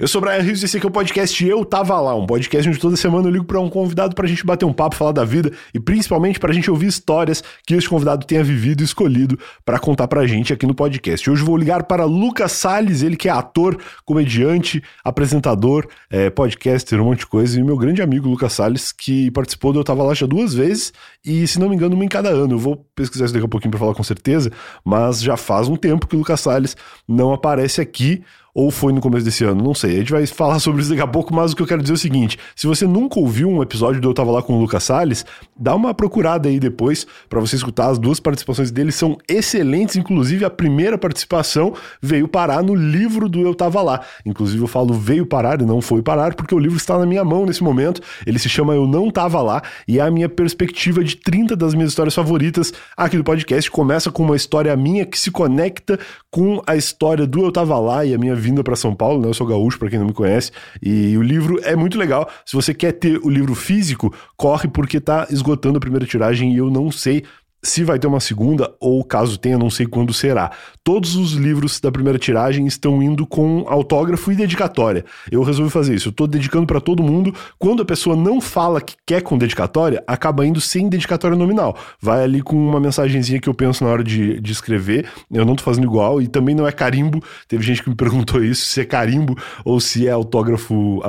Eu 0.00 0.06
sou 0.06 0.22
o 0.22 0.24
Brian 0.24 0.40
Rios 0.40 0.62
e 0.62 0.64
esse 0.64 0.76
aqui 0.76 0.86
é 0.86 0.88
o 0.88 0.92
podcast 0.92 1.44
Eu 1.44 1.64
Tava 1.64 2.00
Lá, 2.00 2.14
um 2.14 2.24
podcast 2.24 2.68
onde 2.68 2.78
toda 2.78 2.96
semana 2.96 3.26
eu 3.26 3.32
ligo 3.32 3.44
para 3.44 3.58
um 3.58 3.68
convidado 3.68 4.14
pra 4.14 4.28
gente 4.28 4.46
bater 4.46 4.64
um 4.64 4.72
papo, 4.72 4.94
falar 4.94 5.10
da 5.10 5.24
vida 5.24 5.50
e 5.74 5.80
principalmente 5.80 6.38
pra 6.38 6.52
gente 6.52 6.70
ouvir 6.70 6.86
histórias 6.86 7.42
que 7.66 7.74
esse 7.74 7.88
convidado 7.88 8.24
tenha 8.24 8.44
vivido 8.44 8.80
e 8.80 8.84
escolhido 8.84 9.36
para 9.64 9.76
contar 9.76 10.06
pra 10.06 10.24
gente 10.24 10.52
aqui 10.52 10.64
no 10.66 10.72
podcast. 10.72 11.28
Hoje 11.28 11.42
vou 11.42 11.56
ligar 11.56 11.82
para 11.82 12.04
Lucas 12.04 12.52
Salles, 12.52 13.02
ele 13.02 13.16
que 13.16 13.28
é 13.28 13.32
ator, 13.32 13.76
comediante, 14.04 14.80
apresentador, 15.02 15.88
é, 16.08 16.30
podcaster, 16.30 17.00
um 17.00 17.06
monte 17.06 17.18
de 17.18 17.26
coisa, 17.26 17.58
e 17.58 17.64
meu 17.64 17.76
grande 17.76 18.00
amigo 18.00 18.28
Lucas 18.28 18.52
Salles, 18.52 18.92
que 18.92 19.32
participou 19.32 19.72
do 19.72 19.80
Eu 19.80 19.84
Tava 19.84 20.04
Lá 20.04 20.14
já 20.14 20.26
duas 20.26 20.54
vezes 20.54 20.92
e, 21.26 21.44
se 21.48 21.58
não 21.58 21.68
me 21.68 21.74
engano, 21.74 21.96
uma 21.96 22.04
em 22.04 22.08
cada 22.08 22.28
ano. 22.28 22.54
Eu 22.54 22.58
vou 22.60 22.86
pesquisar 22.94 23.24
isso 23.24 23.34
daqui 23.34 23.46
a 23.46 23.48
pouquinho 23.48 23.72
pra 23.72 23.80
falar 23.80 23.96
com 23.96 24.04
certeza, 24.04 24.52
mas 24.84 25.20
já 25.20 25.36
faz 25.36 25.66
um 25.66 25.74
tempo 25.74 26.06
que 26.06 26.14
o 26.14 26.20
Lucas 26.20 26.40
Salles 26.40 26.76
não 27.08 27.32
aparece 27.32 27.80
aqui 27.80 28.22
ou 28.54 28.70
foi 28.70 28.92
no 28.92 29.00
começo 29.00 29.24
desse 29.24 29.44
ano, 29.44 29.62
não 29.62 29.74
sei. 29.74 29.96
A 29.96 29.98
gente 29.98 30.12
vai 30.12 30.26
falar 30.26 30.58
sobre 30.60 30.80
isso 30.80 30.90
daqui 30.90 31.02
a 31.02 31.06
pouco, 31.06 31.34
mas 31.34 31.52
o 31.52 31.56
que 31.56 31.62
eu 31.62 31.66
quero 31.66 31.80
dizer 31.80 31.94
é 31.94 31.96
o 31.96 31.98
seguinte: 31.98 32.38
se 32.56 32.66
você 32.66 32.86
nunca 32.86 33.18
ouviu 33.20 33.48
um 33.48 33.62
episódio 33.62 34.00
do 34.00 34.08
Eu 34.08 34.14
Tava 34.14 34.30
Lá 34.30 34.42
com 34.42 34.54
o 34.54 34.60
Lucas 34.60 34.84
Salles, 34.84 35.24
dá 35.56 35.74
uma 35.74 35.94
procurada 35.94 36.48
aí 36.48 36.58
depois 36.58 37.06
para 37.28 37.40
você 37.40 37.56
escutar. 37.56 37.88
As 37.88 37.98
duas 37.98 38.20
participações 38.20 38.70
dele 38.70 38.92
são 38.92 39.16
excelentes, 39.28 39.96
inclusive 39.96 40.44
a 40.44 40.50
primeira 40.50 40.98
participação 40.98 41.74
veio 42.02 42.28
parar 42.28 42.62
no 42.62 42.74
livro 42.74 43.28
do 43.28 43.40
Eu 43.40 43.54
Tava 43.54 43.82
Lá. 43.82 44.00
Inclusive 44.24 44.62
eu 44.62 44.68
falo 44.68 44.92
veio 44.94 45.26
parar 45.26 45.60
e 45.60 45.64
não 45.64 45.80
foi 45.80 46.02
parar, 46.02 46.34
porque 46.34 46.54
o 46.54 46.58
livro 46.58 46.76
está 46.76 46.98
na 46.98 47.06
minha 47.06 47.24
mão 47.24 47.46
nesse 47.46 47.62
momento. 47.62 48.00
Ele 48.26 48.38
se 48.38 48.48
chama 48.48 48.74
Eu 48.74 48.86
Não 48.86 49.10
Tava 49.10 49.40
Lá 49.40 49.62
e 49.86 49.98
é 49.98 50.02
a 50.02 50.10
minha 50.10 50.28
perspectiva 50.28 51.02
de 51.02 51.16
30 51.16 51.56
das 51.56 51.74
minhas 51.74 51.90
histórias 51.90 52.14
favoritas 52.14 52.72
aqui 52.96 53.16
do 53.16 53.24
podcast. 53.24 53.70
Começa 53.70 54.10
com 54.10 54.22
uma 54.22 54.36
história 54.36 54.76
minha 54.76 55.04
que 55.04 55.18
se 55.18 55.30
conecta 55.30 55.98
com 56.30 56.62
a 56.66 56.76
história 56.76 57.26
do 57.26 57.44
Eu 57.44 57.52
Tava 57.52 57.78
Lá 57.78 58.04
e 58.04 58.14
a 58.14 58.18
minha 58.18 58.34
vinda 58.38 58.62
para 58.62 58.76
São 58.76 58.94
Paulo, 58.94 59.20
né? 59.20 59.28
Eu 59.28 59.34
sou 59.34 59.46
gaúcho, 59.46 59.78
para 59.78 59.90
quem 59.90 59.98
não 59.98 60.06
me 60.06 60.12
conhece, 60.12 60.50
e 60.82 61.16
o 61.16 61.22
livro 61.22 61.60
é 61.62 61.76
muito 61.76 61.98
legal. 61.98 62.28
Se 62.46 62.56
você 62.56 62.72
quer 62.72 62.92
ter 62.92 63.18
o 63.22 63.28
livro 63.28 63.54
físico, 63.54 64.14
corre 64.36 64.68
porque 64.68 65.00
tá 65.00 65.26
esgotando 65.30 65.78
a 65.78 65.80
primeira 65.80 66.06
tiragem 66.06 66.54
e 66.54 66.58
eu 66.58 66.70
não 66.70 66.90
sei 66.90 67.24
se 67.62 67.82
vai 67.82 67.98
ter 67.98 68.06
uma 68.06 68.20
segunda, 68.20 68.72
ou 68.80 69.02
caso 69.04 69.36
tenha, 69.36 69.58
não 69.58 69.68
sei 69.68 69.86
quando 69.86 70.12
será. 70.14 70.50
Todos 70.84 71.16
os 71.16 71.32
livros 71.32 71.80
da 71.80 71.90
primeira 71.90 72.18
tiragem 72.18 72.66
estão 72.66 73.02
indo 73.02 73.26
com 73.26 73.64
autógrafo 73.68 74.30
e 74.30 74.36
dedicatória. 74.36 75.04
Eu 75.30 75.42
resolvi 75.42 75.70
fazer 75.70 75.94
isso. 75.94 76.08
Eu 76.08 76.12
tô 76.12 76.26
dedicando 76.26 76.66
para 76.66 76.80
todo 76.80 77.02
mundo. 77.02 77.34
Quando 77.58 77.82
a 77.82 77.84
pessoa 77.84 78.14
não 78.14 78.40
fala 78.40 78.80
que 78.80 78.94
quer 79.04 79.22
com 79.22 79.36
dedicatória, 79.36 80.02
acaba 80.06 80.46
indo 80.46 80.60
sem 80.60 80.88
dedicatória 80.88 81.36
nominal. 81.36 81.76
Vai 82.00 82.22
ali 82.22 82.42
com 82.42 82.56
uma 82.56 82.78
mensagenzinha 82.78 83.40
que 83.40 83.48
eu 83.48 83.54
penso 83.54 83.82
na 83.84 83.90
hora 83.90 84.04
de, 84.04 84.40
de 84.40 84.52
escrever. 84.52 85.06
Eu 85.30 85.44
não 85.44 85.56
tô 85.56 85.64
fazendo 85.64 85.84
igual 85.84 86.22
e 86.22 86.28
também 86.28 86.54
não 86.54 86.66
é 86.66 86.72
carimbo. 86.72 87.22
Teve 87.48 87.64
gente 87.64 87.82
que 87.82 87.90
me 87.90 87.96
perguntou 87.96 88.42
isso, 88.42 88.66
se 88.66 88.80
é 88.80 88.84
carimbo 88.84 89.36
ou 89.64 89.80
se 89.80 90.06
é 90.06 90.10
autógrafo 90.10 91.00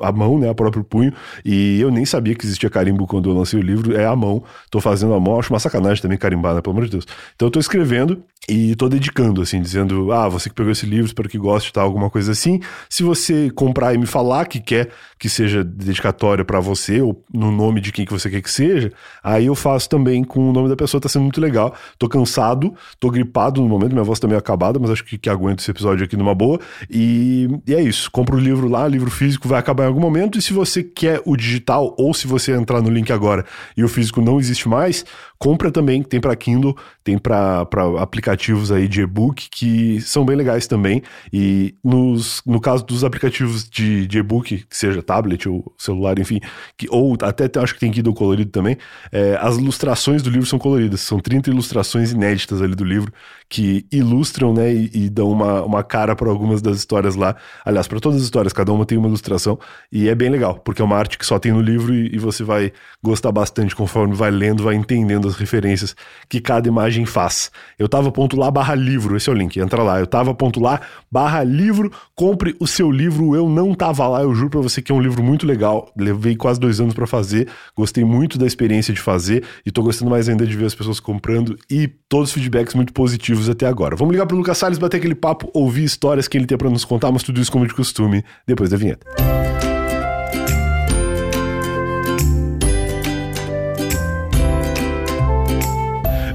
à, 0.00 0.12
mão, 0.12 0.38
né, 0.38 0.48
a 0.48 0.54
próprio 0.54 0.84
punho. 0.84 1.12
E 1.44 1.80
eu 1.80 1.90
nem 1.90 2.04
sabia 2.04 2.34
que 2.34 2.46
existia 2.46 2.70
carimbo 2.70 3.06
quando 3.06 3.28
eu 3.28 3.34
lancei 3.34 3.58
o 3.58 3.62
livro. 3.62 3.96
É 3.96 4.06
à 4.06 4.14
mão. 4.14 4.42
Tô 4.70 4.80
fazendo 4.80 5.12
à 5.12 5.20
mão. 5.20 5.38
Acho 5.38 5.52
uma 5.52 5.58
sacanagem 5.58 5.95
também 6.00 6.18
carimbar, 6.18 6.54
né? 6.54 6.60
Pelo 6.60 6.74
amor 6.74 6.84
de 6.86 6.92
Deus. 6.92 7.06
Então 7.34 7.46
eu 7.46 7.50
tô 7.50 7.60
escrevendo 7.60 8.22
e 8.48 8.76
tô 8.76 8.88
dedicando, 8.88 9.42
assim, 9.42 9.60
dizendo, 9.60 10.12
ah, 10.12 10.28
você 10.28 10.48
que 10.48 10.54
pegou 10.54 10.70
esse 10.70 10.86
livro, 10.86 11.06
espero 11.06 11.28
que 11.28 11.36
goste, 11.36 11.72
tal, 11.72 11.84
alguma 11.84 12.08
coisa 12.08 12.30
assim. 12.30 12.60
Se 12.88 13.02
você 13.02 13.50
comprar 13.50 13.92
e 13.92 13.98
me 13.98 14.06
falar 14.06 14.46
que 14.46 14.60
quer 14.60 14.90
que 15.18 15.28
seja 15.28 15.64
dedicatória 15.64 16.44
para 16.44 16.60
você, 16.60 17.00
ou 17.00 17.24
no 17.32 17.50
nome 17.50 17.80
de 17.80 17.90
quem 17.90 18.04
que 18.04 18.12
você 18.12 18.30
quer 18.30 18.40
que 18.40 18.50
seja, 18.50 18.92
aí 19.24 19.46
eu 19.46 19.54
faço 19.54 19.88
também 19.88 20.22
com 20.22 20.50
o 20.50 20.52
nome 20.52 20.68
da 20.68 20.76
pessoa, 20.76 21.00
tá 21.00 21.08
sendo 21.08 21.22
muito 21.22 21.40
legal. 21.40 21.74
Tô 21.98 22.08
cansado, 22.08 22.72
tô 23.00 23.10
gripado 23.10 23.60
no 23.60 23.68
momento, 23.68 23.92
minha 23.92 24.04
voz 24.04 24.20
tá 24.20 24.28
meio 24.28 24.38
acabada, 24.38 24.78
mas 24.78 24.90
acho 24.90 25.04
que, 25.04 25.18
que 25.18 25.28
aguento 25.28 25.60
esse 25.60 25.70
episódio 25.70 26.04
aqui 26.04 26.16
numa 26.16 26.34
boa. 26.34 26.60
E, 26.88 27.48
e 27.66 27.74
é 27.74 27.82
isso, 27.82 28.10
compra 28.12 28.36
o 28.36 28.38
livro 28.38 28.68
lá, 28.68 28.86
livro 28.86 29.10
físico 29.10 29.48
vai 29.48 29.58
acabar 29.58 29.84
em 29.84 29.86
algum 29.88 30.00
momento, 30.00 30.38
e 30.38 30.42
se 30.42 30.52
você 30.52 30.84
quer 30.84 31.20
o 31.24 31.36
digital, 31.36 31.96
ou 31.98 32.14
se 32.14 32.28
você 32.28 32.52
entrar 32.52 32.80
no 32.80 32.90
link 32.90 33.12
agora 33.12 33.44
e 33.76 33.82
o 33.82 33.88
físico 33.88 34.20
não 34.20 34.38
existe 34.38 34.68
mais, 34.68 35.04
compra 35.38 35.70
também, 35.70 36.02
tem 36.02 36.20
para 36.20 36.34
Kindle, 36.36 36.76
tem 37.04 37.18
para 37.18 37.66
aplicativos 37.98 38.72
aí 38.72 38.88
de 38.88 39.02
e-book 39.02 39.48
que 39.50 40.00
são 40.00 40.24
bem 40.24 40.36
legais 40.36 40.66
também. 40.66 41.02
E 41.32 41.74
nos, 41.82 42.42
no 42.46 42.60
caso 42.60 42.84
dos 42.84 43.04
aplicativos 43.04 43.68
de, 43.68 44.06
de 44.06 44.18
e-book, 44.18 44.64
seja 44.70 45.02
tablet 45.02 45.48
ou 45.48 45.74
celular, 45.78 46.18
enfim, 46.18 46.40
que, 46.76 46.86
ou 46.90 47.16
até 47.22 47.50
acho 47.60 47.74
que 47.74 47.80
tem 47.80 47.90
Kindle 47.90 48.14
colorido 48.14 48.50
também, 48.50 48.76
é, 49.12 49.38
as 49.40 49.56
ilustrações 49.56 50.22
do 50.22 50.30
livro 50.30 50.46
são 50.46 50.58
coloridas. 50.58 51.00
São 51.00 51.20
30 51.20 51.50
ilustrações 51.50 52.12
inéditas 52.12 52.62
ali 52.62 52.74
do 52.74 52.84
livro 52.84 53.12
que 53.48 53.86
ilustram, 53.92 54.52
né, 54.52 54.72
e, 54.72 54.90
e 54.92 55.10
dão 55.10 55.30
uma, 55.30 55.62
uma 55.62 55.82
cara 55.84 56.16
para 56.16 56.28
algumas 56.28 56.60
das 56.60 56.78
histórias 56.78 57.14
lá. 57.14 57.36
Aliás, 57.64 57.86
para 57.86 58.00
todas 58.00 58.18
as 58.18 58.24
histórias, 58.24 58.52
cada 58.52 58.72
uma 58.72 58.84
tem 58.84 58.98
uma 58.98 59.08
ilustração 59.08 59.58
e 59.92 60.08
é 60.08 60.14
bem 60.14 60.28
legal, 60.28 60.58
porque 60.58 60.82
é 60.82 60.84
uma 60.84 60.96
arte 60.96 61.18
que 61.18 61.26
só 61.26 61.38
tem 61.38 61.52
no 61.52 61.60
livro 61.60 61.94
e, 61.94 62.14
e 62.14 62.18
você 62.18 62.42
vai 62.42 62.72
gostar 63.02 63.30
bastante 63.30 63.74
conforme 63.74 64.14
vai 64.14 64.30
lendo, 64.30 64.64
vai 64.64 64.74
entendendo 64.74 65.25
as 65.26 65.36
referências 65.36 65.94
que 66.28 66.40
cada 66.40 66.68
imagem 66.68 67.04
faz. 67.04 67.50
Eu 67.78 67.88
tava 67.88 68.10
ponto 68.10 68.36
lá 68.36 68.50
barra 68.50 68.74
livro, 68.74 69.16
esse 69.16 69.28
é 69.28 69.32
o 69.32 69.36
link, 69.36 69.58
entra 69.58 69.82
lá. 69.82 69.98
Eu 69.98 70.06
tava 70.06 70.34
ponto 70.34 70.60
lá 70.60 70.80
barra 71.10 71.42
livro, 71.42 71.90
compre 72.14 72.56
o 72.60 72.66
seu 72.66 72.90
livro. 72.90 73.34
Eu 73.34 73.48
não 73.48 73.74
tava 73.74 74.06
lá, 74.06 74.22
eu 74.22 74.34
juro 74.34 74.50
para 74.50 74.60
você 74.60 74.80
que 74.80 74.92
é 74.92 74.94
um 74.94 75.00
livro 75.00 75.22
muito 75.22 75.46
legal. 75.46 75.90
Levei 75.96 76.36
quase 76.36 76.60
dois 76.60 76.80
anos 76.80 76.94
para 76.94 77.06
fazer, 77.06 77.48
gostei 77.76 78.04
muito 78.04 78.38
da 78.38 78.46
experiência 78.46 78.92
de 78.92 79.00
fazer 79.00 79.44
e 79.64 79.70
tô 79.70 79.82
gostando 79.82 80.10
mais 80.10 80.28
ainda 80.28 80.46
de 80.46 80.56
ver 80.56 80.66
as 80.66 80.74
pessoas 80.74 81.00
comprando 81.00 81.58
e 81.70 81.88
todos 82.08 82.28
os 82.28 82.34
feedbacks 82.34 82.74
muito 82.74 82.92
positivos 82.92 83.48
até 83.48 83.66
agora. 83.66 83.96
Vamos 83.96 84.12
ligar 84.12 84.26
pro 84.26 84.36
Lucas 84.36 84.58
Salles, 84.58 84.78
bater 84.78 84.98
aquele 84.98 85.14
papo, 85.14 85.50
ouvir 85.52 85.84
histórias 85.84 86.28
que 86.28 86.36
ele 86.36 86.46
tem 86.46 86.56
para 86.56 86.70
nos 86.70 86.84
contar, 86.84 87.10
mas 87.10 87.22
tudo 87.22 87.40
isso 87.40 87.50
como 87.50 87.66
de 87.66 87.74
costume, 87.74 88.24
depois 88.46 88.70
da 88.70 88.76
vinheta. 88.76 89.06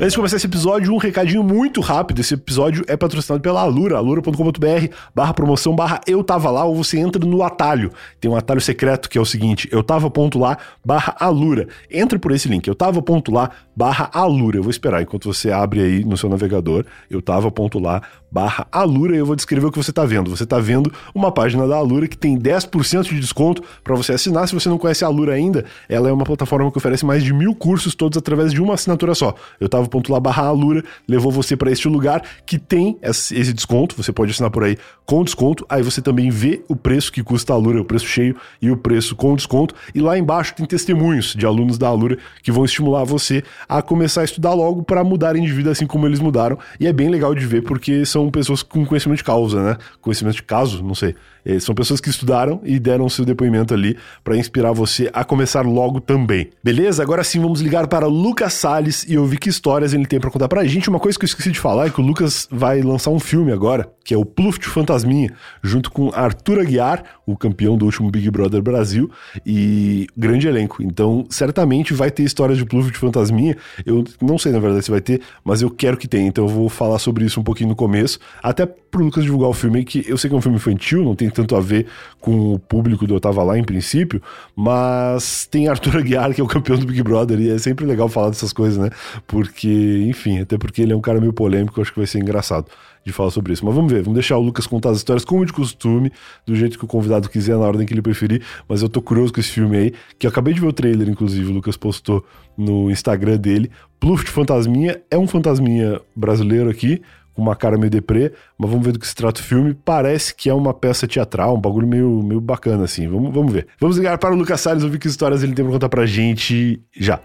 Antes 0.02 0.14
de 0.14 0.18
começar 0.18 0.38
esse 0.38 0.48
episódio, 0.48 0.92
um 0.92 0.98
recadinho 0.98 1.44
muito 1.44 1.80
rápido. 1.80 2.22
Esse 2.22 2.34
episódio 2.34 2.84
é 2.88 2.98
patrocinado 2.98 3.40
pela 3.40 3.62
Alura, 3.62 3.98
alura.com.br 3.98 4.96
barra 5.14 5.32
promoção 5.32 5.76
barra 5.76 6.02
eu 6.08 6.24
tava 6.24 6.50
lá, 6.50 6.66
ou 6.66 6.76
você 6.76 6.98
entra 6.98 7.24
no 7.24 7.44
atalho. 7.44 7.92
Tem 8.20 8.32
um 8.32 8.36
atalho 8.36 8.60
secreto 8.60 9.08
que 9.08 9.20
é 9.20 9.22
o 9.22 9.26
seguinte, 9.26 9.70
eu 9.72 9.84
tava 9.84 10.10
ponto 10.10 10.40
lá 10.40 10.58
barra 10.84 11.16
Alura. 11.20 11.68
Entra 11.88 12.18
por 12.18 12.32
esse 12.32 12.50
link, 12.50 12.68
eu 12.68 12.74
tava 12.74 13.00
ponto 13.00 13.32
lá 13.32 13.52
barra 13.76 14.10
Alura. 14.12 14.58
Eu 14.58 14.64
vou 14.64 14.72
esperar 14.72 15.04
enquanto 15.04 15.32
você 15.32 15.52
abre 15.52 15.82
aí 15.82 16.04
no 16.04 16.18
seu 16.18 16.28
navegador, 16.28 16.84
eu 17.08 17.22
tava 17.22 17.52
ponto 17.52 17.78
lá 17.78 18.02
barra 18.32 18.66
Alura 18.72 19.16
e 19.16 19.20
eu 19.20 19.26
vou 19.26 19.36
descrever 19.36 19.66
o 19.66 19.72
que 19.72 19.78
você 19.78 19.92
tá 19.92 20.06
vendo. 20.06 20.30
Você 20.30 20.46
tá 20.46 20.60
vendo 20.60 20.92
uma 21.14 21.32
página 21.32 21.68
da 21.68 21.76
Alura 21.76 22.08
que 22.08 22.18
tem 22.18 22.38
10% 22.38 23.04
de 23.04 23.20
desconto 23.20 23.62
para 23.84 23.96
você 23.96 24.14
assinar. 24.14 24.48
Se 24.48 24.54
você 24.54 24.70
não 24.70 24.78
conhece 24.78 25.04
a 25.04 25.08
Alura 25.08 25.34
ainda, 25.34 25.66
ela 25.90 26.10
é 26.10 26.14
uma 26.14 26.24
plataforma 26.24 26.72
que 26.72 26.78
oferece 26.78 27.06
mais 27.06 27.24
de 27.24 27.34
mil 27.34 27.54
cursos 27.54 27.94
todos 27.94 28.18
através 28.18 28.54
de 28.54 28.62
uma 28.62 28.76
assinatura 28.76 29.14
só. 29.14 29.36
Eu 29.60 29.68
tava 29.68 29.90
lá 30.10 30.20
barra 30.20 30.44
Alura, 30.44 30.84
levou 31.08 31.32
você 31.32 31.56
para 31.56 31.72
este 31.72 31.88
lugar 31.88 32.24
que 32.46 32.58
tem 32.58 32.98
esse 33.02 33.54
desconto, 33.54 33.96
você 33.96 34.12
pode 34.12 34.32
assinar 34.32 34.50
por 34.50 34.64
aí 34.64 34.78
com 35.06 35.24
desconto, 35.24 35.66
aí 35.70 35.84
você 35.84 36.02
também 36.02 36.30
vê 36.30 36.64
o 36.68 36.76
preço 36.76 37.12
que 37.12 37.22
custa 37.22 37.54
a 37.54 37.56
Alura, 37.56 37.82
o 37.82 37.86
preço 37.86 38.06
cheio 38.06 38.36
e 38.62 38.72
o 38.72 38.78
preço 38.78 39.16
com 39.16 39.36
desconto, 39.36 39.76
e 39.94 40.00
lá 40.00 40.18
embaixo 40.18 40.56
tem 40.56 40.66
testemunhos 40.66 41.34
de 41.34 41.46
alunos 41.46 41.78
da 41.78 41.88
Alura 41.88 42.18
que 42.42 42.52
vão 42.52 42.64
estimular 42.64 43.04
você 43.04 43.44
a 43.68 43.82
começar 43.82 44.22
a 44.22 44.24
estudar 44.24 44.54
logo 44.54 44.84
para 44.84 45.04
mudarem 45.04 45.44
de 45.44 45.52
vida 45.52 45.72
assim 45.72 45.86
como 45.86 46.06
eles 46.06 46.20
mudaram, 46.20 46.58
e 46.80 46.88
é 46.88 46.94
bem 46.94 47.10
legal 47.10 47.36
de 47.36 47.46
ver 47.46 47.62
porque 47.64 48.06
são 48.06 48.21
pessoas 48.30 48.62
com 48.62 48.86
conhecimento 48.86 49.18
de 49.18 49.24
causa, 49.24 49.64
né? 49.64 49.78
Conhecimento 50.02 50.36
de 50.36 50.44
caso, 50.44 50.84
não 50.84 50.94
sei. 50.94 51.16
É, 51.44 51.60
são 51.60 51.76
pessoas 51.76 52.00
que 52.00 52.10
estudaram 52.10 52.62
e 52.64 52.80
deram 52.80 53.10
seu 53.10 53.26
depoimento 53.26 53.74
ali 53.74 53.98
para 54.24 54.38
inspirar 54.38 54.72
você 54.72 55.10
a 55.14 55.24
começar 55.24 55.66
logo 55.66 56.00
também. 56.00 56.50
Beleza? 56.64 57.02
Agora 57.02 57.24
sim 57.24 57.40
vamos 57.40 57.62
ligar 57.62 57.88
para 57.88 58.06
Lucas 58.06 58.54
Salles 58.54 59.06
e 59.08 59.18
ouvir 59.18 59.38
que 59.38 59.50
história 59.50 59.82
histórias 59.82 59.94
ele 59.94 60.06
tem 60.06 60.20
para 60.20 60.30
contar 60.30 60.48
pra 60.48 60.66
gente. 60.66 60.90
Uma 60.90 61.00
coisa 61.00 61.18
que 61.18 61.24
eu 61.24 61.28
esqueci 61.28 61.52
de 61.52 61.60
falar 61.60 61.88
é 61.88 61.90
que 61.90 62.02
o 62.02 62.04
Lucas 62.04 62.48
vai 62.52 62.82
lançar 62.82 63.10
um 63.10 63.20
filme 63.20 63.52
agora, 63.52 63.90
que 64.04 64.14
é 64.14 64.18
o 64.18 64.26
Pluft 64.26 64.68
Fantasminha, 64.68 65.34
junto 65.64 65.92
com 65.92 66.12
Arthur 66.14 66.60
Aguiar, 66.60 67.04
o 67.26 67.38
campeão 67.38 67.78
do 67.78 67.86
último 67.86 68.12
Big 68.12 68.30
Brother 68.30 68.62
Brasil, 68.62 69.10
e 69.46 70.08
grande 70.16 70.48
elenco. 70.48 70.84
Então, 70.84 71.26
certamente 71.30 71.94
vai 71.94 72.12
ter 72.12 72.24
histórias 72.24 72.58
de 72.58 72.66
Pluft 72.66 72.98
Fantasminha. 72.98 73.56
Eu 73.86 74.04
não 74.22 74.38
sei, 74.38 74.52
na 74.52 74.60
verdade, 74.60 74.84
se 74.84 74.92
vai 74.92 75.02
ter, 75.02 75.22
mas 75.44 75.62
eu 75.62 75.70
quero 75.70 75.98
que 75.98 76.08
tenha. 76.08 76.28
Então, 76.28 76.46
eu 76.46 76.50
vou 76.50 76.70
falar 76.70 77.00
sobre 77.00 77.26
isso 77.26 77.40
um 77.40 77.44
pouquinho 77.44 77.70
no 77.70 77.76
começo, 77.76 78.20
até 78.44 78.66
pro 78.66 79.04
Lucas 79.04 79.24
divulgar 79.24 79.50
o 79.50 79.54
filme, 79.54 79.86
que 79.86 80.04
eu 80.08 80.18
sei 80.18 80.30
que 80.30 80.36
é 80.36 80.38
um 80.38 80.42
filme 80.42 80.58
infantil, 80.58 81.04
não 81.04 81.16
tem 81.16 81.30
tanto 81.32 81.56
a 81.56 81.60
ver 81.60 81.88
com 82.20 82.54
o 82.54 82.60
público 82.60 83.08
do 83.08 83.16
Eu 83.16 83.20
Tava 83.20 83.44
Lá, 83.44 83.58
em 83.58 83.64
princípio, 83.64 84.22
mas 84.56 85.48
tem 85.50 85.68
Arthur 85.68 85.98
Aguiar, 85.98 86.34
que 86.34 86.42
é 86.42 86.44
o 86.44 86.48
campeão 86.48 86.78
do 86.78 86.86
Big 86.86 87.02
Brother, 87.02 87.40
e 87.40 87.50
é 87.50 87.58
sempre 87.58 87.86
legal 87.86 88.08
falar 88.10 88.30
dessas 88.30 88.54
coisas, 88.54 88.78
né? 88.78 88.90
Porque 89.28 90.06
enfim, 90.08 90.40
até 90.40 90.58
porque 90.58 90.82
ele 90.82 90.94
é 90.94 90.96
um 90.96 91.02
cara 91.02 91.20
meio 91.20 91.34
polêmico, 91.34 91.80
eu 91.80 91.82
acho 91.82 91.92
que 91.92 92.00
vai 92.00 92.08
ser 92.08 92.20
engraçado 92.20 92.68
de 93.04 93.12
falar 93.12 93.32
sobre 93.32 93.54
isso. 93.54 93.66
Mas 93.66 93.74
vamos 93.74 93.92
ver, 93.92 94.02
vamos 94.02 94.14
deixar 94.14 94.38
o 94.38 94.42
Lucas 94.42 94.68
contar 94.68 94.92
as 94.92 94.98
histórias 94.98 95.26
como 95.26 95.46
de 95.46 95.54
costume, 95.54 96.12
do 96.46 96.56
jeito 96.56 96.78
que 96.78 96.86
o 96.86 96.88
convidado 96.88 97.30
quiser, 97.30 97.58
na 97.58 97.66
ordem 97.66 97.86
que 97.86 97.94
ele 97.94 98.02
preferir. 98.02 98.44
Mas 98.68 98.82
eu 98.82 98.90
tô 98.90 99.02
curioso 99.02 99.34
com 99.34 99.40
esse 99.40 99.50
filme 99.50 99.78
aí, 99.78 99.94
que 100.20 100.26
eu 100.28 100.30
acabei 100.30 100.54
de 100.54 100.62
ver 100.62 100.68
o 100.68 100.74
trailer, 100.74 101.10
inclusive, 101.10 101.50
o 101.50 101.54
Lucas 101.54 101.78
postou 101.78 102.24
no 102.58 102.92
Instagram 102.92 103.38
dele. 103.38 103.72
Pluft 104.00 104.30
Fantasminha 104.30 105.02
é 105.10 105.18
um 105.18 105.28
fantasminha 105.28 106.00
brasileiro 106.16 106.70
aqui, 106.70 107.02
com 107.34 107.42
uma 107.42 107.56
cara 107.56 107.78
meio 107.78 107.90
deprê, 107.90 108.32
mas 108.58 108.70
vamos 108.70 108.86
ver 108.86 108.92
do 108.94 109.00
que 109.00 109.08
se 109.08 109.16
trata 109.16 109.42
o 109.42 109.44
filme. 109.44 109.74
Parece 109.74 110.34
que 110.36 110.50
é 110.50 110.54
uma 110.54 110.74
peça 110.74 111.08
teatral, 111.08 111.56
um 111.56 111.62
bagulho 111.62 111.88
meio, 111.88 112.22
meio 112.24 112.42
bacana, 112.42 112.84
assim. 112.84 113.08
Vamos, 113.08 113.34
vamos 113.34 113.54
ver. 113.54 113.68
Vamos 113.80 113.98
ligar 113.98 114.18
para 114.18 114.34
o 114.34 114.38
Lucas 114.38 114.62
Salles, 114.62 114.84
ouvir 114.84 115.00
que 115.00 115.08
histórias 115.08 115.44
ele 115.44 115.54
tem 115.54 115.64
pra 115.66 115.74
contar 115.74 115.90
pra 115.90 116.06
gente 116.06 116.82
já. 116.96 117.20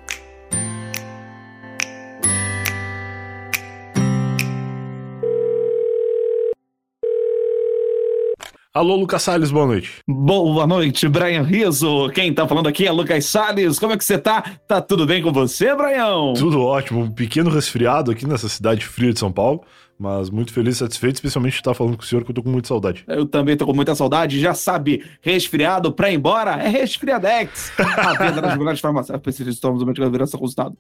Alô, 8.76 8.94
Lucas 8.94 9.23
Salles, 9.23 9.50
boa 9.50 9.64
noite. 9.64 10.02
Boa 10.06 10.67
noite, 10.67 11.09
Brian 11.09 11.43
Riso. 11.43 12.11
Quem 12.11 12.31
tá 12.35 12.47
falando 12.47 12.69
aqui 12.69 12.87
é 12.87 12.93
Lucas 12.93 13.25
Salles. 13.25 13.79
Como 13.79 13.94
é 13.94 13.97
que 13.97 14.05
você 14.05 14.19
tá? 14.19 14.43
Tá 14.69 14.82
tudo 14.82 15.06
bem 15.06 15.23
com 15.23 15.32
você, 15.32 15.75
Brian? 15.75 16.35
Tudo 16.35 16.61
ótimo. 16.61 17.00
Um 17.00 17.11
pequeno 17.11 17.49
resfriado 17.49 18.11
aqui 18.11 18.26
nessa 18.26 18.50
cidade 18.50 18.85
fria 18.85 19.14
de 19.14 19.19
São 19.19 19.32
Paulo, 19.32 19.62
mas 19.98 20.28
muito 20.28 20.52
feliz 20.52 20.76
satisfeito, 20.76 21.16
especialmente 21.16 21.52
de 21.52 21.58
estar 21.58 21.75
falando 21.75 21.96
com 21.96 22.02
o 22.02 22.06
senhor, 22.06 22.25
que 22.25 22.31
eu 22.31 22.34
tô 22.34 22.43
com 22.43 22.50
muita 22.50 22.69
saudade. 22.69 23.04
Eu 23.08 23.26
também 23.26 23.56
tô 23.56 23.64
com 23.64 23.72
muita 23.72 23.94
saudade. 23.94 24.38
Já 24.38 24.54
sabe, 24.54 25.04
resfriado 25.20 25.93
pra 25.93 26.10
ir 26.10 26.16
embora 26.16 26.52
é 26.62 26.69
Resfriadex. 26.69 27.72
A 27.78 28.12
venda 28.14 28.43
das 28.43 28.56
melhores 28.56 28.81
farmácias. 28.81 29.19
Estamos 29.40 29.81
no 29.81 29.87
médico 29.87 30.08
da 30.08 30.38
consultado. 30.38 30.76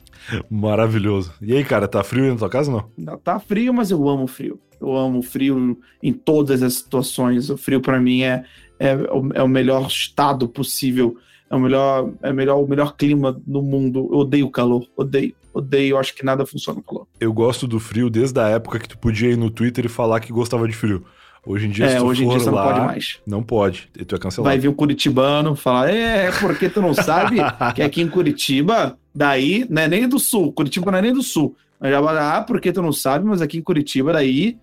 Maravilhoso. 0.50 1.32
E 1.40 1.54
aí, 1.54 1.64
cara, 1.64 1.88
tá 1.88 2.02
frio 2.02 2.24
aí 2.24 2.30
na 2.30 2.36
tua 2.36 2.50
casa 2.50 2.70
ou 2.70 2.90
não? 2.98 3.18
Tá 3.18 3.40
frio, 3.40 3.72
mas 3.72 3.90
eu 3.90 4.08
amo 4.08 4.26
frio. 4.26 4.60
Eu 4.80 4.94
amo 4.94 5.22
frio 5.22 5.78
em 6.02 6.12
todas 6.12 6.62
as 6.62 6.74
situações. 6.74 7.48
O 7.48 7.56
frio, 7.56 7.80
para 7.80 7.98
mim, 7.98 8.22
é, 8.22 8.44
é, 8.78 8.90
é, 9.34 9.42
o 9.42 9.48
melhor 9.48 9.86
estado 9.86 10.48
possível. 10.48 11.16
É 11.48 11.56
o 11.56 11.60
melhor, 11.60 12.12
é 12.22 12.32
melhor, 12.32 12.62
o 12.62 12.68
melhor 12.68 12.96
clima 12.96 13.40
no 13.46 13.62
mundo. 13.62 14.08
Eu 14.12 14.18
odeio 14.18 14.46
o 14.46 14.50
calor. 14.50 14.86
Odeio. 14.96 15.34
Odeio. 15.56 15.98
Acho 15.98 16.14
que 16.14 16.24
nada 16.24 16.44
funciona 16.44 16.78
no 16.78 16.84
calor. 16.84 17.06
Eu 17.20 17.32
gosto 17.32 17.66
do 17.66 17.80
frio 17.80 18.10
desde 18.10 18.38
a 18.40 18.48
época 18.48 18.78
que 18.78 18.88
tu 18.88 18.98
podia 18.98 19.30
ir 19.30 19.36
no 19.36 19.50
Twitter 19.50 19.86
e 19.86 19.88
falar 19.88 20.20
que 20.20 20.32
gostava 20.32 20.66
de 20.68 20.74
frio. 20.74 21.04
Hoje 21.46 21.66
em 21.66 21.70
dia, 21.70 21.86
é, 21.86 22.02
hoje 22.02 22.24
em 22.24 22.28
dia 22.28 22.38
lá, 22.38 22.44
você 22.44 22.50
não 22.50 22.62
pode 22.62 22.80
mais. 22.80 23.18
Não 23.24 23.42
pode. 23.42 23.88
E 23.96 24.04
tu 24.04 24.16
é 24.16 24.18
cancelado. 24.18 24.50
Vai 24.50 24.58
vir 24.58 24.66
o 24.66 24.74
curitibano 24.74 25.54
falar, 25.54 25.90
é, 25.90 26.32
porque 26.32 26.68
tu 26.68 26.82
não 26.82 26.92
sabe 26.92 27.36
que 27.74 27.82
aqui 27.82 28.02
em 28.02 28.08
Curitiba, 28.08 28.98
daí, 29.14 29.64
não 29.70 29.82
é 29.82 29.86
nem 29.86 30.08
do 30.08 30.18
sul. 30.18 30.52
Curitiba 30.52 30.90
não 30.90 30.98
é 30.98 31.02
nem 31.02 31.12
do 31.12 31.22
sul. 31.22 31.54
Mas 31.78 31.92
já 31.92 32.36
ah, 32.36 32.42
porque 32.42 32.72
tu 32.72 32.82
não 32.82 32.92
sabe, 32.92 33.24
mas 33.24 33.40
aqui 33.40 33.58
em 33.58 33.62
Curitiba, 33.62 34.12
daí, 34.12 34.58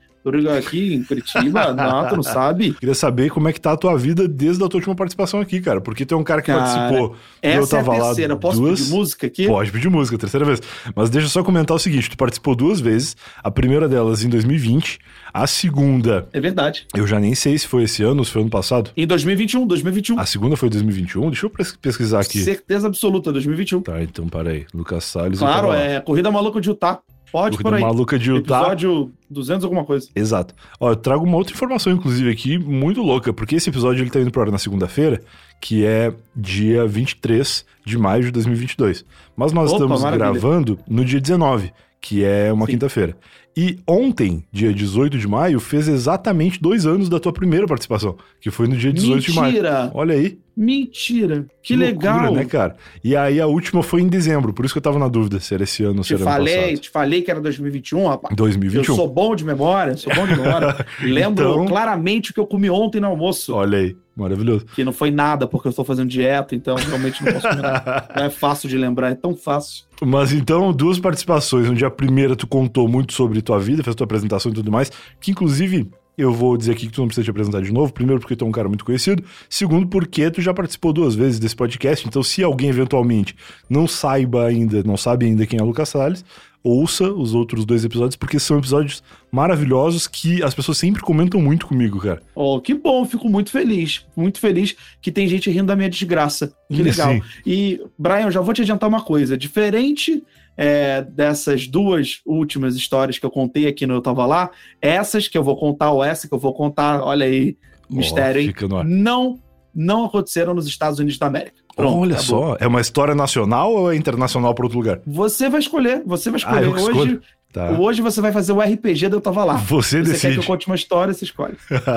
aqui 0.57 0.93
em 0.93 1.03
Curitiba, 1.03 1.73
não, 1.75 2.07
tu 2.07 2.15
não 2.15 2.23
sabe. 2.23 2.73
Queria 2.73 2.95
saber 2.95 3.29
como 3.29 3.47
é 3.49 3.53
que 3.53 3.59
tá 3.59 3.73
a 3.73 3.77
tua 3.77 3.97
vida 3.97 4.27
desde 4.27 4.63
a 4.63 4.67
tua 4.67 4.77
última 4.77 4.95
participação 4.95 5.39
aqui, 5.39 5.61
cara. 5.61 5.81
Porque 5.81 6.05
tem 6.05 6.17
um 6.17 6.23
cara 6.23 6.41
que 6.41 6.51
cara, 6.51 6.63
participou. 6.63 7.15
Essa 7.41 7.59
eu 7.59 7.67
tava 7.67 7.95
é 7.95 7.99
a 7.99 8.03
terceira. 8.05 8.33
Lá 8.33 8.39
Posso 8.39 8.59
duas... 8.59 8.79
pedir 8.79 8.91
música 8.91 9.27
aqui? 9.27 9.47
Pode 9.47 9.71
pedir 9.71 9.89
música, 9.89 10.17
terceira 10.17 10.45
vez. 10.45 10.61
Mas 10.95 11.09
deixa 11.09 11.27
eu 11.27 11.31
só 11.31 11.43
comentar 11.43 11.75
o 11.75 11.79
seguinte: 11.79 12.09
tu 12.09 12.17
participou 12.17 12.55
duas 12.55 12.79
vezes. 12.79 13.15
A 13.43 13.51
primeira 13.51 13.87
delas 13.87 14.23
em 14.23 14.29
2020. 14.29 14.99
A 15.33 15.47
segunda. 15.47 16.27
É 16.31 16.39
verdade. 16.39 16.85
Eu 16.95 17.07
já 17.07 17.19
nem 17.19 17.33
sei 17.33 17.57
se 17.57 17.67
foi 17.67 17.83
esse 17.83 18.03
ano 18.03 18.19
ou 18.19 18.25
se 18.25 18.31
foi 18.31 18.41
ano 18.41 18.51
passado. 18.51 18.91
Em 18.95 19.07
2021, 19.07 19.65
2021. 19.65 20.19
A 20.19 20.25
segunda 20.25 20.55
foi 20.55 20.69
2021? 20.69 21.29
Deixa 21.31 21.45
eu 21.47 21.51
pesquisar 21.81 22.19
aqui. 22.19 22.39
Certeza 22.39 22.87
absoluta, 22.87 23.31
2021. 23.31 23.81
Tá, 23.81 24.01
então 24.03 24.27
parei. 24.27 24.67
Lucas 24.73 25.03
Salles. 25.05 25.39
Claro, 25.39 25.73
é 25.73 25.99
Corrida 25.99 26.29
Maluca 26.29 26.61
de 26.61 26.69
Utah. 26.69 27.01
Pode 27.33 27.57
por 27.57 27.74
aí. 27.74 27.81
Maluca 27.81 28.19
de 28.19 28.30
Utah. 28.30 28.59
Episódio 28.62 29.12
200 29.27 29.63
alguma 29.63 29.83
coisa. 29.83 30.07
Exato. 30.15 30.53
Ó, 30.80 30.91
eu 30.91 30.95
trago 30.95 31.25
uma 31.25 31.35
outra 31.35 31.51
informação, 31.51 31.91
inclusive, 31.91 32.30
aqui, 32.30 32.59
muito 32.59 33.01
louca, 33.01 33.33
porque 33.33 33.56
esse 33.56 33.71
episódio 33.71 34.03
ele 34.03 34.12
tá 34.12 34.19
indo 34.19 34.30
pro 34.30 34.44
ar 34.44 34.51
na 34.51 34.59
segunda-feira, 34.59 35.19
que 35.59 35.83
é 35.83 36.13
dia 36.35 36.85
23 36.85 37.65
de 37.83 37.97
maio 37.97 38.21
de 38.24 38.31
2022. 38.31 39.03
Mas 39.35 39.51
nós 39.51 39.71
Opa, 39.71 39.77
estamos 39.77 40.03
maravilha. 40.03 40.31
gravando 40.31 40.77
no 40.88 41.03
dia 41.03 41.19
19, 41.19 41.74
que 42.00 42.24
é 42.24 42.53
uma 42.53 42.68
quinta-feira. 42.68 43.18
E 43.55 43.79
ontem, 43.88 44.44
dia 44.51 44.73
18 44.73 45.17
de 45.17 45.27
maio, 45.27 45.59
fez 45.59 45.88
exatamente 45.88 46.59
dois 46.59 46.85
anos 46.85 47.07
da 47.07 47.19
tua 47.19 47.31
primeira 47.31 47.67
participação, 47.67 48.17
que 48.41 48.50
foi 48.50 48.67
no 48.67 48.75
dia 48.75 48.91
18 48.91 49.15
Mentira. 49.15 49.31
de 49.31 49.39
maio. 49.39 49.53
Mentira! 49.53 49.91
Olha 49.94 50.15
aí. 50.15 50.39
Mentira! 50.55 51.45
Que, 51.61 51.73
que 51.73 51.75
legal! 51.75 52.21
Loucura, 52.21 52.41
né, 52.41 52.45
cara? 52.45 52.75
E 53.03 53.15
aí 53.15 53.39
a 53.39 53.45
última 53.45 53.83
foi 53.83 54.01
em 54.01 54.07
dezembro, 54.07 54.53
por 54.53 54.65
isso 54.65 54.73
que 54.73 54.77
eu 54.79 54.83
tava 54.83 54.97
na 54.97 55.07
dúvida 55.07 55.39
se 55.39 55.53
era 55.53 55.63
esse 55.63 55.83
ano 55.83 56.00
ou 56.00 56.03
se 56.03 56.13
era 56.13 56.23
falei, 56.23 56.53
ano 56.53 56.63
passado. 56.63 56.79
Te 56.79 56.89
falei 56.89 57.21
que 57.21 57.31
era 57.31 57.41
2021, 57.41 58.07
rapaz. 58.07 58.35
2021. 58.35 58.91
Eu 58.91 58.95
sou 58.95 59.07
bom 59.07 59.35
de 59.35 59.45
memória, 59.45 59.95
sou 59.97 60.13
bom 60.13 60.25
de 60.25 60.35
memória. 60.35 60.85
Lembro 61.01 61.51
então... 61.51 61.65
claramente 61.65 62.31
o 62.31 62.33
que 62.33 62.39
eu 62.39 62.47
comi 62.47 62.69
ontem 62.69 62.99
no 62.99 63.07
almoço. 63.07 63.53
Olha 63.53 63.77
aí. 63.77 63.95
Maravilhoso. 64.15 64.65
Que 64.75 64.83
não 64.83 64.94
foi 64.94 65.09
nada, 65.09 65.47
porque 65.47 65.67
eu 65.67 65.71
estou 65.71 65.83
fazendo 65.83 66.07
dieta, 66.07 66.53
então 66.53 66.75
realmente 66.75 67.23
não 67.23 67.33
posso 67.33 67.47
lembrar. 67.47 68.09
não 68.15 68.23
é 68.25 68.29
fácil 68.29 68.69
de 68.69 68.77
lembrar, 68.77 69.09
é 69.09 69.15
tão 69.15 69.35
fácil. 69.35 69.85
Mas 70.06 70.31
então, 70.31 70.71
duas 70.71 70.99
participações, 70.99 71.67
onde 71.67 71.83
a 71.83 71.89
primeira 71.89 72.35
tu 72.35 72.45
contou 72.45 72.88
muito 72.88 73.13
sobre 73.13 73.41
tua 73.44 73.60
vida, 73.60 73.84
fez 73.84 73.95
tua 73.95 74.06
apresentação 74.06 74.51
e 74.51 74.56
tudo 74.56 74.72
mais, 74.72 74.92
que 75.19 75.31
inclusive 75.31 75.90
eu 76.18 76.31
vou 76.31 76.56
dizer 76.56 76.74
aqui 76.74 76.88
que 76.88 76.94
tu 76.94 77.01
não 77.01 77.07
precisa 77.07 77.25
te 77.25 77.31
apresentar 77.31 77.62
de 77.62 77.72
novo. 77.72 77.92
Primeiro, 77.92 78.19
porque 78.19 78.36
tu 78.36 78.45
é 78.45 78.48
um 78.48 78.51
cara 78.51 78.68
muito 78.68 78.86
conhecido. 78.86 79.24
Segundo, 79.50 79.88
porque 79.88 80.30
tu 80.30 80.42
já 80.42 80.54
participou 80.54 80.94
duas 80.94 81.16
vezes 81.16 81.40
desse 81.40 81.56
podcast. 81.56 82.07
Então, 82.07 82.22
se 82.22 82.44
alguém 82.44 82.69
eventualmente 82.69 83.36
não 83.69 83.88
saiba 83.88 84.45
ainda, 84.45 84.84
não 84.84 84.95
sabe 84.95 85.25
ainda 85.25 85.45
quem 85.45 85.60
é 85.60 85.63
o 85.63 85.66
Lucas 85.66 85.90
Salles, 85.90 86.24
ouça 86.63 87.12
os 87.12 87.34
outros 87.34 87.66
dois 87.66 87.84
episódios, 87.84 88.16
porque 88.16 88.40
são 88.40 88.57
episódios 88.57 89.04
maravilhosos 89.31 90.07
que 90.07 90.42
as 90.42 90.54
pessoas 90.54 90.78
sempre 90.78 91.01
comentam 91.01 91.42
muito 91.42 91.66
comigo, 91.66 92.00
cara. 92.00 92.22
Oh, 92.34 92.62
que 92.62 92.74
bom, 92.74 93.04
fico 93.06 93.28
muito 93.28 93.50
feliz. 93.50 94.06
Muito 94.16 94.40
feliz 94.40 94.75
que 95.01 95.12
tem 95.12 95.28
gente 95.28 95.50
rindo 95.50 95.66
da 95.66 95.75
minha 95.75 95.90
desgraça. 95.90 96.54
Que 96.69 96.81
legal. 96.81 97.13
Sim. 97.13 97.22
E, 97.45 97.81
Brian, 97.98 98.31
já 98.31 98.40
vou 98.40 98.54
te 98.54 98.62
adiantar 98.62 98.88
uma 98.88 99.01
coisa. 99.01 99.36
Diferente 99.36 100.24
é, 100.55 101.01
dessas 101.01 101.67
duas 101.67 102.21
últimas 102.25 102.75
histórias 102.75 103.17
que 103.17 103.25
eu 103.25 103.31
contei 103.31 103.67
aqui 103.67 103.85
no 103.85 103.95
Eu 103.95 104.01
Tava 104.01 104.25
Lá, 104.25 104.51
essas 104.81 105.27
que 105.27 105.38
eu 105.38 105.44
vou 105.44 105.57
contar, 105.57 105.91
ou 105.91 106.03
essa 106.03 106.27
que 106.27 106.33
eu 106.33 106.39
vou 106.39 106.53
contar, 106.53 107.01
olha 107.01 107.25
aí, 107.25 107.57
mistério, 107.89 108.53
oh, 108.71 108.83
não, 108.83 109.39
não 109.73 110.05
aconteceram 110.05 110.53
nos 110.53 110.67
Estados 110.67 110.99
Unidos 110.99 111.17
da 111.17 111.27
América. 111.27 111.63
Pronto, 111.75 111.97
Olha 111.97 112.15
acabou. 112.15 112.49
só, 112.49 112.57
é 112.59 112.67
uma 112.67 112.81
história 112.81 113.15
nacional 113.15 113.73
ou 113.73 113.91
é 113.91 113.95
internacional 113.95 114.53
para 114.53 114.65
outro 114.65 114.77
lugar? 114.77 114.99
Você 115.07 115.49
vai 115.49 115.59
escolher, 115.59 116.03
você 116.05 116.29
vai 116.29 116.37
escolher. 116.37 116.67
Ah, 116.67 116.81
hoje, 116.81 117.19
tá. 117.51 117.71
hoje 117.71 118.01
você 118.01 118.21
vai 118.21 118.31
fazer 118.31 118.51
o 118.51 118.61
RPG 118.61 119.09
do 119.09 119.17
Eu 119.17 119.21
Tava 119.21 119.43
Lá. 119.43 119.55
Você, 119.55 119.97
você 119.97 120.03
decide. 120.03 120.17
Você 120.17 120.27
quer 120.27 120.33
que 120.33 120.39
eu 120.39 120.43
conte 120.43 120.67
uma 120.67 120.75
história, 120.75 121.13
você 121.13 121.25
escolhe. 121.25 121.55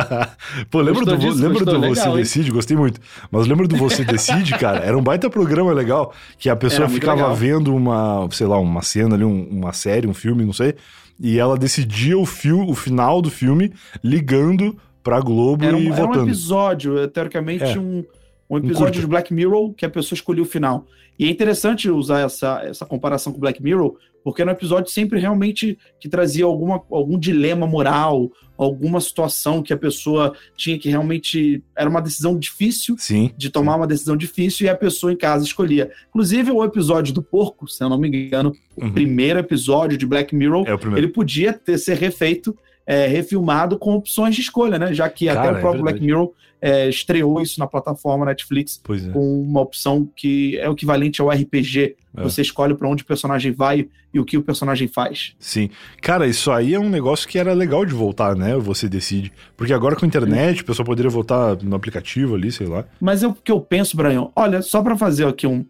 Pô, 0.71 0.81
lembra 0.81 1.05
do, 1.05 1.19
disso, 1.19 1.39
lembra 1.39 1.63
do 1.63 1.79
legal, 1.79 1.95
Você 1.95 2.09
hein? 2.09 2.17
Decide? 2.17 2.51
Gostei 2.51 2.77
muito. 2.77 2.99
Mas 3.31 3.47
lembra 3.47 3.69
do 3.69 3.77
Você 3.77 4.03
Decide, 4.03 4.53
cara? 4.59 4.79
Era 4.79 4.97
um 4.97 5.03
baita 5.03 5.29
programa 5.29 5.73
legal, 5.75 6.15
que 6.39 6.49
a 6.49 6.57
pessoa 6.57 6.89
ficava 6.89 7.35
vendo 7.35 7.75
uma, 7.75 8.27
sei 8.31 8.47
lá, 8.47 8.59
uma 8.59 8.81
cena 8.81 9.15
ali, 9.15 9.25
um, 9.25 9.47
uma 9.51 9.75
série, 9.75 10.07
um 10.07 10.15
filme, 10.15 10.43
não 10.43 10.55
sei, 10.55 10.75
e 11.21 11.39
ela 11.39 11.57
decidia 11.59 12.19
o, 12.19 12.25
fio, 12.25 12.67
o 12.67 12.75
final 12.75 13.21
do 13.21 13.31
filme 13.31 13.73
ligando 14.03 14.77
pra 15.07 15.21
Globo 15.21 15.65
era 15.65 15.77
um, 15.77 15.81
e 15.81 15.87
era 15.87 15.95
votando. 15.95 16.13
Era 16.15 16.23
um 16.23 16.27
episódio, 16.27 17.09
teoricamente 17.09 17.65
é. 17.65 17.79
um 17.79 18.05
um 18.49 18.59
episódio 18.59 18.99
um 18.99 19.03
de 19.03 19.07
Black 19.07 19.35
Mirror 19.35 19.73
que 19.75 19.85
a 19.85 19.91
pessoa 19.91 20.17
escolheu 20.17 20.45
o 20.45 20.47
final. 20.47 20.87
E 21.19 21.25
é 21.25 21.31
interessante 21.31 21.91
usar 21.91 22.21
essa, 22.21 22.63
essa 22.63 22.85
comparação 22.85 23.33
com 23.33 23.41
Black 23.41 23.63
Mirror, 23.63 23.97
porque 24.23 24.45
no 24.45 24.51
episódio 24.51 24.91
sempre 24.91 25.19
realmente 25.19 25.79
que 25.99 26.09
trazia 26.09 26.45
alguma, 26.45 26.83
algum 26.91 27.19
dilema 27.19 27.67
moral, 27.67 28.31
alguma 28.57 29.01
situação 29.01 29.63
que 29.63 29.73
a 29.73 29.77
pessoa 29.77 30.35
tinha 30.57 30.79
que 30.79 30.89
realmente. 30.89 31.63
Era 31.77 31.89
uma 31.89 32.03
decisão 32.03 32.39
difícil 32.39 32.97
sim, 32.99 33.31
de 33.37 33.51
tomar 33.51 33.73
sim. 33.73 33.79
uma 33.79 33.87
decisão 33.87 34.17
difícil 34.17 34.67
e 34.67 34.69
a 34.69 34.77
pessoa 34.77 35.13
em 35.13 35.17
casa 35.17 35.45
escolhia. 35.45 35.91
Inclusive, 36.09 36.51
o 36.51 36.63
episódio 36.63 37.15
do 37.15 37.23
porco, 37.23 37.67
se 37.67 37.83
eu 37.83 37.89
não 37.89 37.99
me 37.99 38.09
engano, 38.09 38.53
uhum. 38.77 38.89
o 38.89 38.93
primeiro 38.93 39.39
episódio 39.39 39.97
de 39.97 40.07
Black 40.07 40.35
Mirror, 40.35 40.67
é 40.69 40.99
ele 40.99 41.09
podia 41.09 41.53
ter 41.53 41.79
ser 41.79 41.97
refeito 41.97 42.57
é, 42.87 43.07
refilmado 43.07 43.79
com 43.79 43.95
opções 43.95 44.35
de 44.35 44.41
escolha, 44.41 44.79
né? 44.79 44.95
Já 44.95 45.09
que 45.09 45.27
Cara, 45.27 45.41
até 45.41 45.53
o 45.53 45.57
é 45.57 45.61
próprio 45.61 45.81
é 45.81 45.83
Black 45.83 46.01
Mirror 46.01 46.33
é, 46.61 46.89
estreou 46.89 47.41
isso 47.41 47.61
na 47.61 47.67
plataforma 47.67 48.25
Netflix 48.25 48.81
é. 48.89 49.13
com 49.13 49.41
uma 49.41 49.61
opção 49.61 50.09
que 50.17 50.59
é 50.59 50.69
o 50.69 50.73
equivalente 50.73 51.21
ao 51.21 51.29
RPG. 51.29 51.97
É. 52.17 52.23
Você 52.23 52.43
escolhe 52.43 52.75
para 52.75 52.89
onde 52.89 53.03
o 53.03 53.07
personagem 53.07 53.53
vai 53.53 53.89
e 54.13 54.19
o 54.19 54.25
que 54.25 54.39
o 54.39 54.43
personagem 54.43 54.89
faz. 54.89 55.35
Sim. 55.39 55.69
Cara, 56.01 56.27
isso 56.27 56.51
aí 56.51 56.75
é 56.75 56.81
um 56.81 56.89
negócio 56.89 57.29
que 57.29 57.39
era 57.39 57.53
legal 57.53 57.85
de 57.85 57.93
voltar, 57.93 58.35
né? 58.35 58.57
Você 58.57 58.89
decide. 58.89 59.33
Porque 59.57 59.73
agora 59.73 59.95
com 59.95 60.05
a 60.05 60.09
internet, 60.09 60.63
o 60.63 60.65
pessoal 60.65 60.87
poderia 60.87 61.11
voltar 61.11 61.63
no 61.63 61.77
aplicativo 61.77 62.35
ali, 62.35 62.51
sei 62.51 62.67
lá. 62.67 62.85
Mas 63.01 63.23
o 63.23 63.35
que 63.35 63.53
eu 63.53 63.61
penso, 63.61 63.97
Brian, 63.97 64.29
olha, 64.35 64.63
só 64.63 64.83
para 64.83 64.97
fazer 64.97 65.27
aqui 65.27 65.47
um, 65.47 65.65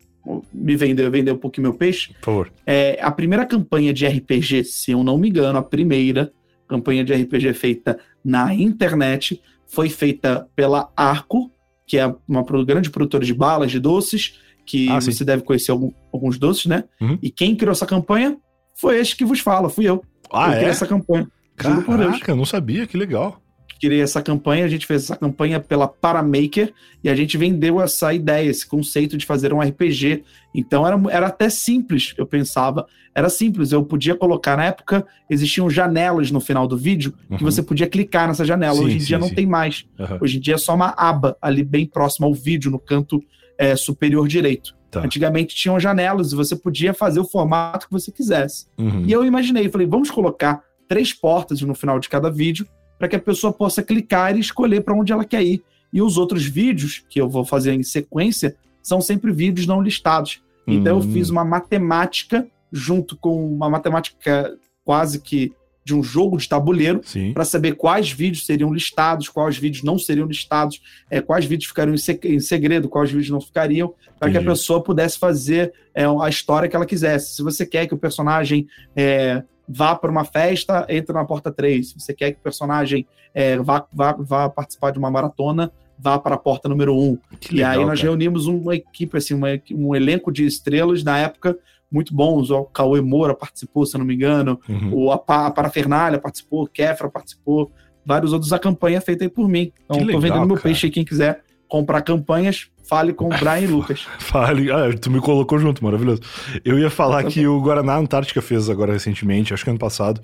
me 0.52 0.76
vender, 0.76 1.10
vender 1.10 1.32
um 1.32 1.38
pouquinho 1.38 1.68
meu 1.68 1.74
peixe. 1.74 2.12
Por 2.20 2.24
favor. 2.24 2.52
É, 2.64 2.98
a 3.02 3.10
primeira 3.10 3.44
campanha 3.44 3.92
de 3.92 4.06
RPG, 4.06 4.64
se 4.64 4.92
eu 4.92 5.02
não 5.02 5.18
me 5.18 5.28
engano, 5.28 5.58
a 5.58 5.62
primeira, 5.62 6.32
campanha 6.68 7.04
de 7.04 7.12
RPG 7.12 7.54
feita 7.54 7.98
na 8.24 8.54
internet, 8.54 9.40
foi 9.66 9.88
feita 9.88 10.48
pela 10.54 10.90
Arco, 10.96 11.50
que 11.86 11.98
é 11.98 12.14
uma 12.26 12.42
grande 12.64 12.90
produtora 12.90 13.24
de 13.24 13.34
balas, 13.34 13.70
de 13.70 13.78
doces, 13.78 14.40
que 14.64 14.88
ah, 14.90 15.00
você 15.00 15.24
deve 15.24 15.42
conhecer 15.42 15.70
algum, 15.70 15.92
alguns 16.12 16.38
doces, 16.38 16.66
né? 16.66 16.84
Uhum. 17.00 17.18
E 17.22 17.30
quem 17.30 17.54
criou 17.54 17.72
essa 17.72 17.86
campanha 17.86 18.36
foi 18.74 18.98
este 18.98 19.16
que 19.16 19.24
vos 19.24 19.40
fala, 19.40 19.70
fui 19.70 19.84
eu. 19.84 20.04
Ah, 20.32 20.48
eu 20.48 20.52
é? 20.52 20.56
criei 20.56 20.70
essa 20.70 20.86
campanha. 20.86 21.28
Caraca, 21.56 22.32
eu 22.32 22.36
não 22.36 22.44
sabia, 22.44 22.86
que 22.86 22.96
legal. 22.96 23.40
Criei 23.78 24.00
essa 24.00 24.22
campanha, 24.22 24.64
a 24.64 24.68
gente 24.68 24.86
fez 24.86 25.04
essa 25.04 25.16
campanha 25.16 25.60
pela 25.60 25.86
Paramaker 25.88 26.72
e 27.02 27.08
a 27.08 27.14
gente 27.14 27.36
vendeu 27.36 27.80
essa 27.80 28.12
ideia, 28.12 28.48
esse 28.48 28.66
conceito 28.66 29.16
de 29.16 29.26
fazer 29.26 29.52
um 29.52 29.60
RPG. 29.60 30.24
Então 30.54 30.86
era, 30.86 31.00
era 31.10 31.26
até 31.26 31.48
simples, 31.48 32.14
eu 32.16 32.26
pensava. 32.26 32.86
Era 33.14 33.28
simples, 33.28 33.72
eu 33.72 33.82
podia 33.82 34.14
colocar, 34.14 34.56
na 34.56 34.64
época 34.64 35.06
existiam 35.28 35.70
janelas 35.70 36.30
no 36.30 36.40
final 36.40 36.66
do 36.66 36.76
vídeo 36.76 37.14
uhum. 37.30 37.38
que 37.38 37.44
você 37.44 37.62
podia 37.62 37.86
clicar 37.86 38.28
nessa 38.28 38.44
janela. 38.44 38.76
Sim, 38.76 38.84
Hoje 38.84 38.96
em 38.96 39.00
sim, 39.00 39.06
dia 39.06 39.18
não 39.18 39.28
sim. 39.28 39.34
tem 39.34 39.46
mais. 39.46 39.86
Uhum. 39.98 40.18
Hoje 40.20 40.36
em 40.36 40.40
dia 40.40 40.54
é 40.54 40.58
só 40.58 40.74
uma 40.74 40.94
aba 40.96 41.36
ali 41.40 41.62
bem 41.62 41.86
próxima 41.86 42.26
ao 42.26 42.34
vídeo, 42.34 42.70
no 42.70 42.78
canto 42.78 43.22
é, 43.58 43.74
superior 43.74 44.28
direito. 44.28 44.76
Tá. 44.90 45.00
Antigamente 45.00 45.54
tinham 45.54 45.78
janelas 45.78 46.32
e 46.32 46.36
você 46.36 46.54
podia 46.54 46.94
fazer 46.94 47.20
o 47.20 47.24
formato 47.24 47.86
que 47.86 47.92
você 47.92 48.10
quisesse. 48.10 48.66
Uhum. 48.78 49.04
E 49.06 49.12
eu 49.12 49.24
imaginei, 49.24 49.68
falei, 49.68 49.86
vamos 49.86 50.10
colocar 50.10 50.62
três 50.88 51.12
portas 51.12 51.60
no 51.62 51.74
final 51.74 51.98
de 51.98 52.08
cada 52.08 52.30
vídeo 52.30 52.66
para 52.98 53.08
que 53.08 53.16
a 53.16 53.20
pessoa 53.20 53.52
possa 53.52 53.82
clicar 53.82 54.36
e 54.36 54.40
escolher 54.40 54.82
para 54.82 54.94
onde 54.94 55.12
ela 55.12 55.24
quer 55.24 55.42
ir. 55.42 55.62
E 55.92 56.02
os 56.02 56.16
outros 56.18 56.44
vídeos 56.44 57.04
que 57.08 57.20
eu 57.20 57.28
vou 57.28 57.44
fazer 57.44 57.72
em 57.72 57.82
sequência 57.82 58.56
são 58.82 59.00
sempre 59.00 59.32
vídeos 59.32 59.66
não 59.66 59.80
listados. 59.80 60.40
Então 60.66 60.96
eu 60.96 61.02
fiz 61.12 61.30
uma 61.30 61.44
matemática 61.44 62.46
junto 62.72 63.16
com 63.16 63.46
uma 63.46 63.70
matemática 63.70 64.56
quase 64.84 65.20
que 65.20 65.52
de 65.84 65.94
um 65.94 66.02
jogo 66.02 66.36
de 66.36 66.48
tabuleiro 66.48 67.00
para 67.32 67.44
saber 67.44 67.76
quais 67.76 68.10
vídeos 68.10 68.44
seriam 68.44 68.74
listados, 68.74 69.28
quais 69.28 69.56
vídeos 69.56 69.84
não 69.84 69.96
seriam 69.96 70.26
listados, 70.26 70.82
é, 71.08 71.20
quais 71.20 71.44
vídeos 71.44 71.68
ficariam 71.68 71.94
em, 72.24 72.40
segredo, 72.40 72.88
quais 72.88 73.08
vídeos 73.08 73.30
não 73.30 73.40
ficariam, 73.40 73.94
para 74.18 74.28
que 74.32 74.36
a 74.36 74.42
pessoa 74.42 74.82
pudesse 74.82 75.16
fazer 75.16 75.72
é, 75.94 76.04
a 76.04 76.28
história 76.28 76.68
que 76.68 76.74
ela 76.74 76.84
quisesse. 76.84 77.36
Se 77.36 77.42
você 77.42 77.64
quer 77.64 77.86
que 77.86 77.94
o 77.94 77.98
personagem 77.98 78.66
é, 78.96 79.44
vá 79.68 79.94
para 79.94 80.10
uma 80.10 80.24
festa, 80.24 80.86
entra 80.88 81.14
na 81.14 81.24
porta 81.24 81.50
3. 81.50 81.88
Se 81.88 82.00
você 82.00 82.14
quer 82.14 82.32
que 82.32 82.38
o 82.38 82.42
personagem 82.42 83.06
é, 83.34 83.56
vá, 83.58 83.86
vá, 83.92 84.12
vá 84.18 84.48
participar 84.48 84.92
de 84.92 84.98
uma 84.98 85.10
maratona, 85.10 85.70
vá 85.98 86.18
para 86.18 86.34
a 86.34 86.38
porta 86.38 86.68
número 86.68 86.96
1. 86.96 87.18
Que 87.40 87.52
e 87.52 87.56
legal, 87.56 87.72
aí 87.72 87.84
nós 87.84 87.98
cara. 87.98 88.10
reunimos 88.10 88.46
uma 88.46 88.74
equipe, 88.74 89.16
assim, 89.16 89.34
uma, 89.34 89.48
um 89.72 89.94
elenco 89.94 90.32
de 90.32 90.46
estrelas 90.46 91.02
na 91.02 91.18
época 91.18 91.56
muito 91.90 92.14
bons. 92.14 92.50
O 92.50 92.64
Cauê 92.64 93.00
Moura 93.00 93.34
participou, 93.34 93.86
se 93.86 93.96
não 93.96 94.04
me 94.04 94.14
engano. 94.14 94.60
Uhum. 94.68 94.94
O, 94.94 95.12
a, 95.12 95.14
a 95.14 95.50
Parafernália 95.50 96.18
participou, 96.18 96.64
o 96.64 96.68
Kefra 96.68 97.08
participou. 97.08 97.70
Vários 98.04 98.32
outros 98.32 98.52
a 98.52 98.58
campanha 98.58 99.00
feita 99.00 99.24
aí 99.24 99.28
por 99.28 99.48
mim. 99.48 99.72
Então, 99.84 100.00
estou 100.00 100.20
vendendo 100.20 100.46
meu 100.46 100.56
peixe 100.56 100.86
aí, 100.86 100.92
quem 100.92 101.04
quiser 101.04 101.42
comprar 101.68 102.02
campanhas, 102.02 102.68
fale 102.84 103.12
com 103.12 103.26
o 103.26 103.28
Brian 103.28 103.68
Lucas. 103.68 104.06
Fale, 104.18 104.70
ah, 104.70 104.96
tu 105.00 105.10
me 105.10 105.20
colocou 105.20 105.58
junto, 105.58 105.82
maravilhoso. 105.82 106.22
Eu 106.64 106.78
ia 106.78 106.90
falar 106.90 107.24
que 107.24 107.46
o 107.46 107.60
Guaraná 107.60 107.96
Antártica 107.96 108.40
fez 108.40 108.70
agora 108.70 108.92
recentemente, 108.92 109.52
acho 109.52 109.64
que 109.64 109.70
ano 109.70 109.78
passado, 109.78 110.20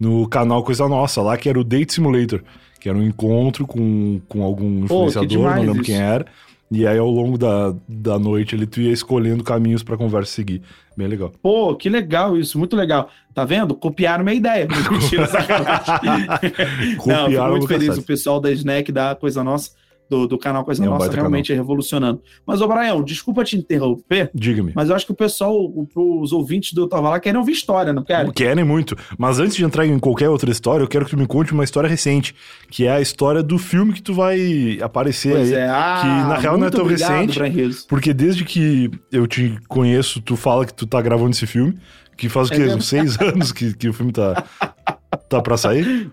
no 0.00 0.28
canal 0.28 0.62
Coisa 0.62 0.88
Nossa, 0.88 1.20
lá 1.20 1.36
que 1.36 1.48
era 1.48 1.58
o 1.58 1.64
Date 1.64 1.92
Simulator, 1.92 2.42
que 2.80 2.88
era 2.88 2.96
um 2.96 3.02
encontro 3.02 3.66
com, 3.66 4.20
com 4.28 4.42
algum 4.42 4.84
influenciador, 4.84 5.28
Pô, 5.28 5.42
não 5.42 5.60
lembro 5.60 5.74
isso. 5.74 5.82
quem 5.82 6.00
era. 6.00 6.26
E 6.70 6.84
aí, 6.84 6.98
ao 6.98 7.08
longo 7.08 7.38
da, 7.38 7.72
da 7.88 8.18
noite, 8.18 8.56
ele 8.56 8.66
tu 8.66 8.80
ia 8.80 8.92
escolhendo 8.92 9.44
caminhos 9.44 9.84
pra 9.84 9.96
conversa 9.96 10.32
seguir. 10.32 10.62
Bem 10.96 11.06
legal. 11.06 11.32
Pô, 11.40 11.76
que 11.76 11.88
legal 11.88 12.36
isso, 12.36 12.58
muito 12.58 12.74
legal. 12.74 13.08
Tá 13.32 13.44
vendo? 13.44 13.74
Copiaram 13.74 14.24
minha 14.24 14.36
ideia. 14.36 14.66
Mentira, 14.90 15.26
sacanagem. 15.28 15.94
Não, 17.06 17.30
fico 17.30 17.48
muito 17.50 17.68
feliz. 17.68 17.96
O 17.96 18.02
pessoal 18.02 18.40
da 18.40 18.50
Snack, 18.50 18.90
da 18.90 19.14
Coisa 19.14 19.44
Nossa, 19.44 19.70
do, 20.08 20.26
do 20.26 20.38
canal 20.38 20.64
Coisa 20.64 20.84
é 20.84 20.88
um 20.88 20.90
Nossa, 20.90 21.10
realmente 21.10 21.48
canal. 21.48 21.58
é 21.58 21.62
revolucionando. 21.62 22.22
Mas, 22.46 22.60
ô 22.60 22.68
Brian, 22.68 23.02
desculpa 23.02 23.44
te 23.44 23.56
interromper. 23.56 24.30
Diga-me. 24.34 24.72
Mas 24.74 24.88
eu 24.88 24.96
acho 24.96 25.06
que 25.06 25.12
o 25.12 25.16
pessoal, 25.16 25.56
os 25.94 26.32
ouvintes 26.32 26.72
do 26.72 26.82
Eu 26.82 26.88
Tava 26.88 27.10
Lá, 27.10 27.20
querem 27.20 27.38
ouvir 27.38 27.52
história, 27.52 27.92
não 27.92 28.02
querem? 28.02 28.32
Querem 28.32 28.64
muito. 28.64 28.96
Mas 29.18 29.38
antes 29.38 29.56
de 29.56 29.64
entrar 29.64 29.86
em 29.86 29.98
qualquer 29.98 30.28
outra 30.28 30.50
história, 30.50 30.82
eu 30.82 30.88
quero 30.88 31.04
que 31.04 31.10
tu 31.10 31.16
me 31.16 31.26
conte 31.26 31.52
uma 31.52 31.64
história 31.64 31.88
recente, 31.88 32.34
que 32.70 32.86
é 32.86 32.90
a 32.90 33.00
história 33.00 33.42
do 33.42 33.58
filme 33.58 33.92
que 33.92 34.02
tu 34.02 34.14
vai 34.14 34.78
aparecer 34.80 35.32
pois 35.32 35.52
aí. 35.52 35.58
É. 35.58 35.68
Ah, 35.68 35.98
que 36.00 36.08
na 36.28 36.38
real 36.38 36.58
não 36.58 36.66
é 36.66 36.70
tão 36.70 36.82
obrigado, 36.82 37.26
recente. 37.26 37.86
Porque 37.88 38.12
desde 38.12 38.44
que 38.44 38.90
eu 39.12 39.26
te 39.26 39.58
conheço, 39.68 40.20
tu 40.20 40.36
fala 40.36 40.66
que 40.66 40.74
tu 40.74 40.86
tá 40.86 41.00
gravando 41.00 41.30
esse 41.30 41.46
filme, 41.46 41.76
que 42.16 42.28
faz 42.28 42.48
o 42.50 42.54
é 42.54 42.56
quê? 42.56 42.64
Uns 42.66 42.86
seis 42.86 43.18
anos 43.20 43.52
que, 43.52 43.74
que 43.74 43.88
o 43.88 43.92
filme 43.92 44.12
tá, 44.12 44.44
tá 45.28 45.40
pra 45.42 45.56
sair? 45.56 46.10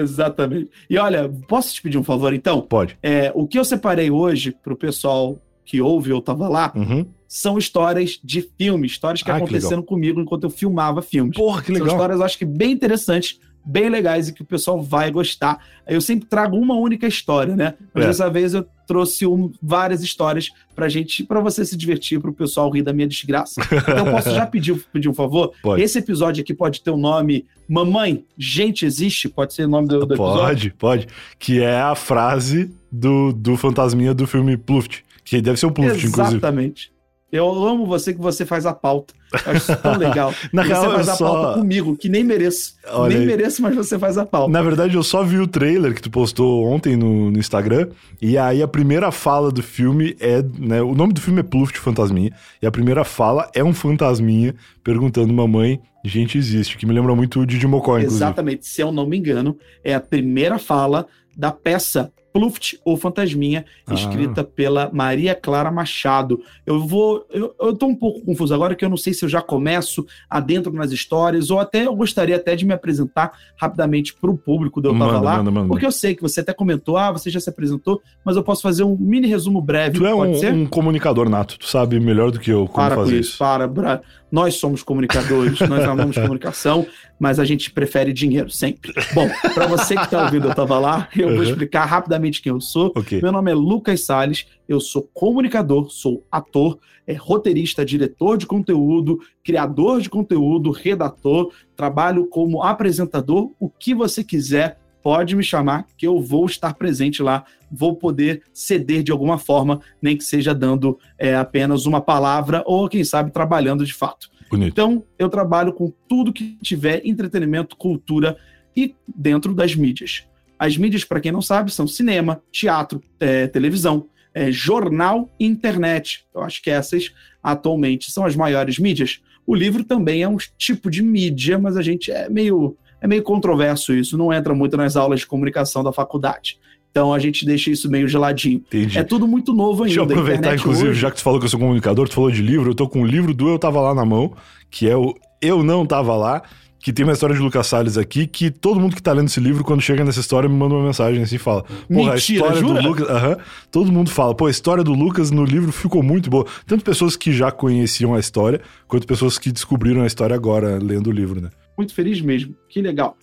Exatamente. 0.00 0.70
E 0.88 0.96
olha, 0.98 1.28
posso 1.46 1.74
te 1.74 1.82
pedir 1.82 1.98
um 1.98 2.04
favor 2.04 2.32
então? 2.32 2.60
Pode. 2.60 2.98
É, 3.02 3.32
o 3.34 3.46
que 3.46 3.58
eu 3.58 3.64
separei 3.64 4.10
hoje 4.10 4.52
para 4.52 4.72
o 4.72 4.76
pessoal 4.76 5.38
que 5.64 5.82
ouve 5.82 6.12
ou 6.12 6.22
tava 6.22 6.48
lá 6.48 6.72
uhum. 6.74 7.04
são 7.26 7.58
histórias 7.58 8.18
de 8.24 8.48
filmes, 8.56 8.92
histórias 8.92 9.22
que 9.22 9.30
ah, 9.30 9.36
aconteceram 9.36 9.82
que 9.82 9.88
comigo 9.88 10.18
enquanto 10.18 10.44
eu 10.44 10.50
filmava 10.50 11.02
filmes. 11.02 11.36
Porra, 11.36 11.60
que 11.60 11.70
legal. 11.70 11.88
São 11.88 11.96
histórias, 11.96 12.18
eu 12.20 12.24
acho 12.24 12.38
que 12.38 12.46
bem 12.46 12.72
interessantes, 12.72 13.38
bem 13.64 13.88
legais 13.88 14.28
e 14.28 14.32
que 14.32 14.42
o 14.42 14.44
pessoal 14.44 14.82
vai 14.82 15.10
gostar. 15.10 15.62
Eu 15.86 16.00
sempre 16.00 16.28
trago 16.28 16.56
uma 16.56 16.74
única 16.74 17.06
história, 17.06 17.54
né? 17.54 17.74
Mas 17.92 18.04
é. 18.04 18.06
dessa 18.08 18.30
vez 18.30 18.54
eu 18.54 18.66
trouxe 18.86 19.26
um, 19.26 19.52
várias 19.62 20.02
histórias 20.02 20.50
pra 20.74 20.88
gente, 20.88 21.22
para 21.24 21.40
você 21.40 21.64
se 21.64 21.76
divertir, 21.76 22.20
pro 22.20 22.32
pessoal 22.32 22.70
rir 22.70 22.82
da 22.82 22.92
minha 22.92 23.06
desgraça. 23.06 23.60
Então 23.60 24.06
eu 24.06 24.12
posso 24.12 24.30
já 24.30 24.44
pedir, 24.48 24.74
pedir 24.92 25.08
um 25.08 25.14
favor? 25.14 25.52
Pode. 25.62 25.82
Esse 25.82 25.98
episódio 25.98 26.42
aqui 26.42 26.54
pode 26.54 26.82
ter 26.82 26.90
o 26.90 26.94
um 26.94 26.98
nome 26.98 27.46
Mamãe, 27.68 28.24
gente 28.36 28.86
existe? 28.86 29.28
Pode 29.28 29.52
ser 29.52 29.66
o 29.66 29.68
nome 29.68 29.88
do, 29.88 30.06
do 30.06 30.14
episódio? 30.14 30.72
Pode, 30.78 31.04
pode. 31.04 31.06
Que 31.38 31.62
é 31.62 31.78
a 31.78 31.94
frase 31.94 32.74
do, 32.90 33.30
do 33.30 33.58
fantasminha 33.58 34.14
do 34.14 34.26
filme 34.26 34.56
Pluft. 34.56 35.04
Que 35.22 35.42
deve 35.42 35.60
ser 35.60 35.66
o 35.66 35.70
Pluft, 35.70 35.92
Exatamente. 35.92 36.08
inclusive. 36.08 36.36
Exatamente. 36.38 36.92
Eu 37.30 37.46
amo 37.64 37.84
você 37.84 38.14
que 38.14 38.20
você 38.20 38.46
faz 38.46 38.64
a 38.64 38.72
pauta. 38.72 39.12
Eu 39.32 39.52
acho 39.52 39.70
isso 39.70 39.82
tão 39.82 39.96
legal. 39.98 40.32
Na 40.50 40.62
real, 40.62 40.84
você 40.84 40.94
faz 40.94 41.08
a 41.10 41.14
só... 41.14 41.32
pauta 41.32 41.58
comigo, 41.60 41.96
que 41.96 42.08
nem 42.08 42.24
mereço. 42.24 42.74
Olha 42.90 43.10
nem 43.10 43.18
aí. 43.18 43.26
mereço, 43.26 43.60
mas 43.60 43.76
você 43.76 43.98
faz 43.98 44.16
a 44.16 44.24
pauta. 44.24 44.50
Na 44.50 44.62
verdade, 44.62 44.94
eu 44.94 45.02
só 45.02 45.22
vi 45.22 45.38
o 45.38 45.46
trailer 45.46 45.94
que 45.94 46.00
tu 46.00 46.10
postou 46.10 46.64
ontem 46.64 46.96
no, 46.96 47.30
no 47.30 47.38
Instagram. 47.38 47.88
E 48.20 48.38
aí 48.38 48.62
a 48.62 48.68
primeira 48.68 49.12
fala 49.12 49.50
do 49.50 49.62
filme 49.62 50.16
é. 50.18 50.42
Né, 50.58 50.80
o 50.80 50.94
nome 50.94 51.12
do 51.12 51.20
filme 51.20 51.40
é 51.40 51.42
Pluft 51.42 51.78
Fantasminha. 51.78 52.32
E 52.62 52.66
a 52.66 52.70
primeira 52.70 53.04
fala 53.04 53.50
é 53.54 53.62
um 53.62 53.74
fantasminha 53.74 54.54
perguntando: 54.82 55.32
Mamãe, 55.32 55.80
gente 56.08 56.38
existe. 56.38 56.76
Que 56.76 56.86
me 56.86 56.94
lembra 56.94 57.14
muito 57.14 57.40
o 57.40 57.46
Didi 57.46 57.66
Mocó, 57.66 57.98
inclusive. 57.98 58.16
Exatamente. 58.16 58.66
Se 58.66 58.80
eu 58.80 58.90
não 58.90 59.06
me 59.06 59.18
engano, 59.18 59.56
é 59.84 59.94
a 59.94 60.00
primeira 60.00 60.58
fala 60.58 61.06
da 61.36 61.52
peça 61.52 62.10
Pluft 62.32 62.78
ou 62.84 62.96
Fantasminha, 62.96 63.64
ah. 63.86 63.94
escrita 63.94 64.44
pela 64.44 64.90
Maria 64.92 65.34
Clara 65.34 65.70
Machado. 65.70 66.40
Eu 66.66 66.80
vou. 66.80 67.26
Eu, 67.30 67.54
eu 67.60 67.74
tô 67.74 67.86
um 67.86 67.94
pouco 67.94 68.20
confuso 68.24 68.54
agora, 68.54 68.74
que 68.74 68.84
eu 68.84 68.88
não 68.88 68.96
sei 68.96 69.12
se 69.12 69.24
eu 69.24 69.28
já 69.28 69.40
começo 69.40 70.06
adentro 70.28 70.72
nas 70.72 70.92
histórias, 70.92 71.50
ou 71.50 71.58
até 71.58 71.86
eu 71.86 71.94
gostaria 71.94 72.36
até 72.36 72.54
de 72.54 72.64
me 72.64 72.72
apresentar 72.72 73.32
rapidamente 73.56 74.14
para 74.14 74.30
o 74.30 74.36
público 74.36 74.80
do 74.80 74.88
Eu 74.90 74.92
Tava 74.92 75.12
manda, 75.12 75.20
Lá. 75.20 75.36
Manda, 75.38 75.50
manda. 75.50 75.68
Porque 75.68 75.86
eu 75.86 75.92
sei 75.92 76.14
que 76.14 76.22
você 76.22 76.40
até 76.40 76.52
comentou, 76.52 76.96
ah, 76.96 77.10
você 77.10 77.30
já 77.30 77.40
se 77.40 77.48
apresentou, 77.48 78.00
mas 78.24 78.36
eu 78.36 78.42
posso 78.42 78.62
fazer 78.62 78.84
um 78.84 78.96
mini 78.96 79.26
resumo 79.26 79.60
breve. 79.60 79.98
Tu 79.98 80.06
é 80.06 80.14
um, 80.14 80.62
um, 80.62 80.66
comunicador 80.66 81.28
nato, 81.28 81.58
tu 81.58 81.66
sabe 81.66 81.98
melhor 81.98 82.30
do 82.30 82.38
que 82.38 82.50
eu 82.50 82.66
como 82.66 82.86
para 82.86 82.94
fazer 82.94 83.20
isso. 83.20 83.38
Para, 83.38 83.66
Bra... 83.66 84.00
nós 84.30 84.54
somos 84.54 84.82
comunicadores, 84.82 85.58
nós 85.60 85.84
amamos 85.84 86.16
comunicação, 86.18 86.86
mas 87.18 87.38
a 87.38 87.44
gente 87.44 87.70
prefere 87.70 88.12
dinheiro 88.12 88.50
sempre. 88.50 88.92
Bom, 89.12 89.28
para 89.54 89.66
você 89.66 89.96
que 89.96 90.04
está 90.04 90.24
ouvindo, 90.24 90.48
eu 90.48 90.54
tava 90.54 90.78
lá, 90.78 91.08
eu 91.16 91.28
uhum. 91.28 91.34
vou 91.36 91.44
explicar 91.44 91.84
rapidamente 91.84 92.17
quem 92.40 92.52
eu 92.52 92.60
sou. 92.60 92.92
Okay. 92.96 93.20
Meu 93.22 93.32
nome 93.32 93.50
é 93.50 93.54
Lucas 93.54 94.04
Sales, 94.04 94.46
eu 94.68 94.80
sou 94.80 95.08
comunicador, 95.14 95.90
sou 95.90 96.26
ator, 96.30 96.78
é, 97.06 97.14
roteirista, 97.14 97.84
diretor 97.84 98.36
de 98.36 98.46
conteúdo, 98.46 99.18
criador 99.42 100.00
de 100.00 100.10
conteúdo, 100.10 100.70
redator, 100.70 101.52
trabalho 101.76 102.26
como 102.26 102.62
apresentador, 102.62 103.52
o 103.58 103.68
que 103.68 103.94
você 103.94 104.22
quiser. 104.22 104.78
Pode 105.00 105.36
me 105.36 105.44
chamar 105.44 105.86
que 105.96 106.06
eu 106.06 106.20
vou 106.20 106.44
estar 106.44 106.74
presente 106.74 107.22
lá, 107.22 107.44
vou 107.70 107.94
poder 107.94 108.42
ceder 108.52 109.02
de 109.02 109.12
alguma 109.12 109.38
forma, 109.38 109.80
nem 110.02 110.16
que 110.16 110.24
seja 110.24 110.52
dando 110.52 110.98
é, 111.16 111.34
apenas 111.36 111.86
uma 111.86 112.00
palavra 112.00 112.62
ou, 112.66 112.88
quem 112.88 113.04
sabe, 113.04 113.30
trabalhando 113.30 113.86
de 113.86 113.94
fato. 113.94 114.28
Bonito. 114.50 114.72
Então, 114.72 115.04
eu 115.18 115.28
trabalho 115.28 115.72
com 115.72 115.92
tudo 116.08 116.32
que 116.32 116.58
tiver 116.62 117.00
entretenimento, 117.06 117.76
cultura 117.76 118.36
e 118.76 118.94
dentro 119.06 119.54
das 119.54 119.74
mídias. 119.74 120.26
As 120.58 120.76
mídias, 120.76 121.04
para 121.04 121.20
quem 121.20 121.30
não 121.30 121.42
sabe, 121.42 121.72
são 121.72 121.86
cinema, 121.86 122.42
teatro, 122.50 123.02
é, 123.20 123.46
televisão, 123.46 124.06
é, 124.34 124.50
jornal 124.50 125.28
e 125.38 125.46
internet. 125.46 126.24
Eu 126.34 126.42
acho 126.42 126.62
que 126.62 126.70
essas, 126.70 127.12
atualmente, 127.42 128.10
são 128.10 128.24
as 128.24 128.34
maiores 128.34 128.78
mídias. 128.78 129.20
O 129.46 129.54
livro 129.54 129.84
também 129.84 130.22
é 130.22 130.28
um 130.28 130.36
tipo 130.58 130.90
de 130.90 131.02
mídia, 131.02 131.58
mas 131.58 131.76
a 131.76 131.82
gente 131.82 132.10
é 132.10 132.28
meio, 132.28 132.76
é 133.00 133.06
meio 133.06 133.22
controverso 133.22 133.94
isso, 133.94 134.18
não 134.18 134.32
entra 134.32 134.54
muito 134.54 134.76
nas 134.76 134.96
aulas 134.96 135.20
de 135.20 135.26
comunicação 135.26 135.82
da 135.82 135.92
faculdade. 135.92 136.58
Então 136.90 137.14
a 137.14 137.18
gente 137.18 137.46
deixa 137.46 137.70
isso 137.70 137.90
meio 137.90 138.08
geladinho. 138.08 138.58
Entendi. 138.58 138.98
É 138.98 139.04
tudo 139.04 139.26
muito 139.26 139.52
novo 139.52 139.84
ainda. 139.84 139.94
Deixa 139.94 140.00
eu 140.00 140.04
aproveitar, 140.04 140.54
inclusive, 140.54 140.90
hoje... 140.90 141.00
já 141.00 141.10
que 141.10 141.16
tu 141.16 141.22
falou 141.22 141.38
que 141.38 141.46
eu 141.46 141.50
sou 141.50 141.60
comunicador, 141.60 142.08
tu 142.08 142.14
falou 142.14 142.30
de 142.30 142.42
livro, 142.42 142.70
eu 142.70 142.74
tô 142.74 142.88
com 142.88 143.02
o 143.02 143.06
livro 143.06 143.32
do 143.32 143.48
Eu 143.48 143.58
Tava 143.58 143.80
Lá 143.80 143.94
na 143.94 144.04
mão, 144.04 144.34
que 144.70 144.88
é 144.88 144.96
o 144.96 145.14
Eu 145.40 145.62
Não 145.62 145.86
Tava 145.86 146.16
Lá, 146.16 146.42
que 146.80 146.92
tem 146.92 147.04
uma 147.04 147.12
história 147.12 147.34
de 147.34 147.42
Lucas 147.42 147.66
Salles 147.66 147.98
aqui, 147.98 148.26
que 148.26 148.50
todo 148.50 148.78
mundo 148.78 148.94
que 148.94 149.02
tá 149.02 149.12
lendo 149.12 149.26
esse 149.26 149.40
livro, 149.40 149.64
quando 149.64 149.80
chega 149.80 150.04
nessa 150.04 150.20
história, 150.20 150.48
me 150.48 150.54
manda 150.54 150.74
uma 150.74 150.84
mensagem 150.84 151.22
assim 151.22 151.36
e 151.36 151.38
fala: 151.38 151.64
Porra, 151.92 152.12
a 152.12 152.16
história 152.16 152.56
jura? 152.56 152.82
do 152.82 152.88
Lucas. 152.88 153.08
Uh 153.08 153.12
-huh, 153.12 153.38
todo 153.70 153.92
mundo 153.92 154.10
fala, 154.10 154.34
pô, 154.34 154.46
a 154.46 154.50
história 154.50 154.84
do 154.84 154.92
Lucas 154.92 155.30
no 155.30 155.44
livro 155.44 155.72
ficou 155.72 156.02
muito 156.02 156.30
boa. 156.30 156.46
Tanto 156.66 156.84
pessoas 156.84 157.16
que 157.16 157.32
já 157.32 157.50
conheciam 157.50 158.14
a 158.14 158.20
história, 158.20 158.60
quanto 158.86 159.06
pessoas 159.06 159.38
que 159.38 159.50
descobriram 159.50 160.02
a 160.02 160.06
história 160.06 160.34
agora, 160.34 160.78
lendo 160.78 161.08
o 161.08 161.12
livro, 161.12 161.40
né? 161.40 161.50
Muito 161.76 161.94
feliz 161.94 162.20
mesmo, 162.20 162.54
que 162.68 162.80
legal. 162.80 163.16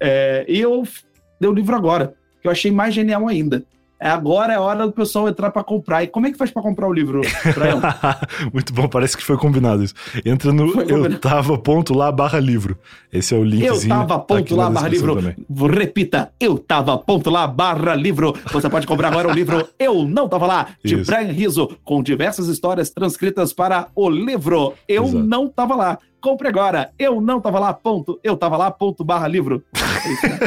É, 0.00 0.44
e 0.48 0.60
eu 0.60 0.82
dei 1.40 1.48
o 1.48 1.52
livro 1.52 1.74
agora 1.74 2.14
que 2.40 2.48
eu 2.48 2.52
achei 2.52 2.70
mais 2.70 2.94
genial 2.94 3.28
ainda. 3.28 3.62
É, 4.00 4.08
agora 4.08 4.54
é 4.54 4.58
hora 4.58 4.86
do 4.86 4.92
pessoal 4.92 5.28
entrar 5.28 5.50
para 5.50 5.62
comprar. 5.62 6.02
E 6.02 6.06
como 6.06 6.26
é 6.26 6.32
que 6.32 6.38
faz 6.38 6.50
para 6.50 6.62
comprar 6.62 6.88
o 6.88 6.92
livro, 6.92 7.20
Muito 8.50 8.72
bom, 8.72 8.88
parece 8.88 9.14
que 9.14 9.22
foi 9.22 9.36
combinado 9.36 9.84
isso. 9.84 9.94
Entra 10.24 10.52
no 10.52 10.80
eu 10.82 11.18
tava 11.18 11.58
ponto 11.58 11.92
lá 11.92 12.10
barra 12.10 12.40
livro. 12.40 12.78
Esse 13.12 13.34
é 13.34 13.38
o 13.38 13.44
link. 13.44 13.62
Eu 13.62 13.78
tava 13.86 14.18
ponto 14.18 14.56
lá 14.56 14.70
barra 14.70 14.88
livro. 14.88 15.16
Também. 15.16 15.36
Repita, 15.78 16.32
eu 16.40 16.56
tava 16.56 16.96
ponto 16.96 17.28
lá 17.28 17.46
barra 17.46 17.94
livro. 17.94 18.34
Você 18.50 18.70
pode 18.70 18.86
comprar 18.86 19.08
agora 19.08 19.28
o 19.28 19.32
livro 19.32 19.68
Eu 19.78 20.04
Não 20.04 20.28
Tava 20.28 20.46
Lá, 20.46 20.68
de 20.82 21.00
isso. 21.00 21.10
Brian 21.10 21.30
Rizzo, 21.32 21.76
com 21.84 22.02
diversas 22.02 22.46
histórias 22.46 22.88
transcritas 22.88 23.52
para 23.52 23.88
o 23.94 24.08
livro 24.08 24.72
Eu 24.88 25.04
Exato. 25.04 25.24
Não 25.24 25.48
Tava 25.48 25.76
Lá. 25.76 25.98
Compre 26.20 26.48
agora. 26.48 26.90
Eu 26.98 27.20
não 27.20 27.40
tava 27.40 27.58
lá, 27.58 27.72
ponto. 27.72 28.20
Eu 28.22 28.36
tava 28.36 28.56
lá, 28.56 28.70
ponto, 28.70 29.04
barra 29.04 29.26
livro. 29.26 29.64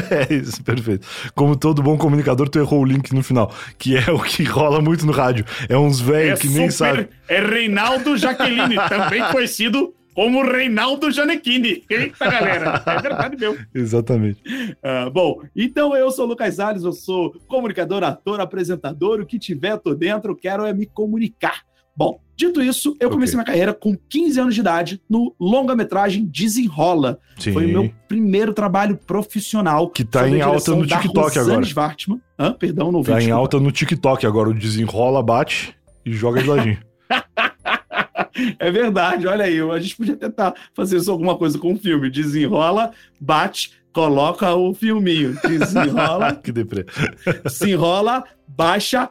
É 0.10 0.34
isso, 0.34 0.64
perfeito. 0.64 1.08
Como 1.36 1.56
todo 1.56 1.84
bom 1.84 1.96
comunicador, 1.96 2.50
tu 2.50 2.58
errou 2.58 2.82
o 2.82 2.86
link 2.86 3.14
no 3.14 3.22
final, 3.22 3.52
que 3.78 3.96
é 3.96 4.12
o 4.12 4.20
que 4.20 4.44
rola 4.44 4.82
muito 4.82 5.06
no 5.06 5.12
rádio. 5.12 5.46
É 5.70 5.78
uns 5.78 6.00
velhos 6.00 6.40
é 6.40 6.42
que 6.42 6.50
nem 6.50 6.72
sabem. 6.72 7.08
É 7.28 7.40
Reinaldo 7.40 8.18
Jaqueline, 8.18 8.76
também 8.90 9.24
conhecido 9.32 9.94
como 10.14 10.44
Reinaldo 10.44 11.12
Janequini. 11.12 11.84
Eita, 11.90 12.30
galera. 12.30 12.84
É 12.86 13.02
verdade 13.02 13.38
meu. 13.38 13.58
Exatamente. 13.74 14.42
Uh, 14.48 15.10
bom, 15.12 15.42
então 15.56 15.96
eu 15.96 16.12
sou 16.12 16.26
o 16.26 16.30
Lucas 16.30 16.56
Salles, 16.56 16.84
eu 16.84 16.94
sou 16.94 17.34
comunicador, 17.48 18.04
ator, 18.04 18.40
apresentador. 18.40 19.20
O 19.20 19.26
que 19.26 19.40
tiver, 19.40 19.78
tô 19.78 19.94
dentro, 19.94 20.36
quero 20.36 20.66
é 20.66 20.74
me 20.74 20.86
comunicar. 20.86 21.62
Bom, 21.96 22.20
dito 22.36 22.62
isso, 22.62 22.96
eu 23.00 23.10
comecei 23.10 23.36
minha 23.36 23.46
carreira 23.46 23.74
com 23.74 23.96
15 24.10 24.40
anos 24.40 24.56
de 24.56 24.62
idade 24.62 25.02
no 25.10 25.36
longa-metragem 25.40 26.26
Desenrola. 26.26 27.20
Sim. 27.38 27.54
Foi 27.54 27.66
o 27.66 27.70
meu 27.70 27.94
primeiro 28.08 28.54
trabalho 28.54 28.98
profissional. 28.98 29.90
Que 29.90 30.04
tá 30.04 30.28
em 30.28 30.42
alta 30.42 30.76
no 30.76 30.88
TikTok 30.88 31.40
agora. 31.40 31.64
Schwartzman. 31.64 32.22
Hã? 32.38 32.54
Perdão, 32.54 32.92
não 32.92 33.04
vi. 33.04 33.12
Tá 33.12 33.22
em 33.22 33.32
alta 33.32 33.60
no 33.60 33.72
TikTok 33.72 34.26
agora. 34.26 34.50
O 34.50 34.54
Desenrola, 34.54 35.22
bate 35.22 35.76
e 36.06 36.12
joga 36.14 36.42
de 36.42 36.50
ladinho. 36.50 36.80
é 38.60 38.72
verdade, 38.72 39.28
olha 39.28 39.46
aí. 39.46 39.60
A 39.60 39.80
gente 39.80 39.96
podia 39.96 40.16
tentar 40.16 40.54
fazer 40.74 40.98
isso 40.98 41.12
alguma 41.12 41.38
coisa 41.38 41.58
com 41.58 41.74
o 41.74 41.78
filme. 41.78 42.10
Desenrola, 42.10 42.92
bate, 43.20 43.72
coloca 43.92 44.54
o 44.54 44.74
filminho. 44.74 45.38
Desenrola. 45.42 46.36
que 46.44 46.52
deprê. 46.52 46.86
Se 47.50 47.72
enrola, 47.72 48.24
baixa, 48.48 49.10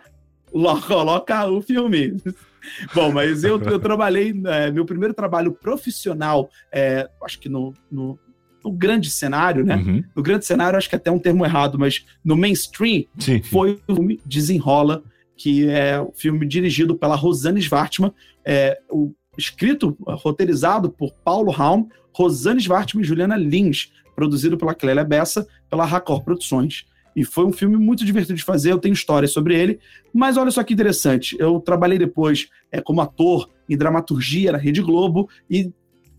coloca 0.87 1.47
o 1.47 1.63
filme. 1.63 2.17
Bom, 2.95 3.13
mas 3.13 3.45
eu, 3.45 3.61
eu 3.63 3.79
trabalhei, 3.79 4.35
é, 4.47 4.71
meu 4.71 4.85
primeiro 4.85 5.15
trabalho 5.15 5.53
profissional, 5.53 6.51
é, 6.71 7.09
acho 7.25 7.39
que 7.39 7.49
no, 7.49 7.75
no, 7.91 8.19
no, 8.65 8.73
grande 8.73 9.11
cenário, 9.11 9.65
né? 9.65 9.77
Uhum. 9.77 10.05
No 10.15 10.23
grande 10.23 10.45
cenário, 10.45 10.77
acho 10.77 10.89
que 10.89 10.95
é 10.95 10.99
até 10.99 11.11
um 11.11 11.19
termo 11.19 11.45
errado, 11.45 11.79
mas 11.79 12.05
no 12.25 12.37
mainstream, 12.37 13.05
sim, 13.19 13.43
foi 13.43 13.81
o 13.87 13.95
filme 13.95 14.21
Desenrola, 14.25 15.03
que 15.37 15.69
é 15.69 16.01
o 16.01 16.09
um 16.09 16.13
filme 16.13 16.47
dirigido 16.47 16.95
pela 16.95 17.17
Rosane 17.17 17.61
Svartman, 17.61 18.13
é, 18.45 18.79
o, 18.91 19.13
escrito, 19.37 19.97
roteirizado 20.07 20.91
por 20.91 21.13
Paulo 21.25 21.51
Raum, 21.51 21.89
Rosane 22.15 22.61
Svartman 22.61 23.03
e 23.03 23.07
Juliana 23.07 23.37
Lins, 23.37 23.93
produzido 24.15 24.57
pela 24.57 24.75
Clélia 24.75 25.05
Bessa, 25.05 25.47
pela 25.71 25.85
Racor 25.85 26.23
Produções. 26.23 26.87
E 27.15 27.25
foi 27.25 27.45
um 27.45 27.53
filme 27.53 27.77
muito 27.77 28.05
divertido 28.05 28.37
de 28.37 28.45
fazer, 28.45 28.73
eu 28.73 28.79
tenho 28.79 28.93
histórias 28.93 29.33
sobre 29.33 29.59
ele. 29.59 29.79
Mas 30.13 30.37
olha 30.37 30.51
só 30.51 30.63
que 30.63 30.73
interessante, 30.73 31.37
eu 31.39 31.61
trabalhei 31.61 31.99
depois 31.99 32.49
é, 32.71 32.81
como 32.81 33.01
ator 33.01 33.49
em 33.69 33.77
dramaturgia 33.77 34.53
na 34.53 34.59
Rede 34.59 34.83
Globo 34.83 35.29
e 35.51 35.73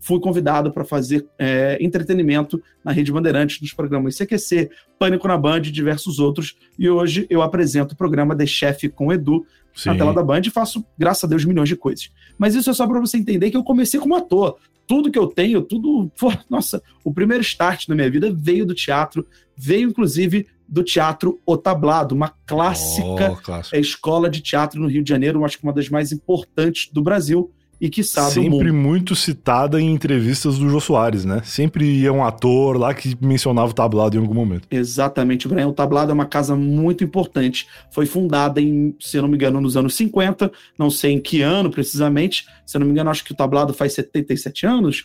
fui 0.04 0.20
convidado 0.20 0.70
para 0.70 0.84
fazer 0.84 1.26
é, 1.38 1.78
entretenimento 1.80 2.62
na 2.84 2.92
Rede 2.92 3.10
Bandeirantes, 3.10 3.58
nos 3.62 3.72
programas 3.72 4.14
CQC, 4.14 4.70
Pânico 4.98 5.26
na 5.26 5.38
Band 5.38 5.58
e 5.58 5.70
diversos 5.70 6.18
outros. 6.18 6.58
E 6.78 6.90
hoje 6.90 7.26
eu 7.30 7.40
apresento 7.40 7.94
o 7.94 7.96
programa 7.96 8.36
The 8.36 8.44
Chef 8.44 8.86
com 8.90 9.10
Edu 9.10 9.46
Sim. 9.74 9.88
na 9.88 9.96
tela 9.96 10.12
da 10.12 10.22
Band 10.22 10.42
e 10.44 10.50
faço, 10.50 10.84
graças 10.98 11.24
a 11.24 11.26
Deus, 11.26 11.46
milhões 11.46 11.70
de 11.70 11.76
coisas. 11.76 12.10
Mas 12.36 12.54
isso 12.54 12.68
é 12.68 12.74
só 12.74 12.86
para 12.86 13.00
você 13.00 13.16
entender 13.16 13.50
que 13.50 13.56
eu 13.56 13.64
comecei 13.64 13.98
como 13.98 14.14
ator. 14.14 14.58
Tudo 14.86 15.10
que 15.10 15.18
eu 15.18 15.26
tenho, 15.26 15.62
tudo. 15.62 16.12
Nossa, 16.50 16.82
o 17.02 17.10
primeiro 17.10 17.42
start 17.42 17.88
na 17.88 17.94
minha 17.94 18.10
vida 18.10 18.30
veio 18.30 18.66
do 18.66 18.74
teatro, 18.74 19.26
veio 19.56 19.88
inclusive 19.88 20.46
do 20.68 20.82
Teatro 20.82 21.40
O 21.46 21.56
Tablado, 21.56 22.14
uma 22.14 22.32
clássica 22.46 23.36
oh, 23.72 23.76
escola 23.76 24.28
de 24.28 24.40
teatro 24.40 24.80
no 24.80 24.88
Rio 24.88 25.02
de 25.02 25.10
Janeiro, 25.10 25.44
acho 25.44 25.58
que 25.58 25.64
uma 25.64 25.72
das 25.72 25.88
mais 25.88 26.12
importantes 26.12 26.90
do 26.92 27.02
Brasil 27.02 27.50
e 27.80 27.90
que 27.90 28.02
sabe 28.02 28.34
Sempre 28.34 28.72
muito 28.72 29.14
citada 29.14 29.80
em 29.80 29.92
entrevistas 29.92 30.58
do 30.58 30.68
Jô 30.68 30.80
Soares, 30.80 31.24
né? 31.24 31.42
Sempre 31.44 31.84
ia 31.84 32.12
um 32.12 32.24
ator 32.24 32.78
lá 32.78 32.94
que 32.94 33.16
mencionava 33.20 33.70
o 33.70 33.74
tablado 33.74 34.16
em 34.16 34.20
algum 34.20 34.34
momento. 34.34 34.66
Exatamente, 34.70 35.46
Brian. 35.48 35.68
O 35.68 35.72
tablado 35.72 36.10
é 36.10 36.14
uma 36.14 36.26
casa 36.26 36.56
muito 36.56 37.04
importante. 37.04 37.66
Foi 37.90 38.06
fundada 38.06 38.60
em, 38.60 38.94
se 39.00 39.20
não 39.20 39.28
me 39.28 39.34
engano, 39.34 39.60
nos 39.60 39.76
anos 39.76 39.94
50, 39.96 40.50
não 40.78 40.88
sei 40.88 41.12
em 41.12 41.20
que 41.20 41.42
ano 41.42 41.70
precisamente. 41.70 42.46
Se 42.64 42.78
não 42.78 42.86
me 42.86 42.92
engano, 42.92 43.10
acho 43.10 43.24
que 43.24 43.32
o 43.32 43.36
tablado 43.36 43.74
faz 43.74 43.92
77 43.92 44.66
anos 44.66 45.04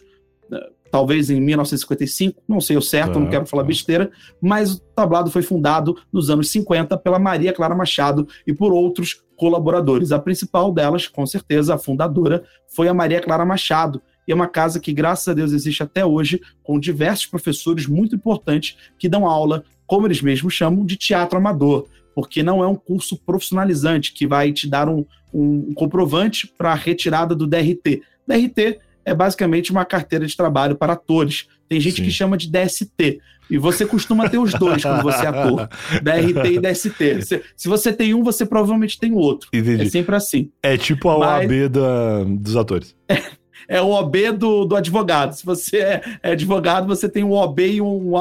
talvez 0.92 1.30
em 1.30 1.40
1955, 1.40 2.42
não 2.48 2.60
sei 2.60 2.78
o 2.78 2.82
certo, 2.82 3.14
tá, 3.14 3.20
não 3.20 3.30
quero 3.30 3.46
falar 3.46 3.64
tá. 3.64 3.68
besteira, 3.68 4.12
mas 4.42 4.74
o 4.74 4.80
tablado 4.80 5.30
foi 5.32 5.42
fundado 5.42 5.96
nos 6.12 6.30
anos 6.30 6.50
50 6.50 6.98
pela 6.98 7.20
Maria 7.20 7.54
Clara 7.54 7.76
Machado 7.76 8.28
e 8.46 8.54
por 8.54 8.74
outros 8.74 9.22
colaboradores. 9.36 10.12
A 10.12 10.20
principal 10.20 10.72
delas, 10.72 11.08
com 11.08 11.26
certeza, 11.26 11.76
a 11.76 11.78
fundadora, 11.78 12.44
foi 12.68 12.88
a 12.88 12.94
Maria 12.94 13.22
Clara 13.22 13.46
Machado. 13.46 14.02
E 14.28 14.32
é 14.32 14.36
uma 14.36 14.48
casa 14.48 14.80
que, 14.80 14.94
graças 14.94 15.28
a 15.28 15.34
Deus, 15.34 15.54
existe 15.54 15.82
até 15.82 16.06
hoje, 16.06 16.40
com 16.62 16.80
diversos 16.80 17.26
professores 17.26 17.88
muito 17.88 18.16
importantes 18.16 18.78
que 18.98 19.10
dão 19.10 19.26
aula, 19.26 19.64
como 19.88 20.06
eles 20.06 20.22
mesmos 20.22 20.54
chamam, 20.54 20.86
de 20.86 20.96
teatro 20.96 21.38
amador, 21.38 21.88
porque 22.14 22.44
não 22.44 22.64
é 22.64 22.68
um 22.68 22.76
curso 22.76 23.18
profissionalizante 23.18 24.14
que 24.14 24.28
vai 24.28 24.52
te 24.52 24.68
dar 24.68 24.88
um, 24.88 25.06
um 25.34 25.74
comprovante 25.74 26.46
para 26.46 26.72
a 26.72 26.76
retirada 26.76 27.34
do 27.34 27.48
DRT. 27.48 28.04
DRT 28.28 28.80
é 29.06 29.14
basicamente 29.14 29.72
uma 29.72 29.86
carteira 29.86 30.26
de 30.26 30.36
trabalho 30.36 30.76
para 30.76 30.94
atores. 30.94 31.48
Tem 31.68 31.80
gente 31.80 31.98
Sim. 31.98 32.04
que 32.04 32.12
chama 32.12 32.38
de 32.38 32.50
DST. 32.50 33.20
E 33.50 33.58
você 33.58 33.86
costuma 33.86 34.30
ter 34.30 34.38
os 34.38 34.54
dois 34.54 34.84
quando 34.84 35.02
você 35.02 35.26
é 35.26 35.28
ator. 35.28 35.68
DRT 36.04 36.54
e 36.54 36.60
DST. 36.60 37.22
Se, 37.24 37.44
se 37.56 37.68
você 37.68 37.92
tem 37.92 38.14
um, 38.14 38.24
você 38.24 38.46
provavelmente 38.46 39.00
tem 39.00 39.12
o 39.12 39.18
outro. 39.18 39.50
Entendi. 39.52 39.82
É 39.82 39.90
sempre 39.90 40.16
assim. 40.16 40.52
É 40.62 40.78
tipo 40.78 41.10
a 41.10 41.18
OAB 41.18 41.50
Mas... 41.50 41.70
da, 41.70 42.24
dos 42.26 42.56
atores. 42.56 42.96
É, 43.68 43.78
é 43.78 43.82
o 43.82 43.90
OB 43.90 44.32
do, 44.32 44.66
do 44.66 44.76
advogado. 44.76 45.34
Se 45.34 45.46
você 45.46 45.78
é, 45.78 46.02
é 46.24 46.32
advogado, 46.32 46.88
você 46.88 47.08
tem 47.08 47.24
um 47.24 47.34
OB 47.34 47.60
e 47.60 47.82
um 47.82 48.14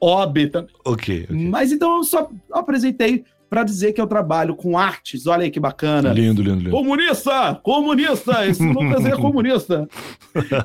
OAB 0.00 0.50
também. 0.50 0.74
Ok. 0.84 1.24
okay. 1.24 1.36
Mas 1.48 1.72
então 1.72 1.98
eu 1.98 2.04
só 2.04 2.28
apresentei 2.52 3.24
para 3.52 3.64
dizer 3.64 3.92
que 3.92 4.00
eu 4.00 4.06
trabalho 4.06 4.56
com 4.56 4.78
artes. 4.78 5.26
Olha 5.26 5.42
aí 5.42 5.50
que 5.50 5.60
bacana. 5.60 6.10
Lindo, 6.10 6.40
lindo, 6.40 6.58
lindo. 6.58 6.70
Comunista! 6.70 7.60
Comunista! 7.62 8.46
Esse 8.46 8.64
Lucas 8.64 9.04
é 9.04 9.10
comunista. 9.10 9.86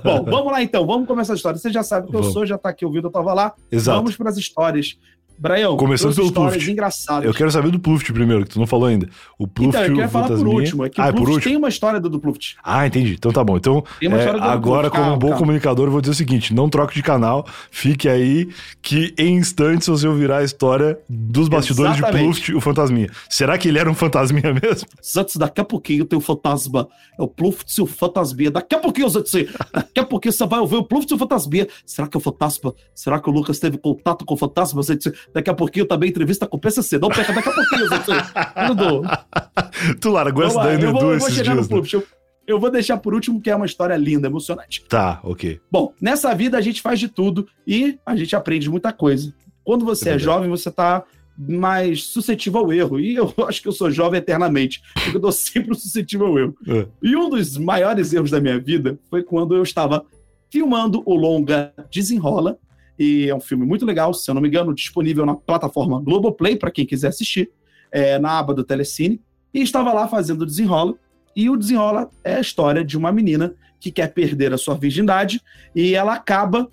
Bom, 0.01 0.23
vamos 0.23 0.53
lá 0.53 0.63
então, 0.63 0.87
vamos 0.87 1.05
começar 1.05 1.33
a 1.33 1.35
história. 1.35 1.59
Você 1.59 1.69
já 1.69 1.83
sabe 1.83 2.09
que 2.09 2.15
eu 2.15 2.23
sou, 2.23 2.45
já 2.45 2.55
está 2.55 2.69
aqui 2.69 2.85
ouvindo, 2.85 3.07
eu 3.07 3.09
estava 3.09 3.33
lá. 3.33 3.53
Exato. 3.69 3.97
Vamos 3.97 4.15
para 4.15 4.29
as 4.29 4.37
histórias. 4.37 4.97
Braião, 5.37 5.77
começando 5.77 6.15
pelo 6.15 6.31
Pluft. 6.31 6.71
engraçadas. 6.71 7.25
Eu 7.25 7.33
quero 7.33 7.51
saber 7.51 7.69
do 7.69 7.79
Pluft 7.79 8.11
primeiro, 8.11 8.43
que 8.43 8.51
tu 8.51 8.59
não 8.59 8.65
falou 8.65 8.87
ainda. 8.87 9.07
O 9.37 9.47
Pluft 9.47 9.77
então, 9.77 9.83
eu 9.83 9.95
quero 9.95 10.09
falar 10.09 10.27
por 10.27 10.47
último. 10.47 10.85
É 10.85 10.89
que 10.89 10.99
ah, 10.99 11.09
o 11.09 11.13
Pluft 11.13 11.43
tem 11.43 11.55
uma 11.55 11.69
história 11.69 11.99
do, 11.99 12.09
do 12.09 12.19
Pluft. 12.19 12.55
Ah, 12.63 12.87
entendi. 12.87 13.13
Então 13.13 13.31
tá 13.31 13.43
bom. 13.43 13.57
Então, 13.57 13.83
é, 14.01 14.29
agora, 14.41 14.89
como 14.89 15.13
um 15.13 15.17
bom 15.17 15.27
calma. 15.27 15.37
comunicador, 15.37 15.87
eu 15.87 15.91
vou 15.91 16.01
dizer 16.01 16.11
o 16.11 16.15
seguinte: 16.15 16.53
não 16.53 16.69
troque 16.69 16.95
de 16.95 17.03
canal, 17.03 17.45
fique 17.69 18.09
aí, 18.09 18.49
que 18.81 19.13
em 19.17 19.35
instantes 19.35 19.87
você 19.87 20.07
ouvirá 20.07 20.37
a 20.37 20.43
história 20.43 20.97
dos 21.07 21.47
bastidores 21.47 21.97
Exatamente. 21.97 22.19
de 22.19 22.25
Pluft, 22.25 22.55
o 22.55 22.61
fantasminha. 22.61 23.09
Será 23.29 23.57
que 23.57 23.67
ele 23.67 23.77
era 23.77 23.89
um 23.89 23.95
fantasminha 23.95 24.53
mesmo? 24.61 24.87
Zantes, 25.03 25.35
daqui 25.35 25.61
a 25.61 25.65
pouquinho 25.65 26.05
tem 26.05 26.17
o 26.17 26.21
fantasma. 26.21 26.87
É 27.17 27.21
o 27.21 27.27
Pluft 27.27 27.77
e 27.77 27.81
o 27.81 27.85
fantasminha. 27.85 28.49
Daqui 28.49 28.75
a 28.75 28.79
pouquinho, 28.79 29.09
Zantes, 29.09 29.33
daqui 29.71 29.99
a 29.99 30.05
pouquinho 30.05 30.33
você 30.33 30.45
vai 30.45 30.59
ouvir 30.59 30.77
o 30.77 30.83
Pluft 30.83 31.11
e 31.11 31.15
o 31.15 31.17
fantasminha. 31.17 31.67
Será 31.85 32.07
que 32.07 32.17
é 32.17 32.19
o 32.19 32.21
fantasma? 32.21 32.73
Será 32.93 33.19
que 33.19 33.29
o 33.29 33.31
Lucas 33.31 33.59
teve 33.59 33.77
contato 33.77 34.25
com 34.25 34.33
o 34.33 34.37
fantasma? 34.37 34.81
Zantes? 34.81 35.11
Daqui 35.33 35.49
a 35.49 35.53
pouquinho 35.53 35.85
também 35.85 36.09
entrevista 36.09 36.47
com 36.47 36.57
o 36.57 36.59
PCC. 36.59 36.97
Não 36.97 37.09
perca 37.09 37.33
daqui 37.33 37.49
a 37.49 37.53
pouquinho, 37.53 37.87
Tu 39.99 40.09
largou 40.09 40.43
essa 40.43 40.63
daí 40.63 40.77
no 40.77 40.89
Edu 40.89 41.13
esses 41.15 41.35
dias. 41.35 41.55
No 41.55 41.67
clube, 41.67 41.89
eu, 41.93 42.03
eu 42.47 42.59
vou 42.59 42.71
deixar 42.71 42.97
por 42.97 43.13
último, 43.13 43.41
que 43.41 43.49
é 43.49 43.55
uma 43.55 43.65
história 43.65 43.95
linda, 43.95 44.27
emocionante. 44.27 44.83
Tá, 44.87 45.19
ok. 45.23 45.59
Bom, 45.71 45.93
nessa 46.01 46.33
vida 46.33 46.57
a 46.57 46.61
gente 46.61 46.81
faz 46.81 46.99
de 46.99 47.07
tudo 47.07 47.47
e 47.65 47.97
a 48.05 48.15
gente 48.15 48.35
aprende 48.35 48.69
muita 48.69 48.91
coisa. 48.91 49.33
Quando 49.63 49.85
você 49.85 50.11
é, 50.11 50.13
é 50.13 50.19
jovem, 50.19 50.49
você 50.49 50.71
tá 50.71 51.03
mais 51.37 52.05
suscetível 52.05 52.61
ao 52.61 52.73
erro. 52.73 52.99
E 52.99 53.15
eu 53.15 53.31
acho 53.47 53.61
que 53.61 53.67
eu 53.67 53.73
sou 53.73 53.91
jovem 53.91 54.17
eternamente, 54.17 54.81
porque 54.93 55.17
eu 55.17 55.21
tô 55.21 55.31
sempre 55.31 55.75
suscetível 55.75 56.27
ao 56.27 56.39
erro. 56.39 56.55
É. 56.67 56.87
E 57.03 57.15
um 57.15 57.29
dos 57.29 57.57
maiores 57.57 58.13
erros 58.13 58.31
da 58.31 58.41
minha 58.41 58.59
vida 58.59 58.97
foi 59.09 59.21
quando 59.21 59.55
eu 59.55 59.61
estava 59.61 60.03
filmando 60.49 61.03
o 61.05 61.13
longa 61.13 61.73
Desenrola, 61.91 62.57
e 62.97 63.29
é 63.29 63.35
um 63.35 63.39
filme 63.39 63.65
muito 63.65 63.85
legal, 63.85 64.13
se 64.13 64.29
eu 64.29 64.33
não 64.33 64.41
me 64.41 64.47
engano, 64.47 64.73
disponível 64.73 65.25
na 65.25 65.35
plataforma 65.35 66.01
Globoplay, 66.01 66.55
para 66.55 66.71
quem 66.71 66.85
quiser 66.85 67.09
assistir, 67.09 67.51
é, 67.91 68.17
na 68.17 68.39
aba 68.39 68.53
do 68.53 68.63
Telecine. 68.63 69.21
E 69.53 69.61
estava 69.61 69.93
lá 69.93 70.07
fazendo 70.07 70.41
o 70.41 70.45
desenrola. 70.45 70.95
E 71.35 71.49
o 71.49 71.55
desenrola 71.55 72.09
é 72.23 72.35
a 72.35 72.41
história 72.41 72.83
de 72.83 72.97
uma 72.97 73.11
menina 73.11 73.53
que 73.79 73.91
quer 73.91 74.13
perder 74.13 74.53
a 74.53 74.57
sua 74.57 74.75
virgindade 74.75 75.39
e 75.75 75.93
ela 75.93 76.13
acaba 76.13 76.67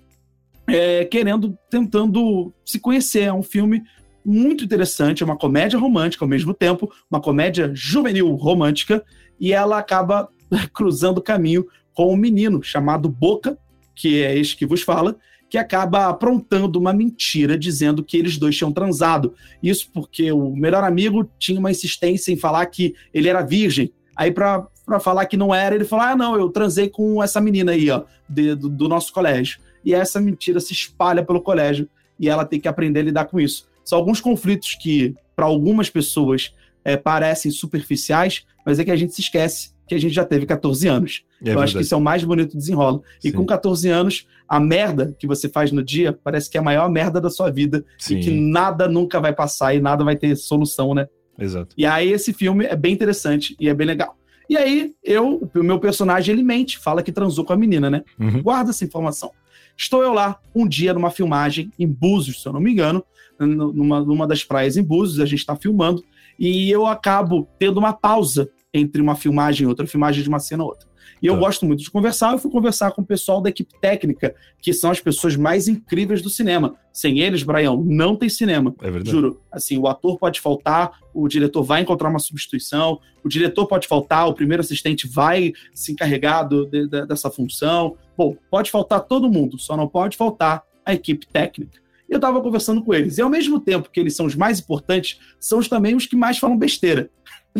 é, 0.67 1.05
querendo, 1.05 1.57
tentando 1.69 2.51
se 2.65 2.79
conhecer. 2.79 3.23
É 3.23 3.33
um 3.33 3.43
filme 3.43 3.83
muito 4.25 4.63
interessante, 4.63 5.21
é 5.21 5.25
uma 5.25 5.37
comédia 5.37 5.77
romântica 5.77 6.25
ao 6.25 6.29
mesmo 6.29 6.53
tempo, 6.53 6.91
uma 7.09 7.21
comédia 7.21 7.69
juvenil 7.75 8.33
romântica, 8.33 9.03
e 9.39 9.53
ela 9.53 9.77
acaba 9.77 10.29
cruzando 10.73 11.19
o 11.19 11.23
caminho 11.23 11.65
com 11.93 12.11
um 12.11 12.17
menino 12.17 12.63
chamado 12.63 13.07
Boca, 13.07 13.57
que 13.93 14.23
é 14.23 14.35
este 14.35 14.57
que 14.57 14.65
vos 14.65 14.81
fala, 14.81 15.15
que 15.55 15.59
acaba 15.59 16.07
aprontando 16.07 16.77
uma 16.77 16.91
mentira 16.91 17.57
dizendo 17.57 18.03
que 18.03 18.17
eles 18.17 18.37
dois 18.37 18.57
tinham 18.57 18.73
transado. 18.73 19.33
Isso 19.63 19.89
porque 19.93 20.29
o 20.29 20.53
melhor 20.53 20.83
amigo 20.83 21.31
tinha 21.39 21.57
uma 21.57 21.71
insistência 21.71 22.29
em 22.29 22.35
falar 22.35 22.65
que 22.65 22.93
ele 23.13 23.29
era 23.29 23.41
virgem. 23.41 23.89
Aí, 24.17 24.31
para 24.31 24.67
falar 24.99 25.25
que 25.27 25.37
não 25.37 25.55
era, 25.55 25.73
ele 25.73 25.85
falou: 25.85 26.03
Ah, 26.03 26.13
não, 26.13 26.35
eu 26.35 26.49
transei 26.49 26.89
com 26.89 27.23
essa 27.23 27.39
menina 27.39 27.71
aí, 27.71 27.89
ó, 27.89 28.03
de, 28.27 28.53
do, 28.53 28.67
do 28.67 28.89
nosso 28.89 29.13
colégio. 29.13 29.61
E 29.85 29.93
essa 29.93 30.19
mentira 30.19 30.59
se 30.59 30.73
espalha 30.73 31.23
pelo 31.23 31.39
colégio 31.39 31.87
e 32.19 32.27
ela 32.27 32.43
tem 32.43 32.59
que 32.59 32.67
aprender 32.67 32.99
a 32.99 33.03
lidar 33.03 33.25
com 33.25 33.39
isso. 33.39 33.65
São 33.81 33.97
alguns 33.97 34.19
conflitos 34.19 34.75
que, 34.75 35.15
para 35.37 35.45
algumas 35.45 35.89
pessoas, 35.89 36.53
é, 36.83 36.97
parecem 36.97 37.49
superficiais, 37.49 38.45
mas 38.65 38.77
é 38.77 38.83
que 38.83 38.91
a 38.91 38.95
gente 38.97 39.13
se 39.13 39.21
esquece 39.21 39.73
que 39.87 39.95
a 39.95 39.99
gente 39.99 40.13
já 40.13 40.25
teve 40.25 40.45
14 40.45 40.87
anos. 40.87 41.23
É 41.45 41.49
eu 41.49 41.53
verdade. 41.53 41.63
acho 41.63 41.77
que 41.77 41.83
isso 41.83 41.93
é 41.93 41.97
o 41.97 42.01
mais 42.01 42.23
bonito 42.23 42.57
desenrola. 42.57 43.01
E 43.23 43.31
com 43.31 43.45
14 43.45 43.87
anos, 43.89 44.27
a 44.47 44.59
merda 44.59 45.15
que 45.17 45.27
você 45.27 45.47
faz 45.47 45.71
no 45.71 45.83
dia 45.83 46.17
parece 46.23 46.49
que 46.49 46.57
é 46.57 46.59
a 46.59 46.63
maior 46.63 46.89
merda 46.89 47.21
da 47.21 47.29
sua 47.29 47.51
vida 47.51 47.85
Sim. 47.97 48.17
e 48.17 48.19
que 48.21 48.31
nada 48.31 48.87
nunca 48.87 49.19
vai 49.19 49.33
passar 49.33 49.75
e 49.75 49.79
nada 49.79 50.03
vai 50.03 50.15
ter 50.15 50.35
solução, 50.35 50.93
né? 50.93 51.07
Exato. 51.37 51.75
E 51.77 51.85
aí 51.85 52.11
esse 52.11 52.33
filme 52.33 52.65
é 52.65 52.75
bem 52.75 52.93
interessante 52.93 53.55
e 53.59 53.69
é 53.69 53.73
bem 53.73 53.85
legal. 53.85 54.17
E 54.49 54.57
aí 54.57 54.93
eu, 55.03 55.49
o 55.53 55.63
meu 55.63 55.79
personagem, 55.79 56.33
ele 56.33 56.43
mente, 56.43 56.79
fala 56.79 57.03
que 57.03 57.11
transou 57.11 57.45
com 57.45 57.53
a 57.53 57.57
menina, 57.57 57.89
né? 57.89 58.03
Uhum. 58.19 58.41
Guarda 58.41 58.71
essa 58.71 58.85
informação. 58.85 59.31
Estou 59.77 60.01
eu 60.01 60.13
lá 60.13 60.39
um 60.55 60.67
dia 60.67 60.93
numa 60.93 61.11
filmagem 61.11 61.71
em 61.77 61.87
Búzios, 61.87 62.41
se 62.41 62.47
eu 62.47 62.53
não 62.53 62.59
me 62.59 62.71
engano, 62.71 63.03
numa, 63.37 63.99
numa 63.99 64.27
das 64.27 64.43
praias 64.43 64.77
em 64.77 64.83
Búzios, 64.83 65.19
a 65.19 65.25
gente 65.25 65.39
está 65.39 65.55
filmando, 65.55 66.03
e 66.39 66.69
eu 66.71 66.85
acabo 66.85 67.47
tendo 67.59 67.77
uma 67.77 67.93
pausa 67.93 68.49
entre 68.73 69.01
uma 69.01 69.15
filmagem 69.15 69.65
e 69.65 69.67
outra, 69.67 69.87
filmagem 69.87 70.23
de 70.23 70.29
uma 70.29 70.39
cena 70.39 70.63
e 70.63 70.65
outra. 70.65 70.87
E 71.21 71.27
eu 71.27 71.33
tá. 71.35 71.39
gosto 71.39 71.65
muito 71.65 71.81
de 71.81 71.89
conversar, 71.89 72.33
eu 72.33 72.37
fui 72.37 72.51
conversar 72.51 72.91
com 72.91 73.01
o 73.01 73.05
pessoal 73.05 73.41
da 73.41 73.49
equipe 73.49 73.73
técnica, 73.79 74.35
que 74.61 74.73
são 74.73 74.91
as 74.91 74.99
pessoas 74.99 75.35
mais 75.35 75.67
incríveis 75.67 76.21
do 76.21 76.29
cinema. 76.29 76.75
Sem 76.91 77.19
eles, 77.19 77.43
Brian, 77.43 77.75
não 77.75 78.15
tem 78.15 78.29
cinema. 78.29 78.73
É 78.81 78.91
verdade. 78.91 79.11
Juro. 79.11 79.41
Assim, 79.51 79.77
o 79.77 79.87
ator 79.87 80.17
pode 80.17 80.39
faltar, 80.39 80.99
o 81.13 81.27
diretor 81.27 81.63
vai 81.63 81.81
encontrar 81.81 82.09
uma 82.09 82.19
substituição, 82.19 82.99
o 83.23 83.29
diretor 83.29 83.65
pode 83.67 83.87
faltar, 83.87 84.27
o 84.27 84.33
primeiro 84.33 84.61
assistente 84.61 85.07
vai 85.07 85.53
se 85.73 85.91
encarregar 85.91 86.47
do, 86.47 86.65
de, 86.65 86.87
de, 86.87 87.05
dessa 87.05 87.29
função. 87.29 87.97
Bom, 88.17 88.35
pode 88.49 88.71
faltar 88.71 89.01
todo 89.01 89.29
mundo, 89.29 89.57
só 89.57 89.75
não 89.75 89.87
pode 89.87 90.15
faltar 90.15 90.63
a 90.85 90.93
equipe 90.93 91.25
técnica. 91.27 91.79
Eu 92.07 92.17
estava 92.17 92.39
conversando 92.39 92.83
com 92.83 92.93
eles. 92.93 93.17
E 93.17 93.21
ao 93.21 93.29
mesmo 93.29 93.59
tempo 93.59 93.89
que 93.89 93.99
eles 93.99 94.15
são 94.15 94.25
os 94.25 94.35
mais 94.35 94.59
importantes, 94.59 95.19
são 95.39 95.59
os, 95.59 95.67
também 95.67 95.95
os 95.95 96.05
que 96.05 96.15
mais 96.15 96.37
falam 96.37 96.57
besteira. 96.57 97.09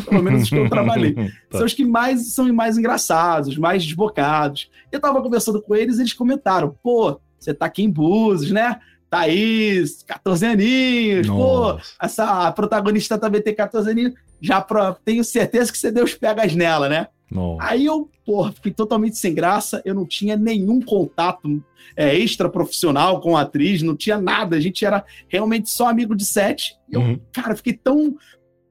Pelo 0.03 0.21
menos 0.21 0.43
os 0.43 0.49
que 0.49 0.57
eu 0.57 0.69
trabalhei. 0.69 1.13
tá. 1.49 1.57
São 1.57 1.65
os 1.65 1.73
que 1.73 1.85
mais 1.85 2.33
são 2.33 2.51
mais 2.53 2.77
engraçados, 2.77 3.57
mais 3.57 3.85
desbocados. 3.85 4.69
Eu 4.91 4.97
estava 4.97 5.21
conversando 5.21 5.61
com 5.61 5.75
eles 5.75 5.97
e 5.97 6.01
eles 6.01 6.13
comentaram: 6.13 6.75
pô, 6.83 7.19
você 7.39 7.53
tá 7.53 7.65
aqui 7.65 7.83
em 7.83 7.89
Búzios, 7.89 8.51
né? 8.51 8.79
Thaís, 9.09 10.03
14 10.03 10.45
aninhos, 10.45 11.27
Nossa. 11.27 11.77
pô, 11.77 11.81
essa 12.01 12.51
protagonista 12.51 13.17
também 13.17 13.41
tem 13.41 13.55
14 13.55 13.89
aninhos. 13.89 14.13
Já 14.41 14.59
pra, 14.59 14.93
tenho 15.05 15.23
certeza 15.23 15.71
que 15.71 15.77
você 15.77 15.91
deu 15.91 16.03
os 16.03 16.13
pegas 16.13 16.53
nela, 16.53 16.89
né? 16.89 17.07
Nossa. 17.31 17.63
Aí 17.63 17.85
eu, 17.85 18.09
porra, 18.25 18.51
fiquei 18.51 18.71
totalmente 18.71 19.17
sem 19.17 19.33
graça, 19.33 19.81
eu 19.85 19.93
não 19.93 20.05
tinha 20.05 20.35
nenhum 20.35 20.81
contato 20.81 21.63
é, 21.95 22.15
extra 22.15 22.49
profissional 22.49 23.19
com 23.21 23.35
a 23.35 23.41
atriz, 23.41 23.81
não 23.81 23.95
tinha 23.95 24.19
nada, 24.19 24.55
a 24.55 24.59
gente 24.59 24.85
era 24.85 25.03
realmente 25.27 25.69
só 25.69 25.87
amigo 25.87 26.15
de 26.15 26.25
sete. 26.25 26.77
E 26.89 26.95
eu, 26.95 27.01
uhum. 27.01 27.19
cara, 27.31 27.55
fiquei 27.55 27.73
tão 27.73 28.15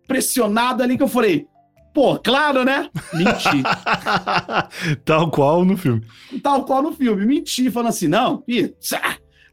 pressionado 0.06 0.82
ali 0.82 0.96
que 0.96 1.02
eu 1.02 1.08
falei, 1.08 1.46
pô, 1.94 2.18
claro, 2.18 2.64
né? 2.64 2.90
Menti. 3.12 3.62
Tal 5.04 5.30
qual 5.30 5.64
no 5.64 5.76
filme. 5.76 6.02
Tal 6.42 6.64
qual 6.64 6.82
no 6.82 6.92
filme. 6.92 7.24
Menti, 7.24 7.70
falando 7.70 7.90
assim, 7.90 8.08
não, 8.08 8.42
ih, 8.48 8.74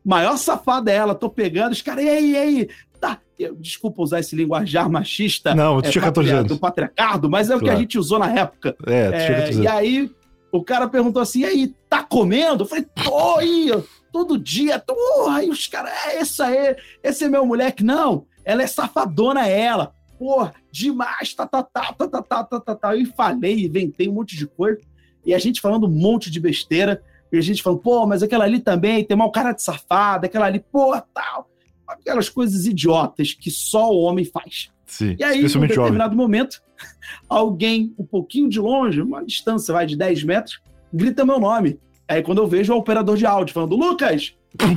maior 0.04 0.38
safada 0.38 0.92
é 0.92 0.96
ela, 0.96 1.16
tô 1.16 1.30
pegando, 1.30 1.72
os 1.72 1.82
caras, 1.82 2.04
e 2.04 2.10
aí, 2.10 2.32
e 2.32 2.38
aí? 2.38 2.70
Tá, 3.00 3.20
eu, 3.38 3.56
desculpa 3.56 4.02
usar 4.02 4.20
esse 4.20 4.36
linguajar 4.36 4.90
machista. 4.90 5.56
Não, 5.56 5.76
eu 5.76 5.80
é, 5.86 5.90
tinha 5.90 6.04
14 6.04 6.30
anos. 6.32 6.48
Do 6.52 6.60
patriarcado, 6.60 7.30
mas 7.30 7.50
é 7.50 7.54
claro. 7.54 7.64
o 7.64 7.70
que 7.70 7.76
a 7.76 7.80
gente 7.80 7.98
usou 7.98 8.20
na 8.20 8.32
época. 8.32 8.76
É, 8.86 9.06
tu 9.06 9.26
tinha 9.26 9.38
14 9.38 9.54
anos. 9.54 9.58
E 9.58 9.68
aí, 9.68 10.12
o 10.52 10.64
cara 10.64 10.88
perguntou 10.88 11.22
assim, 11.22 11.42
e 11.42 11.46
aí, 11.46 11.76
tá 11.88 12.04
comendo? 12.04 12.64
Eu 12.64 12.68
falei, 12.68 12.86
tô 13.04 13.38
aí, 13.38 13.72
todo 14.12 14.38
dia, 14.38 14.80
tô. 14.80 14.96
Aí 15.30 15.50
os 15.50 15.68
caras, 15.68 15.92
é, 16.08 16.22
esse 16.22 16.42
aí, 16.42 16.76
esse 17.04 17.24
é 17.24 17.30
meu 17.30 17.46
moleque. 17.46 17.84
Não, 17.84 18.26
ela 18.44 18.64
é 18.64 18.68
safadona, 18.68 19.48
ela 19.48 19.94
pô, 20.22 20.48
demais, 20.72 21.34
tá, 21.34 21.48
tá, 21.48 21.64
tá, 21.64 21.94
tá, 21.94 22.08
tá, 22.08 22.22
tá, 22.22 22.44
tá, 22.44 22.60
tá, 22.60 22.76
tá. 22.76 22.96
E 22.96 23.08
falei, 23.08 23.66
inventei 23.66 24.08
um 24.08 24.14
monte 24.14 24.38
de 24.38 24.46
coisa. 24.46 24.80
E 25.26 25.34
a 25.34 25.40
gente 25.40 25.60
falando 25.60 25.88
um 25.88 25.90
monte 25.90 26.30
de 26.30 26.40
besteira. 26.40 27.02
E 27.32 27.40
a 27.40 27.42
gente 27.42 27.64
falando, 27.64 27.82
pô, 27.82 28.06
mas 28.06 28.22
aquela 28.22 28.44
ali 28.44 28.60
também 28.60 29.04
tem 29.04 29.18
mal 29.18 29.32
cara 29.32 29.52
de 29.52 29.64
safada, 29.64 30.28
aquela 30.28 30.46
ali, 30.46 30.64
pô, 30.72 30.96
tal. 31.12 31.50
Aquelas 31.88 32.30
coisas 32.30 32.68
idiotas 32.68 33.34
que 33.34 33.50
só 33.50 33.92
o 33.92 34.02
homem 34.02 34.24
faz. 34.24 34.70
Sim, 34.86 35.16
e 35.18 35.24
aí, 35.24 35.42
em 35.42 35.58
um 35.58 35.62
determinado 35.62 36.14
homem. 36.14 36.18
momento, 36.18 36.62
alguém 37.28 37.96
um 37.98 38.06
pouquinho 38.06 38.48
de 38.48 38.60
longe, 38.60 39.02
uma 39.02 39.26
distância 39.26 39.74
vai 39.74 39.88
de 39.88 39.98
10 39.98 40.24
metros, 40.24 40.62
grita 40.94 41.26
meu 41.26 41.40
nome. 41.40 41.80
Aí 42.08 42.22
quando 42.22 42.38
eu 42.38 42.48
vejo 42.48 42.74
o 42.74 42.78
operador 42.78 43.18
de 43.18 43.26
áudio 43.26 43.56
falando, 43.56 43.76
Lucas, 43.76 44.36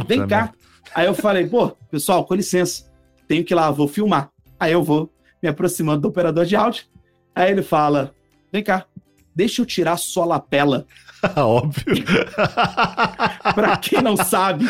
vem 0.09 0.27
cá. 0.27 0.55
Aí 0.95 1.05
eu 1.05 1.15
falei, 1.15 1.47
pô, 1.47 1.69
pessoal, 1.91 2.25
com 2.25 2.35
licença, 2.35 2.91
tenho 3.29 3.45
que 3.45 3.53
ir 3.53 3.57
lá, 3.57 3.71
vou 3.71 3.87
filmar. 3.89 4.31
Aí 4.59 4.73
eu 4.73 4.83
vou, 4.83 5.11
me 5.45 5.51
aproximando 5.51 6.01
do 6.01 6.09
operador 6.09 6.47
de 6.47 6.57
áudio. 6.57 6.85
Aí 7.35 7.51
ele 7.51 7.63
fala: 7.63 8.15
Vem 8.51 8.65
cá, 8.65 8.87
deixa 9.37 9.61
eu 9.61 9.67
tirar 9.67 9.99
sua 9.99 10.25
lapela. 10.25 10.87
Óbvio. 11.37 12.05
para 13.55 13.77
quem 13.77 14.01
não 14.01 14.17
sabe, 14.17 14.65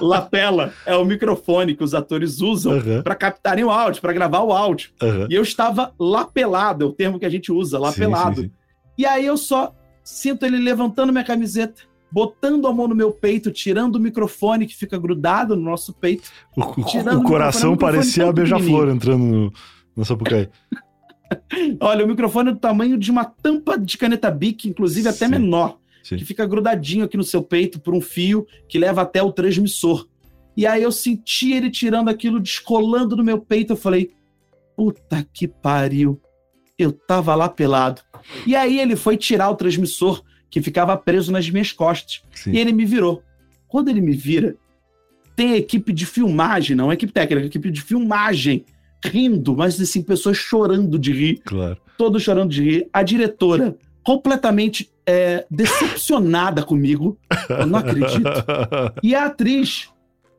lapela 0.00 0.72
é 0.84 0.96
o 0.96 1.04
microfone 1.04 1.76
que 1.76 1.84
os 1.84 1.94
atores 1.94 2.40
usam 2.40 2.72
uhum. 2.72 3.02
para 3.02 3.14
captarem 3.14 3.64
o 3.64 3.70
áudio, 3.70 4.02
para 4.02 4.12
gravar 4.12 4.40
o 4.40 4.52
áudio. 4.52 4.90
Uhum. 5.00 5.26
E 5.30 5.34
eu 5.34 5.42
estava 5.42 5.92
lapelado, 5.98 6.84
é 6.84 6.88
o 6.88 6.92
termo 6.92 7.18
que 7.18 7.26
a 7.26 7.30
gente 7.30 7.52
usa, 7.52 7.78
lapelado. 7.78 8.36
Sim, 8.36 8.42
sim, 8.42 8.48
sim. 8.48 8.54
E 8.98 9.06
aí 9.06 9.24
eu 9.24 9.36
só 9.36 9.72
sinto 10.02 10.44
ele 10.44 10.58
levantando 10.58 11.12
minha 11.12 11.24
camiseta, 11.24 11.82
botando 12.10 12.66
a 12.66 12.72
mão 12.72 12.88
no 12.88 12.94
meu 12.94 13.12
peito, 13.12 13.50
tirando 13.50 13.96
o 13.96 14.00
microfone 14.00 14.66
que 14.66 14.76
fica 14.76 14.98
grudado 14.98 15.56
no 15.56 15.62
nosso 15.62 15.92
peito. 15.92 16.28
O, 16.56 16.62
o, 16.62 17.18
o 17.18 17.22
coração 17.22 17.76
parecia 17.76 18.28
a 18.28 18.32
beija-flor 18.32 18.88
entrando 18.88 19.24
no 19.24 19.52
Sapucaí. 20.04 20.48
Olha, 21.80 22.04
o 22.04 22.08
microfone 22.08 22.50
é 22.50 22.52
do 22.52 22.58
tamanho 22.58 22.98
de 22.98 23.10
uma 23.10 23.24
tampa 23.24 23.78
de 23.78 23.96
caneta 23.96 24.30
Bic, 24.30 24.68
inclusive 24.68 25.08
até 25.08 25.26
Sim. 25.26 25.32
menor, 25.32 25.78
Sim. 26.02 26.16
que 26.16 26.24
fica 26.24 26.46
grudadinho 26.46 27.04
aqui 27.04 27.16
no 27.16 27.24
seu 27.24 27.42
peito 27.42 27.80
por 27.80 27.94
um 27.94 28.00
fio 28.00 28.46
que 28.68 28.78
leva 28.78 29.02
até 29.02 29.22
o 29.22 29.32
transmissor. 29.32 30.06
E 30.56 30.66
aí 30.66 30.82
eu 30.82 30.92
senti 30.92 31.52
ele 31.52 31.70
tirando 31.70 32.08
aquilo, 32.08 32.40
descolando 32.40 33.16
do 33.16 33.24
meu 33.24 33.38
peito. 33.38 33.72
Eu 33.72 33.76
falei, 33.76 34.10
puta 34.76 35.26
que 35.32 35.46
pariu. 35.46 36.20
Eu 36.78 36.92
tava 36.92 37.34
lá 37.34 37.48
pelado. 37.48 38.02
E 38.46 38.56
aí 38.56 38.80
ele 38.80 38.96
foi 38.96 39.16
tirar 39.16 39.50
o 39.50 39.56
transmissor 39.56 40.22
que 40.50 40.60
ficava 40.60 40.96
preso 40.96 41.30
nas 41.30 41.48
minhas 41.48 41.72
costas. 41.72 42.22
Sim. 42.32 42.52
E 42.52 42.58
ele 42.58 42.72
me 42.72 42.84
virou. 42.84 43.22
Quando 43.68 43.88
ele 43.88 44.00
me 44.00 44.12
vira, 44.12 44.56
tem 45.36 45.52
a 45.52 45.56
equipe 45.56 45.92
de 45.92 46.04
filmagem, 46.04 46.76
não 46.76 46.90
a 46.90 46.94
equipe 46.94 47.12
técnica, 47.12 47.44
a 47.44 47.46
equipe 47.46 47.70
de 47.70 47.80
filmagem 47.80 48.64
rindo, 49.04 49.56
mas 49.56 49.80
assim, 49.80 50.02
pessoas 50.02 50.36
chorando 50.36 50.98
de 50.98 51.12
rir. 51.12 51.40
Claro. 51.44 51.78
Todos 51.96 52.22
chorando 52.22 52.50
de 52.50 52.62
rir. 52.62 52.88
A 52.92 53.02
diretora 53.02 53.76
completamente 54.04 54.90
é, 55.06 55.46
decepcionada 55.50 56.62
comigo. 56.62 57.18
Eu 57.48 57.66
não 57.66 57.78
acredito. 57.78 58.30
E 59.02 59.14
a 59.14 59.26
atriz, 59.26 59.88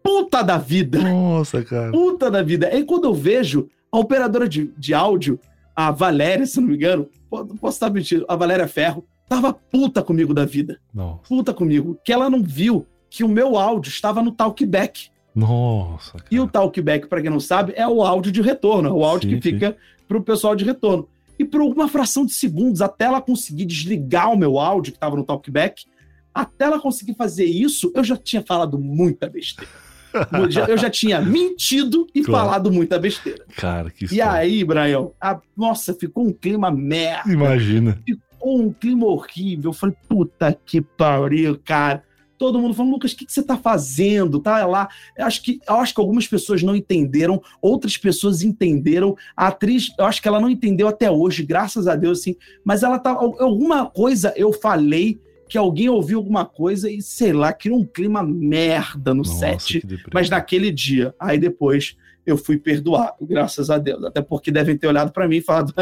puta 0.03 0.41
da 0.41 0.57
vida. 0.57 0.99
Nossa, 0.99 1.63
cara. 1.63 1.91
Puta 1.91 2.29
da 2.29 2.41
vida. 2.41 2.73
E 2.75 2.83
quando 2.83 3.05
eu 3.05 3.13
vejo 3.13 3.69
a 3.91 3.99
operadora 3.99 4.47
de, 4.47 4.71
de 4.77 4.93
áudio, 4.93 5.39
a 5.75 5.91
Valéria, 5.91 6.45
se 6.45 6.59
não 6.59 6.67
me 6.67 6.75
engano, 6.75 7.07
posso 7.29 7.75
estar 7.75 7.89
mentindo, 7.89 8.25
a 8.27 8.35
Valéria 8.35 8.67
Ferro, 8.67 9.05
tava 9.27 9.53
puta 9.53 10.03
comigo 10.03 10.33
da 10.33 10.45
vida. 10.45 10.79
Nossa. 10.93 11.21
Puta 11.27 11.53
comigo. 11.53 11.97
Que 12.03 12.13
ela 12.13 12.29
não 12.29 12.43
viu 12.43 12.85
que 13.09 13.23
o 13.23 13.29
meu 13.29 13.57
áudio 13.57 13.89
estava 13.89 14.21
no 14.21 14.31
talkback. 14.31 15.09
Nossa. 15.35 16.13
Cara. 16.13 16.25
E 16.29 16.39
o 16.39 16.47
talkback, 16.47 17.07
para 17.07 17.21
quem 17.21 17.29
não 17.29 17.39
sabe, 17.39 17.73
é 17.75 17.87
o 17.87 18.03
áudio 18.03 18.31
de 18.31 18.41
retorno, 18.41 18.89
é 18.89 18.91
o 18.91 19.03
áudio 19.03 19.29
sim, 19.29 19.35
que 19.35 19.41
fica 19.41 19.77
para 20.07 20.17
o 20.17 20.23
pessoal 20.23 20.55
de 20.55 20.65
retorno. 20.65 21.07
E 21.39 21.45
por 21.45 21.61
uma 21.61 21.87
fração 21.87 22.25
de 22.25 22.33
segundos, 22.33 22.81
até 22.81 23.05
ela 23.05 23.21
conseguir 23.21 23.65
desligar 23.65 24.31
o 24.31 24.37
meu 24.37 24.59
áudio 24.59 24.91
que 24.91 24.97
estava 24.97 25.15
no 25.15 25.23
talkback, 25.23 25.85
até 26.33 26.65
ela 26.65 26.79
conseguir 26.79 27.15
fazer 27.15 27.45
isso, 27.45 27.91
eu 27.95 28.03
já 28.03 28.15
tinha 28.15 28.43
falado 28.43 28.77
muita 28.77 29.29
besteira. 29.29 29.71
eu 30.67 30.77
já 30.77 30.89
tinha 30.89 31.19
mentido 31.21 32.05
e 32.13 32.21
claro. 32.21 32.45
falado 32.45 32.71
muita 32.71 32.99
besteira. 32.99 33.45
Cara, 33.55 33.89
que 33.89 34.13
E 34.13 34.21
aí, 34.21 34.63
Brian, 34.63 35.07
a, 35.19 35.39
nossa, 35.55 35.93
ficou 35.93 36.27
um 36.27 36.33
clima 36.33 36.69
merda. 36.69 37.31
Imagina. 37.31 37.97
Ficou 38.05 38.61
um 38.61 38.71
clima 38.71 39.05
horrível. 39.05 39.69
Eu 39.69 39.73
falei, 39.73 39.95
puta 40.07 40.57
que 40.65 40.81
pariu, 40.81 41.59
cara 41.63 42.03
todo 42.41 42.59
mundo 42.59 42.73
falando, 42.73 42.93
Lucas, 42.93 43.11
o 43.11 43.15
que, 43.15 43.23
que 43.23 43.31
você 43.31 43.43
tá 43.43 43.55
fazendo? 43.55 44.39
Tá 44.39 44.65
lá. 44.65 44.89
Eu 45.15 45.27
acho, 45.27 45.43
que, 45.43 45.59
eu 45.69 45.75
acho 45.75 45.93
que 45.93 46.01
algumas 46.01 46.27
pessoas 46.27 46.63
não 46.63 46.75
entenderam, 46.75 47.39
outras 47.61 47.97
pessoas 47.97 48.41
entenderam. 48.41 49.15
A 49.37 49.49
atriz, 49.49 49.93
eu 49.95 50.05
acho 50.05 50.19
que 50.19 50.27
ela 50.27 50.39
não 50.39 50.49
entendeu 50.49 50.87
até 50.87 51.11
hoje, 51.11 51.43
graças 51.43 51.87
a 51.87 51.95
Deus, 51.95 52.21
assim. 52.21 52.35
Mas 52.65 52.81
ela 52.81 52.97
tá. 52.97 53.11
Alguma 53.11 53.85
coisa 53.85 54.33
eu 54.35 54.51
falei 54.51 55.21
que 55.47 55.55
alguém 55.55 55.87
ouviu 55.87 56.17
alguma 56.17 56.43
coisa 56.43 56.89
e, 56.89 56.99
sei 56.99 57.31
lá, 57.31 57.53
criou 57.53 57.77
um 57.77 57.85
clima 57.85 58.23
merda 58.23 59.13
no 59.13 59.21
Nossa, 59.21 59.59
set. 59.59 59.85
Mas 60.11 60.27
naquele 60.27 60.71
dia. 60.71 61.13
Aí 61.19 61.37
depois 61.37 61.95
eu 62.25 62.37
fui 62.37 62.57
perdoado, 62.57 63.17
graças 63.21 63.69
a 63.69 63.77
Deus. 63.77 64.03
Até 64.03 64.19
porque 64.23 64.49
devem 64.49 64.75
ter 64.75 64.87
olhado 64.87 65.11
para 65.11 65.27
mim 65.27 65.37
e 65.37 65.41
falado: 65.41 65.75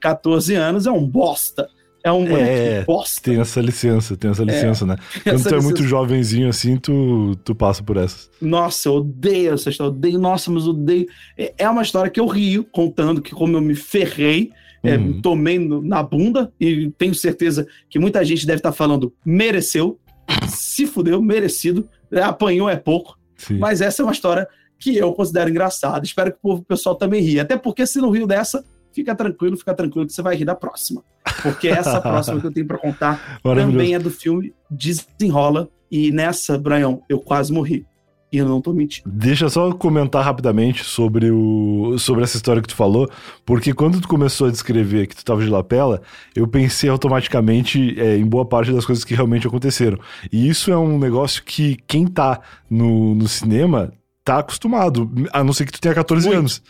14 0.00 0.54
anos 0.54 0.86
é 0.86 0.90
um 0.90 1.06
bosta. 1.06 1.68
É 2.06 2.12
um 2.12 2.24
é, 2.36 2.84
bosta. 2.84 3.20
Tem 3.20 3.40
essa 3.40 3.60
licença, 3.60 4.16
tem 4.16 4.30
essa 4.30 4.42
é, 4.42 4.44
licença, 4.44 4.84
é, 4.84 4.86
né? 4.86 4.96
Quando 5.24 5.42
tu 5.42 5.54
é 5.56 5.60
muito 5.60 5.82
jovenzinho 5.82 6.48
assim, 6.48 6.76
tu, 6.76 7.34
tu 7.42 7.52
passa 7.52 7.82
por 7.82 7.96
essas. 7.96 8.30
Nossa, 8.40 8.88
eu 8.88 8.94
odeio 8.94 9.54
essa 9.54 9.70
história, 9.70 9.90
odeio, 9.90 10.16
nossa, 10.16 10.48
mas 10.48 10.68
odeio. 10.68 11.08
É, 11.36 11.52
é 11.58 11.68
uma 11.68 11.82
história 11.82 12.08
que 12.08 12.20
eu 12.20 12.26
rio 12.28 12.62
contando 12.62 13.20
que 13.20 13.34
como 13.34 13.56
eu 13.56 13.60
me 13.60 13.74
ferrei, 13.74 14.52
é, 14.84 14.96
uhum. 14.96 15.20
tomei 15.20 15.58
na 15.58 16.00
bunda, 16.00 16.52
e 16.60 16.92
tenho 16.96 17.12
certeza 17.12 17.66
que 17.90 17.98
muita 17.98 18.24
gente 18.24 18.46
deve 18.46 18.60
estar 18.60 18.70
falando, 18.70 19.12
mereceu, 19.24 19.98
se 20.46 20.86
fudeu, 20.86 21.20
merecido, 21.20 21.88
é, 22.12 22.22
apanhou 22.22 22.70
é 22.70 22.76
pouco. 22.76 23.18
Sim. 23.36 23.58
Mas 23.58 23.80
essa 23.80 24.02
é 24.02 24.04
uma 24.04 24.12
história 24.12 24.46
que 24.78 24.96
eu 24.96 25.12
considero 25.12 25.50
engraçada. 25.50 26.06
Espero 26.06 26.30
que 26.30 26.38
o 26.40 26.62
pessoal 26.62 26.94
também 26.94 27.20
ria. 27.20 27.42
Até 27.42 27.56
porque 27.56 27.84
se 27.84 27.98
não 27.98 28.10
riu 28.10 28.28
dessa, 28.28 28.64
fica 28.96 29.14
tranquilo, 29.14 29.56
fica 29.58 29.74
tranquilo 29.74 30.06
que 30.06 30.12
você 30.14 30.22
vai 30.22 30.34
rir 30.34 30.46
da 30.46 30.54
próxima. 30.54 31.04
Porque 31.42 31.68
essa 31.68 32.00
próxima 32.02 32.40
que 32.40 32.46
eu 32.46 32.52
tenho 32.52 32.66
para 32.66 32.78
contar 32.78 33.40
também 33.42 33.94
é 33.94 33.98
do 33.98 34.10
filme 34.10 34.54
Desenrola. 34.70 35.68
E 35.90 36.10
nessa, 36.10 36.58
Brian, 36.58 36.98
eu 37.08 37.20
quase 37.20 37.52
morri. 37.52 37.86
E 38.32 38.38
eu 38.38 38.48
não 38.48 38.60
tô 38.60 38.72
mentindo. 38.72 39.08
Deixa 39.08 39.44
eu 39.44 39.50
só 39.50 39.72
comentar 39.72 40.24
rapidamente 40.24 40.82
sobre, 40.82 41.30
o, 41.30 41.96
sobre 41.96 42.24
essa 42.24 42.36
história 42.36 42.60
que 42.60 42.66
tu 42.66 42.74
falou, 42.74 43.08
porque 43.44 43.72
quando 43.72 44.00
tu 44.00 44.08
começou 44.08 44.48
a 44.48 44.50
descrever 44.50 45.06
que 45.06 45.14
tu 45.14 45.24
tava 45.24 45.42
de 45.42 45.48
lapela, 45.48 46.02
eu 46.34 46.48
pensei 46.48 46.90
automaticamente 46.90 47.94
é, 48.00 48.16
em 48.16 48.26
boa 48.26 48.44
parte 48.44 48.72
das 48.72 48.84
coisas 48.84 49.04
que 49.04 49.14
realmente 49.14 49.46
aconteceram. 49.46 49.98
E 50.32 50.48
isso 50.48 50.72
é 50.72 50.76
um 50.76 50.98
negócio 50.98 51.44
que 51.44 51.76
quem 51.86 52.04
tá 52.04 52.40
no, 52.68 53.14
no 53.14 53.28
cinema 53.28 53.92
tá 54.24 54.38
acostumado, 54.40 55.08
a 55.32 55.44
não 55.44 55.52
ser 55.52 55.64
que 55.64 55.72
tu 55.72 55.80
tenha 55.80 55.94
14 55.94 56.26
Muito. 56.26 56.38
anos. 56.38 56.62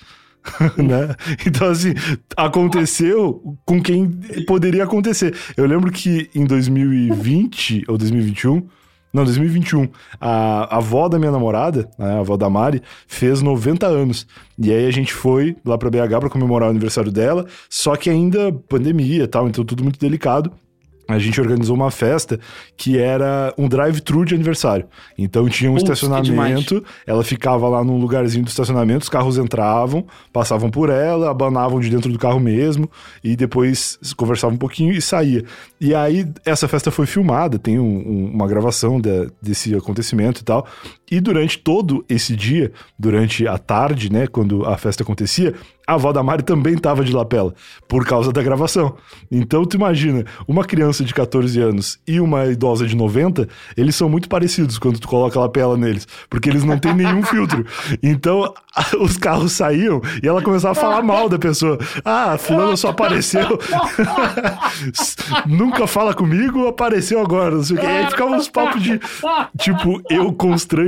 né? 0.76 1.14
Então, 1.46 1.68
assim, 1.68 1.94
aconteceu 2.37 3.56
com 3.64 3.82
quem 3.82 4.11
poderia 4.46 4.85
acontecer. 4.85 5.35
Eu 5.56 5.66
lembro 5.66 5.90
que 5.90 6.30
em 6.35 6.44
2020 6.44 7.85
ou 7.88 7.98
2021, 7.98 8.66
não, 9.12 9.24
2021, 9.24 9.88
a, 10.20 10.74
a 10.74 10.76
avó 10.76 11.09
da 11.09 11.18
minha 11.18 11.30
namorada, 11.30 11.88
né, 11.98 12.16
a 12.16 12.18
avó 12.18 12.37
da 12.37 12.50
Mari, 12.50 12.82
fez 13.06 13.40
90 13.40 13.87
anos. 13.87 14.26
E 14.59 14.70
aí 14.70 14.87
a 14.87 14.90
gente 14.90 15.12
foi 15.12 15.56
lá 15.64 15.78
pra 15.78 15.90
BH 15.90 16.18
pra 16.20 16.28
comemorar 16.28 16.68
o 16.68 16.70
aniversário 16.70 17.11
dela, 17.11 17.46
só 17.70 17.96
que 17.96 18.11
ainda 18.11 18.52
pandemia 18.52 19.24
e 19.24 19.26
tal, 19.26 19.48
então 19.48 19.64
tudo 19.64 19.82
muito 19.82 19.98
delicado 19.98 20.52
a 21.09 21.19
gente 21.19 21.40
organizou 21.40 21.77
uma 21.77 21.90
festa 21.90 22.38
que 22.77 22.99
era 22.99 23.55
um 23.57 23.69
drive-thru 23.69 24.25
de 24.25 24.35
aniversário. 24.35 24.87
Então 25.16 25.49
tinha 25.49 25.71
um 25.71 25.75
Putz, 25.75 25.85
estacionamento, 25.85 26.83
ela 27.07 27.23
ficava 27.23 27.69
lá 27.69 27.85
num 27.85 27.99
lugarzinho 27.99 28.45
do 28.45 28.49
estacionamento, 28.49 29.05
os 29.05 29.09
carros 29.09 29.38
entravam, 29.38 30.07
passavam 30.33 30.71
por 30.71 30.90
ela, 30.90 31.31
abanavam 31.31 31.79
de 31.81 31.88
dentro 31.88 32.12
do 32.12 32.19
carro 32.19 32.40
mesmo, 32.40 32.90
e 33.23 33.37
depois 33.37 33.99
conversavam 34.16 34.57
um 34.57 34.59
pouquinho 34.59 34.92
e 34.92 35.01
saía. 35.01 35.45
E 35.81 35.95
aí 35.95 36.27
essa 36.45 36.66
festa 36.66 36.90
foi 36.90 37.07
filmada, 37.07 37.59
tem 37.59 37.79
um, 37.79 37.85
um, 37.85 38.31
uma 38.35 38.49
gravação 38.49 39.01
de, 39.01 39.31
desse 39.40 39.75
acontecimento 39.75 40.40
e 40.40 40.45
tal. 40.45 40.66
E 41.11 41.21
durante 41.21 41.59
todo 41.59 42.05
esse 42.09 42.35
dia, 42.35 42.73
durante 42.99 43.47
a 43.47 43.59
tarde, 43.59 44.12
né, 44.12 44.27
quando 44.27 44.64
a 44.64 44.77
festa 44.77 45.03
acontecia, 45.03 45.55
a 45.87 45.95
avó 45.95 46.12
da 46.12 46.23
Mari 46.23 46.42
também 46.42 46.75
estava 46.75 47.05
de 47.05 47.12
lapela, 47.12 47.55
por 47.87 48.05
causa 48.05 48.33
da 48.33 48.42
gravação. 48.42 48.97
Então, 49.31 49.64
tu 49.64 49.77
imagina, 49.77 50.25
uma 50.49 50.64
criança 50.64 51.05
de 51.05 51.14
14 51.14 51.61
anos 51.61 51.99
e 52.07 52.19
uma 52.19 52.47
idosa 52.47 52.87
de 52.87 52.97
90, 52.97 53.49
eles 53.77 53.95
são 53.95 54.09
muito 54.09 54.29
parecidos 54.29 54.79
quando 54.79 54.99
tu 54.99 55.07
coloca 55.07 55.38
a 55.38 55.42
lapela 55.42 55.77
neles, 55.77 56.09
porque 56.29 56.51
eles 56.51 56.64
não 56.64 56.77
têm 56.77 56.92
nenhum 56.92 57.23
filtro. 57.25 57.64
Então, 58.03 58.53
os 59.01 59.16
carros 59.16 59.53
saíam 59.53 60.01
e 60.21 60.27
ela 60.27 60.42
começava 60.42 60.73
a 60.73 60.75
falar 60.75 61.03
mal 61.03 61.29
da 61.29 61.38
pessoa. 61.38 61.79
Ah, 62.05 62.37
fulano 62.37 62.77
só 62.77 62.88
apareceu. 62.88 63.59
Nunca 65.47 65.87
fala 65.87 66.12
comigo, 66.12 66.66
apareceu 66.66 67.21
agora. 67.21 67.55
Não 67.55 67.62
sei 67.62 67.77
o 67.77 67.81
que. 67.81 67.87
E 67.87 67.88
aí 67.88 68.11
ficava 68.11 68.33
uns 68.33 68.49
papos 68.49 68.83
de, 68.83 69.01
tipo, 69.57 70.03
eu 70.11 70.33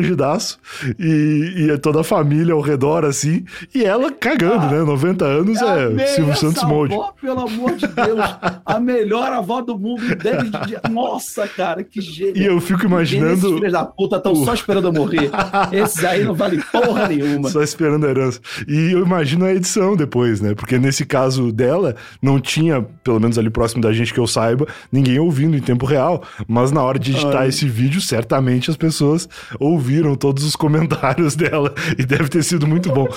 constrangidaço 0.09 0.59
e, 0.99 1.68
e 1.71 1.79
toda 1.79 2.01
a 2.01 2.05
família 2.05 2.55
ao 2.55 2.61
redor, 2.61 3.05
assim, 3.05 3.44
e 3.75 3.85
ela 3.85 4.11
cagando, 4.12 4.66
né? 4.66 4.83
90 4.83 5.25
anos 5.25 5.61
é 5.61 6.07
Silvio 6.07 6.37
Santos 6.37 6.62
Molde. 6.64 6.97
Pelo 7.21 7.40
amor 7.40 7.75
de 7.75 7.87
Deus, 7.87 8.21
a 8.64 8.81
melhor 8.81 9.33
avó 9.33 9.61
do 9.61 9.79
mundo 9.79 10.03
desde. 10.16 10.79
Nossa, 10.90 11.47
cara, 11.49 11.83
que 11.83 12.01
gênio. 12.01 12.37
E 12.37 12.44
eu 12.44 12.61
fico 12.61 12.85
imaginando. 12.85 13.35
Esses 13.35 13.53
filhos 13.53 13.73
da 13.73 13.85
puta 13.85 14.16
estão 14.16 14.35
só 14.37 14.55
esperando 14.55 14.88
eu 14.88 14.92
morrer. 14.92 15.31
Esses 15.73 16.05
aí 16.05 16.25
não 16.25 16.35
vale 16.35 16.62
porra 16.73 17.09
nenhuma. 17.09 17.51
Só 17.51 17.62
esperando 17.62 18.07
a 18.07 18.11
herança. 18.11 18.40
E 18.66 18.92
eu 18.92 19.05
imagino 19.05 19.44
a 19.44 19.53
edição 19.53 19.97
depois, 19.97 20.40
né? 20.40 20.55
Porque 20.55 20.79
nesse 20.79 21.05
caso 21.05 21.53
dela, 21.53 21.97
não 22.23 22.40
tinha, 22.40 22.83
pelo 23.03 23.21
menos 23.21 23.38
ali 23.38 23.51
próximo 23.51 23.83
da 23.83 23.92
gente 23.92 24.14
que 24.14 24.21
eu 24.21 24.27
saiba, 24.27 24.66
ninguém 24.90 25.18
ouvindo 25.18 25.57
em 25.57 25.61
tempo 25.61 25.87
real. 25.87 26.23
Mas 26.47 26.71
na 26.71 26.83
hora 26.83 26.99
de 26.99 27.12
editar 27.12 27.40
Ai. 27.40 27.49
esse 27.49 27.68
vídeo, 27.68 28.01
certamente 28.01 28.71
as 28.71 28.77
pessoas 28.77 29.29
ouviram 29.59 29.98
todos 30.17 30.45
os 30.45 30.57
comentários 30.57 31.35
dela. 31.37 31.75
E 31.99 32.05
deve 32.05 32.29
ter 32.29 32.43
sido 32.43 32.67
muito 32.67 32.91
bom. 32.93 33.09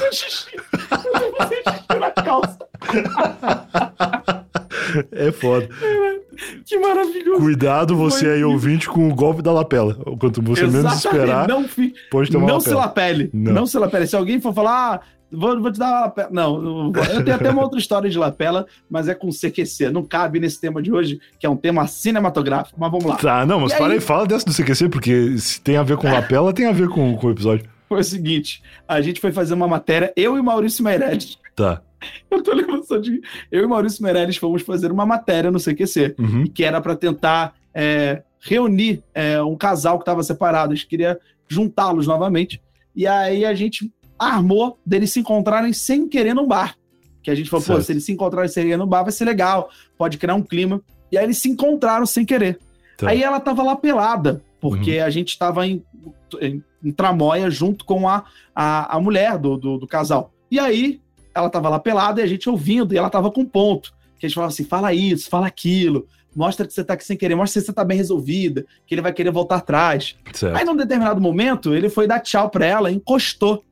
na 1.99 2.11
calça. 2.11 2.57
É 5.11 5.31
foda. 5.31 5.69
Que 6.65 6.77
maravilhoso. 6.79 7.39
Cuidado 7.41 7.95
você 7.95 8.25
Foi 8.25 8.33
aí, 8.35 8.43
ouvinte, 8.43 8.89
com 8.89 9.07
o 9.09 9.15
golpe 9.15 9.41
da 9.41 9.51
lapela. 9.51 9.93
Quanto 10.19 10.41
você 10.41 10.63
Exatamente. 10.63 10.73
menos 10.73 11.05
esperar, 11.05 11.47
não, 11.47 11.67
fi... 11.67 11.93
pode 12.09 12.31
tomar 12.31 12.47
Não 12.47 12.57
lapela. 12.57 12.75
se 12.75 12.81
lapele. 12.81 13.29
Não. 13.33 13.53
não 13.53 13.65
se 13.65 13.77
lapele. 13.77 14.07
Se 14.07 14.15
alguém 14.15 14.41
for 14.41 14.53
falar, 14.53 14.95
ah, 14.95 14.99
vou, 15.31 15.61
vou 15.61 15.71
te 15.71 15.79
dar 15.79 15.89
uma 15.89 15.99
lapela. 16.01 16.29
Não, 16.31 16.61
não 16.61 16.91
eu 17.03 17.23
tenho 17.23 17.35
até 17.35 17.49
uma 17.49 17.63
outra 17.63 17.79
história 17.79 18.09
de 18.09 18.17
lapela, 18.17 18.65
mas 18.89 19.07
é 19.07 19.15
com 19.15 19.29
CQC. 19.29 19.89
Não 19.89 20.03
cabe 20.03 20.39
nesse 20.39 20.59
tema 20.59 20.81
de 20.81 20.91
hoje, 20.91 21.19
que 21.39 21.45
é 21.45 21.49
um 21.49 21.57
tema 21.57 21.87
cinematográfico. 21.87 22.79
Mas 22.79 22.91
vamos 22.91 23.05
lá. 23.05 23.15
Tá, 23.15 23.45
não, 23.45 23.59
mas 23.59 23.73
e 23.73 23.77
para 23.77 23.87
aí... 23.87 23.93
aí, 23.93 23.99
fala 23.99 24.25
dessa 24.25 24.45
do 24.45 24.53
CQC, 24.53 24.89
porque 24.89 25.37
se 25.37 25.61
tem 25.61 25.77
a 25.77 25.83
ver 25.83 25.97
com 25.97 26.11
lapela, 26.11 26.53
tem 26.53 26.67
a 26.67 26.71
ver 26.71 26.89
com, 26.89 27.15
com 27.15 27.27
o 27.27 27.31
episódio 27.31 27.69
foi 27.91 27.99
o 27.99 28.03
seguinte: 28.03 28.63
a 28.87 29.01
gente 29.01 29.19
foi 29.19 29.33
fazer 29.33 29.53
uma 29.53 29.67
matéria, 29.67 30.13
eu 30.15 30.37
e 30.37 30.41
Maurício 30.41 30.83
Meirelles. 30.83 31.37
Tá. 31.55 31.81
Eu 32.31 32.41
tô 32.41 32.53
lembrando 32.53 32.83
só 32.85 32.97
de. 32.97 33.21
Eu 33.51 33.63
e 33.63 33.67
Maurício 33.67 34.01
Meirelles 34.01 34.37
fomos 34.37 34.63
fazer 34.63 34.91
uma 34.91 35.05
matéria 35.05 35.51
no 35.51 35.59
CQC, 35.59 36.15
uhum. 36.17 36.45
que 36.45 36.63
era 36.63 36.81
para 36.81 36.95
tentar 36.95 37.53
é, 37.73 38.23
reunir 38.39 39.03
é, 39.13 39.39
um 39.43 39.55
casal 39.55 39.99
que 39.99 40.01
estava 40.01 40.23
separado. 40.23 40.73
A 40.73 40.75
gente 40.75 40.87
queria 40.87 41.19
juntá-los 41.47 42.07
novamente. 42.07 42.59
E 42.95 43.05
aí 43.05 43.45
a 43.45 43.53
gente 43.53 43.91
armou 44.27 44.79
deles 44.85 45.11
se 45.11 45.19
encontrarem 45.19 45.73
sem 45.73 46.07
querer 46.07 46.33
num 46.33 46.47
bar. 46.47 46.75
Que 47.23 47.29
a 47.29 47.35
gente 47.35 47.49
falou, 47.49 47.65
certo. 47.65 47.79
pô, 47.79 47.83
se 47.83 47.91
eles 47.91 48.03
se 48.03 48.11
encontrarem 48.11 48.49
sem 48.49 48.63
querer 48.63 48.77
no 48.77 48.87
bar, 48.87 49.03
vai 49.03 49.11
ser 49.11 49.25
legal, 49.25 49.69
pode 49.97 50.17
criar 50.17 50.35
um 50.35 50.41
clima. 50.41 50.81
E 51.11 51.17
aí 51.17 51.23
eles 51.23 51.37
se 51.37 51.49
encontraram 51.49 52.05
sem 52.05 52.25
querer. 52.25 52.59
Tá. 52.97 53.09
Aí 53.09 53.21
ela 53.21 53.39
tava 53.39 53.63
lá 53.63 53.75
pelada, 53.75 54.43
porque 54.59 54.99
uhum. 54.99 55.05
a 55.05 55.09
gente 55.09 55.37
tava 55.37 55.67
em, 55.67 55.83
em 56.39 56.63
em 56.83 56.91
tramóia 56.91 57.49
junto 57.49 57.85
com 57.85 58.07
a, 58.07 58.25
a, 58.55 58.97
a 58.97 58.99
mulher 58.99 59.37
do, 59.37 59.57
do, 59.57 59.77
do, 59.77 59.87
casal. 59.87 60.33
E 60.49 60.59
aí, 60.59 60.99
ela 61.33 61.49
tava 61.49 61.69
lá 61.69 61.79
pelada 61.79 62.21
e 62.21 62.23
a 62.23 62.27
gente 62.27 62.49
ouvindo, 62.49 62.93
e 62.93 62.97
ela 62.97 63.09
tava 63.09 63.31
com 63.31 63.45
ponto. 63.45 63.93
Que 64.19 64.25
a 64.25 64.29
gente 64.29 64.35
falava 64.35 64.51
assim: 64.51 64.65
fala 64.65 64.93
isso, 64.93 65.29
fala 65.29 65.47
aquilo, 65.47 66.07
mostra 66.35 66.65
que 66.65 66.73
você 66.73 66.83
tá 66.83 66.93
aqui 66.93 67.05
sem 67.05 67.17
querer, 67.17 67.35
mostra 67.35 67.61
que 67.61 67.65
você 67.65 67.73
tá 67.73 67.83
bem 67.83 67.97
resolvida, 67.97 68.65
que 68.85 68.95
ele 68.95 69.01
vai 69.01 69.13
querer 69.13 69.31
voltar 69.31 69.57
atrás. 69.57 70.15
Certo. 70.33 70.55
Aí, 70.55 70.65
num 70.65 70.75
determinado 70.75 71.21
momento, 71.21 71.73
ele 71.73 71.89
foi 71.89 72.07
dar 72.07 72.19
tchau 72.19 72.49
pra 72.49 72.65
ela, 72.65 72.91
encostou 72.91 73.63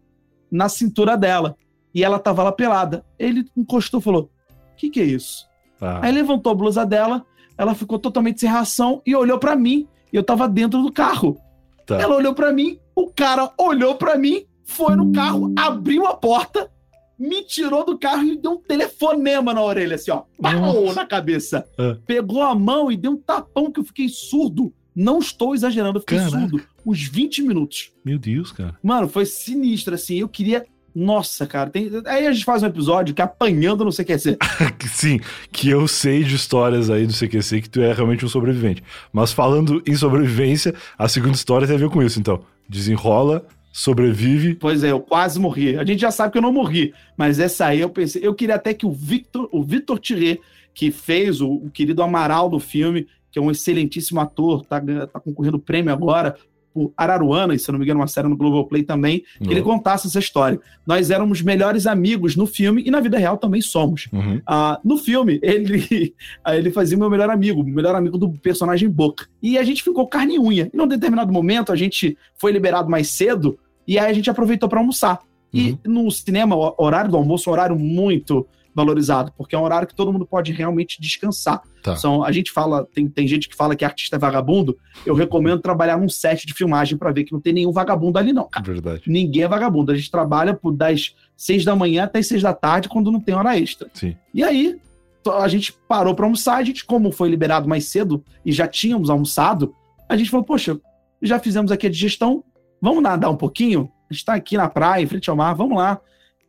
na 0.52 0.70
cintura 0.70 1.18
dela. 1.18 1.56
E 1.94 2.04
ela 2.04 2.20
tava 2.20 2.44
lá 2.44 2.52
pelada. 2.52 3.04
Ele 3.18 3.46
encostou 3.56 4.00
e 4.00 4.04
falou: 4.04 4.32
O 4.74 4.76
que, 4.76 4.90
que 4.90 5.00
é 5.00 5.06
isso? 5.06 5.48
Ah. 5.82 6.00
Aí 6.04 6.12
levantou 6.12 6.52
a 6.52 6.56
blusa 6.56 6.86
dela, 6.86 7.26
ela 7.58 7.74
ficou 7.74 7.98
totalmente 7.98 8.40
sem 8.40 8.50
reação 8.50 9.02
e 9.06 9.16
olhou 9.16 9.40
para 9.40 9.56
mim. 9.56 9.88
E 10.12 10.16
eu 10.16 10.24
tava 10.24 10.48
dentro 10.48 10.82
do 10.82 10.92
carro. 10.92 11.38
Tá. 11.86 12.00
Ela 12.00 12.16
olhou 12.16 12.34
para 12.34 12.52
mim, 12.52 12.80
o 12.96 13.08
cara 13.08 13.52
olhou 13.58 13.96
para 13.96 14.18
mim, 14.18 14.46
foi 14.64 14.96
no 14.96 15.12
carro, 15.12 15.54
abriu 15.58 16.06
a 16.06 16.16
porta, 16.16 16.70
me 17.18 17.44
tirou 17.44 17.84
do 17.84 17.98
carro 17.98 18.24
e 18.24 18.38
deu 18.38 18.52
um 18.52 18.62
telefonema 18.62 19.54
na 19.54 19.64
orelha, 19.64 19.96
assim, 19.96 20.12
ó. 20.12 20.24
Pau 20.40 20.94
na 20.94 21.06
cabeça. 21.06 21.68
É. 21.78 21.98
Pegou 22.06 22.44
a 22.44 22.54
mão 22.54 22.92
e 22.92 22.98
deu 22.98 23.14
um 23.14 23.18
tapão 23.18 23.72
que 23.72 23.80
eu 23.80 23.84
fiquei 23.84 24.08
surdo. 24.08 24.74
Não 24.96 25.20
estou 25.20 25.56
exagerando, 25.56 25.98
eu 25.98 26.02
fiquei 26.02 26.18
Caraca. 26.18 26.40
surdo 26.40 26.64
uns 26.90 27.04
20 27.04 27.42
minutos. 27.44 27.92
Meu 28.04 28.18
Deus, 28.18 28.52
cara. 28.52 28.78
Mano, 28.84 29.08
foi 29.08 29.26
sinistro, 29.26 29.96
assim. 29.96 30.20
Eu 30.20 30.30
queria 30.30 30.66
Nossa, 30.94 31.46
cara, 31.46 31.70
tem... 31.70 31.90
aí 32.06 32.26
a 32.26 32.32
gente 32.32 32.44
faz 32.44 32.64
um 32.64 32.68
episódio 32.68 33.14
que 33.14 33.22
é 33.22 33.26
apanhando 33.26 33.86
no 33.86 33.92
CQC. 33.92 34.38
Sim, 34.90 35.20
que 35.52 35.70
eu 35.70 35.88
sei 35.88 36.24
de 36.24 36.36
histórias 36.36 36.90
aí 36.90 37.06
do 37.06 37.14
CQC 37.14 37.62
que 37.62 37.70
tu 37.70 37.82
é 37.82 37.94
realmente 37.94 38.26
um 38.26 38.30
sobrevivente. 38.30 38.84
Mas 39.14 39.32
falando 39.32 39.82
em 39.86 39.96
sobrevivência, 39.96 40.74
a 40.98 41.08
segunda 41.08 41.36
história 41.36 41.68
tem 41.68 41.76
a 41.76 41.80
ver 41.80 41.90
com 41.90 42.02
isso, 42.02 42.20
então. 42.20 42.42
Desenrola, 42.68 43.46
sobrevive. 43.72 44.56
Pois 44.56 44.84
é, 44.84 44.92
eu 44.92 45.00
quase 45.00 45.40
morri. 45.40 45.78
A 45.78 45.86
gente 45.86 46.00
já 46.00 46.12
sabe 46.12 46.32
que 46.32 46.38
eu 46.38 46.42
não 46.42 46.52
morri, 46.52 46.94
mas 47.16 47.40
essa 47.40 47.68
aí 47.68 47.80
eu 47.80 47.90
pensei. 47.90 48.26
Eu 48.26 48.34
queria 48.34 48.56
até 48.56 48.74
que 48.74 48.86
o 48.86 48.92
Victor, 48.92 49.48
o 49.52 49.64
Victor 49.64 50.00
Tiré, 50.00 50.40
que 50.74 50.92
fez 50.92 51.42
o, 51.42 51.50
o 51.50 51.70
querido 51.70 52.02
Amaral 52.02 52.50
do 52.50 52.60
filme, 52.60 53.08
que 53.32 53.38
é 53.38 53.42
um 53.42 53.52
excelentíssimo 53.52 54.20
ator, 54.20 54.66
tá, 54.66 54.82
tá 54.82 55.20
concorrendo 55.20 55.60
prêmio 55.60 55.94
agora 55.94 56.36
por 56.74 56.94
Araruana, 56.96 57.54
e 57.54 57.60
se 57.60 57.72
não 57.72 57.80
me 57.80 57.86
engano, 57.86 58.00
uma 58.00 58.08
série 58.08 58.28
no 58.28 58.38
Globoplay 58.38 58.84
também, 58.84 59.24
que 59.42 59.52
ele 59.52 59.62
contasse 59.62 60.08
essa 60.08 60.20
história. 60.20 60.60
Nós 60.86 61.10
éramos 61.10 61.42
melhores 61.42 61.88
amigos 61.88 62.36
no 62.36 62.46
filme 62.46 62.84
e 62.86 62.92
na 62.92 63.00
vida 63.00 63.18
real 63.18 63.38
também 63.38 63.62
somos. 63.62 64.08
Uhum. 64.12 64.42
Ah, 64.46 64.80
no 64.84 64.98
filme, 64.98 65.40
ele, 65.44 66.14
ele 66.48 66.72
fazia 66.72 66.96
o 66.96 67.00
meu 67.00 67.10
melhor 67.10 67.30
amigo, 67.30 67.62
o 67.62 67.64
melhor 67.64 67.96
amigo 67.96 68.18
do 68.18 68.32
personagem 68.32 68.90
Boca. 68.90 69.28
E 69.42 69.58
a 69.58 69.64
gente 69.64 69.84
ficou 69.84 70.08
carne 70.08 70.36
e 70.36 70.40
unha. 70.40 70.70
E 70.74 70.78
num 70.78 70.88
determinado 70.88 71.32
momento, 71.32 71.72
a 71.72 71.76
gente 71.76 72.18
foi 72.36 72.52
liberado 72.52 72.90
mais 72.90 73.10
cedo 73.10 73.58
e 73.88 73.98
aí 73.98 74.10
a 74.10 74.14
gente 74.14 74.30
aproveitou 74.30 74.70
para 74.70 74.80
almoçar. 74.80 75.20
E 75.54 75.72
uhum. 75.86 76.04
no 76.04 76.12
cinema, 76.12 76.56
o 76.56 76.76
horário 76.78 77.10
do 77.10 77.18
almoço 77.18 77.50
é 77.50 77.52
um 77.52 77.54
horário 77.54 77.80
muito 77.80 78.48
valorizado, 78.80 79.34
porque 79.38 79.56
é 79.56 79.60
um 79.60 79.64
horário 79.64 79.88
que 79.88 79.94
todo 79.94 80.12
mundo 80.12 80.26
pode 80.26 80.54
realmente 80.54 81.02
descansar. 81.02 81.62
Tá. 81.84 81.98
São, 81.98 82.24
a 82.24 82.32
gente 82.32 82.52
fala, 82.52 82.88
tem, 82.94 83.08
tem 83.08 83.28
gente 83.28 83.50
que 83.50 83.56
fala 83.56 83.76
que 83.76 83.84
artista 83.84 84.16
é 84.16 84.20
vagabundo, 84.20 84.78
eu 85.06 85.14
recomendo 85.14 85.60
trabalhar 85.60 85.98
num 85.98 86.08
set 86.08 86.48
de 86.48 86.54
filmagem 86.54 86.98
para 86.98 87.12
ver 87.12 87.26
que 87.26 87.34
não 87.34 87.42
tem 87.42 87.52
nenhum 87.52 87.72
vagabundo 87.72 88.18
ali, 88.18 88.32
não. 88.32 88.48
Cara. 88.50 88.66
Verdade. 88.66 89.04
Ninguém 89.06 89.44
é 89.44 89.48
vagabundo. 89.48 89.92
A 89.92 89.96
gente 89.96 90.10
trabalha 90.10 90.54
por 90.54 90.72
das 90.72 91.14
seis 91.36 91.66
da 91.66 91.76
manhã 91.76 92.06
até 92.06 92.20
as 92.20 92.28
seis 92.28 92.42
da 92.42 92.54
tarde, 92.54 92.88
quando 92.88 93.12
não 93.12 93.20
tem 93.20 93.36
hora 93.36 93.58
extra. 93.60 93.90
Sim. 93.94 94.16
E 94.34 94.44
aí, 94.44 94.80
a 95.28 95.48
gente 95.48 95.74
parou 95.88 96.16
para 96.16 96.26
almoçar, 96.26 96.56
a 96.56 96.64
gente, 96.64 96.86
como 96.86 97.12
foi 97.12 97.30
liberado 97.30 97.68
mais 97.68 97.86
cedo 97.86 98.24
e 98.46 98.52
já 98.52 98.68
tínhamos 98.68 99.10
almoçado, 99.10 99.76
a 100.08 100.16
gente 100.16 100.30
falou, 100.30 100.46
poxa, 100.46 100.80
já 101.22 101.38
fizemos 101.38 101.72
aqui 101.72 101.88
a 101.88 101.90
digestão, 101.90 102.44
vamos 102.82 103.04
nadar 103.04 103.30
um 103.30 103.36
pouquinho? 103.36 103.92
A 104.10 104.14
gente 104.14 104.26
tá 104.26 104.34
aqui 104.34 104.56
na 104.56 104.70
praia, 104.70 105.04
em 105.04 105.08
frente 105.08 105.30
ao 105.30 105.36
mar, 105.36 105.54
vamos 105.54 105.78
lá. 105.78 106.00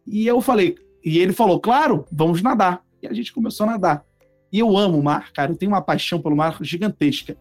E 0.06 0.26
eu 0.26 0.40
falei, 0.40 0.76
e 1.04 1.18
ele 1.18 1.32
falou, 1.32 1.58
claro, 1.58 2.06
vamos 2.12 2.42
nadar. 2.42 2.82
E 3.02 3.06
a 3.06 3.12
gente 3.12 3.32
começou 3.32 3.64
a 3.66 3.70
nadar. 3.70 4.04
E 4.52 4.58
eu 4.58 4.76
amo 4.76 4.98
o 4.98 5.02
mar, 5.02 5.32
cara. 5.32 5.52
Eu 5.52 5.56
tenho 5.56 5.72
uma 5.72 5.80
paixão 5.80 6.20
pelo 6.20 6.36
mar 6.36 6.58
gigantesca. 6.60 7.36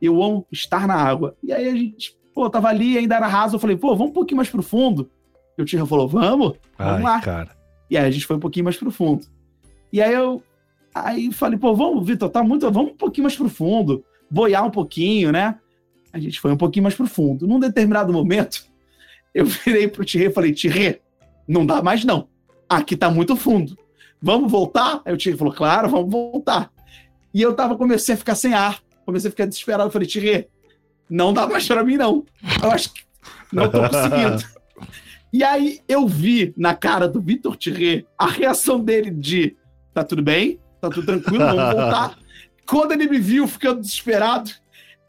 Eu 0.00 0.22
amo 0.22 0.46
estar 0.50 0.86
na 0.86 0.94
água. 0.94 1.36
E 1.42 1.52
aí 1.52 1.68
a 1.68 1.74
gente, 1.74 2.16
pô, 2.34 2.48
tava 2.50 2.68
ali, 2.68 2.98
ainda 2.98 3.16
era 3.16 3.26
raso. 3.26 3.56
Eu 3.56 3.60
falei, 3.60 3.76
pô, 3.76 3.94
vamos 3.94 4.10
um 4.10 4.14
pouquinho 4.14 4.38
mais 4.38 4.48
profundo. 4.48 5.10
E 5.56 5.62
o 5.62 5.64
Tio 5.64 5.86
falou, 5.86 6.08
vamos, 6.08 6.58
vamos 6.76 6.94
Ai, 6.94 7.02
lá. 7.02 7.20
Cara. 7.20 7.56
E 7.88 7.96
aí 7.96 8.06
a 8.06 8.10
gente 8.10 8.26
foi 8.26 8.36
um 8.36 8.40
pouquinho 8.40 8.64
mais 8.64 8.76
profundo. 8.76 9.26
E 9.92 10.02
aí 10.02 10.12
eu 10.12 10.42
aí 10.92 11.32
falei, 11.32 11.58
pô, 11.58 11.74
vamos, 11.74 12.04
Vitor, 12.06 12.28
tá 12.28 12.42
muito, 12.42 12.70
vamos 12.70 12.92
um 12.92 12.96
pouquinho 12.96 13.24
mais 13.24 13.36
profundo, 13.36 14.04
boiar 14.30 14.64
um 14.64 14.70
pouquinho, 14.70 15.30
né? 15.30 15.58
A 16.12 16.18
gente 16.18 16.40
foi 16.40 16.52
um 16.52 16.56
pouquinho 16.56 16.84
mais 16.84 16.94
profundo. 16.94 17.46
Num 17.46 17.60
determinado 17.60 18.12
momento, 18.12 18.64
eu 19.34 19.44
virei 19.44 19.86
pro 19.86 20.04
Thierry 20.04 20.30
e 20.30 20.32
falei, 20.32 20.52
Thierry, 20.52 21.00
não 21.46 21.64
dá 21.64 21.82
mais 21.82 22.04
não 22.04 22.33
aqui 22.76 22.96
tá 22.96 23.10
muito 23.10 23.36
fundo. 23.36 23.76
Vamos 24.20 24.50
voltar? 24.50 25.02
Aí 25.04 25.12
o 25.12 25.18
Thierry 25.18 25.36
falou, 25.36 25.52
claro, 25.52 25.88
vamos 25.88 26.10
voltar. 26.10 26.70
E 27.32 27.42
eu 27.42 27.52
tava, 27.52 27.76
comecei 27.76 28.14
a 28.14 28.18
ficar 28.18 28.34
sem 28.34 28.54
ar, 28.54 28.80
comecei 29.04 29.28
a 29.28 29.30
ficar 29.30 29.44
desesperado. 29.44 29.88
Eu 29.88 29.92
falei, 29.92 30.08
Thierry, 30.08 30.48
não 31.10 31.32
dá 31.32 31.46
mais 31.46 31.66
pra 31.66 31.84
mim, 31.84 31.96
não. 31.96 32.24
Eu 32.62 32.70
acho 32.70 32.92
que 32.92 33.02
não 33.52 33.70
tô 33.70 33.80
conseguindo. 33.80 34.42
e 35.32 35.44
aí 35.44 35.80
eu 35.86 36.06
vi 36.08 36.54
na 36.56 36.74
cara 36.74 37.06
do 37.06 37.20
Vitor 37.20 37.56
Thierry 37.56 38.06
a 38.18 38.26
reação 38.26 38.80
dele 38.80 39.10
de 39.10 39.56
tá 39.92 40.02
tudo 40.02 40.22
bem, 40.22 40.58
tá 40.80 40.88
tudo 40.88 41.06
tranquilo, 41.06 41.44
vamos 41.44 41.74
voltar. 41.74 42.18
Quando 42.66 42.92
ele 42.92 43.06
me 43.06 43.18
viu 43.18 43.46
ficando 43.46 43.80
desesperado, 43.80 44.50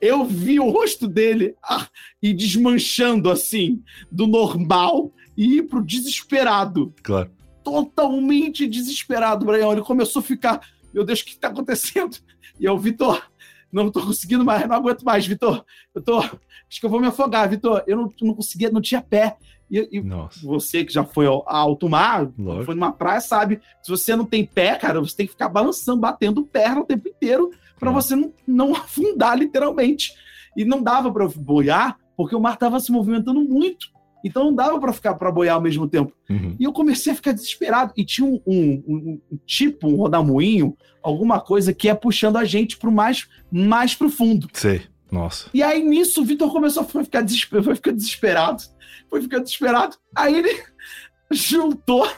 eu 0.02 0.26
vi 0.26 0.60
o 0.60 0.70
rosto 0.70 1.08
dele 1.08 1.56
ah, 1.64 1.88
e 2.22 2.34
desmanchando 2.34 3.32
assim, 3.32 3.82
do 4.12 4.28
normal 4.28 5.12
e 5.38 5.60
ir 5.60 5.64
pro 5.64 5.82
desesperado. 5.82 6.94
Claro 7.02 7.32
totalmente 7.66 8.68
desesperado, 8.68 9.44
Brian. 9.44 9.72
Ele 9.72 9.82
começou 9.82 10.20
a 10.20 10.24
ficar, 10.24 10.62
meu 10.94 11.04
Deus, 11.04 11.22
o 11.22 11.26
que 11.26 11.32
está 11.32 11.48
acontecendo? 11.48 12.16
E 12.60 12.66
eu, 12.66 12.78
Vitor, 12.78 13.28
não 13.72 13.88
estou 13.88 14.06
conseguindo 14.06 14.46
mais, 14.46 14.68
não 14.68 14.76
aguento 14.76 15.04
mais, 15.04 15.26
Vitor. 15.26 15.66
Eu 15.94 16.02
tô, 16.02 16.20
acho 16.20 16.80
que 16.80 16.86
eu 16.86 16.90
vou 16.90 17.02
me 17.02 17.08
afogar, 17.08 17.50
Vitor. 17.50 17.84
Eu 17.88 17.98
não, 17.98 18.14
não 18.22 18.36
conseguia, 18.36 18.70
não 18.70 18.80
tinha 18.80 19.02
pé. 19.02 19.36
E, 19.70 19.80
e 19.92 20.04
você 20.44 20.86
que 20.86 20.94
já 20.94 21.04
foi 21.04 21.26
ao, 21.26 21.44
alto 21.48 21.90
mar, 21.90 22.32
Lógico. 22.38 22.66
foi 22.66 22.76
numa 22.76 22.92
praia, 22.92 23.20
sabe? 23.20 23.60
Se 23.82 23.90
você 23.90 24.16
não 24.16 24.26
tem 24.26 24.46
pé, 24.46 24.76
cara, 24.76 25.02
você 25.02 25.16
tem 25.16 25.26
que 25.26 25.32
ficar 25.32 25.50
balançando, 25.50 26.00
batendo 26.00 26.46
perna 26.46 26.82
o 26.82 26.86
tempo 26.86 27.10
inteiro 27.10 27.50
para 27.80 27.92
você 27.92 28.16
não, 28.16 28.32
não 28.48 28.76
afundar 28.78 29.38
literalmente. 29.38 30.14
E 30.56 30.64
não 30.64 30.84
dava 30.84 31.12
para 31.12 31.28
boiar 31.28 31.98
porque 32.16 32.36
o 32.36 32.40
mar 32.40 32.54
estava 32.54 32.80
se 32.80 32.92
movimentando 32.92 33.42
muito. 33.42 33.95
Então 34.26 34.46
não 34.46 34.56
dava 34.56 34.80
para 34.80 34.92
ficar 34.92 35.14
para 35.14 35.32
boiar 35.32 35.54
ao 35.54 35.62
mesmo 35.62 35.88
tempo. 35.88 36.12
Uhum. 36.28 36.56
E 36.60 36.64
eu 36.64 36.74
comecei 36.74 37.14
a 37.14 37.16
ficar 37.16 37.32
desesperado. 37.32 37.94
E 37.96 38.04
tinha 38.04 38.26
um, 38.26 38.42
um, 38.44 38.84
um, 38.88 39.22
um 39.32 39.38
tipo, 39.46 39.88
um 39.88 39.96
rodamuinho, 39.96 40.76
alguma 41.04 41.40
coisa 41.40 41.72
que 41.72 41.86
ia 41.86 41.96
puxando 41.96 42.38
a 42.38 42.44
gente 42.44 42.76
pro 42.76 42.92
mais, 42.92 43.28
mais 43.52 43.94
profundo. 43.94 44.50
Sei. 44.52 44.82
Nossa. 45.12 45.48
E 45.54 45.62
aí 45.62 45.84
nisso 45.84 46.24
o 46.24 46.26
Vitor 46.26 46.52
começou 46.52 46.82
a 46.82 47.04
ficar, 47.04 47.22
desesper 47.22 47.62
foi 47.62 47.76
ficar 47.76 47.92
desesperado. 47.92 48.64
Foi 49.12 49.22
ficar 49.22 49.38
desesperado. 49.38 49.96
Aí 50.16 50.40
ele 50.40 50.64
juntou 51.32 52.10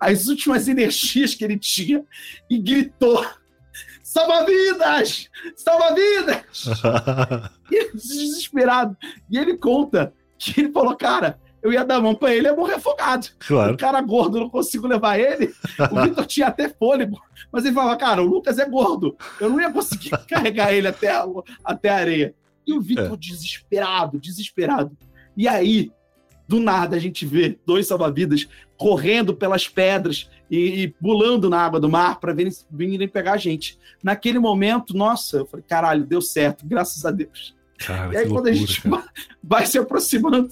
as 0.00 0.28
últimas 0.28 0.66
energias 0.66 1.34
que 1.34 1.44
ele 1.44 1.58
tinha 1.58 2.02
e 2.48 2.58
gritou: 2.58 3.22
Salva 4.02 4.46
vidas! 4.46 5.28
Salva 5.54 5.94
vidas! 5.94 6.64
e 7.70 7.92
desesperado. 7.92 8.96
E 9.30 9.36
ele 9.36 9.58
conta 9.58 10.14
que 10.40 10.58
ele 10.58 10.72
falou, 10.72 10.96
cara, 10.96 11.38
eu 11.62 11.72
ia 11.72 11.84
dar 11.84 11.96
a 11.96 12.00
mão 12.00 12.14
pra 12.14 12.34
ele 12.34 12.46
e 12.46 12.50
ia 12.50 12.56
morrer 12.56 12.74
afogado. 12.74 13.28
Claro. 13.38 13.74
O 13.74 13.76
cara 13.76 14.00
gordo, 14.00 14.40
não 14.40 14.48
consigo 14.48 14.86
levar 14.86 15.18
ele. 15.18 15.52
O 15.90 16.00
Vitor 16.02 16.26
tinha 16.26 16.46
até 16.46 16.68
fôlego, 16.68 17.20
mas 17.52 17.64
ele 17.64 17.74
falava, 17.74 17.96
cara, 17.96 18.22
o 18.22 18.26
Lucas 18.26 18.58
é 18.58 18.68
gordo. 18.68 19.16
Eu 19.40 19.50
não 19.50 19.60
ia 19.60 19.70
conseguir 19.70 20.10
carregar 20.28 20.72
ele 20.72 20.88
até 20.88 21.10
a, 21.10 21.24
até 21.64 21.88
a 21.88 21.96
areia. 21.96 22.34
E 22.66 22.72
o 22.72 22.80
Vitor 22.80 23.14
é. 23.14 23.16
desesperado, 23.16 24.18
desesperado. 24.18 24.96
E 25.36 25.46
aí, 25.48 25.92
do 26.46 26.58
nada, 26.58 26.96
a 26.96 26.98
gente 26.98 27.24
vê 27.24 27.58
dois 27.64 27.86
salva-vidas 27.86 28.48
correndo 28.76 29.34
pelas 29.34 29.68
pedras 29.68 30.28
e, 30.50 30.82
e, 30.82 30.88
pulando 30.88 31.48
na 31.48 31.60
água 31.60 31.78
do 31.78 31.88
mar 31.88 32.18
para 32.18 32.32
virem, 32.32 32.52
virem 32.70 33.06
pegar 33.06 33.34
a 33.34 33.36
gente. 33.36 33.78
Naquele 34.02 34.38
momento, 34.38 34.96
nossa, 34.96 35.38
eu 35.38 35.46
falei, 35.46 35.64
caralho, 35.68 36.04
deu 36.04 36.20
certo, 36.20 36.66
graças 36.66 37.04
a 37.04 37.10
Deus. 37.10 37.54
Cara, 37.78 38.12
e 38.12 38.16
aí, 38.16 38.24
quando 38.24 38.46
loucura, 38.46 38.50
a 38.50 38.54
gente 38.54 38.82
cara. 38.82 39.04
vai 39.42 39.66
se 39.66 39.78
aproximando, 39.78 40.48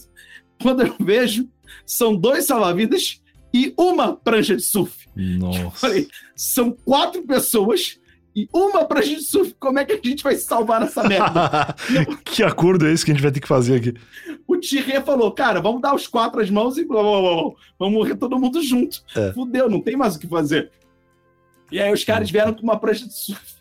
quando 0.60 0.82
eu 0.82 0.94
vejo, 1.00 1.48
são 1.86 2.14
dois 2.14 2.46
salva-vidas 2.46 3.20
e 3.52 3.72
uma 3.76 4.14
prancha 4.14 4.56
de 4.56 4.62
surf. 4.62 5.08
Nossa. 5.14 5.70
Falei, 5.70 6.08
são 6.36 6.70
quatro 6.70 7.22
pessoas 7.22 7.98
e 8.34 8.48
uma 8.52 8.84
prancha 8.84 9.16
de 9.16 9.22
surf. 9.22 9.54
Como 9.58 9.78
é 9.78 9.84
que 9.84 9.92
a 9.92 10.00
gente 10.02 10.22
vai 10.22 10.36
salvar 10.36 10.82
essa 10.82 11.02
merda? 11.02 11.74
que 12.24 12.42
acordo 12.42 12.86
é 12.86 12.92
esse 12.92 13.04
que 13.04 13.10
a 13.10 13.14
gente 13.14 13.22
vai 13.22 13.32
ter 13.32 13.40
que 13.40 13.48
fazer 13.48 13.76
aqui? 13.76 13.94
O 14.46 14.56
Thierry 14.56 15.02
falou, 15.02 15.32
cara, 15.32 15.60
vamos 15.60 15.80
dar 15.80 15.94
os 15.94 16.06
quatro 16.06 16.40
as 16.40 16.50
mãos 16.50 16.78
e 16.78 16.84
blá, 16.84 17.02
blá, 17.02 17.20
blá, 17.20 17.52
vamos 17.78 17.94
morrer 17.94 18.16
todo 18.16 18.38
mundo 18.38 18.62
junto. 18.62 19.02
É. 19.16 19.32
Fudeu, 19.32 19.68
não 19.68 19.80
tem 19.80 19.96
mais 19.96 20.16
o 20.16 20.18
que 20.18 20.26
fazer. 20.26 20.70
E 21.70 21.80
aí 21.80 21.92
os 21.92 22.04
caras 22.04 22.30
vieram 22.30 22.54
com 22.54 22.62
uma 22.62 22.78
prancha 22.78 23.06
de 23.06 23.14
surf. 23.14 23.56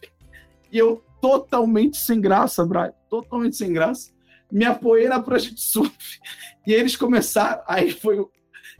E 0.71 0.77
eu 0.77 1.03
totalmente 1.21 1.97
sem 1.97 2.21
graça, 2.21 2.65
Brian. 2.65 2.93
Totalmente 3.09 3.55
sem 3.55 3.73
graça 3.73 4.11
me 4.51 4.65
apoiei 4.65 5.07
na 5.07 5.19
prancha 5.19 5.53
de 5.53 5.61
surf. 5.61 5.93
E 6.67 6.73
eles 6.73 6.97
começaram. 6.97 7.63
Aí 7.65 7.89
foi 7.91 8.23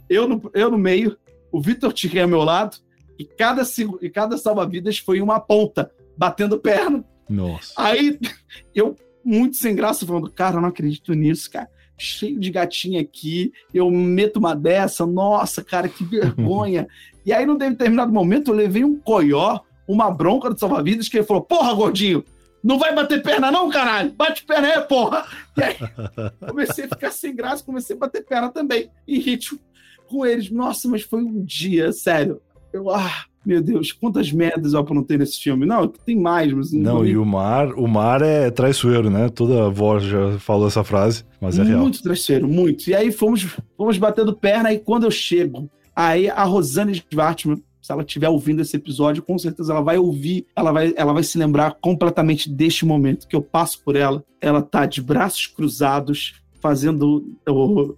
eu 0.10 0.28
no, 0.28 0.52
eu 0.54 0.70
no 0.70 0.78
meio, 0.78 1.18
o 1.52 1.62
Vitor 1.62 1.94
Tirré 1.94 2.22
ao 2.22 2.28
meu 2.28 2.44
lado, 2.44 2.78
e 3.18 3.26
cada, 3.26 3.64
e 4.02 4.10
cada 4.10 4.38
salva-vidas 4.38 4.98
foi 5.00 5.22
uma 5.22 5.40
ponta, 5.40 5.90
batendo 6.18 6.60
perna. 6.60 7.04
Nossa. 7.30 7.74
Aí 7.78 8.20
eu, 8.76 8.96
muito 9.24 9.56
sem 9.56 9.74
graça, 9.74 10.06
falando, 10.06 10.30
cara, 10.30 10.58
eu 10.58 10.62
não 10.62 10.70
acredito 10.70 11.14
nisso, 11.14 11.50
cara. 11.50 11.70
Cheio 11.98 12.40
de 12.40 12.52
gatinha 12.52 13.02
aqui, 13.02 13.52
eu 13.74 13.90
meto 13.90 14.38
uma 14.38 14.54
dessa, 14.54 15.06
nossa, 15.06 15.64
cara, 15.64 15.90
que 15.90 16.04
vergonha. 16.04 16.88
e 17.26 17.34
aí, 17.34 17.46
num 17.46 17.58
determinado 17.58 18.12
momento, 18.12 18.52
eu 18.52 18.56
levei 18.56 18.84
um 18.84 19.00
coió, 19.00 19.60
uma 19.88 20.12
bronca 20.12 20.50
do 20.50 20.60
salva-vidas, 20.60 21.10
que 21.10 21.18
ele 21.18 21.26
falou: 21.26 21.42
Porra, 21.42 21.74
gordinho, 21.74 22.24
não 22.64 22.78
vai 22.78 22.94
bater 22.94 23.22
perna, 23.22 23.52
não, 23.52 23.70
caralho? 23.70 24.12
Bate 24.12 24.44
perna 24.46 24.68
aí, 24.68 24.82
porra! 24.82 25.26
E 25.56 25.64
aí, 25.64 25.76
comecei 26.48 26.86
a 26.86 26.90
ficar 26.90 27.12
sem 27.12 27.36
graça, 27.36 27.64
comecei 27.64 27.96
a 27.96 28.00
bater 28.00 28.26
perna 28.26 28.50
também, 28.50 28.90
em 29.08 29.20
ritmo 29.20 29.60
com 30.08 30.26
eles. 30.26 30.50
Nossa, 30.50 30.88
mas 30.88 31.02
foi 31.04 31.22
um 31.22 31.44
dia, 31.44 31.92
sério. 31.92 32.42
Eu, 32.74 32.90
ah, 32.90 33.26
meu 33.46 33.62
Deus, 33.62 33.92
quantas 33.92 34.32
merdas 34.32 34.74
eu 34.74 34.80
aprontei 34.80 35.18
nesse 35.18 35.40
filme. 35.40 35.66
Não, 35.66 35.88
tem 35.88 36.20
mais, 36.20 36.52
mas 36.52 36.72
não. 36.72 36.96
Não, 36.96 37.06
e 37.06 37.18
o 37.18 37.26
mar, 37.26 37.74
o 37.74 37.88
mar 37.88 38.22
é 38.22 38.52
traiçoeiro, 38.52 39.10
né? 39.10 39.30
Toda 39.30 39.70
voz 39.70 40.04
já 40.04 40.38
falou 40.40 40.68
essa 40.68 40.84
frase, 40.84 41.24
mas 41.40 41.56
é 41.56 41.60
muito 41.60 41.70
real. 41.70 41.82
Muito 41.82 42.04
traiçoeiro, 42.04 42.48
muito. 42.48 42.90
E 42.90 42.96
aí 42.96 43.12
fomos, 43.12 43.46
fomos 43.76 43.98
batendo 43.98 44.36
perna, 44.36 44.74
e 44.74 44.80
quando 44.80 45.06
eu 45.06 45.12
chego 45.12 45.70
Aí 45.98 46.30
a 46.30 46.44
Rosane 46.44 46.94
Schwartzman, 46.94 47.60
se 47.88 47.94
ela 47.94 48.02
estiver 48.02 48.28
ouvindo 48.28 48.62
esse 48.62 48.76
episódio, 48.76 49.24
com 49.24 49.38
certeza 49.38 49.72
ela 49.72 49.82
vai 49.82 49.98
ouvir, 49.98 50.46
ela 50.54 50.74
vai, 50.74 50.94
ela 50.98 51.14
vai 51.14 51.24
se 51.24 51.38
lembrar 51.38 51.78
completamente 51.80 52.50
deste 52.50 52.86
momento 52.86 53.26
que 53.26 53.36
eu 53.36 53.42
passo 53.42 53.82
por 53.82 53.96
ela. 53.96 54.26
Ela 54.42 54.62
tá 54.62 54.86
de 54.86 55.02
braços 55.02 55.48
cruzados, 55.48 56.36
fazendo, 56.60 57.38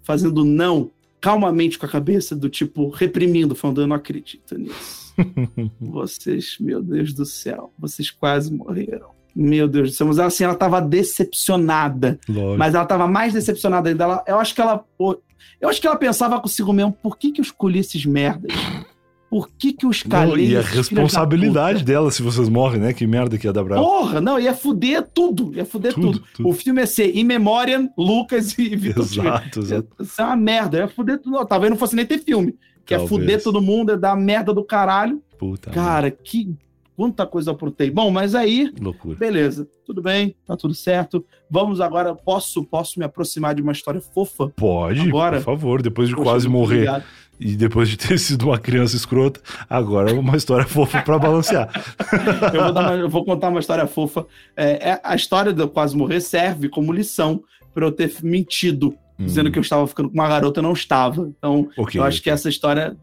fazendo 0.03 0.45
não 0.45 0.91
calmamente 1.19 1.79
com 1.79 1.87
a 1.87 1.89
cabeça, 1.89 2.35
do 2.35 2.47
tipo, 2.49 2.89
reprimindo, 2.89 3.55
falando, 3.55 3.81
eu 3.81 3.87
não 3.87 3.95
acredito 3.95 4.55
nisso. 4.59 5.11
vocês, 5.81 6.57
meu 6.59 6.83
Deus 6.83 7.11
do 7.11 7.25
céu, 7.25 7.73
vocês 7.77 8.11
quase 8.11 8.53
morreram. 8.53 9.09
Meu 9.35 9.67
Deus 9.67 9.89
do 9.89 9.95
céu, 9.95 10.05
mas 10.05 10.19
assim, 10.19 10.43
ela 10.43 10.53
tava 10.53 10.79
decepcionada. 10.79 12.19
Lógico. 12.29 12.59
Mas 12.59 12.75
ela 12.75 12.85
tava 12.85 13.07
mais 13.07 13.33
decepcionada 13.33 13.89
ainda. 13.89 14.03
Ela, 14.03 14.23
eu 14.27 14.39
acho 14.39 14.53
que 14.53 14.61
ela. 14.61 14.85
Eu 15.59 15.67
acho 15.67 15.81
que 15.81 15.87
ela 15.87 15.95
pensava 15.95 16.39
consigo 16.39 16.71
mesmo, 16.71 16.93
por 16.93 17.17
que, 17.17 17.31
que 17.31 17.41
eu 17.41 17.43
escolhi 17.43 17.79
esses 17.79 18.05
merdas? 18.05 18.53
Por 19.29 19.47
que, 19.47 19.71
que 19.73 19.85
os 19.85 20.01
calei? 20.01 20.47
E 20.47 20.57
a 20.57 20.61
responsabilidade 20.61 21.83
dela 21.83 22.09
se 22.09 22.23
vocês 22.23 22.49
morrem, 22.49 22.81
né? 22.81 22.93
Que 22.93 23.05
merda 23.05 23.37
que 23.37 23.45
ia 23.45 23.53
dar 23.53 23.63
bravo. 23.63 23.83
Porra, 23.83 24.19
não, 24.19 24.39
ia 24.39 24.55
fuder 24.55 25.07
tudo. 25.13 25.53
Ia 25.55 25.65
fuder 25.65 25.93
tudo, 25.93 26.13
tudo. 26.13 26.25
tudo. 26.33 26.49
O 26.49 26.53
filme 26.53 26.81
ia 26.81 26.87
ser 26.87 27.15
In 27.15 27.25
Memoriam, 27.25 27.87
Lucas 27.95 28.57
e 28.57 28.73
Vitor 28.75 29.03
Exato, 29.03 29.59
exato. 29.59 29.87
Isso 29.99 30.19
é 30.19 30.25
uma 30.25 30.35
merda. 30.35 30.79
Ia 30.79 30.87
fuder 30.87 31.19
tudo. 31.19 31.45
Talvez 31.45 31.69
não 31.69 31.77
fosse 31.77 31.95
nem 31.95 32.07
ter 32.07 32.17
filme. 32.17 32.57
Que 32.83 32.95
é 32.95 33.07
fuder 33.07 33.43
todo 33.43 33.61
mundo, 33.61 33.91
é 33.91 33.97
dar 33.97 34.15
merda 34.15 34.51
do 34.51 34.63
caralho. 34.63 35.21
Puta. 35.37 35.69
Cara, 35.69 36.09
que. 36.09 36.51
Quanta 36.95 37.25
coisa 37.25 37.51
eu 37.51 37.53
aprontei. 37.53 37.89
Bom, 37.89 38.09
mas 38.09 38.35
aí. 38.35 38.73
Loucura. 38.81 39.15
Beleza. 39.15 39.65
Tudo 39.85 40.01
bem, 40.01 40.35
tá 40.45 40.57
tudo 40.57 40.73
certo. 40.73 41.23
Vamos 41.49 41.79
agora. 41.79 42.13
Posso, 42.13 42.63
posso 42.63 42.99
me 42.99 43.05
aproximar 43.05 43.55
de 43.55 43.61
uma 43.61 43.71
história 43.71 44.01
fofa? 44.01 44.49
Pode, 44.49 45.07
agora? 45.07 45.37
por 45.37 45.45
favor. 45.45 45.81
Depois 45.81 46.09
de 46.09 46.15
Poxa, 46.15 46.29
quase 46.29 46.49
morrer. 46.49 46.89
Obrigado 46.89 47.03
e 47.39 47.55
depois 47.55 47.89
de 47.89 47.97
ter 47.97 48.17
sido 48.19 48.47
uma 48.47 48.59
criança 48.59 48.95
escrota, 48.95 49.39
agora 49.69 50.11
é 50.11 50.13
uma 50.13 50.35
história 50.35 50.65
fofa 50.65 51.01
para 51.01 51.17
balancear. 51.17 51.69
eu, 52.53 52.61
vou 52.61 52.71
uma, 52.71 52.93
eu, 52.95 53.09
vou 53.09 53.25
contar 53.25 53.49
uma 53.49 53.59
história 53.59 53.87
fofa. 53.87 54.25
É, 54.55 54.89
é, 54.91 55.01
a 55.03 55.15
história 55.15 55.53
do 55.53 55.67
quase 55.69 55.95
morrer 55.95 56.21
serve 56.21 56.69
como 56.69 56.91
lição 56.91 57.41
para 57.73 57.85
eu 57.85 57.91
ter 57.91 58.13
mentido, 58.21 58.95
hum. 59.17 59.25
dizendo 59.25 59.51
que 59.51 59.57
eu 59.57 59.61
estava 59.61 59.87
ficando 59.87 60.09
com 60.09 60.15
uma 60.15 60.27
garota, 60.27 60.59
eu 60.59 60.63
não 60.63 60.73
estava. 60.73 61.31
Então, 61.37 61.69
okay, 61.77 61.99
eu 61.99 62.03
acho 62.03 62.17
okay. 62.17 62.23
que 62.23 62.29
essa 62.29 62.49
história 62.49 62.97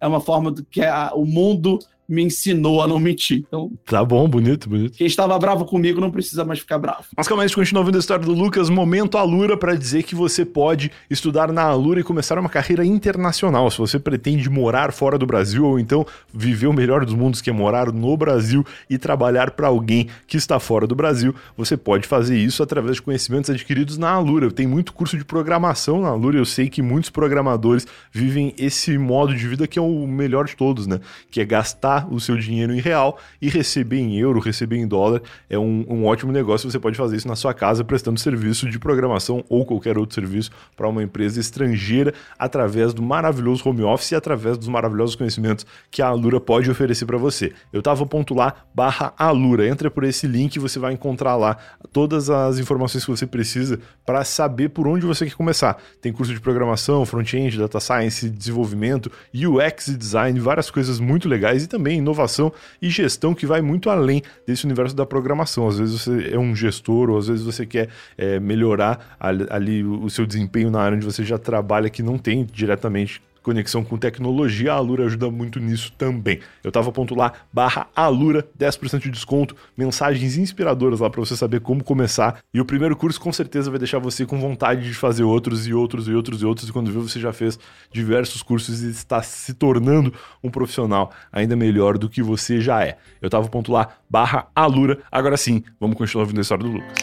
é 0.00 0.06
uma 0.06 0.20
forma 0.20 0.50
do 0.50 0.64
que 0.64 0.82
a, 0.82 1.12
o 1.14 1.24
mundo 1.24 1.78
me 2.08 2.22
ensinou 2.22 2.82
a 2.82 2.88
não 2.88 2.98
mentir. 2.98 3.44
Então, 3.46 3.70
tá 3.84 4.02
bom, 4.02 4.26
bonito, 4.26 4.68
bonito. 4.68 4.96
Quem 4.96 5.06
estava 5.06 5.38
bravo 5.38 5.66
comigo 5.66 6.00
não 6.00 6.10
precisa 6.10 6.44
mais 6.44 6.60
ficar 6.60 6.78
bravo. 6.78 7.04
Mas 7.14 7.28
calma 7.28 7.42
aí, 7.42 7.44
a 7.44 7.48
gente 7.48 7.56
continua 7.56 7.84
a 7.84 7.98
história 7.98 8.24
do 8.24 8.32
Lucas. 8.32 8.70
Momento 8.70 9.18
Alura 9.18 9.56
para 9.56 9.74
dizer 9.74 10.04
que 10.04 10.14
você 10.14 10.44
pode 10.44 10.90
estudar 11.10 11.52
na 11.52 11.62
Alura 11.62 12.00
e 12.00 12.02
começar 12.02 12.38
uma 12.38 12.48
carreira 12.48 12.84
internacional. 12.84 13.70
Se 13.70 13.78
você 13.78 13.98
pretende 13.98 14.48
morar 14.48 14.92
fora 14.92 15.18
do 15.18 15.26
Brasil 15.26 15.66
ou 15.66 15.78
então 15.78 16.06
viver 16.32 16.66
o 16.66 16.72
melhor 16.72 17.04
dos 17.04 17.14
mundos, 17.14 17.42
que 17.42 17.50
é 17.50 17.52
morar 17.52 17.92
no 17.92 18.16
Brasil 18.16 18.64
e 18.88 18.96
trabalhar 18.96 19.50
para 19.50 19.68
alguém 19.68 20.08
que 20.26 20.38
está 20.38 20.58
fora 20.58 20.86
do 20.86 20.94
Brasil, 20.94 21.34
você 21.56 21.76
pode 21.76 22.06
fazer 22.06 22.38
isso 22.38 22.62
através 22.62 22.96
de 22.96 23.02
conhecimentos 23.02 23.50
adquiridos 23.50 23.98
na 23.98 24.10
Alura. 24.10 24.50
Tem 24.50 24.66
muito 24.66 24.94
curso 24.94 25.18
de 25.18 25.24
programação 25.24 26.00
na 26.00 26.08
Alura. 26.08 26.38
Eu 26.38 26.46
sei 26.46 26.70
que 26.70 26.80
muitos 26.80 27.10
programadores 27.10 27.86
vivem 28.10 28.54
esse 28.56 28.96
modo 28.96 29.34
de 29.34 29.46
vida 29.46 29.66
que 29.66 29.78
é 29.78 29.82
o 29.82 30.06
melhor 30.06 30.46
de 30.46 30.56
todos, 30.56 30.86
né? 30.86 31.00
Que 31.30 31.40
é 31.40 31.44
gastar 31.44 31.97
o 32.10 32.20
seu 32.20 32.36
dinheiro 32.36 32.74
em 32.74 32.80
real 32.80 33.18
e 33.40 33.48
receber 33.48 33.98
em 33.98 34.18
euro, 34.18 34.40
receber 34.40 34.76
em 34.76 34.86
dólar. 34.86 35.22
É 35.48 35.58
um, 35.58 35.84
um 35.88 36.04
ótimo 36.06 36.32
negócio. 36.32 36.70
Você 36.70 36.78
pode 36.78 36.96
fazer 36.96 37.16
isso 37.16 37.28
na 37.28 37.36
sua 37.36 37.54
casa 37.54 37.84
prestando 37.84 38.20
serviço 38.20 38.68
de 38.68 38.78
programação 38.78 39.44
ou 39.48 39.64
qualquer 39.64 39.98
outro 39.98 40.14
serviço 40.14 40.50
para 40.76 40.88
uma 40.88 41.02
empresa 41.02 41.40
estrangeira 41.40 42.12
através 42.38 42.92
do 42.92 43.02
maravilhoso 43.02 43.68
home 43.68 43.82
office 43.82 44.12
e 44.12 44.14
através 44.14 44.58
dos 44.58 44.68
maravilhosos 44.68 45.14
conhecimentos 45.14 45.66
que 45.90 46.02
a 46.02 46.08
Alura 46.08 46.40
pode 46.40 46.70
oferecer 46.70 47.06
para 47.06 47.18
você. 47.18 47.52
Eu 47.72 47.82
tava 47.82 48.04
ponto 48.06 48.34
lá 48.34 48.54
barra 48.74 49.12
Alura. 49.16 49.66
Entra 49.66 49.90
por 49.90 50.04
esse 50.04 50.26
link 50.26 50.56
e 50.56 50.58
você 50.58 50.78
vai 50.78 50.92
encontrar 50.92 51.36
lá 51.36 51.56
todas 51.92 52.30
as 52.30 52.58
informações 52.58 53.04
que 53.04 53.10
você 53.10 53.26
precisa 53.26 53.80
para 54.04 54.24
saber 54.24 54.70
por 54.70 54.86
onde 54.86 55.06
você 55.06 55.24
quer 55.24 55.34
começar. 55.34 55.80
Tem 56.00 56.12
curso 56.12 56.32
de 56.32 56.40
programação, 56.40 57.04
front-end, 57.04 57.58
data 57.58 57.80
science, 57.80 58.28
desenvolvimento, 58.28 59.10
UX 59.34 59.88
e 59.88 59.96
design, 59.96 60.38
várias 60.40 60.70
coisas 60.70 60.98
muito 60.98 61.28
legais 61.28 61.64
e 61.64 61.66
também 61.66 61.87
também 61.88 61.98
inovação 61.98 62.52
e 62.80 62.90
gestão 62.90 63.34
que 63.34 63.46
vai 63.46 63.62
muito 63.62 63.88
além 63.88 64.22
desse 64.46 64.64
universo 64.64 64.94
da 64.94 65.06
programação. 65.06 65.66
Às 65.66 65.78
vezes 65.78 66.02
você 66.02 66.30
é 66.32 66.38
um 66.38 66.54
gestor, 66.54 67.08
ou 67.10 67.18
às 67.18 67.26
vezes 67.28 67.44
você 67.44 67.64
quer 67.64 67.88
é, 68.16 68.38
melhorar 68.38 69.16
ali 69.18 69.82
o 69.82 70.08
seu 70.10 70.26
desempenho 70.26 70.70
na 70.70 70.80
área 70.80 70.96
onde 70.96 71.06
você 71.06 71.24
já 71.24 71.38
trabalha, 71.38 71.88
que 71.88 72.02
não 72.02 72.18
tem 72.18 72.44
diretamente 72.44 73.22
conexão 73.48 73.82
com 73.82 73.96
tecnologia, 73.96 74.74
a 74.74 74.76
Alura 74.76 75.06
ajuda 75.06 75.30
muito 75.30 75.58
nisso 75.58 75.90
também. 75.96 76.38
Eu 76.62 76.70
tava 76.70 76.92
ponto 76.92 77.14
lá, 77.14 77.32
barra 77.50 77.88
Alura, 77.96 78.46
10% 78.58 79.00
de 79.00 79.10
desconto, 79.10 79.56
mensagens 79.74 80.36
inspiradoras 80.36 81.00
lá 81.00 81.08
para 81.08 81.18
você 81.18 81.34
saber 81.34 81.60
como 81.60 81.82
começar. 81.82 82.40
E 82.52 82.60
o 82.60 82.64
primeiro 82.64 82.94
curso 82.94 83.18
com 83.18 83.32
certeza 83.32 83.70
vai 83.70 83.78
deixar 83.78 84.00
você 84.00 84.26
com 84.26 84.38
vontade 84.38 84.82
de 84.82 84.92
fazer 84.92 85.22
outros 85.22 85.66
e 85.66 85.72
outros 85.72 86.08
e 86.08 86.12
outros 86.12 86.42
e 86.42 86.44
outros. 86.44 86.68
E 86.68 86.72
quando 86.72 86.92
vê, 86.92 86.98
você 86.98 87.18
já 87.18 87.32
fez 87.32 87.58
diversos 87.90 88.42
cursos 88.42 88.82
e 88.82 88.90
está 88.90 89.22
se 89.22 89.54
tornando 89.54 90.12
um 90.44 90.50
profissional 90.50 91.10
ainda 91.32 91.56
melhor 91.56 91.96
do 91.96 92.06
que 92.06 92.22
você 92.22 92.60
já 92.60 92.84
é. 92.84 92.98
Eu 93.22 93.30
tava 93.30 93.48
ponto 93.48 93.72
lá, 93.72 93.88
barra 94.10 94.46
Alura. 94.54 94.98
Agora 95.10 95.38
sim, 95.38 95.64
vamos 95.80 95.96
continuar 95.96 96.24
ouvindo 96.24 96.38
a 96.38 96.42
história 96.42 96.64
do 96.64 96.70
Lucas. 96.70 96.98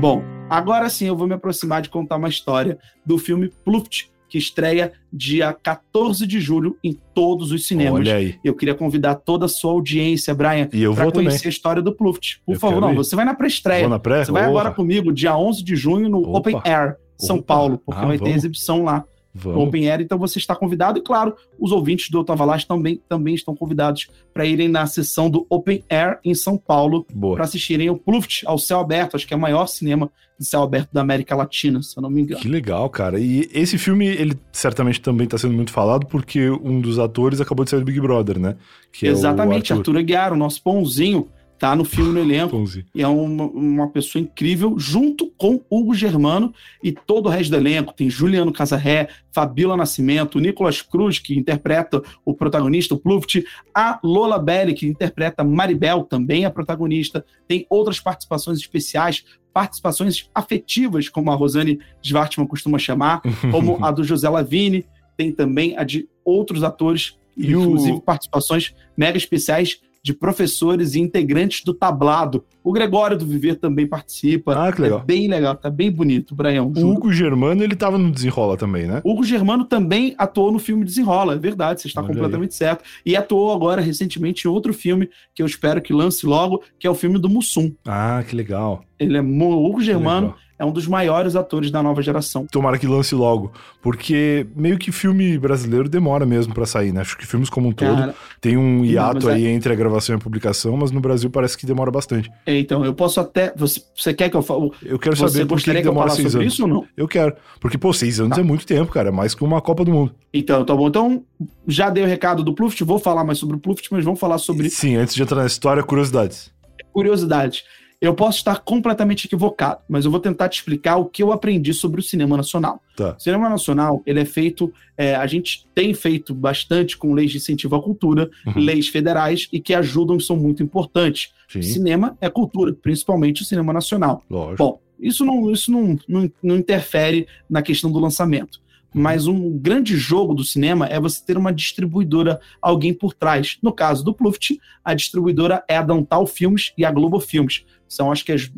Bom, 0.00 0.33
Agora 0.48 0.88
sim 0.88 1.06
eu 1.06 1.16
vou 1.16 1.26
me 1.26 1.34
aproximar 1.34 1.82
de 1.82 1.88
contar 1.88 2.16
uma 2.16 2.28
história 2.28 2.78
do 3.04 3.18
filme 3.18 3.50
Pluft, 3.64 4.10
que 4.28 4.38
estreia 4.38 4.92
dia 5.12 5.52
14 5.52 6.26
de 6.26 6.40
julho 6.40 6.76
em 6.82 6.98
todos 7.14 7.50
os 7.50 7.66
cinemas. 7.66 8.00
Olha 8.00 8.16
aí. 8.16 8.38
Eu 8.44 8.54
queria 8.54 8.74
convidar 8.74 9.14
toda 9.16 9.46
a 9.46 9.48
sua 9.48 9.72
audiência, 9.72 10.34
Brian, 10.34 10.66
para 10.66 11.12
conhecer 11.12 11.12
também. 11.12 11.40
a 11.44 11.48
história 11.48 11.82
do 11.82 11.94
Pluft. 11.94 12.40
Por 12.44 12.54
eu 12.54 12.60
favor, 12.60 12.80
não, 12.80 12.92
ir. 12.92 12.96
você 12.96 13.16
vai 13.16 13.24
na 13.24 13.34
pré-estreia. 13.34 13.98
Pré? 13.98 14.24
Você 14.24 14.32
vai 14.32 14.44
agora 14.44 14.70
comigo, 14.70 15.12
dia 15.12 15.36
11 15.36 15.62
de 15.62 15.76
junho, 15.76 16.08
no 16.08 16.20
Opa. 16.20 16.38
Open 16.38 16.60
Air, 16.64 16.96
São 17.16 17.36
Opa. 17.36 17.46
Paulo, 17.46 17.78
porque 17.78 18.00
ah, 18.00 18.06
vai 18.06 18.18
vamos. 18.18 18.32
ter 18.32 18.36
exibição 18.36 18.84
lá. 18.84 19.04
Vamos. 19.34 19.64
Open 19.64 19.90
Air, 19.90 20.00
então 20.00 20.16
você 20.16 20.38
está 20.38 20.54
convidado, 20.54 20.98
e 20.98 21.02
claro, 21.02 21.34
os 21.58 21.72
ouvintes 21.72 22.08
do 22.08 22.20
Otavalas 22.20 22.64
também, 22.64 23.00
também 23.08 23.34
estão 23.34 23.54
convidados 23.54 24.08
para 24.32 24.46
irem 24.46 24.68
na 24.68 24.86
sessão 24.86 25.28
do 25.28 25.44
Open 25.50 25.82
Air 25.90 26.20
em 26.24 26.34
São 26.34 26.56
Paulo 26.56 27.04
para 27.34 27.42
assistirem 27.42 27.90
o 27.90 27.96
Pluft 27.96 28.46
ao 28.46 28.58
céu 28.58 28.78
aberto, 28.78 29.16
acho 29.16 29.26
que 29.26 29.34
é 29.34 29.36
o 29.36 29.40
maior 29.40 29.66
cinema 29.66 30.08
de 30.38 30.46
céu 30.46 30.62
aberto 30.62 30.90
da 30.92 31.00
América 31.00 31.34
Latina, 31.34 31.82
se 31.82 31.96
eu 31.96 32.02
não 32.02 32.10
me 32.10 32.22
engano. 32.22 32.40
Que 32.40 32.48
legal, 32.48 32.88
cara. 32.88 33.18
E 33.18 33.48
esse 33.52 33.76
filme, 33.78 34.06
ele 34.06 34.38
certamente 34.52 35.00
também 35.00 35.24
está 35.24 35.38
sendo 35.38 35.54
muito 35.54 35.72
falado 35.72 36.06
porque 36.06 36.50
um 36.50 36.80
dos 36.80 36.98
atores 36.98 37.40
acabou 37.40 37.64
de 37.64 37.70
sair 37.70 37.80
do 37.80 37.86
Big 37.86 38.00
Brother, 38.00 38.38
né? 38.38 38.56
Que 38.92 39.06
Exatamente, 39.06 39.72
é 39.72 39.74
o 39.74 39.78
Arthur 39.78 39.98
Aguiar, 39.98 40.32
o 40.32 40.36
nosso 40.36 40.62
pãozinho 40.62 41.28
tá 41.64 41.74
no 41.74 41.82
filme 41.82 42.12
no 42.12 42.20
elenco. 42.20 42.62
e 42.94 43.00
é 43.00 43.08
uma, 43.08 43.44
uma 43.46 43.88
pessoa 43.88 44.20
incrível, 44.20 44.78
junto 44.78 45.32
com 45.38 45.64
Hugo 45.70 45.94
Germano 45.94 46.52
e 46.82 46.92
todo 46.92 47.24
o 47.24 47.28
resto 47.30 47.52
do 47.52 47.56
elenco. 47.56 47.94
Tem 47.94 48.10
Juliano 48.10 48.52
Casarré, 48.52 49.08
Fabíola 49.32 49.74
Nascimento, 49.74 50.38
Nicolas 50.38 50.82
Cruz, 50.82 51.18
que 51.18 51.34
interpreta 51.34 52.02
o 52.22 52.34
protagonista, 52.34 52.94
o 52.94 52.98
Pluft, 52.98 53.42
a 53.74 53.98
Lola 54.04 54.38
Belli, 54.38 54.74
que 54.74 54.86
interpreta 54.86 55.42
Maribel, 55.42 56.04
também 56.04 56.44
a 56.44 56.50
protagonista. 56.50 57.24
Tem 57.48 57.66
outras 57.70 57.98
participações 57.98 58.58
especiais, 58.58 59.24
participações 59.50 60.28
afetivas, 60.34 61.08
como 61.08 61.30
a 61.30 61.34
Rosane 61.34 61.80
Schwartzman 62.02 62.46
costuma 62.46 62.78
chamar, 62.78 63.22
como 63.50 63.82
a 63.82 63.90
do 63.90 64.04
José 64.04 64.28
Lavini. 64.28 64.84
Tem 65.16 65.32
também 65.32 65.78
a 65.78 65.82
de 65.82 66.06
outros 66.22 66.62
atores, 66.62 67.16
e 67.34 67.52
inclusive 67.52 67.96
o... 67.96 68.00
participações 68.02 68.74
mega 68.94 69.16
especiais 69.16 69.80
de 70.04 70.12
professores 70.12 70.94
e 70.94 71.00
integrantes 71.00 71.64
do 71.64 71.72
tablado. 71.72 72.44
O 72.62 72.70
Gregório 72.72 73.16
do 73.16 73.24
Viver 73.24 73.56
também 73.56 73.86
participa. 73.86 74.54
Ah, 74.54 74.70
que 74.70 74.82
legal. 74.82 75.00
É 75.00 75.02
bem 75.02 75.26
legal, 75.26 75.56
tá 75.56 75.70
bem 75.70 75.90
bonito, 75.90 76.34
Brian. 76.34 76.64
O 76.64 76.92
Hugo 76.92 77.10
Germano, 77.10 77.64
ele 77.64 77.74
tava 77.74 77.96
no 77.96 78.10
Desenrola 78.10 78.58
também, 78.58 78.86
né? 78.86 79.00
O 79.02 79.12
Hugo 79.12 79.24
Germano 79.24 79.64
também 79.64 80.14
atuou 80.18 80.52
no 80.52 80.58
filme 80.58 80.84
Desenrola, 80.84 81.34
é 81.34 81.38
verdade, 81.38 81.80
você 81.80 81.88
está 81.88 82.02
Olha 82.02 82.08
completamente 82.08 82.50
aí. 82.50 82.56
certo. 82.56 82.84
E 83.04 83.16
atuou 83.16 83.50
agora 83.50 83.80
recentemente 83.80 84.46
em 84.46 84.50
outro 84.50 84.74
filme 84.74 85.08
que 85.34 85.42
eu 85.42 85.46
espero 85.46 85.80
que 85.80 85.94
lance 85.94 86.26
logo, 86.26 86.62
que 86.78 86.86
é 86.86 86.90
o 86.90 86.94
filme 86.94 87.18
do 87.18 87.30
Mussum. 87.30 87.72
Ah, 87.86 88.22
que 88.28 88.36
legal. 88.36 88.84
Ele 88.98 89.16
é 89.16 89.22
o 89.22 89.64
Hugo 89.64 89.80
Germano 89.80 90.34
é 90.64 90.66
um 90.66 90.72
dos 90.72 90.86
maiores 90.86 91.36
atores 91.36 91.70
da 91.70 91.82
nova 91.82 92.02
geração. 92.02 92.46
Tomara 92.50 92.78
que 92.78 92.86
lance 92.86 93.14
logo, 93.14 93.52
porque 93.82 94.46
meio 94.56 94.78
que 94.78 94.90
filme 94.90 95.38
brasileiro 95.38 95.88
demora 95.88 96.26
mesmo 96.26 96.54
para 96.54 96.66
sair, 96.66 96.92
né? 96.92 97.02
Acho 97.02 97.16
que 97.16 97.26
filmes 97.26 97.50
como 97.50 97.68
um 97.68 97.72
todo 97.72 97.94
Cara, 97.94 98.14
tem 98.40 98.56
um 98.56 98.84
hiato 98.84 99.26
não, 99.26 99.32
aí 99.32 99.46
é... 99.46 99.50
entre 99.50 99.72
a 99.72 99.76
gravação 99.76 100.14
e 100.14 100.18
a 100.18 100.20
publicação, 100.20 100.76
mas 100.76 100.90
no 100.90 101.00
Brasil 101.00 101.30
parece 101.30 101.56
que 101.56 101.66
demora 101.66 101.90
bastante. 101.90 102.30
É, 102.46 102.58
então, 102.58 102.84
eu 102.84 102.94
posso 102.94 103.20
até. 103.20 103.52
Você, 103.56 103.82
você 103.94 104.14
quer 104.14 104.30
que 104.30 104.36
eu 104.36 104.42
fale? 104.42 104.70
Eu 104.82 104.98
quero 104.98 105.16
você 105.16 105.28
saber 105.28 105.46
por 105.46 105.60
que, 105.60 105.72
que 105.72 105.82
demora 105.82 106.10
que 106.10 106.16
seis 106.16 106.34
anos. 106.34 106.52
Isso 106.52 106.62
ou 106.62 106.68
não? 106.68 106.86
Eu 106.96 107.06
quero. 107.06 107.34
Porque, 107.60 107.76
pô, 107.76 107.92
seis 107.92 108.18
anos 108.18 108.36
tá. 108.36 108.40
é 108.40 108.44
muito 108.44 108.66
tempo, 108.66 108.90
cara. 108.90 109.08
É 109.10 109.12
mais 109.12 109.34
que 109.34 109.44
uma 109.44 109.60
Copa 109.60 109.84
do 109.84 109.92
Mundo. 109.92 110.14
Então, 110.32 110.64
tá 110.64 110.74
bom. 110.74 110.88
Então, 110.88 111.22
já 111.66 111.90
dei 111.90 112.02
o 112.02 112.06
recado 112.06 112.42
do 112.42 112.54
Pluft, 112.54 112.82
vou 112.82 112.98
falar 112.98 113.24
mais 113.24 113.38
sobre 113.38 113.56
o 113.56 113.58
Pluft, 113.58 113.88
mas 113.90 114.04
vamos 114.04 114.18
falar 114.18 114.38
sobre. 114.38 114.70
Sim, 114.70 114.96
antes 114.96 115.14
de 115.14 115.22
entrar 115.22 115.40
na 115.40 115.46
história, 115.46 115.82
curiosidades. 115.82 116.50
Curiosidades. 116.92 117.64
Eu 118.00 118.14
posso 118.14 118.38
estar 118.38 118.60
completamente 118.60 119.26
equivocado, 119.26 119.80
mas 119.88 120.04
eu 120.04 120.10
vou 120.10 120.20
tentar 120.20 120.48
te 120.48 120.58
explicar 120.58 120.96
o 120.96 121.06
que 121.06 121.22
eu 121.22 121.32
aprendi 121.32 121.72
sobre 121.72 122.00
o 122.00 122.02
cinema 122.02 122.36
nacional. 122.36 122.80
Tá. 122.96 123.16
O 123.18 123.20
cinema 123.20 123.48
nacional, 123.48 124.02
ele 124.04 124.20
é 124.20 124.24
feito, 124.24 124.72
é, 124.96 125.14
a 125.14 125.26
gente 125.26 125.66
tem 125.74 125.94
feito 125.94 126.34
bastante 126.34 126.96
com 126.96 127.14
leis 127.14 127.30
de 127.30 127.38
incentivo 127.38 127.76
à 127.76 127.82
cultura, 127.82 128.30
uhum. 128.46 128.52
leis 128.56 128.88
federais 128.88 129.48
e 129.52 129.60
que 129.60 129.74
ajudam 129.74 130.16
e 130.16 130.20
são 130.20 130.36
muito 130.36 130.62
importantes. 130.62 131.32
Sim. 131.48 131.62
Cinema 131.62 132.16
é 132.20 132.28
cultura, 132.28 132.74
principalmente 132.74 133.42
o 133.42 133.44
cinema 133.44 133.72
nacional. 133.72 134.22
Lógico. 134.28 134.56
Bom, 134.58 134.80
isso 134.98 135.24
não, 135.24 135.50
isso 135.50 135.70
não, 135.70 135.98
não, 136.08 136.30
não 136.42 136.56
interfere 136.56 137.26
na 137.48 137.62
questão 137.62 137.90
do 137.90 137.98
lançamento. 137.98 138.63
Mas 138.94 139.26
um 139.26 139.58
grande 139.58 139.96
jogo 139.96 140.34
do 140.34 140.44
cinema 140.44 140.86
é 140.86 141.00
você 141.00 141.20
ter 141.24 141.36
uma 141.36 141.52
distribuidora, 141.52 142.40
alguém 142.62 142.94
por 142.94 143.12
trás. 143.12 143.58
No 143.60 143.72
caso 143.72 144.04
do 144.04 144.14
Pluft, 144.14 144.56
a 144.84 144.94
distribuidora 144.94 145.64
é 145.68 145.76
a 145.76 145.82
Dantal 145.82 146.26
Filmes 146.26 146.72
e 146.78 146.84
a 146.84 146.92
Globo 146.92 147.18
Filmes. 147.18 147.64
São, 147.88 148.12
acho 148.12 148.24
que, 148.24 148.30
as, 148.30 148.52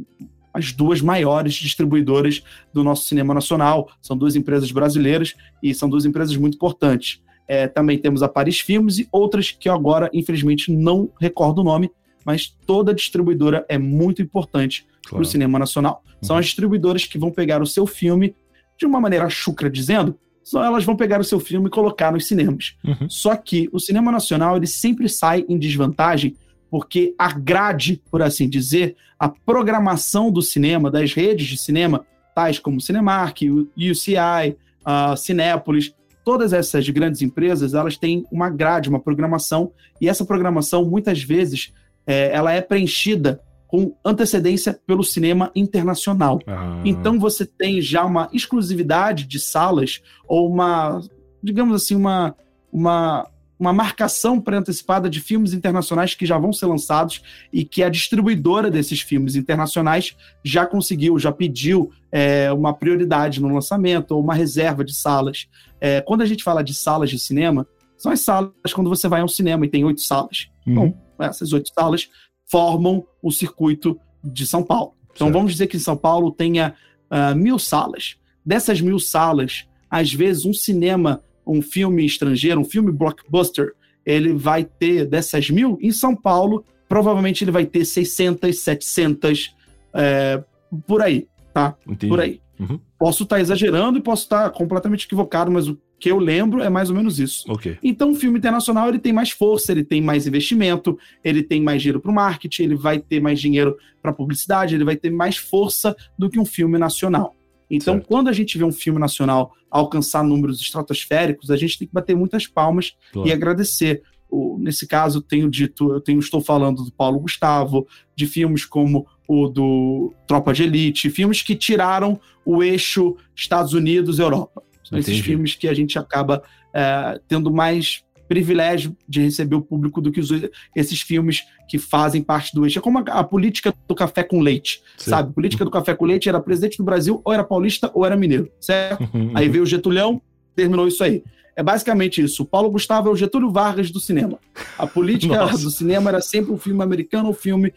as 0.53 0.72
duas 0.72 1.01
maiores 1.01 1.55
distribuidoras 1.55 2.43
do 2.72 2.84
nosso 2.84 3.05
cinema 3.09 3.32
nacional. 3.32 3.91
São 4.03 4.16
duas 4.16 4.37
empresas 4.37 4.70
brasileiras 4.70 5.34
e 5.62 5.74
são 5.74 5.89
duas 5.89 6.05
empresas 6.05 6.37
muito 6.37 6.55
importantes. 6.55 7.22
É, 7.49 7.66
também 7.68 7.99
temos 7.99 8.22
a 8.22 8.28
Paris 8.28 8.61
Filmes 8.61 8.99
e 8.99 9.09
outras 9.11 9.51
que 9.51 9.68
eu 9.68 9.74
agora, 9.74 10.11
infelizmente, 10.12 10.70
não 10.70 11.11
recordo 11.20 11.61
o 11.61 11.64
nome, 11.64 11.91
mas 12.24 12.49
toda 12.66 12.93
distribuidora 12.93 13.64
é 13.68 13.78
muito 13.78 14.20
importante 14.20 14.84
claro. 15.03 15.16
para 15.16 15.22
o 15.22 15.24
cinema 15.24 15.59
nacional. 15.59 16.03
São 16.20 16.37
uhum. 16.37 16.41
as 16.41 16.47
distribuidoras 16.47 17.05
que 17.05 17.18
vão 17.18 17.30
pegar 17.30 17.62
o 17.62 17.66
seu 17.66 17.87
filme 17.87 18.34
de 18.78 18.84
uma 18.84 19.01
maneira 19.01 19.28
chucra 19.30 19.70
dizendo, 19.70 20.18
só 20.47 20.62
elas 20.62 20.84
vão 20.84 20.94
pegar 20.94 21.20
o 21.20 21.24
seu 21.24 21.40
filme 21.40 21.66
e 21.66 21.70
colocar 21.70 22.12
nos 22.12 22.28
cinemas. 22.28 22.76
Uhum. 22.84 23.11
Só 23.11 23.34
que 23.34 23.68
o 23.72 23.80
cinema 23.80 24.12
nacional 24.12 24.57
ele 24.57 24.68
sempre 24.68 25.09
sai 25.09 25.44
em 25.49 25.59
desvantagem 25.59 26.36
porque 26.70 27.12
a 27.18 27.32
grade, 27.32 28.01
por 28.09 28.22
assim 28.22 28.49
dizer, 28.49 28.94
a 29.18 29.28
programação 29.28 30.30
do 30.30 30.40
cinema, 30.40 30.88
das 30.88 31.12
redes 31.12 31.49
de 31.49 31.57
cinema, 31.59 32.07
tais 32.32 32.61
como 32.61 32.80
Cinemark, 32.80 33.40
UCI, 33.76 34.57
uh, 34.86 35.16
Cinépolis, 35.16 35.92
todas 36.24 36.53
essas 36.53 36.88
grandes 36.90 37.22
empresas, 37.22 37.74
elas 37.74 37.97
têm 37.97 38.24
uma 38.30 38.49
grade, 38.49 38.88
uma 38.88 39.01
programação, 39.01 39.72
e 40.01 40.09
essa 40.09 40.24
programação, 40.24 40.84
muitas 40.84 41.20
vezes, 41.24 41.72
é, 42.07 42.30
ela 42.32 42.53
é 42.53 42.61
preenchida 42.61 43.40
com 43.67 43.95
antecedência 44.05 44.79
pelo 44.87 45.03
cinema 45.03 45.51
internacional. 45.55 46.41
Ah. 46.47 46.81
Então 46.85 47.19
você 47.19 47.45
tem 47.45 47.81
já 47.81 48.05
uma 48.05 48.29
exclusividade 48.33 49.25
de 49.25 49.41
salas 49.41 50.01
ou 50.27 50.51
uma, 50.51 51.01
digamos 51.43 51.83
assim, 51.83 51.95
uma, 51.95 52.35
uma, 52.73 53.29
uma 53.59 53.73
marcação 53.73 54.41
pré-antecipada 54.41 55.09
de 55.09 55.21
filmes 55.21 55.53
internacionais 55.53 56.14
que 56.14 56.27
já 56.27 56.39
vão 56.39 56.53
ser 56.53 56.67
lançados 56.67 57.23
e 57.53 57.64
que 57.64 57.83
a 57.83 57.89
distribuidora 57.89 58.71
desses 58.71 59.01
filmes 59.01 59.35
internacionais 59.35 60.17
já 60.45 60.67
conseguiu, 60.67 61.19
já 61.19 61.33
pediu 61.33 61.91
é, 62.12 62.53
uma 62.53 62.73
prioridade 62.73 63.41
no 63.41 63.53
lançamento 63.53 64.12
ou 64.12 64.23
uma 64.23 64.35
reserva 64.35 64.85
de 64.85 64.95
salas. 64.95 65.49
É, 65.81 66.01
quando 66.01 66.23
a 66.23 66.27
gente 66.27 66.45
fala 66.45 66.62
de 66.62 66.75
salas 66.75 67.11
de 67.11 67.19
cinema, 67.19 67.67
são 67.97 68.12
as 68.12 68.21
salas 68.21 68.53
quando 68.75 68.91
você 68.91 69.09
vai 69.09 69.23
ao 69.23 69.29
cinema 69.29 69.64
e 69.67 69.69
tem 69.69 69.85
oito 69.85 70.03
salas. 70.03 70.49
Uhum. 70.67 70.75
Bom, 70.75 71.07
essas 71.19 71.53
oito 71.53 71.71
salas 71.75 72.09
formam 72.47 73.05
o 73.22 73.30
circuito 73.30 73.99
de 74.22 74.47
São 74.47 74.62
Paulo. 74.62 74.94
Então 75.12 75.26
certo. 75.26 75.34
vamos 75.34 75.53
dizer 75.53 75.66
que 75.66 75.76
em 75.76 75.80
São 75.80 75.97
Paulo 75.97 76.30
tenha 76.30 76.74
uh, 77.11 77.36
mil 77.36 77.59
salas. 77.59 78.16
Dessas 78.44 78.80
mil 78.80 78.99
salas, 78.99 79.66
às 79.90 80.12
vezes 80.12 80.44
um 80.44 80.53
cinema, 80.53 81.22
um 81.47 81.61
filme 81.61 82.05
estrangeiro, 82.05 82.61
um 82.61 82.64
filme 82.64 82.92
blockbuster, 82.92 83.72
ele 84.05 84.32
vai 84.32 84.64
ter 84.64 85.05
dessas 85.07 85.51
mil, 85.51 85.78
em 85.80 85.90
São 85.90 86.14
Paulo, 86.14 86.64
provavelmente 86.88 87.42
ele 87.42 87.51
vai 87.51 87.66
ter 87.66 87.84
600, 87.84 88.57
700, 88.61 89.55
é, 89.92 90.42
por 90.86 91.03
aí, 91.03 91.26
tá? 91.53 91.74
Entendi. 91.86 92.09
Por 92.09 92.20
aí. 92.20 92.40
Uhum. 92.59 92.78
Posso 92.99 93.24
estar 93.24 93.36
tá 93.36 93.42
exagerando 93.42 93.99
e 93.99 94.03
posso 94.03 94.22
estar 94.22 94.44
tá 94.44 94.51
completamente 94.51 95.07
equivocado, 95.07 95.51
mas 95.51 95.68
o 95.68 95.76
que 95.99 96.11
eu 96.11 96.18
lembro 96.18 96.62
é 96.62 96.68
mais 96.68 96.90
ou 96.90 96.97
menos 96.97 97.18
isso. 97.18 97.51
Okay. 97.51 97.78
Então, 97.82 98.12
o 98.12 98.14
filme 98.14 98.38
internacional 98.38 98.88
ele 98.88 98.99
tem 98.99 99.12
mais 99.12 99.30
força, 99.30 99.72
ele 99.72 99.84
tem 99.84 100.01
mais 100.03 100.26
investimento, 100.26 100.99
ele 101.24 101.42
tem 101.42 101.62
mais 101.62 101.80
dinheiro 101.80 102.01
para 102.01 102.11
o 102.11 102.14
marketing, 102.14 102.64
ele 102.64 102.76
vai 102.76 102.99
ter 102.99 103.20
mais 103.20 103.40
dinheiro 103.40 103.76
para 104.03 104.12
publicidade, 104.12 104.74
ele 104.74 104.84
vai 104.84 104.97
ter 104.97 105.11
mais 105.11 105.36
força 105.36 105.97
do 106.18 106.28
que 106.28 106.38
um 106.38 106.44
filme 106.44 106.78
nacional. 106.78 107.34
Então, 107.70 107.94
certo. 107.94 108.07
quando 108.07 108.28
a 108.28 108.32
gente 108.32 108.57
vê 108.57 108.64
um 108.64 108.72
filme 108.72 108.99
nacional 108.99 109.53
alcançar 109.70 110.22
números 110.22 110.61
estratosféricos, 110.61 111.51
a 111.51 111.57
gente 111.57 111.78
tem 111.78 111.88
que 111.88 111.94
bater 111.94 112.14
muitas 112.14 112.47
palmas 112.47 112.94
claro. 113.12 113.28
e 113.28 113.32
agradecer. 113.32 114.03
O, 114.28 114.59
nesse 114.59 114.86
caso, 114.86 115.18
eu 115.18 115.22
tenho 115.22 115.51
dito, 115.51 115.92
eu 115.92 116.01
tenho, 116.01 116.18
estou 116.18 116.40
falando 116.40 116.84
do 116.84 116.92
Paulo 116.92 117.18
Gustavo, 117.20 117.86
de 118.14 118.26
filmes 118.26 118.64
como 118.64 119.07
o 119.26 119.49
do 119.49 120.12
Tropa 120.26 120.53
de 120.53 120.62
Elite, 120.62 121.11
filmes 121.11 121.42
que 121.42 121.57
tiraram 121.57 122.20
o 122.44 122.62
eixo 122.62 123.16
Estados 123.34 123.72
Unidos-Europa. 123.72 124.62
São 124.89 124.99
Entendi. 124.99 125.12
esses 125.12 125.24
filmes 125.24 125.55
que 125.55 125.66
a 125.66 125.74
gente 125.74 125.99
acaba 125.99 126.43
é, 126.72 127.20
tendo 127.26 127.51
mais 127.51 128.05
privilégio 128.28 128.97
de 129.09 129.20
receber 129.20 129.57
o 129.57 129.62
público 129.62 130.01
do 130.01 130.11
que 130.11 130.20
os, 130.20 130.28
esses 130.74 131.01
filmes 131.01 131.45
que 131.68 131.78
fazem 131.78 132.22
parte 132.22 132.55
do 132.55 132.64
eixo. 132.64 132.78
É 132.78 132.82
como 132.82 132.99
a, 132.99 133.03
a 133.03 133.24
política 133.24 133.74
do 133.89 133.95
café 133.95 134.22
com 134.22 134.41
leite, 134.41 134.82
Sim. 134.97 135.11
sabe? 135.11 135.30
A 135.30 135.32
política 135.32 135.64
do 135.64 135.70
café 135.70 135.95
com 135.95 136.05
leite 136.05 136.28
era 136.28 136.41
presidente 136.41 136.78
do 136.78 136.84
Brasil, 136.84 137.20
ou 137.24 137.32
era 137.32 137.45
paulista, 137.45 137.91
ou 137.95 138.05
era 138.05 138.16
mineiro, 138.16 138.51
certo? 138.61 139.09
aí 139.34 139.49
veio 139.49 139.64
o 139.64 139.66
Getulhão, 139.66 140.20
terminou 140.55 140.87
isso 140.87 141.03
aí. 141.03 141.22
É 141.55 141.62
basicamente 141.62 142.22
isso. 142.22 142.43
O 142.43 142.47
Paulo 142.47 142.70
Gustavo 142.70 143.09
é 143.09 143.12
o 143.12 143.16
Getúlio 143.16 143.51
Vargas 143.51 143.91
do 143.91 143.99
cinema. 143.99 144.39
A 144.78 144.87
política 144.89 145.47
do 145.47 145.70
cinema 145.70 146.11
era 146.11 146.20
sempre 146.20 146.53
um 146.53 146.59
filme 146.59 146.82
americano 146.82 147.24
ou 147.24 147.30
um 147.30 147.34
filme 147.34 147.72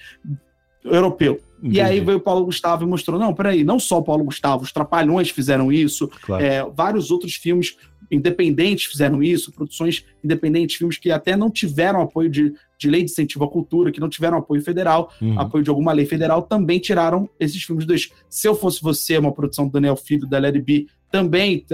europeu. 0.84 1.40
Entendi. 1.60 1.78
E 1.78 1.82
aí 1.82 2.00
veio 2.00 2.18
o 2.18 2.22
Paulo 2.22 2.46
Gustavo 2.46 2.84
e 2.84 2.88
mostrou: 2.88 3.20
não, 3.20 3.34
peraí, 3.34 3.64
não 3.64 3.80
só 3.80 4.00
o 4.00 4.04
Paulo 4.04 4.24
Gustavo, 4.24 4.64
os 4.64 4.72
Trapalhões 4.72 5.30
fizeram 5.30 5.72
isso, 5.72 6.08
claro. 6.22 6.44
é, 6.44 6.66
vários 6.74 7.12
outros 7.12 7.36
filmes 7.36 7.76
independentes 8.12 8.86
fizeram 8.86 9.22
isso, 9.22 9.52
produções 9.52 10.04
independentes, 10.24 10.78
filmes 10.78 10.98
que 10.98 11.12
até 11.12 11.36
não 11.36 11.50
tiveram 11.50 12.02
apoio 12.02 12.30
de, 12.30 12.54
de 12.78 12.90
lei 12.90 13.04
de 13.04 13.12
incentivo 13.12 13.44
à 13.44 13.50
cultura, 13.50 13.92
que 13.92 14.00
não 14.00 14.10
tiveram 14.10 14.38
apoio 14.38 14.62
federal, 14.62 15.14
uhum. 15.22 15.40
apoio 15.40 15.64
de 15.64 15.70
alguma 15.70 15.92
lei 15.92 16.06
federal, 16.06 16.42
também 16.42 16.80
tiraram 16.80 17.30
esses 17.40 17.62
filmes 17.62 17.86
dois. 17.86 18.10
Se 18.28 18.48
Eu 18.48 18.56
Fosse 18.56 18.82
Você, 18.82 19.18
uma 19.18 19.32
produção 19.32 19.68
do 19.68 19.72
Daniel 19.72 19.96
Filho, 19.96 20.28
da 20.28 20.40
Larry 20.40 20.62
B, 20.62 20.88
também, 21.12 21.66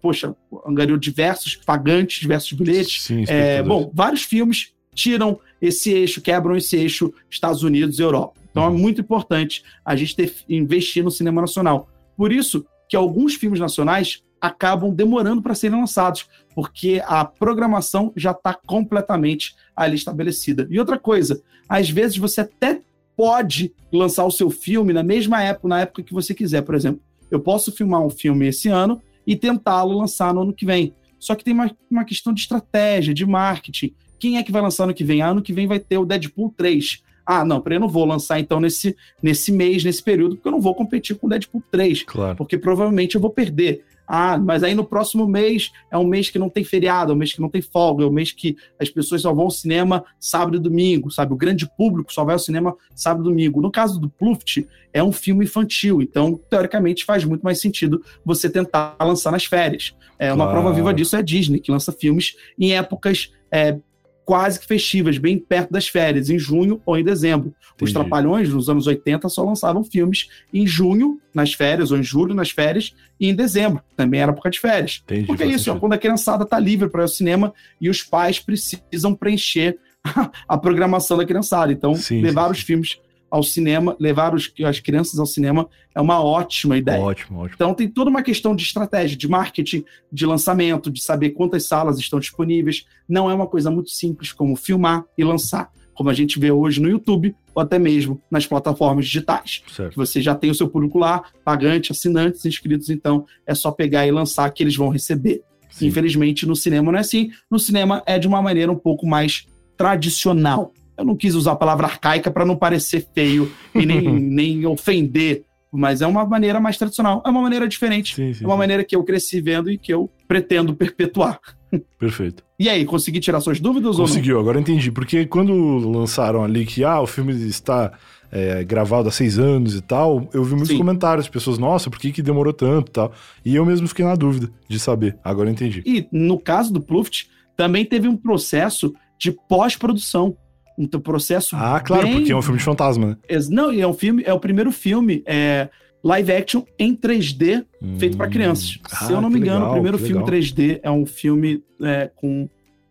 poxa, 0.00 0.34
angariou 0.66 0.98
diversos 0.98 1.56
pagantes, 1.56 2.20
diversos 2.20 2.52
bilhetes. 2.52 3.02
Sim, 3.04 3.24
é, 3.26 3.62
bom, 3.62 3.90
vários 3.92 4.22
filmes 4.22 4.72
tiram 4.94 5.38
esse 5.62 5.92
eixo, 5.92 6.20
quebram 6.20 6.56
esse 6.56 6.76
eixo 6.76 7.14
Estados 7.30 7.62
Unidos 7.62 7.98
e 7.98 8.02
Europa. 8.02 8.40
Então 8.50 8.64
é 8.64 8.68
uhum. 8.68 8.76
muito 8.76 9.00
importante 9.00 9.62
a 9.84 9.94
gente 9.96 10.16
ter, 10.16 10.34
investir 10.48 11.04
no 11.04 11.10
cinema 11.10 11.40
nacional. 11.40 11.88
Por 12.16 12.32
isso 12.32 12.66
que 12.88 12.96
alguns 12.96 13.36
filmes 13.36 13.60
nacionais 13.60 14.22
acabam 14.40 14.92
demorando 14.92 15.40
para 15.40 15.54
serem 15.54 15.78
lançados, 15.78 16.28
porque 16.52 17.00
a 17.06 17.24
programação 17.24 18.12
já 18.16 18.32
está 18.32 18.52
completamente 18.52 19.54
ali 19.74 19.94
estabelecida. 19.94 20.66
E 20.68 20.80
outra 20.80 20.98
coisa, 20.98 21.40
às 21.68 21.88
vezes 21.88 22.16
você 22.16 22.40
até 22.40 22.80
pode 23.16 23.72
lançar 23.92 24.24
o 24.24 24.30
seu 24.30 24.50
filme 24.50 24.92
na 24.92 25.02
mesma 25.02 25.42
época, 25.42 25.68
na 25.68 25.80
época 25.80 26.02
que 26.02 26.12
você 26.12 26.34
quiser. 26.34 26.62
Por 26.62 26.74
exemplo, 26.74 27.00
eu 27.30 27.38
posso 27.38 27.70
filmar 27.70 28.00
um 28.02 28.10
filme 28.10 28.48
esse 28.48 28.68
ano 28.68 29.00
e 29.24 29.36
tentá-lo 29.36 29.96
lançar 29.96 30.34
no 30.34 30.42
ano 30.42 30.52
que 30.52 30.66
vem. 30.66 30.92
Só 31.18 31.36
que 31.36 31.44
tem 31.44 31.54
uma, 31.54 31.70
uma 31.88 32.04
questão 32.04 32.32
de 32.32 32.40
estratégia, 32.40 33.14
de 33.14 33.24
marketing. 33.24 33.94
Quem 34.22 34.38
é 34.38 34.42
que 34.44 34.52
vai 34.52 34.62
lançar 34.62 34.86
no 34.86 34.94
que 34.94 35.02
vem? 35.02 35.20
Ah, 35.20 35.30
ano 35.30 35.42
que 35.42 35.52
vem 35.52 35.66
vai 35.66 35.80
ter 35.80 35.98
o 35.98 36.04
Deadpool 36.04 36.54
3. 36.56 37.02
Ah, 37.26 37.44
não, 37.44 37.60
peraí, 37.60 37.78
eu 37.78 37.80
não 37.80 37.88
vou 37.88 38.04
lançar 38.04 38.38
então 38.38 38.60
nesse, 38.60 38.96
nesse 39.20 39.50
mês, 39.50 39.82
nesse 39.82 40.00
período, 40.00 40.36
porque 40.36 40.46
eu 40.46 40.52
não 40.52 40.60
vou 40.60 40.76
competir 40.76 41.16
com 41.16 41.26
o 41.26 41.30
Deadpool 41.30 41.60
3. 41.72 42.04
Claro. 42.04 42.36
Porque 42.36 42.56
provavelmente 42.56 43.16
eu 43.16 43.20
vou 43.20 43.30
perder. 43.30 43.84
Ah, 44.06 44.38
mas 44.38 44.62
aí 44.62 44.76
no 44.76 44.84
próximo 44.84 45.26
mês 45.26 45.72
é 45.90 45.98
um 45.98 46.04
mês 46.04 46.30
que 46.30 46.38
não 46.38 46.48
tem 46.48 46.62
feriado, 46.62 47.10
é 47.10 47.14
um 47.16 47.18
mês 47.18 47.32
que 47.32 47.40
não 47.40 47.48
tem 47.48 47.60
folga, 47.60 48.04
é 48.04 48.06
um 48.06 48.12
mês 48.12 48.30
que 48.30 48.56
as 48.78 48.88
pessoas 48.88 49.22
só 49.22 49.34
vão 49.34 49.46
ao 49.46 49.50
cinema 49.50 50.04
sábado 50.20 50.56
e 50.56 50.60
domingo, 50.60 51.10
sabe? 51.10 51.32
O 51.32 51.36
grande 51.36 51.68
público 51.76 52.12
só 52.12 52.24
vai 52.24 52.36
ao 52.36 52.38
cinema 52.38 52.76
sábado 52.94 53.28
e 53.28 53.28
domingo. 53.28 53.60
No 53.60 53.72
caso 53.72 53.98
do 53.98 54.08
Pluft, 54.08 54.64
é 54.92 55.02
um 55.02 55.10
filme 55.10 55.46
infantil, 55.46 56.00
então, 56.00 56.38
teoricamente, 56.48 57.04
faz 57.04 57.24
muito 57.24 57.42
mais 57.42 57.60
sentido 57.60 58.00
você 58.24 58.48
tentar 58.48 58.96
lançar 59.00 59.32
nas 59.32 59.46
férias. 59.46 59.96
É, 60.16 60.32
uma 60.32 60.48
prova 60.48 60.72
viva 60.72 60.94
disso 60.94 61.16
é 61.16 61.18
a 61.18 61.22
Disney, 61.22 61.58
que 61.58 61.72
lança 61.72 61.90
filmes 61.90 62.36
em 62.56 62.72
épocas 62.72 63.32
é, 63.50 63.80
quase 64.24 64.60
que 64.60 64.66
festivas, 64.66 65.18
bem 65.18 65.38
perto 65.38 65.72
das 65.72 65.88
férias, 65.88 66.30
em 66.30 66.38
junho 66.38 66.80
ou 66.86 66.96
em 66.96 67.04
dezembro. 67.04 67.54
Entendi. 67.74 67.84
Os 67.84 67.92
Trapalhões, 67.92 68.48
nos 68.48 68.68
anos 68.68 68.86
80, 68.86 69.28
só 69.28 69.44
lançavam 69.44 69.82
filmes 69.82 70.28
em 70.52 70.66
junho, 70.66 71.20
nas 71.34 71.52
férias, 71.52 71.90
ou 71.90 71.98
em 71.98 72.02
julho, 72.02 72.34
nas 72.34 72.50
férias, 72.50 72.94
e 73.18 73.28
em 73.28 73.34
dezembro, 73.34 73.82
também 73.96 74.20
era 74.20 74.32
época 74.32 74.50
de 74.50 74.60
férias. 74.60 75.02
Entendi, 75.04 75.26
Porque 75.26 75.42
é 75.42 75.46
isso, 75.46 75.72
ó, 75.72 75.78
quando 75.78 75.94
a 75.94 75.98
criançada 75.98 76.44
está 76.44 76.58
livre 76.58 76.88
para 76.88 77.00
ir 77.00 77.04
ao 77.04 77.08
cinema 77.08 77.52
e 77.80 77.88
os 77.88 78.02
pais 78.02 78.38
precisam 78.38 79.14
preencher 79.14 79.78
a 80.48 80.58
programação 80.58 81.16
da 81.16 81.24
criançada. 81.24 81.72
Então, 81.72 81.94
sim, 81.94 82.20
levar 82.20 82.46
sim, 82.46 82.52
os 82.52 82.60
filmes 82.60 82.98
ao 83.32 83.42
cinema, 83.42 83.96
levar 83.98 84.34
os, 84.34 84.52
as 84.62 84.78
crianças 84.78 85.18
ao 85.18 85.24
cinema 85.24 85.66
é 85.94 86.00
uma 86.02 86.22
ótima 86.22 86.76
ideia. 86.76 87.00
Ótimo, 87.00 87.38
ótimo. 87.38 87.54
Então 87.54 87.72
tem 87.72 87.88
toda 87.88 88.10
uma 88.10 88.22
questão 88.22 88.54
de 88.54 88.62
estratégia, 88.62 89.16
de 89.16 89.26
marketing, 89.26 89.82
de 90.12 90.26
lançamento, 90.26 90.90
de 90.90 91.02
saber 91.02 91.30
quantas 91.30 91.66
salas 91.66 91.98
estão 91.98 92.20
disponíveis. 92.20 92.84
Não 93.08 93.30
é 93.30 93.34
uma 93.34 93.46
coisa 93.46 93.70
muito 93.70 93.88
simples 93.88 94.32
como 94.32 94.54
filmar 94.54 95.06
e 95.16 95.24
lançar. 95.24 95.70
Como 95.94 96.10
a 96.10 96.14
gente 96.14 96.38
vê 96.38 96.50
hoje 96.50 96.80
no 96.80 96.90
YouTube, 96.90 97.34
ou 97.54 97.62
até 97.62 97.78
mesmo 97.78 98.20
nas 98.30 98.46
plataformas 98.46 99.06
digitais. 99.06 99.62
Certo. 99.74 99.96
Você 99.96 100.20
já 100.20 100.34
tem 100.34 100.50
o 100.50 100.54
seu 100.54 100.68
público 100.68 100.98
lá, 100.98 101.22
pagante, 101.42 101.90
assinantes, 101.90 102.44
inscritos, 102.44 102.90
então 102.90 103.24
é 103.46 103.54
só 103.54 103.70
pegar 103.70 104.06
e 104.06 104.10
lançar 104.10 104.50
que 104.50 104.62
eles 104.62 104.76
vão 104.76 104.90
receber. 104.90 105.42
Sim. 105.70 105.86
Infelizmente, 105.86 106.46
no 106.46 106.54
cinema 106.54 106.92
não 106.92 106.98
é 106.98 107.00
assim. 107.00 107.30
No 107.50 107.58
cinema 107.58 108.02
é 108.04 108.18
de 108.18 108.28
uma 108.28 108.42
maneira 108.42 108.70
um 108.70 108.78
pouco 108.78 109.06
mais 109.06 109.46
tradicional. 109.76 110.72
Eu 110.96 111.04
não 111.04 111.16
quis 111.16 111.34
usar 111.34 111.52
a 111.52 111.56
palavra 111.56 111.86
arcaica 111.86 112.30
para 112.30 112.44
não 112.44 112.56
parecer 112.56 113.06
feio 113.14 113.50
e 113.74 113.86
nem, 113.86 114.02
nem 114.20 114.66
ofender, 114.66 115.44
mas 115.72 116.02
é 116.02 116.06
uma 116.06 116.24
maneira 116.26 116.60
mais 116.60 116.76
tradicional. 116.76 117.22
É 117.24 117.30
uma 117.30 117.40
maneira 117.40 117.66
diferente. 117.66 118.14
Sim, 118.14 118.34
sim, 118.34 118.44
é 118.44 118.46
uma 118.46 118.54
sim. 118.54 118.58
maneira 118.58 118.84
que 118.84 118.94
eu 118.94 119.02
cresci 119.02 119.40
vendo 119.40 119.70
e 119.70 119.78
que 119.78 119.92
eu 119.92 120.10
pretendo 120.28 120.74
perpetuar. 120.74 121.40
Perfeito. 121.98 122.44
E 122.58 122.68
aí, 122.68 122.84
consegui 122.84 123.20
tirar 123.20 123.40
suas 123.40 123.58
dúvidas 123.58 123.98
ou 123.98 124.06
Conseguiu, 124.06 124.38
agora 124.38 124.60
entendi. 124.60 124.92
Porque 124.92 125.24
quando 125.24 125.52
lançaram 125.78 126.44
ali 126.44 126.66
que 126.66 126.84
ah, 126.84 127.00
o 127.00 127.06
filme 127.06 127.32
está 127.46 127.92
é, 128.30 128.64
gravado 128.64 129.08
há 129.08 129.12
seis 129.12 129.38
anos 129.38 129.74
e 129.74 129.80
tal, 129.80 130.28
eu 130.32 130.44
vi 130.44 130.52
muitos 130.52 130.70
Sim. 130.70 130.78
comentários 130.78 131.26
de 131.26 131.30
pessoas, 131.30 131.58
nossa, 131.58 131.90
por 131.90 131.98
que, 131.98 132.12
que 132.12 132.22
demorou 132.22 132.52
tanto 132.52 132.88
e 132.88 132.92
tal. 132.92 133.12
E 133.44 133.54
eu 133.54 133.64
mesmo 133.64 133.88
fiquei 133.88 134.04
na 134.04 134.14
dúvida 134.14 134.50
de 134.68 134.78
saber. 134.78 135.18
Agora 135.24 135.50
entendi. 135.50 135.82
E 135.84 136.06
no 136.12 136.38
caso 136.38 136.72
do 136.72 136.80
Pluft, 136.80 137.28
também 137.56 137.84
teve 137.84 138.08
um 138.08 138.16
processo 138.16 138.94
de 139.18 139.32
pós-produção. 139.48 140.36
Um 140.78 140.86
processo. 140.86 141.54
Ah, 141.56 141.80
claro, 141.80 142.04
bem- 142.04 142.16
porque 142.18 142.32
é 142.32 142.36
um 142.36 142.42
filme 142.42 142.58
de 142.58 142.64
fantasma, 142.64 143.06
né? 143.06 143.16
Não, 143.50 143.72
e 143.72 143.80
é 143.80 143.86
um 143.86 143.92
filme, 143.92 144.22
é 144.26 144.32
o 144.32 144.40
primeiro 144.40 144.72
filme 144.72 145.22
é, 145.26 145.68
live 146.02 146.32
action 146.32 146.62
em 146.78 146.94
3D 146.96 147.64
feito 147.98 148.16
para 148.16 148.26
Hum. 148.26 148.30
crianças. 148.30 148.78
Ah, 148.90 149.04
Se 149.06 149.12
eu 149.12 149.20
não 149.20 149.28
me 149.30 149.38
engano, 149.38 149.56
legal, 149.58 149.70
o 149.70 149.72
primeiro 149.74 149.98
filme 149.98 150.14
legal. 150.14 150.26
3D 150.26 150.80
é 150.82 150.90
um 150.90 151.04
filme 151.06 151.62
é, 151.82 152.10
com 152.16 152.48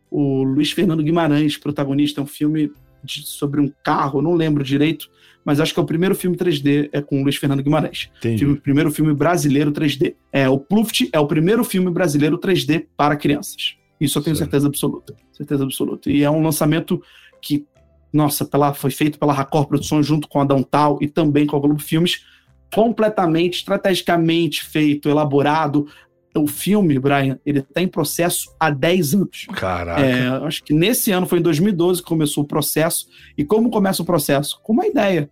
o 0.09 0.43
Luiz 0.43 0.71
Fernando 0.71 1.01
Guimarães, 1.03 1.57
protagonista. 1.57 2.21
É 2.21 2.23
um 2.23 2.27
filme 2.27 2.71
de- 3.03 3.25
sobre 3.27 3.59
um 3.59 3.71
carro, 3.83 4.21
não 4.21 4.33
lembro 4.35 4.63
direito, 4.63 5.09
mas 5.43 5.59
acho 5.59 5.73
que 5.73 5.79
é 5.79 5.83
o 5.83 5.85
primeiro 5.85 6.13
filme 6.13 6.37
3D 6.37 6.89
é 6.93 7.01
com 7.01 7.19
o 7.19 7.23
Luiz 7.23 7.35
Fernando 7.37 7.63
Guimarães. 7.63 8.09
Entendi. 8.19 8.39
Filme, 8.39 8.55
primeiro 8.59 8.91
filme 8.91 9.13
brasileiro 9.13 9.71
3D. 9.71 10.15
É, 10.31 10.47
o 10.47 10.59
Pluft 10.59 11.09
é 11.11 11.19
o 11.19 11.25
primeiro 11.25 11.63
filme 11.63 11.89
brasileiro 11.89 12.37
3D 12.37 12.85
para 12.95 13.15
crianças. 13.15 13.75
Isso 13.99 14.17
eu 14.19 14.23
tenho 14.23 14.35
Certo. 14.35 14.49
certeza 14.51 14.67
absoluta. 14.67 15.15
Certeza 15.31 15.63
absoluta. 15.63 16.11
E 16.11 16.21
é 16.23 16.29
um 16.29 16.41
lançamento 16.43 17.01
que, 17.41 17.65
nossa, 18.11 18.45
pela, 18.45 18.73
foi 18.73 18.91
feito 18.91 19.17
pela 19.17 19.33
Racor 19.33 19.67
Produções 19.67 20.05
junto 20.05 20.27
com 20.27 20.41
a 20.41 20.45
Downtown 20.45 20.97
e 21.01 21.07
também 21.07 21.45
com 21.45 21.55
a 21.55 21.59
Globo 21.59 21.81
Filmes, 21.81 22.23
completamente, 22.73 23.59
estrategicamente 23.59 24.63
feito, 24.63 25.09
elaborado. 25.09 25.87
O 26.35 26.47
filme, 26.47 26.97
Brian, 26.97 27.37
ele 27.45 27.59
está 27.59 27.81
em 27.81 27.87
processo 27.87 28.53
há 28.59 28.69
10 28.69 29.13
anos. 29.15 29.47
Caraca. 29.53 30.01
É, 30.01 30.27
acho 30.45 30.63
que 30.63 30.73
nesse 30.73 31.11
ano 31.11 31.27
foi 31.27 31.39
em 31.39 31.41
2012 31.41 32.01
que 32.01 32.07
começou 32.07 32.43
o 32.43 32.47
processo. 32.47 33.07
E 33.37 33.43
como 33.43 33.69
começa 33.69 34.01
o 34.01 34.05
processo? 34.05 34.59
Com 34.63 34.73
uma 34.73 34.87
ideia. 34.87 35.29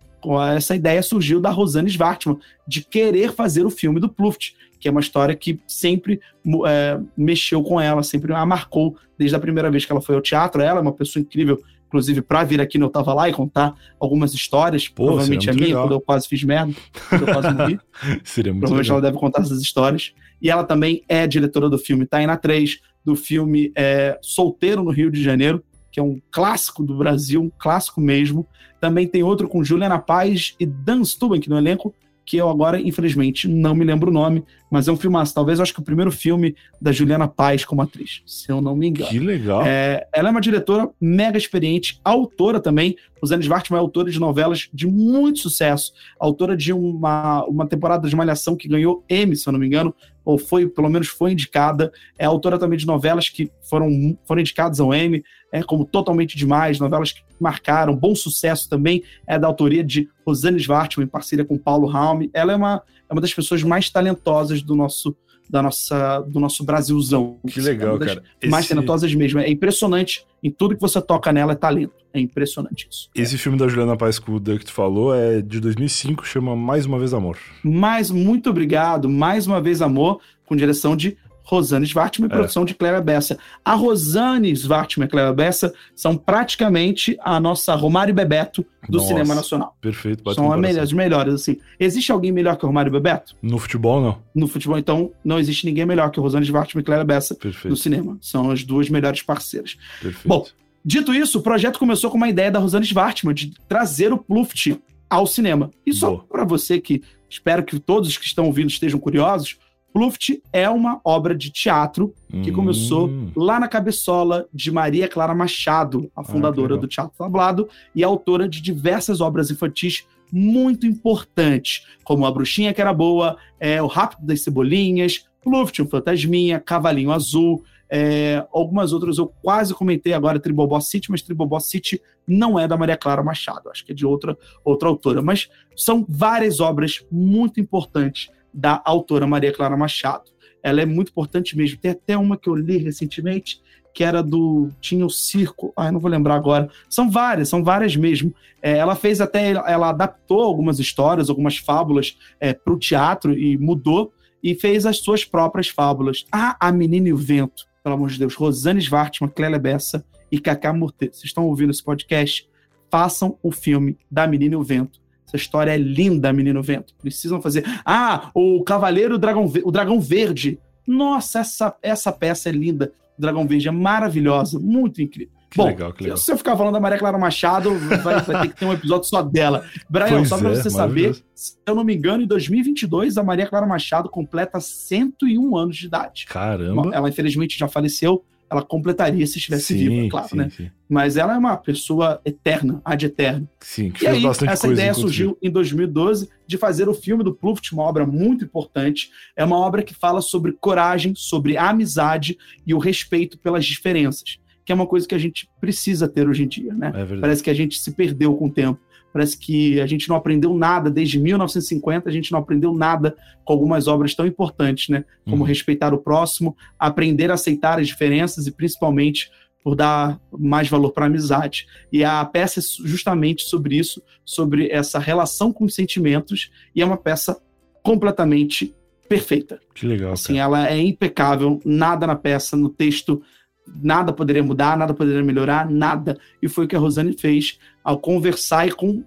Essa 0.54 0.76
ideia 0.76 1.02
surgiu 1.02 1.40
da 1.40 1.48
Rosane 1.50 1.88
Svartman, 1.88 2.38
de 2.68 2.82
querer 2.82 3.32
fazer 3.32 3.64
o 3.64 3.70
filme 3.70 3.98
do 3.98 4.08
Pluft, 4.10 4.54
que 4.78 4.86
é 4.86 4.90
uma 4.90 5.00
história 5.00 5.34
que 5.34 5.58
sempre 5.66 6.20
é, 6.66 7.00
mexeu 7.16 7.62
com 7.62 7.80
ela, 7.80 8.02
sempre 8.02 8.34
a 8.34 8.44
marcou 8.44 8.96
desde 9.18 9.34
a 9.34 9.40
primeira 9.40 9.70
vez 9.70 9.86
que 9.86 9.92
ela 9.92 10.00
foi 10.02 10.14
ao 10.14 10.20
teatro. 10.20 10.60
Ela 10.60 10.80
é 10.80 10.82
uma 10.82 10.92
pessoa 10.92 11.22
incrível, 11.22 11.58
inclusive, 11.90 12.22
para 12.22 12.44
vir 12.44 12.60
aqui 12.60 12.78
no 12.78 12.86
Eu 12.86 12.90
Tava 12.90 13.12
Lá 13.12 13.28
e 13.28 13.32
contar 13.32 13.74
algumas 13.98 14.32
histórias. 14.32 14.86
Pô, 14.86 15.06
provavelmente 15.06 15.50
a 15.50 15.52
minha, 15.52 15.66
legal. 15.66 15.82
quando 15.82 15.92
eu 15.94 16.00
quase 16.00 16.28
fiz 16.28 16.44
merda, 16.44 16.72
quando 17.08 17.26
eu 17.26 17.34
quase 17.34 17.52
morri. 17.52 17.80
Seria 18.22 18.52
muito 18.52 18.60
Provavelmente 18.60 18.86
legal. 18.86 18.98
ela 18.98 19.02
deve 19.02 19.18
contar 19.18 19.42
essas 19.42 19.60
histórias. 19.60 20.14
E 20.40 20.48
ela 20.48 20.62
também 20.62 21.02
é 21.08 21.26
diretora 21.26 21.68
do 21.68 21.76
filme 21.76 22.06
Taina 22.06 22.36
3, 22.36 22.78
do 23.04 23.16
filme 23.16 23.72
é, 23.74 24.16
Solteiro 24.22 24.84
no 24.84 24.90
Rio 24.90 25.10
de 25.10 25.20
Janeiro, 25.20 25.64
que 25.90 25.98
é 25.98 26.02
um 26.02 26.20
clássico 26.30 26.84
do 26.84 26.96
Brasil, 26.96 27.42
um 27.42 27.50
clássico 27.58 28.00
mesmo. 28.00 28.46
Também 28.80 29.08
tem 29.08 29.24
outro 29.24 29.48
com 29.48 29.64
Juliana 29.64 29.98
Paz 29.98 30.54
e 30.60 30.64
Dan 30.64 31.02
Stubenk 31.04 31.50
no 31.50 31.58
elenco, 31.58 31.92
que 32.30 32.36
eu 32.36 32.48
agora, 32.48 32.80
infelizmente, 32.80 33.48
não 33.48 33.74
me 33.74 33.84
lembro 33.84 34.08
o 34.08 34.14
nome, 34.14 34.44
mas 34.70 34.86
é 34.86 34.92
um 34.92 34.96
filmaço. 34.96 35.34
Talvez 35.34 35.58
eu 35.58 35.64
acho 35.64 35.74
que 35.74 35.80
o 35.80 35.84
primeiro 35.84 36.12
filme 36.12 36.54
da 36.80 36.92
Juliana 36.92 37.26
Paz 37.26 37.64
como 37.64 37.82
atriz, 37.82 38.22
se 38.24 38.52
eu 38.52 38.60
não 38.60 38.76
me 38.76 38.86
engano. 38.86 39.10
Que 39.10 39.18
legal. 39.18 39.62
É, 39.66 40.06
ela 40.12 40.28
é 40.28 40.30
uma 40.30 40.40
diretora 40.40 40.88
mega 41.00 41.36
experiente, 41.36 42.00
autora 42.04 42.60
também. 42.60 42.94
Rosane 43.20 43.42
Svartman 43.42 43.78
é 43.78 43.80
autora 43.80 44.12
de 44.12 44.20
novelas 44.20 44.68
de 44.72 44.86
muito 44.86 45.40
sucesso, 45.40 45.92
autora 46.20 46.56
de 46.56 46.72
uma, 46.72 47.44
uma 47.46 47.66
temporada 47.66 48.08
de 48.08 48.14
Malhação 48.14 48.54
que 48.54 48.68
ganhou 48.68 49.04
Emmy, 49.10 49.34
se 49.34 49.48
eu 49.48 49.52
não 49.52 49.58
me 49.58 49.66
engano, 49.66 49.92
ou 50.30 50.38
foi, 50.38 50.68
pelo 50.68 50.88
menos 50.88 51.08
foi 51.08 51.32
indicada. 51.32 51.92
É 52.18 52.24
autora 52.24 52.58
também 52.58 52.78
de 52.78 52.86
novelas 52.86 53.28
que 53.28 53.50
foram, 53.62 54.16
foram 54.24 54.40
indicadas 54.40 54.78
ao 54.78 54.94
Emmy, 54.94 55.24
é, 55.52 55.62
como 55.62 55.84
Totalmente 55.84 56.36
Demais, 56.36 56.78
novelas 56.78 57.12
que 57.12 57.20
marcaram, 57.40 57.96
bom 57.96 58.14
sucesso 58.14 58.68
também, 58.68 59.02
é 59.26 59.38
da 59.38 59.46
autoria 59.46 59.82
de 59.82 60.08
Rosane 60.24 60.58
Svartman, 60.58 61.06
em 61.06 61.08
parceria 61.08 61.44
com 61.44 61.58
Paulo 61.58 61.88
Raume. 61.88 62.30
Ela 62.32 62.52
é 62.52 62.56
uma, 62.56 62.82
é 63.08 63.12
uma 63.12 63.20
das 63.20 63.34
pessoas 63.34 63.62
mais 63.62 63.90
talentosas 63.90 64.62
do 64.62 64.76
nosso, 64.76 65.16
da 65.50 65.62
nossa, 65.62 66.20
do 66.20 66.38
nosso 66.38 66.64
Brasilzão. 66.64 67.38
Que 67.46 67.58
É 67.58 67.62
legal, 67.62 67.98
das 67.98 68.08
cara. 68.08 68.22
mais 68.46 68.64
Esse- 68.64 68.74
talentosas 68.74 69.14
mesmo. 69.14 69.40
É 69.40 69.50
impressionante. 69.50 70.24
Em 70.42 70.50
tudo 70.50 70.74
que 70.74 70.80
você 70.80 71.00
toca 71.02 71.32
nela 71.32 71.52
é 71.52 71.56
talento. 71.56 71.92
É 72.12 72.18
impressionante 72.20 72.88
isso. 72.90 73.08
Esse 73.14 73.36
filme 73.38 73.56
da 73.58 73.68
Juliana 73.68 73.96
Paz 73.96 74.18
Cuda 74.18 74.58
que 74.58 74.64
tu 74.64 74.72
falou 74.72 75.14
é 75.14 75.40
de 75.42 75.60
2005, 75.60 76.26
chama 76.26 76.56
Mais 76.56 76.86
Uma 76.86 76.98
Vez 76.98 77.12
Amor. 77.14 77.36
Mas 77.62 78.10
muito 78.10 78.50
obrigado. 78.50 79.08
Mais 79.08 79.46
uma 79.46 79.60
vez, 79.60 79.80
amor, 79.82 80.20
com 80.46 80.56
direção 80.56 80.96
de 80.96 81.16
Rosane 81.50 81.84
Svartman 81.84 82.28
e 82.28 82.32
É. 82.32 82.34
produção 82.36 82.64
de 82.64 82.74
Clélia 82.74 83.00
Bessa. 83.00 83.36
A 83.64 83.74
Rosane 83.74 84.52
Svartman 84.52 85.04
e 85.04 85.08
a 85.08 85.10
Clélia 85.10 85.32
Bessa 85.32 85.74
são 85.96 86.16
praticamente 86.16 87.16
a 87.20 87.40
nossa 87.40 87.74
Romário 87.74 88.12
e 88.12 88.14
Bebeto 88.14 88.64
do 88.88 88.98
Nossa, 88.98 89.08
cinema 89.08 89.34
nacional. 89.34 89.76
Perfeito, 89.80 90.22
bate 90.22 90.36
São 90.36 90.48
melhores, 90.56 90.78
as 90.78 90.92
melhores, 90.92 91.34
assim. 91.34 91.58
Existe 91.78 92.12
alguém 92.12 92.30
melhor 92.32 92.56
que 92.56 92.64
o 92.64 92.68
Romário 92.68 92.88
e 92.88 92.92
Bebeto? 92.92 93.34
No 93.42 93.58
futebol, 93.58 94.00
não. 94.00 94.18
No 94.34 94.46
futebol, 94.46 94.78
então, 94.78 95.10
não 95.24 95.38
existe 95.38 95.66
ninguém 95.66 95.84
melhor 95.84 96.10
que 96.10 96.20
o 96.20 96.22
Rosane 96.22 96.44
Svartman 96.46 96.82
e 96.82 96.84
Clélia 96.84 97.04
Bessa 97.04 97.34
no 97.34 97.40
Perfeito, 97.40 97.76
cinema. 97.76 98.16
São 98.20 98.50
as 98.50 98.62
duas 98.62 98.88
melhores 98.88 99.22
parceiras. 99.22 99.76
perfeito. 100.00 100.28
Bom, 100.28 100.46
Dito 100.82 101.12
isso, 101.12 101.38
o 101.40 101.42
projeto 101.42 101.78
começou 101.78 102.10
com 102.10 102.16
uma 102.16 102.28
ideia 102.30 102.50
da 102.50 102.58
Rosane 102.58 102.86
Svartman 102.86 103.34
de 103.34 103.52
trazer 103.68 104.14
o 104.14 104.18
Pluft 104.18 104.80
ao 105.10 105.26
cinema. 105.26 105.70
E 105.84 105.92
só 105.92 106.16
para 106.16 106.42
você 106.42 106.80
que 106.80 107.02
espero 107.28 107.62
que 107.62 107.78
todos 107.78 108.08
os 108.08 108.16
que 108.16 108.24
estão 108.24 108.46
ouvindo 108.46 108.70
estejam 108.70 108.98
curiosos, 108.98 109.58
Pluft 109.92 110.40
é 110.52 110.68
uma 110.68 111.00
obra 111.04 111.34
de 111.34 111.50
teatro 111.50 112.14
que 112.42 112.50
Hum, 112.50 112.54
começou 112.54 113.10
lá 113.34 113.58
na 113.58 113.66
cabeçola 113.68 114.46
de 114.52 114.70
Maria 114.70 115.08
Clara 115.08 115.34
Machado, 115.34 116.10
a 116.14 116.22
fundadora 116.22 116.76
Ah, 116.76 116.78
do 116.78 116.86
Teatro 116.86 117.16
Tablado 117.18 117.68
e 117.94 118.04
autora 118.04 118.48
de 118.48 118.60
diversas 118.60 119.20
obras 119.20 119.50
infantis 119.50 120.06
muito 120.32 120.86
importantes, 120.86 121.84
como 122.04 122.24
A 122.24 122.30
Bruxinha 122.30 122.72
que 122.72 122.80
Era 122.80 122.94
Boa, 122.94 123.36
é, 123.58 123.82
O 123.82 123.88
Rápido 123.88 124.24
das 124.24 124.42
Cebolinhas, 124.42 125.24
Pluft, 125.42 125.82
o 125.82 125.88
Fantasminha, 125.88 126.60
Cavalinho 126.60 127.10
Azul, 127.10 127.64
é, 127.92 128.46
algumas 128.52 128.92
outras 128.92 129.18
eu 129.18 129.26
quase 129.42 129.74
comentei 129.74 130.12
agora, 130.12 130.38
Tribobó 130.38 130.78
City, 130.78 131.10
mas 131.10 131.22
Tribobó 131.22 131.58
City 131.58 132.00
não 132.24 132.56
é 132.56 132.68
da 132.68 132.76
Maria 132.76 132.96
Clara 132.96 133.24
Machado, 133.24 133.68
acho 133.68 133.84
que 133.84 133.90
é 133.90 133.94
de 133.94 134.06
outra, 134.06 134.38
outra 134.64 134.88
autora. 134.88 135.20
Mas 135.20 135.48
são 135.74 136.06
várias 136.08 136.60
obras 136.60 137.04
muito 137.10 137.58
importantes 137.58 138.30
da 138.52 138.80
autora 138.84 139.26
Maria 139.26 139.52
Clara 139.52 139.76
Machado. 139.76 140.30
Ela 140.62 140.82
é 140.82 140.86
muito 140.86 141.10
importante 141.10 141.56
mesmo. 141.56 141.78
Tem 141.78 141.92
até 141.92 142.16
uma 142.16 142.36
que 142.36 142.48
eu 142.48 142.54
li 142.54 142.76
recentemente, 142.76 143.60
que 143.94 144.04
era 144.04 144.22
do. 144.22 144.68
Tinha 144.80 145.04
o 145.04 145.10
circo. 145.10 145.72
Eu 145.76 145.92
não 145.92 146.00
vou 146.00 146.10
lembrar 146.10 146.34
agora. 146.34 146.68
São 146.88 147.10
várias, 147.10 147.48
são 147.48 147.64
várias 147.64 147.96
mesmo. 147.96 148.34
É, 148.62 148.76
ela 148.76 148.94
fez 148.94 149.20
até. 149.20 149.50
Ela 149.50 149.90
adaptou 149.90 150.42
algumas 150.42 150.78
histórias, 150.78 151.30
algumas 151.30 151.56
fábulas 151.56 152.18
para 152.64 152.72
o 152.72 152.78
teatro 152.78 153.36
e 153.36 153.56
mudou 153.56 154.12
e 154.42 154.54
fez 154.54 154.86
as 154.86 154.98
suas 154.98 155.24
próprias 155.24 155.68
fábulas. 155.68 156.24
Ah, 156.30 156.56
A 156.60 156.72
Menina 156.72 157.08
e 157.08 157.12
o 157.12 157.16
Vento, 157.16 157.66
pelo 157.82 157.94
amor 157.94 158.10
de 158.10 158.18
Deus. 158.18 158.34
Rosane 158.34 158.80
Svartman, 158.80 159.30
Clélia 159.30 159.58
Bessa 159.58 160.04
e 160.30 160.38
Cacá 160.38 160.72
Murte. 160.72 161.06
Vocês 161.06 161.24
estão 161.24 161.46
ouvindo 161.46 161.70
esse 161.70 161.82
podcast? 161.82 162.48
Façam 162.90 163.38
o 163.42 163.52
filme 163.52 163.96
da 164.10 164.26
Menina 164.26 164.54
e 164.54 164.56
o 164.56 164.62
Vento. 164.62 165.00
Essa 165.30 165.36
história 165.36 165.70
é 165.70 165.76
linda, 165.76 166.32
Menino 166.32 166.60
Vento. 166.60 166.92
Precisam 167.00 167.40
fazer. 167.40 167.64
Ah, 167.84 168.30
o 168.34 168.64
Cavaleiro 168.64 169.16
Dragão, 169.16 169.50
o 169.64 169.70
Dragão 169.70 170.00
Verde. 170.00 170.58
Nossa, 170.84 171.38
essa, 171.38 171.76
essa 171.80 172.10
peça 172.10 172.48
é 172.48 172.52
linda. 172.52 172.92
O 173.16 173.20
Dragão 173.20 173.46
Verde 173.46 173.68
é 173.68 173.70
maravilhosa, 173.70 174.58
muito 174.58 175.00
incrível. 175.00 175.32
Que 175.48 175.56
Bom, 175.56 175.66
legal, 175.66 175.92
legal. 176.00 176.16
se 176.16 176.30
eu 176.30 176.38
ficar 176.38 176.56
falando 176.56 176.74
da 176.74 176.80
Maria 176.80 176.98
Clara 176.98 177.18
Machado, 177.18 177.74
vai, 178.02 178.20
vai 178.22 178.42
ter 178.42 178.48
que 178.48 178.60
ter 178.60 178.66
um 178.66 178.72
episódio 178.72 179.08
só 179.08 179.20
dela. 179.20 179.64
Brian, 179.88 180.18
Pois 180.18 180.28
só 180.28 180.38
pra 180.38 180.50
é, 180.50 180.54
você 180.54 180.70
saber, 180.70 181.16
se 181.34 181.56
eu 181.66 181.74
não 181.74 181.82
me 181.82 181.94
engano, 181.94 182.22
em 182.22 182.26
2022, 182.26 183.16
a 183.16 183.22
Maria 183.22 183.46
Clara 183.46 183.66
Machado 183.66 184.08
completa 184.08 184.60
101 184.60 185.56
anos 185.56 185.76
de 185.76 185.86
idade. 185.86 186.26
Caramba. 186.26 186.90
Ela, 186.92 187.08
infelizmente, 187.08 187.58
já 187.58 187.66
faleceu. 187.66 188.24
Ela 188.50 188.62
completaria 188.62 189.26
se 189.26 189.38
estivesse 189.38 189.74
viva, 189.74 190.08
claro, 190.10 190.28
sim, 190.28 190.36
né? 190.36 190.50
sim. 190.50 190.70
Mas 190.88 191.16
ela 191.16 191.34
é 191.34 191.38
uma 191.38 191.56
pessoa 191.56 192.20
eterna, 192.24 192.80
ad 192.84 193.06
eterno. 193.06 193.48
Sim, 193.60 193.90
que 193.90 193.98
E 193.98 194.06
fez 194.06 194.16
aí, 194.16 194.22
bastante 194.22 194.52
essa 194.52 194.66
ideia 194.68 194.92
surgiu 194.92 195.38
em 195.40 195.50
2012 195.50 196.28
de 196.46 196.58
fazer 196.58 196.88
o 196.88 196.94
filme 196.94 197.22
do 197.22 197.32
Pluft, 197.34 197.72
uma 197.72 197.84
obra 197.84 198.04
muito 198.04 198.44
importante. 198.44 199.10
É 199.36 199.44
uma 199.44 199.56
obra 199.56 199.82
que 199.82 199.94
fala 199.94 200.20
sobre 200.20 200.52
coragem, 200.52 201.14
sobre 201.14 201.56
amizade 201.56 202.36
e 202.66 202.74
o 202.74 202.78
respeito 202.78 203.38
pelas 203.38 203.64
diferenças. 203.64 204.38
que 204.64 204.72
é 204.72 204.74
uma 204.74 204.86
coisa 204.86 205.06
que 205.06 205.14
a 205.14 205.18
gente 205.18 205.48
precisa 205.60 206.08
ter 206.08 206.28
hoje 206.28 206.44
em 206.44 206.48
dia, 206.48 206.72
né? 206.74 206.92
É 206.94 207.20
Parece 207.20 207.42
que 207.42 207.50
a 207.50 207.54
gente 207.54 207.78
se 207.78 207.92
perdeu 207.92 208.34
com 208.36 208.46
o 208.46 208.52
tempo. 208.52 208.80
Parece 209.12 209.36
que 209.36 209.80
a 209.80 209.86
gente 209.86 210.08
não 210.08 210.16
aprendeu 210.16 210.54
nada 210.54 210.90
desde 210.90 211.18
1950, 211.18 212.08
a 212.08 212.12
gente 212.12 212.30
não 212.32 212.38
aprendeu 212.38 212.72
nada 212.72 213.16
com 213.44 213.52
algumas 213.52 213.88
obras 213.88 214.14
tão 214.14 214.26
importantes, 214.26 214.88
né? 214.88 215.04
Como 215.24 215.38
uhum. 215.38 215.48
respeitar 215.48 215.92
o 215.92 215.98
próximo, 215.98 216.56
aprender 216.78 217.30
a 217.30 217.34
aceitar 217.34 217.78
as 217.78 217.88
diferenças 217.88 218.46
e 218.46 218.52
principalmente 218.52 219.30
por 219.62 219.74
dar 219.74 220.18
mais 220.32 220.68
valor 220.68 220.92
para 220.92 221.04
a 221.04 221.08
amizade. 221.08 221.66
E 221.92 222.02
a 222.04 222.24
peça 222.24 222.60
é 222.60 222.62
justamente 222.86 223.42
sobre 223.42 223.76
isso, 223.76 224.02
sobre 224.24 224.68
essa 224.70 224.98
relação 224.98 225.52
com 225.52 225.64
os 225.64 225.74
sentimentos, 225.74 226.50
e 226.74 226.80
é 226.80 226.84
uma 226.84 226.96
peça 226.96 227.40
completamente 227.82 228.74
perfeita. 229.08 229.60
Que 229.74 229.86
legal. 229.86 230.12
Assim, 230.12 230.34
cara. 230.34 230.44
ela 230.44 230.70
é 230.70 230.78
impecável, 230.78 231.60
nada 231.64 232.06
na 232.06 232.16
peça, 232.16 232.56
no 232.56 232.68
texto, 232.68 233.20
nada 233.66 234.12
poderia 234.12 234.42
mudar, 234.42 234.76
nada 234.76 234.94
poderia 234.94 235.22
melhorar, 235.22 235.68
nada. 235.70 236.18
E 236.42 236.48
foi 236.48 236.64
o 236.64 236.68
que 236.68 236.76
a 236.76 236.78
Rosane 236.78 237.16
fez 237.16 237.58
ao 237.84 237.98
conversar 237.98 238.66
e 238.66 238.72
com, 238.72 239.02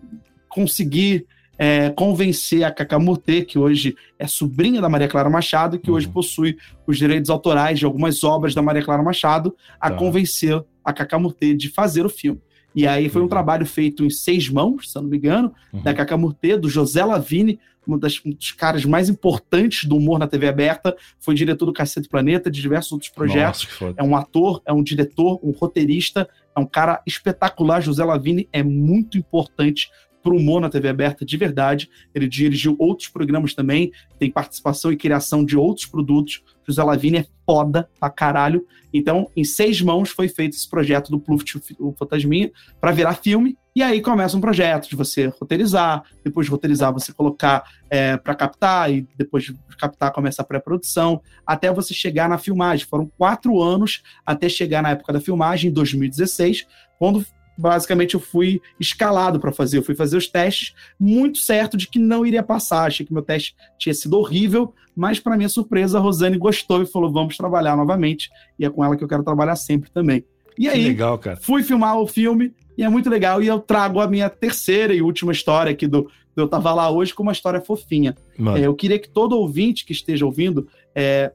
conseguir 0.48 1.26
é, 1.58 1.90
convencer 1.92 2.64
a 2.64 2.72
Kakamurte, 2.72 3.46
que 3.46 3.60
hoje 3.60 3.96
é 4.18 4.28
sobrinha 4.28 4.82
da 4.82 4.90
Maria 4.90 5.08
Clara 5.08 5.30
Machado, 5.30 5.80
que 5.80 5.90
uhum. 5.90 5.98
hoje 5.98 6.08
possui 6.08 6.58
os 6.88 6.98
direitos 6.98 7.30
autorais 7.30 7.80
de 7.80 7.86
algumas 7.86 8.24
obras 8.24 8.56
da 8.56 8.62
Maria 8.62 8.84
Clara 8.84 9.04
Machado, 9.04 9.56
a 9.80 9.90
tá. 9.90 9.96
convencer 9.96 10.64
a 10.84 10.92
Kakamurte 10.92 11.54
de 11.54 11.70
fazer 11.70 12.06
o 12.06 12.10
filme. 12.10 12.42
E 12.76 12.88
aí 12.88 13.08
foi 13.08 13.22
um 13.22 13.26
uhum. 13.26 13.30
trabalho 13.30 13.66
feito 13.66 14.04
em 14.04 14.10
seis 14.10 14.50
mãos, 14.50 14.92
se 14.92 14.98
eu 14.98 15.04
não 15.04 15.10
me 15.10 15.18
engano, 15.18 15.54
uhum. 15.72 15.84
da 15.84 15.94
Kakamurte, 15.94 16.58
do 16.58 16.70
José 16.70 17.06
Lavini, 17.06 17.60
um, 17.88 17.98
das, 17.98 18.22
um, 18.26 18.32
dos 18.32 18.52
caras 18.52 18.86
mais 18.86 19.10
importantes 19.10 19.86
do 19.86 19.96
humor 19.96 20.20
na 20.20 20.28
TV 20.28 20.48
aberta, 20.48 20.96
foi 21.20 21.36
diretor 21.36 21.66
do 21.66 21.74
Cacete 21.74 22.08
Planeta, 22.08 22.50
de 22.50 22.62
diversos 22.62 22.92
outros 22.92 23.12
projetos. 23.12 23.68
Nossa, 23.80 23.94
é 23.98 24.04
um 24.04 24.16
ator, 24.16 24.62
é 24.66 24.74
um 24.74 24.84
diretor, 24.84 25.40
um 25.44 25.52
roteirista, 25.52 26.28
é 26.56 26.60
um 26.60 26.66
cara 26.66 27.02
espetacular. 27.06 27.82
José 27.82 28.04
Lavini 28.04 28.48
é 28.52 28.64
muito 28.64 29.18
importante 29.18 29.90
para 30.24 30.34
o 30.34 30.38
humor 30.38 30.62
na 30.62 30.70
TV 30.70 30.88
aberta 30.88 31.26
de 31.26 31.36
verdade. 31.36 31.90
Ele 32.16 32.28
dirigiu 32.28 32.76
outros 32.80 33.10
programas 33.10 33.54
também, 33.54 33.92
tem 34.18 34.32
participação 34.32 34.92
e 34.92 34.98
criação 34.98 35.44
de 35.44 35.58
outros 35.58 35.86
produtos. 35.86 36.42
José 36.66 36.84
Lavini 36.84 37.18
é 37.20 37.26
foda 37.46 37.90
pra 38.00 38.10
caralho. 38.10 38.66
Então, 38.94 39.30
em 39.36 39.44
seis 39.44 39.82
mãos 39.82 40.10
foi 40.10 40.28
feito 40.28 40.56
esse 40.56 40.70
projeto 40.70 41.10
do 41.10 41.20
Pluft, 41.20 41.60
o 41.80 41.94
Fantasminha, 41.94 42.52
para 42.80 42.92
virar 42.92 43.16
filme. 43.16 43.58
E 43.76 43.82
aí 43.82 44.02
começa 44.02 44.38
um 44.38 44.42
projeto 44.42 44.88
de 44.88 44.96
você 44.96 45.28
roteirizar, 45.40 46.04
depois 46.24 46.46
de 46.46 46.52
roteirizar, 46.52 46.94
você 46.94 47.12
colocar 47.12 47.64
é, 47.90 48.16
para 48.18 48.36
captar, 48.36 48.92
e 48.94 49.08
depois 49.18 49.46
de 49.46 49.58
captar 49.80 50.12
começa 50.12 50.44
a 50.44 50.46
pré-produção, 50.46 51.20
até 51.46 51.72
você 51.74 51.94
chegar 51.94 52.30
na 52.30 52.38
filmagem. 52.38 52.86
Foram 52.86 53.12
quatro 53.18 53.62
anos 53.62 54.04
até 54.24 54.48
chegar 54.48 54.84
na 54.84 54.92
época 54.92 55.14
da 55.14 55.20
filmagem, 55.20 55.72
em 55.72 55.74
2016, 55.74 56.68
quando 57.00 57.26
basicamente 57.58 58.16
eu 58.16 58.20
fui 58.20 58.62
escalado 58.80 59.40
para 59.40 59.52
fazer. 59.52 59.78
Eu 59.78 59.84
fui 59.84 59.96
fazer 59.96 60.18
os 60.18 60.28
testes, 60.28 60.74
muito 61.00 61.38
certo 61.38 61.78
de 61.78 61.88
que 61.88 62.00
não 62.00 62.26
iria 62.26 62.44
passar. 62.44 62.86
Achei 62.86 63.06
que 63.06 63.14
meu 63.14 63.22
teste 63.22 63.56
tinha 63.78 63.94
sido 63.94 64.18
horrível, 64.18 64.74
mas 64.96 65.20
para 65.20 65.38
minha 65.38 65.50
surpresa, 65.50 65.98
a 65.98 66.02
Rosane 66.02 66.38
gostou 66.38 66.82
e 66.82 66.86
falou: 66.86 67.12
vamos 67.12 67.38
trabalhar 67.38 67.76
novamente. 67.76 68.30
E 68.58 68.66
é 68.66 68.70
com 68.70 68.84
ela 68.84 68.96
que 68.96 69.04
eu 69.04 69.08
quero 69.08 69.24
trabalhar 69.24 69.56
sempre 69.56 69.90
também. 69.92 70.24
E 70.58 70.70
aí, 70.70 70.84
legal, 70.84 71.20
fui 71.42 71.64
filmar 71.64 71.98
o 71.98 72.06
filme 72.06 72.54
e 72.78 72.84
é 72.84 72.90
muito 72.90 73.10
legal. 73.10 73.42
E 73.42 73.48
eu 73.48 73.60
trago 73.60 74.00
a 74.00 74.08
minha 74.08 74.30
terceira 74.30 74.94
e 74.94 75.02
última 75.02 75.32
história 75.32 75.72
aqui 75.72 75.88
do, 75.88 76.04
do 76.36 76.42
Eu 76.44 76.48
Tava 76.48 76.74
Lá 76.74 76.90
Hoje 76.90 77.14
com 77.14 77.24
uma 77.24 77.32
história 77.32 77.62
fofinha. 77.62 78.16
É, 78.56 78.68
eu 78.68 78.76
queria 78.76 79.00
que 79.00 79.10
todo 79.10 79.38
ouvinte 79.38 79.86
que 79.86 79.92
esteja 79.92 80.26
ouvindo, 80.26 80.68
é, 80.94 81.32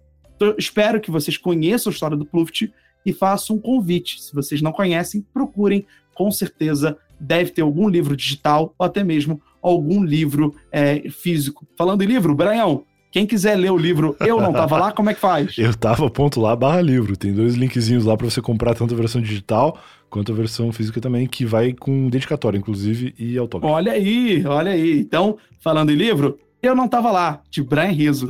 espero 0.57 1.01
que 1.01 1.11
vocês 1.11 1.37
conheçam 1.37 1.91
a 1.91 1.95
história 1.95 2.17
do 2.17 2.25
Pluft 2.25 2.73
e 3.05 3.13
façam 3.13 3.57
um 3.57 3.61
convite. 3.61 4.23
Se 4.23 4.35
vocês 4.35 4.61
não 4.61 4.73
conhecem, 4.73 5.25
procurem 5.33 5.87
com 6.19 6.33
certeza 6.33 6.99
deve 7.21 7.53
ter 7.53 7.63
algum 7.63 7.89
livro 7.89 8.17
digital 8.17 8.75
ou 8.77 8.85
até 8.85 9.05
mesmo 9.05 9.41
algum 9.63 10.03
livro 10.03 10.53
é, 10.73 11.09
físico. 11.09 11.65
Falando 11.77 12.03
em 12.03 12.07
livro, 12.07 12.35
Brian, 12.35 12.81
quem 13.13 13.25
quiser 13.25 13.55
ler 13.57 13.71
o 13.71 13.79
livro 13.79 14.17
Eu 14.21 14.41
Não 14.41 14.53
Tava 14.53 14.79
Lá, 14.79 14.93
como 14.93 15.11
é 15.11 15.15
que 15.15 15.21
faz? 15.21 15.55
Eu 15.57 15.73
tava, 15.75 16.11
ponto 16.11 16.41
lá, 16.41 16.57
barra 16.57 16.81
livro. 16.81 17.17
Tem 17.17 17.33
dois 17.33 17.55
linkzinhos 17.55 18.05
lá 18.05 18.17
para 18.17 18.29
você 18.29 18.43
comprar 18.43 18.75
tanto 18.75 18.95
a 18.95 18.97
versão 18.97 19.23
digital 19.23 19.79
quanto 20.11 20.33
a 20.33 20.35
versão 20.35 20.73
física 20.73 21.01
também, 21.01 21.27
que 21.27 21.45
vai 21.45 21.73
com 21.73 22.09
dedicatória, 22.09 22.59
inclusive, 22.59 23.15
e 23.17 23.39
autógrafo. 23.39 23.73
Olha 23.73 23.93
aí, 23.93 24.45
olha 24.45 24.73
aí. 24.73 24.99
Então, 24.99 25.39
falando 25.61 25.91
em 25.93 25.97
livro, 25.97 26.37
Eu 26.61 26.75
Não 26.75 26.89
Tava 26.89 27.13
Lá, 27.13 27.43
de 27.49 27.63
Brian 27.63 27.93
Riso. 27.93 28.29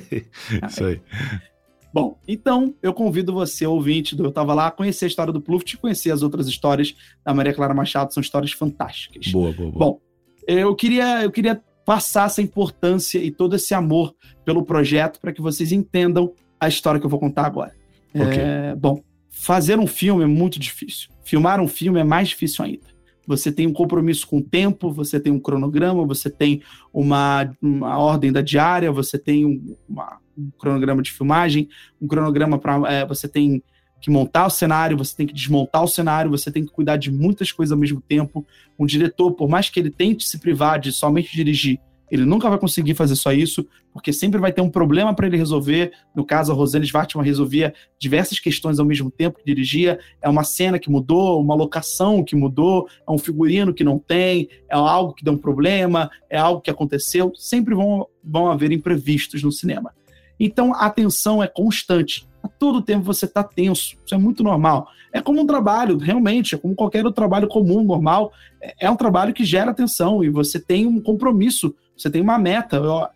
Isso 0.68 0.84
aí. 0.84 1.00
Bom, 1.92 2.18
então 2.26 2.74
eu 2.82 2.94
convido 2.94 3.32
você, 3.32 3.66
ouvinte 3.66 4.16
do 4.16 4.24
Eu 4.24 4.32
Tava 4.32 4.54
Lá, 4.54 4.68
a 4.68 4.70
conhecer 4.70 5.04
a 5.04 5.08
história 5.08 5.32
do 5.32 5.40
Pluft 5.40 5.74
e 5.74 5.76
conhecer 5.76 6.10
as 6.10 6.22
outras 6.22 6.48
histórias 6.48 6.94
da 7.24 7.34
Maria 7.34 7.52
Clara 7.52 7.74
Machado, 7.74 8.14
são 8.14 8.20
histórias 8.20 8.52
fantásticas. 8.52 9.28
Boa, 9.28 9.52
boa, 9.52 9.70
boa. 9.70 9.78
Bom, 9.78 10.00
eu 10.46 10.74
queria, 10.74 11.22
eu 11.22 11.30
queria 11.30 11.60
passar 11.84 12.26
essa 12.26 12.40
importância 12.40 13.18
e 13.18 13.30
todo 13.30 13.56
esse 13.56 13.74
amor 13.74 14.14
pelo 14.44 14.64
projeto 14.64 15.20
para 15.20 15.32
que 15.32 15.42
vocês 15.42 15.72
entendam 15.72 16.32
a 16.58 16.68
história 16.68 16.98
que 16.98 17.04
eu 17.04 17.10
vou 17.10 17.20
contar 17.20 17.44
agora. 17.44 17.74
Okay. 18.14 18.38
É, 18.38 18.74
bom, 18.74 19.02
fazer 19.30 19.78
um 19.78 19.86
filme 19.86 20.22
é 20.22 20.26
muito 20.26 20.58
difícil. 20.58 21.10
Filmar 21.24 21.60
um 21.60 21.68
filme 21.68 22.00
é 22.00 22.04
mais 22.04 22.28
difícil 22.28 22.64
ainda. 22.64 22.92
Você 23.26 23.52
tem 23.52 23.66
um 23.66 23.72
compromisso 23.72 24.26
com 24.26 24.38
o 24.38 24.42
tempo, 24.42 24.90
você 24.90 25.20
tem 25.20 25.32
um 25.32 25.38
cronograma, 25.38 26.04
você 26.04 26.28
tem 26.28 26.62
uma, 26.92 27.50
uma 27.60 27.98
ordem 27.98 28.32
da 28.32 28.42
diária, 28.42 28.90
você 28.90 29.16
tem 29.16 29.44
um, 29.44 29.76
uma, 29.88 30.18
um 30.36 30.50
cronograma 30.58 31.02
de 31.02 31.12
filmagem, 31.12 31.68
um 32.00 32.06
cronograma 32.06 32.58
para. 32.58 32.92
É, 32.92 33.06
você 33.06 33.28
tem 33.28 33.62
que 34.00 34.10
montar 34.10 34.46
o 34.46 34.50
cenário, 34.50 34.98
você 34.98 35.16
tem 35.16 35.26
que 35.26 35.32
desmontar 35.32 35.84
o 35.84 35.88
cenário, 35.88 36.30
você 36.30 36.50
tem 36.50 36.64
que 36.64 36.72
cuidar 36.72 36.96
de 36.96 37.10
muitas 37.10 37.52
coisas 37.52 37.72
ao 37.72 37.78
mesmo 37.78 38.00
tempo. 38.00 38.44
Um 38.76 38.84
diretor, 38.84 39.30
por 39.32 39.48
mais 39.48 39.70
que 39.70 39.78
ele 39.78 39.90
tente 39.90 40.26
se 40.26 40.38
privar 40.38 40.80
de 40.80 40.90
somente 40.90 41.32
dirigir, 41.32 41.78
ele 42.12 42.26
nunca 42.26 42.50
vai 42.50 42.58
conseguir 42.58 42.94
fazer 42.94 43.16
só 43.16 43.32
isso, 43.32 43.66
porque 43.90 44.12
sempre 44.12 44.38
vai 44.38 44.52
ter 44.52 44.60
um 44.60 44.68
problema 44.68 45.14
para 45.14 45.26
ele 45.26 45.38
resolver. 45.38 45.92
No 46.14 46.26
caso, 46.26 46.52
a 46.52 46.54
Rosane 46.54 46.84
Svartman 46.84 47.24
resolvia 47.24 47.72
diversas 47.98 48.38
questões 48.38 48.78
ao 48.78 48.84
mesmo 48.84 49.10
tempo 49.10 49.38
que 49.38 49.44
dirigia. 49.46 49.98
É 50.20 50.28
uma 50.28 50.44
cena 50.44 50.78
que 50.78 50.90
mudou, 50.90 51.40
uma 51.40 51.54
locação 51.54 52.22
que 52.22 52.36
mudou, 52.36 52.86
é 53.08 53.10
um 53.10 53.16
figurino 53.16 53.72
que 53.72 53.82
não 53.82 53.98
tem, 53.98 54.46
é 54.68 54.74
algo 54.74 55.14
que 55.14 55.24
deu 55.24 55.32
um 55.32 55.38
problema, 55.38 56.10
é 56.28 56.36
algo 56.36 56.60
que 56.60 56.70
aconteceu. 56.70 57.32
Sempre 57.34 57.74
vão, 57.74 58.06
vão 58.22 58.50
haver 58.50 58.72
imprevistos 58.72 59.42
no 59.42 59.50
cinema. 59.50 59.94
Então 60.38 60.74
a 60.74 60.90
tensão 60.90 61.42
é 61.42 61.46
constante. 61.46 62.26
A 62.42 62.48
todo 62.48 62.82
tempo 62.82 63.04
você 63.04 63.24
está 63.24 63.42
tenso. 63.42 63.96
Isso 64.04 64.14
é 64.14 64.18
muito 64.18 64.42
normal. 64.42 64.88
É 65.12 65.20
como 65.20 65.40
um 65.40 65.46
trabalho, 65.46 65.98
realmente, 65.98 66.54
é 66.54 66.58
como 66.58 66.74
qualquer 66.74 67.04
outro 67.04 67.20
trabalho 67.20 67.46
comum, 67.46 67.84
normal. 67.84 68.32
É, 68.60 68.86
é 68.86 68.90
um 68.90 68.96
trabalho 68.96 69.34
que 69.34 69.44
gera 69.44 69.74
tensão 69.74 70.24
e 70.24 70.30
você 70.30 70.58
tem 70.58 70.86
um 70.86 71.00
compromisso 71.00 71.74
você 71.96 72.10
tem 72.10 72.20
uma 72.22 72.38
meta, 72.38 72.76
eu, 72.76 73.06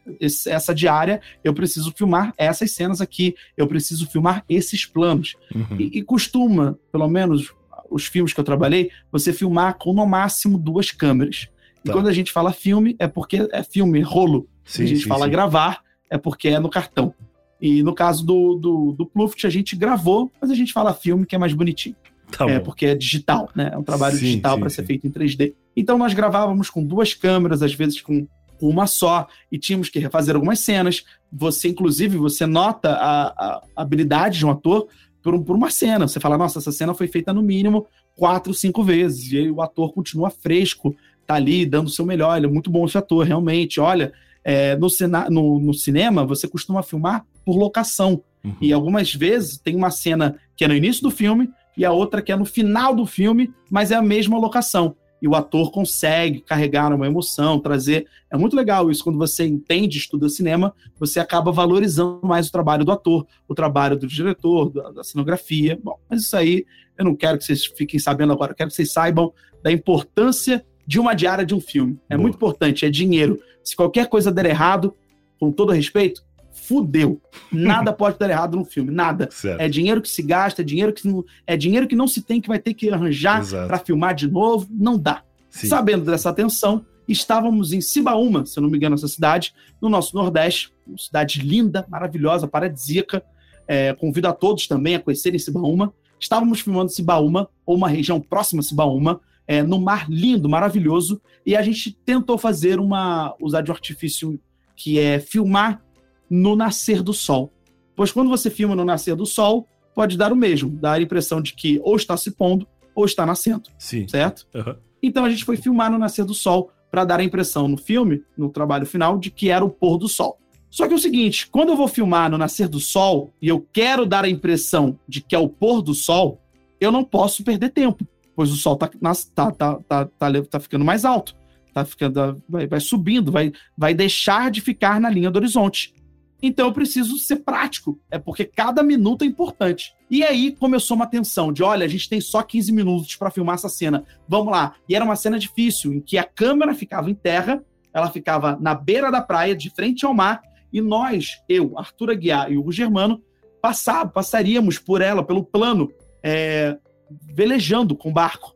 essa 0.46 0.74
diária, 0.74 1.20
eu 1.42 1.52
preciso 1.52 1.92
filmar 1.92 2.32
essas 2.38 2.72
cenas 2.72 3.00
aqui, 3.00 3.34
eu 3.56 3.66
preciso 3.66 4.06
filmar 4.06 4.44
esses 4.48 4.84
planos. 4.84 5.34
Uhum. 5.54 5.80
E, 5.80 5.98
e, 5.98 6.02
costuma, 6.02 6.78
pelo 6.92 7.08
menos 7.08 7.52
os 7.90 8.06
filmes 8.06 8.32
que 8.32 8.38
eu 8.38 8.44
trabalhei, 8.44 8.90
você 9.10 9.32
filmar 9.32 9.76
com 9.78 9.92
no 9.92 10.06
máximo 10.06 10.58
duas 10.58 10.90
câmeras. 10.90 11.48
E 11.84 11.88
tá. 11.88 11.92
quando 11.92 12.08
a 12.08 12.12
gente 12.12 12.30
fala 12.30 12.52
filme, 12.52 12.94
é 12.98 13.08
porque 13.08 13.48
é 13.50 13.62
filme, 13.62 14.00
rolo. 14.00 14.48
Sim, 14.64 14.84
a 14.84 14.86
gente 14.86 15.02
sim, 15.02 15.08
fala 15.08 15.24
sim. 15.24 15.30
gravar, 15.30 15.80
é 16.10 16.18
porque 16.18 16.48
é 16.48 16.58
no 16.58 16.68
cartão. 16.68 17.14
E 17.60 17.82
no 17.82 17.94
caso 17.94 18.24
do, 18.24 18.54
do, 18.54 18.92
do 18.92 19.06
Pluft, 19.06 19.46
a 19.46 19.50
gente 19.50 19.74
gravou, 19.74 20.30
mas 20.40 20.50
a 20.50 20.54
gente 20.54 20.72
fala 20.72 20.92
filme 20.92 21.24
que 21.24 21.34
é 21.34 21.38
mais 21.38 21.54
bonitinho. 21.54 21.96
Tá 22.30 22.48
é, 22.50 22.58
porque 22.58 22.86
é 22.86 22.94
digital, 22.94 23.48
né? 23.54 23.70
É 23.72 23.78
um 23.78 23.84
trabalho 23.84 24.18
digital 24.18 24.58
para 24.58 24.68
ser 24.68 24.84
feito 24.84 25.06
em 25.06 25.10
3D. 25.10 25.54
Então 25.76 25.96
nós 25.96 26.12
gravávamos 26.12 26.68
com 26.68 26.84
duas 26.84 27.14
câmeras, 27.14 27.62
às 27.62 27.72
vezes 27.72 28.00
com 28.00 28.26
com 28.58 28.68
uma 28.68 28.86
só 28.86 29.26
e 29.50 29.58
tínhamos 29.58 29.88
que 29.88 29.98
refazer 29.98 30.34
algumas 30.34 30.60
cenas. 30.60 31.04
Você, 31.32 31.68
inclusive, 31.68 32.16
você 32.16 32.46
nota 32.46 32.90
a, 32.92 33.26
a 33.26 33.62
habilidade 33.76 34.38
de 34.38 34.46
um 34.46 34.50
ator 34.50 34.88
por, 35.22 35.42
por, 35.42 35.56
uma 35.56 35.70
cena. 35.70 36.06
Você 36.08 36.20
fala, 36.20 36.38
nossa, 36.38 36.58
essa 36.58 36.72
cena 36.72 36.94
foi 36.94 37.08
feita 37.08 37.32
no 37.32 37.42
mínimo 37.42 37.86
quatro, 38.14 38.54
cinco 38.54 38.82
vezes. 38.82 39.30
E 39.32 39.38
aí 39.38 39.50
o 39.50 39.60
ator 39.60 39.92
continua 39.92 40.30
fresco, 40.30 40.94
tá 41.26 41.34
ali 41.34 41.66
dando 41.66 41.88
o 41.88 41.90
seu 41.90 42.06
melhor. 42.06 42.36
Ele 42.36 42.46
é 42.46 42.50
muito 42.50 42.70
bom 42.70 42.86
esse 42.86 42.98
ator, 42.98 43.26
realmente. 43.26 43.80
Olha, 43.80 44.12
é, 44.48 44.76
no, 44.76 44.88
no, 45.28 45.60
no, 45.60 45.74
cinema 45.74 46.24
você 46.24 46.46
costuma 46.46 46.80
filmar 46.80 47.26
por 47.44 47.56
locação. 47.56 48.22
Uhum. 48.44 48.54
E 48.60 48.72
algumas 48.72 49.12
vezes 49.12 49.58
tem 49.58 49.74
uma 49.74 49.90
cena 49.90 50.36
que 50.54 50.64
é 50.64 50.68
no 50.68 50.74
início 50.74 51.02
do 51.02 51.10
filme 51.10 51.50
e 51.76 51.84
a 51.84 51.90
outra 51.90 52.22
que 52.22 52.30
é 52.30 52.36
no 52.36 52.44
final 52.44 52.94
do 52.94 53.04
filme, 53.04 53.52
mas 53.68 53.90
é 53.90 53.96
a 53.96 54.02
mesma 54.02 54.38
locação 54.38 54.94
e 55.20 55.26
o 55.26 55.34
ator 55.34 55.72
consegue 55.72 56.40
carregar 56.40 56.92
uma 56.92 57.06
emoção, 57.06 57.58
trazer. 57.58 58.06
É 58.30 58.36
muito 58.36 58.54
legal 58.54 58.88
isso, 58.90 59.02
quando 59.02 59.18
você 59.18 59.44
entende, 59.44 59.98
estuda 59.98 60.28
cinema, 60.28 60.72
você 60.96 61.18
acaba 61.18 61.50
valorizando 61.50 62.20
mais 62.22 62.46
o 62.46 62.52
trabalho 62.52 62.84
do 62.84 62.92
ator, 62.92 63.26
o 63.48 63.54
trabalho 63.54 63.98
do 63.98 64.06
diretor, 64.06 64.70
da, 64.70 64.90
da 64.90 65.02
cenografia. 65.02 65.76
Bom, 65.82 65.98
mas 66.08 66.22
isso 66.22 66.36
aí 66.36 66.64
eu 66.96 67.04
não 67.04 67.16
quero 67.16 67.38
que 67.38 67.44
vocês 67.44 67.64
fiquem 67.64 67.98
sabendo 67.98 68.32
agora, 68.32 68.52
eu 68.52 68.56
quero 68.56 68.70
que 68.70 68.76
vocês 68.76 68.92
saibam 68.92 69.32
da 69.62 69.72
importância 69.72 70.64
de 70.86 71.00
uma 71.00 71.14
diária 71.14 71.44
de 71.44 71.54
um 71.54 71.60
filme. 71.60 71.98
É 72.08 72.14
Boa. 72.14 72.22
muito 72.22 72.36
importante, 72.36 72.86
é 72.86 72.90
dinheiro. 72.90 73.40
Se 73.64 73.74
qualquer 73.74 74.08
coisa 74.08 74.30
der 74.30 74.46
errado, 74.46 74.94
com 75.38 75.50
todo 75.50 75.72
respeito, 75.72 76.24
fudeu. 76.52 77.20
Nada 77.52 77.92
pode 77.94 78.18
dar 78.18 78.30
errado 78.30 78.56
no 78.56 78.64
filme, 78.64 78.90
nada. 78.90 79.28
Certo. 79.30 79.60
É 79.60 79.68
dinheiro 79.68 80.00
que 80.00 80.08
se 80.08 80.22
gasta, 80.22 80.62
é 80.62 80.64
dinheiro 80.64 80.92
que 80.92 81.06
não, 81.06 81.24
é 81.46 81.56
dinheiro 81.56 81.86
que 81.86 81.96
não 81.96 82.06
se 82.08 82.22
tem 82.22 82.40
que 82.40 82.48
vai 82.48 82.58
ter 82.58 82.74
que 82.74 82.90
arranjar 82.90 83.44
para 83.66 83.78
filmar 83.78 84.14
de 84.14 84.28
novo, 84.28 84.66
não 84.70 84.98
dá. 84.98 85.22
Sim. 85.50 85.68
Sabendo 85.68 86.04
dessa 86.04 86.30
atenção, 86.30 86.84
estávamos 87.08 87.72
em 87.72 87.80
Cibaúma, 87.80 88.44
se 88.44 88.58
eu 88.58 88.62
não 88.62 88.70
me 88.70 88.76
engano, 88.76 88.94
essa 88.94 89.08
cidade, 89.08 89.54
no 89.80 89.88
nosso 89.88 90.14
Nordeste, 90.14 90.72
uma 90.86 90.98
cidade 90.98 91.40
linda, 91.40 91.84
maravilhosa, 91.88 92.46
paradisíaca. 92.46 93.22
É, 93.68 93.92
convido 93.94 94.28
a 94.28 94.32
todos 94.32 94.68
também 94.68 94.94
a 94.94 95.00
conhecerem 95.00 95.38
Cibaúma. 95.38 95.92
Estávamos 96.20 96.60
filmando 96.60 96.90
Cibaúma, 96.90 97.48
ou 97.64 97.76
uma 97.76 97.88
região 97.88 98.20
próxima 98.20 98.60
a 98.60 98.62
Cibaúma, 98.62 99.20
é, 99.46 99.62
no 99.62 99.80
mar 99.80 100.06
lindo, 100.08 100.48
maravilhoso, 100.48 101.20
e 101.44 101.54
a 101.54 101.62
gente 101.62 101.92
tentou 102.04 102.36
fazer 102.36 102.80
uma. 102.80 103.34
usar 103.40 103.62
de 103.62 103.70
um 103.70 103.74
artifício 103.74 104.40
que 104.74 104.98
é 104.98 105.18
filmar 105.18 105.82
no 106.28 106.56
nascer 106.56 107.02
do 107.02 107.12
sol. 107.12 107.52
Pois 107.94 108.12
quando 108.12 108.28
você 108.28 108.50
filma 108.50 108.74
no 108.74 108.84
nascer 108.84 109.14
do 109.16 109.24
sol, 109.24 109.66
pode 109.94 110.18
dar 110.18 110.32
o 110.32 110.36
mesmo, 110.36 110.70
dar 110.70 110.94
a 110.94 111.00
impressão 111.00 111.40
de 111.40 111.54
que 111.54 111.80
ou 111.82 111.96
está 111.96 112.16
se 112.16 112.30
pondo 112.32 112.66
ou 112.94 113.04
está 113.04 113.24
nascendo. 113.24 113.70
Sim. 113.78 114.06
Certo? 114.08 114.46
Uhum. 114.54 114.74
Então 115.02 115.24
a 115.24 115.30
gente 115.30 115.44
foi 115.44 115.56
filmar 115.56 115.90
no 115.90 115.98
nascer 115.98 116.24
do 116.24 116.34
sol 116.34 116.70
para 116.90 117.04
dar 117.04 117.20
a 117.20 117.24
impressão 117.24 117.68
no 117.68 117.76
filme, 117.76 118.22
no 118.36 118.48
trabalho 118.48 118.86
final, 118.86 119.18
de 119.18 119.30
que 119.30 119.50
era 119.50 119.64
o 119.64 119.70
pôr 119.70 119.98
do 119.98 120.08
sol. 120.08 120.38
Só 120.70 120.86
que 120.86 120.92
é 120.92 120.96
o 120.96 121.00
seguinte, 121.00 121.48
quando 121.48 121.70
eu 121.70 121.76
vou 121.76 121.88
filmar 121.88 122.30
no 122.30 122.36
nascer 122.36 122.68
do 122.68 122.80
sol 122.80 123.32
e 123.40 123.48
eu 123.48 123.66
quero 123.72 124.04
dar 124.04 124.24
a 124.24 124.28
impressão 124.28 124.98
de 125.08 125.20
que 125.20 125.34
é 125.34 125.38
o 125.38 125.48
pôr 125.48 125.80
do 125.80 125.94
sol, 125.94 126.40
eu 126.80 126.92
não 126.92 127.02
posso 127.02 127.42
perder 127.42 127.70
tempo, 127.70 128.06
pois 128.36 128.52
o 128.52 128.56
sol 128.56 128.76
tá, 128.76 128.88
tá, 128.88 129.50
tá, 129.50 129.74
tá, 129.88 130.04
tá, 130.04 130.42
tá 130.48 130.60
ficando 130.60 130.84
mais 130.84 131.04
alto, 131.04 131.34
tá 131.72 131.84
ficando, 131.84 132.42
vai, 132.48 132.66
vai 132.66 132.78
subindo, 132.78 133.32
vai, 133.32 133.50
vai 133.76 133.94
deixar 133.94 134.50
de 134.50 134.60
ficar 134.60 135.00
na 135.00 135.10
linha 135.10 135.30
do 135.30 135.38
horizonte. 135.38 135.94
Então 136.42 136.66
eu 136.66 136.72
preciso 136.72 137.16
ser 137.18 137.36
prático, 137.36 137.98
é 138.10 138.18
porque 138.18 138.44
cada 138.44 138.82
minuto 138.82 139.24
é 139.24 139.26
importante. 139.26 139.94
E 140.10 140.22
aí 140.22 140.52
começou 140.52 140.94
uma 140.94 141.06
tensão 141.06 141.50
de, 141.50 141.62
olha, 141.62 141.86
a 141.86 141.88
gente 141.88 142.08
tem 142.08 142.20
só 142.20 142.42
15 142.42 142.70
minutos 142.72 143.16
para 143.16 143.30
filmar 143.30 143.54
essa 143.54 143.70
cena. 143.70 144.04
Vamos 144.28 144.52
lá. 144.52 144.74
E 144.86 144.94
era 144.94 145.04
uma 145.04 145.16
cena 145.16 145.38
difícil, 145.38 145.94
em 145.94 146.00
que 146.00 146.18
a 146.18 146.24
câmera 146.24 146.74
ficava 146.74 147.10
em 147.10 147.14
terra, 147.14 147.64
ela 147.92 148.10
ficava 148.10 148.58
na 148.60 148.74
beira 148.74 149.10
da 149.10 149.22
praia, 149.22 149.56
de 149.56 149.70
frente 149.70 150.04
ao 150.04 150.12
mar, 150.12 150.42
e 150.70 150.82
nós, 150.82 151.40
eu, 151.48 151.78
Arthur 151.78 152.10
Aguiar 152.10 152.52
e 152.52 152.58
o 152.58 152.70
Germano, 152.70 153.22
passar, 153.62 154.06
passaríamos 154.08 154.78
por 154.78 155.00
ela, 155.00 155.24
pelo 155.24 155.42
plano, 155.42 155.90
é, 156.22 156.76
velejando 157.10 157.96
com 157.96 158.10
o 158.10 158.12
barco. 158.12 158.54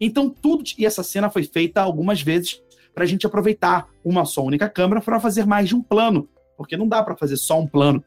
Então 0.00 0.30
tudo, 0.30 0.64
e 0.78 0.86
essa 0.86 1.02
cena 1.02 1.30
foi 1.30 1.44
feita 1.44 1.80
algumas 1.80 2.22
vezes 2.22 2.62
para 2.94 3.04
a 3.04 3.06
gente 3.06 3.26
aproveitar 3.26 3.88
uma 4.04 4.24
só 4.24 4.42
única 4.42 4.68
câmera 4.68 5.00
para 5.00 5.20
fazer 5.20 5.46
mais 5.46 5.68
de 5.68 5.76
um 5.76 5.82
plano 5.82 6.28
porque 6.60 6.76
não 6.76 6.86
dá 6.86 7.02
para 7.02 7.16
fazer 7.16 7.38
só 7.38 7.58
um 7.58 7.66
plano. 7.66 8.04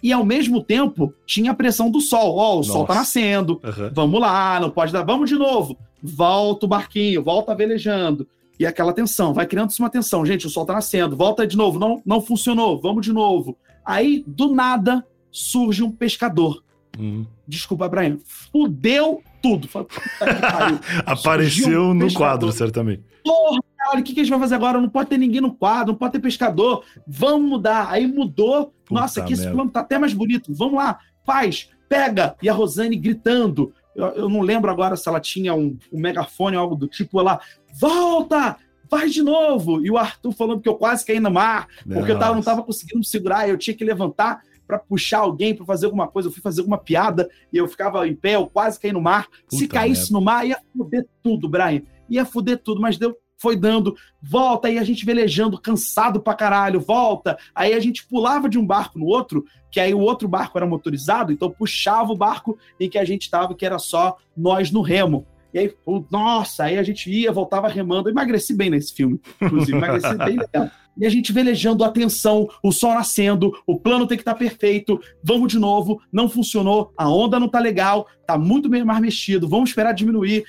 E 0.00 0.12
ao 0.12 0.24
mesmo 0.24 0.62
tempo, 0.62 1.12
tinha 1.26 1.50
a 1.50 1.54
pressão 1.54 1.90
do 1.90 2.00
sol. 2.00 2.36
Ó, 2.36 2.50
oh, 2.50 2.52
o 2.52 2.56
Nossa. 2.58 2.70
sol 2.70 2.86
tá 2.86 2.94
nascendo. 2.94 3.60
Uhum. 3.64 3.90
Vamos 3.92 4.20
lá, 4.20 4.60
não 4.60 4.70
pode 4.70 4.92
dar. 4.92 5.02
Vamos 5.02 5.28
de 5.28 5.34
novo. 5.34 5.76
Volta 6.00 6.66
o 6.66 6.68
barquinho, 6.68 7.24
volta 7.24 7.52
velejando. 7.52 8.24
E 8.60 8.64
aquela 8.64 8.92
tensão, 8.92 9.34
vai 9.34 9.44
criando-se 9.44 9.80
uma 9.80 9.90
tensão. 9.90 10.24
Gente, 10.24 10.46
o 10.46 10.50
sol 10.50 10.64
tá 10.64 10.74
nascendo. 10.74 11.16
Volta 11.16 11.44
de 11.44 11.56
novo. 11.56 11.80
Não, 11.80 12.00
não 12.06 12.20
funcionou. 12.20 12.80
Vamos 12.80 13.04
de 13.04 13.12
novo. 13.12 13.58
Aí, 13.84 14.22
do 14.24 14.54
nada, 14.54 15.04
surge 15.32 15.82
um 15.82 15.90
pescador. 15.90 16.62
Uhum. 16.98 17.26
Desculpa, 17.46 17.88
Brian. 17.88 18.18
Fudeu 18.24 19.22
tudo. 19.42 19.68
Apareceu 21.04 21.82
um 21.82 21.94
no 21.94 22.06
pescador. 22.06 22.26
quadro, 22.26 22.52
certamente. 22.52 23.02
Porra, 23.24 23.60
olha, 23.88 24.00
o 24.00 24.02
que, 24.02 24.14
que 24.14 24.20
a 24.20 24.22
gente 24.22 24.30
vai 24.30 24.40
fazer 24.40 24.54
agora? 24.54 24.80
Não 24.80 24.88
pode 24.88 25.08
ter 25.08 25.18
ninguém 25.18 25.40
no 25.40 25.54
quadro, 25.54 25.92
não 25.92 25.98
pode 25.98 26.12
ter 26.12 26.20
pescador. 26.20 26.84
Vamos 27.06 27.48
mudar. 27.48 27.88
Aí 27.90 28.06
mudou. 28.06 28.72
Puta 28.84 29.00
Nossa, 29.00 29.22
aqui 29.22 29.32
esse 29.32 29.50
plano 29.50 29.70
tá 29.70 29.80
até 29.80 29.98
mais 29.98 30.12
bonito. 30.12 30.52
Vamos 30.54 30.74
lá, 30.74 30.98
faz, 31.24 31.70
pega. 31.88 32.36
E 32.42 32.48
a 32.48 32.52
Rosane 32.52 32.96
gritando. 32.96 33.72
Eu, 33.94 34.06
eu 34.08 34.28
não 34.28 34.42
lembro 34.42 34.70
agora 34.70 34.96
se 34.96 35.08
ela 35.08 35.20
tinha 35.20 35.54
um, 35.54 35.76
um 35.92 36.00
megafone 36.00 36.56
ou 36.56 36.62
algo 36.62 36.76
do 36.76 36.86
tipo. 36.86 37.18
Ela, 37.18 37.40
volta! 37.80 38.56
Vai 38.88 39.08
de 39.08 39.22
novo! 39.22 39.84
E 39.84 39.90
o 39.90 39.98
Arthur 39.98 40.32
falando 40.32 40.60
que 40.60 40.68
eu 40.68 40.76
quase 40.76 41.04
caí 41.04 41.18
no 41.18 41.30
mar, 41.30 41.66
porque 41.92 42.12
eu 42.12 42.18
tava, 42.18 42.34
não 42.36 42.42
tava 42.42 42.62
conseguindo 42.62 43.00
me 43.00 43.04
segurar, 43.04 43.48
eu 43.48 43.58
tinha 43.58 43.76
que 43.76 43.84
levantar 43.84 44.40
para 44.66 44.78
puxar 44.78 45.20
alguém 45.20 45.54
para 45.54 45.64
fazer 45.64 45.86
alguma 45.86 46.08
coisa. 46.08 46.28
Eu 46.28 46.32
fui 46.32 46.42
fazer 46.42 46.60
alguma 46.60 46.78
piada 46.78 47.28
e 47.52 47.56
eu 47.56 47.68
ficava 47.68 48.06
em 48.06 48.14
pé, 48.14 48.34
eu 48.34 48.46
quase 48.46 48.80
caí 48.80 48.92
no 48.92 49.00
mar. 49.00 49.28
Puta 49.28 49.56
Se 49.56 49.68
caísse 49.68 50.12
merda. 50.12 50.18
no 50.18 50.20
mar, 50.20 50.46
ia 50.46 50.58
foder 50.76 51.06
tudo, 51.22 51.48
Brian. 51.48 51.82
Ia 52.08 52.24
foder 52.24 52.62
tudo, 52.62 52.80
mas 52.80 52.98
deu 52.98 53.16
foi 53.38 53.56
dando, 53.56 53.94
volta, 54.22 54.68
aí 54.68 54.78
a 54.78 54.84
gente 54.84 55.04
velejando, 55.04 55.60
cansado 55.60 56.20
pra 56.20 56.34
caralho, 56.34 56.80
volta. 56.80 57.38
Aí 57.54 57.74
a 57.74 57.80
gente 57.80 58.06
pulava 58.06 58.48
de 58.48 58.58
um 58.58 58.66
barco 58.66 58.98
no 58.98 59.04
outro, 59.04 59.44
que 59.70 59.78
aí 59.78 59.92
o 59.92 60.00
outro 60.00 60.26
barco 60.26 60.56
era 60.56 60.66
motorizado, 60.66 61.32
então 61.32 61.50
puxava 61.50 62.12
o 62.12 62.16
barco 62.16 62.58
em 62.80 62.88
que 62.88 62.98
a 62.98 63.04
gente 63.04 63.22
estava, 63.22 63.54
que 63.54 63.66
era 63.66 63.78
só 63.78 64.16
nós 64.36 64.70
no 64.70 64.80
remo. 64.80 65.26
E 65.56 65.58
aí, 65.58 65.74
nossa, 66.10 66.64
aí 66.64 66.76
a 66.76 66.82
gente 66.82 67.10
ia, 67.10 67.32
voltava 67.32 67.66
remando. 67.66 68.10
Eu 68.10 68.12
emagreci 68.12 68.54
bem 68.54 68.68
nesse 68.68 68.92
filme, 68.92 69.18
inclusive, 69.40 69.78
emagreci 69.78 70.14
bem 70.22 70.36
legal. 70.36 70.70
E 70.98 71.06
a 71.06 71.08
gente 71.08 71.32
velejando 71.32 71.82
a 71.82 71.90
tensão, 71.90 72.46
o 72.62 72.70
sol 72.70 72.92
nascendo, 72.92 73.50
o 73.66 73.80
plano 73.80 74.06
tem 74.06 74.18
que 74.18 74.20
estar 74.20 74.34
tá 74.34 74.38
perfeito, 74.38 75.00
vamos 75.24 75.50
de 75.50 75.58
novo, 75.58 75.98
não 76.12 76.28
funcionou, 76.28 76.92
a 76.94 77.08
onda 77.08 77.40
não 77.40 77.48
tá 77.48 77.58
legal, 77.58 78.06
tá 78.26 78.36
muito 78.36 78.68
mais 78.68 79.00
mexido, 79.00 79.48
vamos 79.48 79.70
esperar 79.70 79.94
diminuir, 79.94 80.44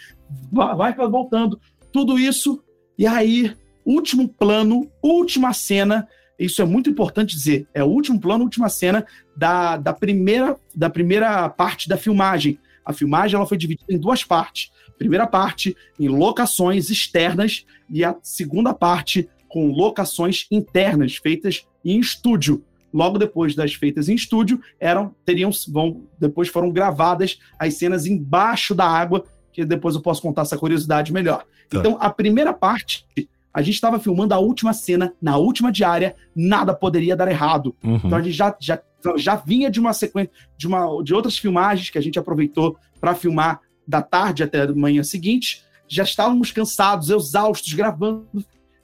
vai 0.52 0.94
voltando. 0.94 1.58
Tudo 1.90 2.20
isso 2.20 2.62
e 2.98 3.08
aí, 3.08 3.56
último 3.86 4.28
plano, 4.28 4.92
última 5.02 5.54
cena, 5.54 6.06
isso 6.38 6.62
é 6.62 6.66
muito 6.66 6.90
importante 6.90 7.34
dizer, 7.34 7.66
é 7.74 7.82
o 7.82 7.88
último 7.88 8.20
plano, 8.20 8.44
última 8.44 8.68
cena 8.68 9.06
da, 9.38 9.78
da, 9.78 9.94
primeira, 9.94 10.58
da 10.76 10.90
primeira 10.90 11.48
parte 11.48 11.88
da 11.88 11.96
filmagem. 11.96 12.60
A 12.84 12.92
filmagem 12.92 13.38
ela 13.38 13.46
foi 13.46 13.58
dividida 13.58 13.94
em 13.94 13.98
duas 13.98 14.24
partes. 14.24 14.70
Primeira 14.98 15.28
parte 15.28 15.76
em 16.00 16.08
locações 16.08 16.90
externas 16.90 17.66
e 17.90 18.04
a 18.04 18.16
segunda 18.22 18.74
parte 18.74 19.30
com 19.48 19.72
locações 19.72 20.46
internas 20.52 21.16
feitas 21.16 21.66
em 21.84 22.00
estúdio. 22.00 22.64
Logo 22.94 23.18
depois 23.18 23.56
das 23.56 23.74
feitas 23.74 24.10
em 24.10 24.16
estúdio, 24.16 24.60
eram 24.80 25.14
teriam 25.26 25.52
vão 25.68 26.04
depois 26.20 26.48
foram 26.48 26.72
gravadas 26.72 27.38
as 27.60 27.76
cenas 27.76 28.06
embaixo 28.06 28.74
da 28.74 28.86
água, 28.86 29.24
que 29.52 29.66
depois 29.66 29.96
eu 29.96 30.02
posso 30.02 30.22
contar 30.22 30.44
essa 30.44 30.58
curiosidade 30.58 31.12
melhor. 31.12 31.46
Tá. 31.70 31.80
Então, 31.80 31.98
a 32.00 32.10
primeira 32.10 32.54
parte, 32.54 33.06
a 33.54 33.62
gente 33.62 33.76
estava 33.76 34.00
filmando 34.00 34.34
a 34.34 34.40
última 34.40 34.74
cena, 34.74 35.14
na 35.22 35.38
última 35.38 35.72
diária, 35.72 36.16
nada 36.36 36.74
poderia 36.74 37.16
dar 37.16 37.28
errado. 37.28 37.76
Uhum. 37.84 37.96
Então, 37.96 38.18
a 38.18 38.22
gente 38.22 38.36
já, 38.36 38.56
já, 38.60 38.80
já 39.18 39.36
vinha 39.36 39.70
de 39.70 39.80
uma 39.80 39.94
sequência, 39.94 40.32
de, 40.58 40.68
uma, 40.68 41.04
de 41.04 41.14
outras 41.14 41.38
filmagens 41.38 41.90
que 41.90 41.98
a 41.98 42.02
gente 42.02 42.18
aproveitou 42.18 42.78
para 43.02 43.16
filmar 43.16 43.60
da 43.88 44.02
tarde 44.02 44.44
até 44.44 44.62
a 44.62 44.74
manhã 44.74 45.04
seguinte. 45.04 45.64
Já 45.88 46.04
estávamos 46.04 46.52
cansados, 46.52 47.10
exaustos, 47.10 47.74
gravando 47.74 48.28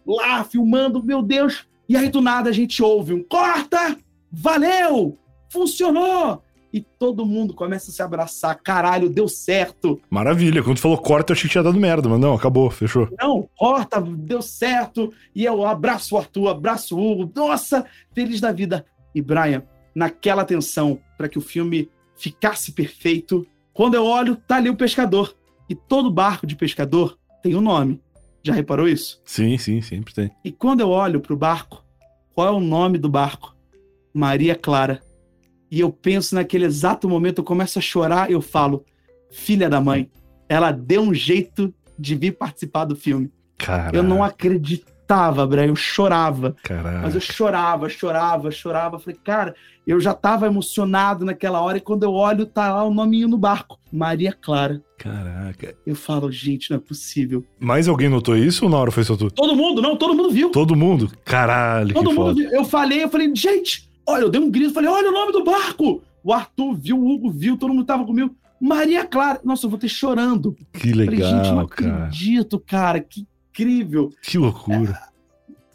lá, 0.06 0.44
filmando, 0.44 1.04
meu 1.04 1.22
Deus. 1.22 1.66
E 1.88 1.98
aí, 1.98 2.10
do 2.10 2.22
nada, 2.22 2.50
a 2.50 2.54
gente 2.54 2.82
ouve 2.82 3.14
um 3.14 3.24
corta! 3.24 3.98
Valeu! 4.32 5.18
Funcionou! 5.50 6.42
e 6.74 6.82
todo 6.82 7.26
mundo 7.26 7.54
começa 7.54 7.92
a 7.92 7.94
se 7.94 8.02
abraçar. 8.02 8.60
Caralho, 8.60 9.08
deu 9.08 9.28
certo. 9.28 10.02
Maravilha. 10.10 10.64
Quando 10.64 10.78
tu 10.78 10.82
falou 10.82 10.98
corta, 10.98 11.32
eu 11.32 11.36
achei 11.36 11.48
que 11.48 11.52
tinha 11.52 11.64
dado 11.64 11.80
merda, 11.80 12.10
mas 12.10 12.20
não, 12.20 12.34
acabou, 12.34 12.70
fechou. 12.72 13.08
Não, 13.22 13.48
corta, 13.56 14.02
deu 14.02 14.42
certo. 14.42 15.14
E 15.36 15.46
eu 15.46 15.64
abraço 15.64 16.16
o 16.16 16.18
Arthur, 16.18 16.48
abraço 16.48 16.98
o 16.98 17.12
Hugo. 17.12 17.32
Nossa, 17.36 17.86
feliz 18.12 18.42
da 18.42 18.52
vida. 18.52 18.84
E 19.14 19.22
Brian, 19.22 19.62
naquela 19.94 20.44
tensão 20.44 21.00
para 21.16 21.30
que 21.30 21.38
o 21.38 21.42
filme 21.42 21.92
ficasse 22.16 22.72
perfeito, 22.72 23.46
quando 23.74 23.96
eu 23.96 24.06
olho, 24.06 24.36
tá 24.36 24.58
ali 24.58 24.70
o 24.70 24.76
pescador. 24.76 25.36
E 25.70 25.76
todo 25.76 26.12
barco 26.12 26.46
de 26.46 26.56
pescador 26.56 27.18
tem 27.42 27.56
um 27.56 27.62
nome. 27.62 28.02
Já 28.44 28.54
reparou 28.54 28.88
isso? 28.88 29.22
Sim, 29.26 29.58
sim, 29.58 29.82
sempre 29.82 30.14
tem. 30.14 30.32
E 30.44 30.52
quando 30.52 30.82
eu 30.82 30.90
olho 30.90 31.20
pro 31.20 31.38
barco, 31.38 31.84
qual 32.36 32.48
é 32.48 32.52
o 32.52 32.60
nome 32.60 32.98
do 32.98 33.10
barco? 33.10 33.56
Maria 34.14 34.56
Clara 34.56 35.02
e 35.74 35.80
eu 35.80 35.92
penso 35.92 36.36
naquele 36.36 36.66
exato 36.66 37.10
momento, 37.10 37.40
eu 37.40 37.44
começo 37.44 37.80
a 37.80 37.82
chorar, 37.82 38.30
eu 38.30 38.44
falo, 38.44 38.86
filha 39.32 39.68
da 39.68 39.82
mãe, 39.82 40.08
ela 40.48 40.70
deu 40.72 41.02
um 41.02 41.12
jeito 41.12 41.74
de 41.98 42.14
vir 42.14 42.34
participar 42.34 42.86
do 42.86 42.96
filme. 42.96 43.32
Caraca. 43.58 43.98
Eu 43.98 44.04
não 44.04 44.24
acreditava, 45.14 45.48
Brian, 45.48 45.68
eu 45.68 45.76
chorava. 45.76 46.56
Caraca. 46.64 47.00
Mas 47.04 47.16
eu 47.16 47.22
chorava, 47.22 47.90
chorava, 47.90 48.52
chorava. 48.52 49.00
Falei, 49.00 49.20
cara, 49.24 49.56
eu 49.86 50.00
já 50.00 50.14
tava 50.14 50.48
emocionado 50.48 51.24
naquela 51.26 51.62
hora 51.62 51.78
e 51.78 51.82
quando 51.82 52.04
eu 52.04 52.14
olho, 52.14 52.46
tá 52.46 52.74
lá 52.74 52.84
o 52.84 52.94
nominho 52.94 53.28
no 53.28 53.38
barco, 53.38 53.80
Maria 53.92 54.34
Clara. 54.34 54.82
Caraca. 54.98 55.76
Eu 55.86 55.96
falo, 55.96 56.32
gente, 56.32 56.72
não 56.72 56.78
é 56.78 56.80
possível. 56.80 57.44
Mais 57.60 57.88
alguém 57.88 58.10
notou 58.10 58.36
isso 58.38 58.66
ou 58.66 58.72
na 58.72 58.78
hora 58.78 58.92
foi 58.92 59.04
só 59.04 59.16
tu? 59.16 59.30
Todo 59.30 59.56
mundo, 59.56 59.82
não, 59.82 59.96
todo 59.96 60.16
mundo 60.16 60.32
viu. 60.32 60.50
Todo 60.50 60.76
mundo? 60.76 61.12
Caralho, 61.26 61.94
Todo 61.94 62.12
mundo 62.12 62.16
foda. 62.16 62.34
viu. 62.36 62.50
Eu 62.52 62.66
falei, 62.66 63.04
eu 63.04 63.10
falei, 63.10 63.34
gente, 63.36 63.92
Olha, 64.06 64.24
eu 64.24 64.30
dei 64.30 64.42
um 64.42 64.52
grito, 64.52 64.74
falei, 64.74 64.90
olha 64.90 65.10
o 65.10 65.14
nome 65.14 65.32
do 65.32 65.46
barco! 65.46 66.02
O 66.22 66.34
Arthur 66.34 66.74
viu, 66.74 67.00
o 67.00 67.10
Hugo 67.10 67.32
viu, 67.32 67.58
todo 67.58 67.74
mundo 67.74 67.86
tava 67.86 68.06
comigo. 68.06 68.36
Maria 68.60 69.06
Clara. 69.06 69.42
Nossa, 69.44 69.66
eu 69.66 69.70
vou 69.70 69.80
ter 69.80 69.90
chorando. 69.90 70.56
Que 70.74 70.94
legal, 70.94 71.30
falei, 71.30 71.44
Gente, 71.44 71.56
não 71.56 71.68
cara. 71.68 71.96
acredito, 72.06 72.60
cara. 72.60 73.00
Que 73.02 73.26
incrível. 73.54 74.10
Que 74.22 74.38
loucura. 74.38 75.00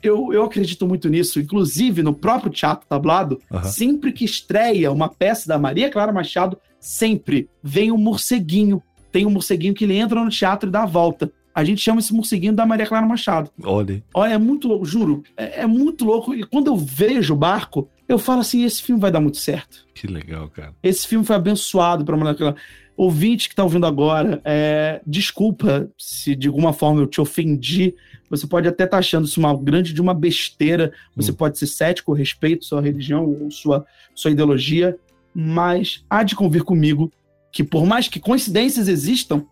eu, 0.03 0.33
eu 0.33 0.45
acredito 0.45 0.87
muito 0.87 1.09
nisso. 1.09 1.41
Inclusive, 1.41 2.03
no 2.03 2.13
próprio 2.13 2.51
Teatro 2.51 2.87
Tablado, 2.89 3.41
uhum. 3.51 3.63
sempre 3.63 4.13
que 4.13 4.25
estreia 4.25 4.91
uma 4.91 5.09
peça 5.09 5.49
da 5.49 5.59
Maria 5.59 5.91
Clara 5.91 6.13
Machado, 6.13 6.59
sempre 6.81 7.49
vem 7.63 7.93
um 7.93 7.99
morceguinho. 7.99 8.83
Tem 9.11 9.25
um 9.25 9.31
morceguinho 9.31 9.75
que 9.75 9.85
ele 9.85 9.97
entra 9.97 10.23
no 10.23 10.31
teatro 10.31 10.69
e 10.69 10.73
dá 10.73 10.83
a 10.83 10.87
volta. 10.87 11.33
A 11.55 11.65
gente 11.65 11.81
chama 11.81 11.99
esse 11.99 12.13
morceguinho 12.15 12.53
da 12.53 12.67
Maria 12.67 12.87
Clara 12.87 13.07
Machado. 13.07 13.51
Olha. 13.65 14.03
Olha, 14.15 14.35
é 14.35 14.39
muito 14.39 14.69
louco, 14.69 14.85
juro. 14.85 15.23
É, 15.37 15.63
é 15.63 15.67
muito 15.67 16.05
louco. 16.05 16.35
E 16.35 16.45
quando 16.45 16.69
eu 16.69 16.77
vejo 16.77 17.35
o 17.35 17.37
barco, 17.37 17.89
eu 18.09 18.19
falo 18.19 18.41
assim: 18.41 18.65
esse 18.65 18.83
filme 18.83 19.01
vai 19.01 19.11
dar 19.11 19.21
muito 19.21 19.39
certo. 19.39 19.87
Que 19.95 20.07
legal, 20.07 20.49
cara. 20.49 20.75
Esse 20.83 21.07
filme 21.07 21.25
foi 21.25 21.37
abençoado 21.37 22.05
para 22.05 22.35
Clara 22.35 22.57
ouvinte 22.99 23.49
que 23.49 23.53
está 23.53 23.63
ouvindo 23.63 23.87
agora, 23.87 24.43
é, 24.45 25.01
desculpa 25.07 25.89
se 25.97 26.35
de 26.35 26.49
alguma 26.49 26.73
forma 26.73 27.01
eu 27.01 27.07
te 27.07 27.21
ofendi. 27.21 27.95
Você 28.29 28.45
pode 28.45 28.67
até 28.67 28.83
estar 28.83 28.97
tá 28.97 28.99
achando 28.99 29.25
isso 29.25 29.39
uma 29.39 29.57
grande 29.57 29.95
de 29.95 30.01
uma 30.01 30.13
besteira. 30.13 30.93
Você 31.15 31.31
hum. 31.31 31.35
pode 31.35 31.57
ser 31.57 31.69
cético, 31.69 32.13
respeito 32.13 32.65
sua 32.65 32.83
religião 32.83 33.25
ou 33.25 33.51
sua, 33.53 33.87
sua 34.17 34.33
ideologia, 34.33 34.99
mas 35.33 36.05
há 36.11 36.25
de 36.25 36.35
convir 36.35 36.65
comigo 36.65 37.13
que 37.53 37.63
por 37.63 37.87
mais 37.87 38.09
que 38.09 38.19
coincidências 38.19 38.89
existam, 38.89 39.47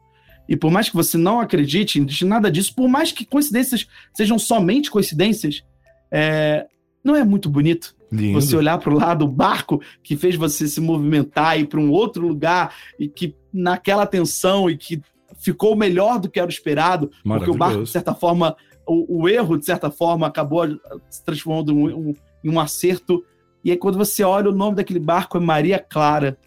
e 0.49 0.57
por 0.57 0.71
mais 0.71 0.89
que 0.89 0.95
você 0.95 1.17
não 1.17 1.41
acredite 1.41 1.99
em 2.01 2.25
nada 2.25 2.51
disso, 2.51 2.75
por 2.75 2.89
mais 2.89 3.11
que 3.11 3.25
coincidências 3.25 3.87
sejam 4.13 4.39
somente 4.39 4.91
coincidências, 4.91 5.65
é, 6.11 6.67
não 7.03 7.17
é 7.17 7.25
muito 7.25 7.49
bonito 7.49 7.96
Lindo. 8.11 8.41
Você 8.41 8.57
olhar 8.57 8.79
para 8.79 8.95
o 8.95 8.99
lado, 8.99 9.25
o 9.25 9.29
barco 9.29 9.81
que 10.03 10.17
fez 10.17 10.37
você 10.37 10.69
se 10.69 10.81
movimentar 10.81 11.59
e 11.59 11.63
ir 11.63 11.67
para 11.67 11.81
um 11.81 11.91
outro 11.91 12.27
lugar 12.27 12.75
e 12.99 13.09
que 13.09 13.35
naquela 13.53 14.07
tensão 14.07 14.71
e 14.71 14.77
que 14.77 15.03
ficou 15.39 15.75
melhor 15.77 16.21
do 16.21 16.31
que 16.31 16.39
era 16.39 16.49
esperado, 16.49 17.11
porque 17.23 17.51
o 17.51 17.55
barco, 17.55 17.83
de 17.83 17.91
certa 17.91 18.15
forma, 18.15 18.57
o, 18.87 19.23
o, 19.23 19.29
erro, 19.29 19.57
de 19.57 19.65
certa 19.65 19.91
forma, 19.91 20.27
acabou 20.27 20.65
se 21.11 21.25
transformando 21.25 21.73
em 21.73 21.95
um, 21.95 22.15
em 22.45 22.51
um 22.51 22.61
acerto. 22.61 23.25
E 23.65 23.71
aí, 23.71 23.77
quando 23.77 23.99
você 23.99 24.23
olha, 24.23 24.51
o 24.51 24.55
nome 24.55 24.77
daquele 24.77 25.01
barco 25.01 25.37
é 25.37 25.41
Maria 25.41 25.79
Clara. 25.79 26.39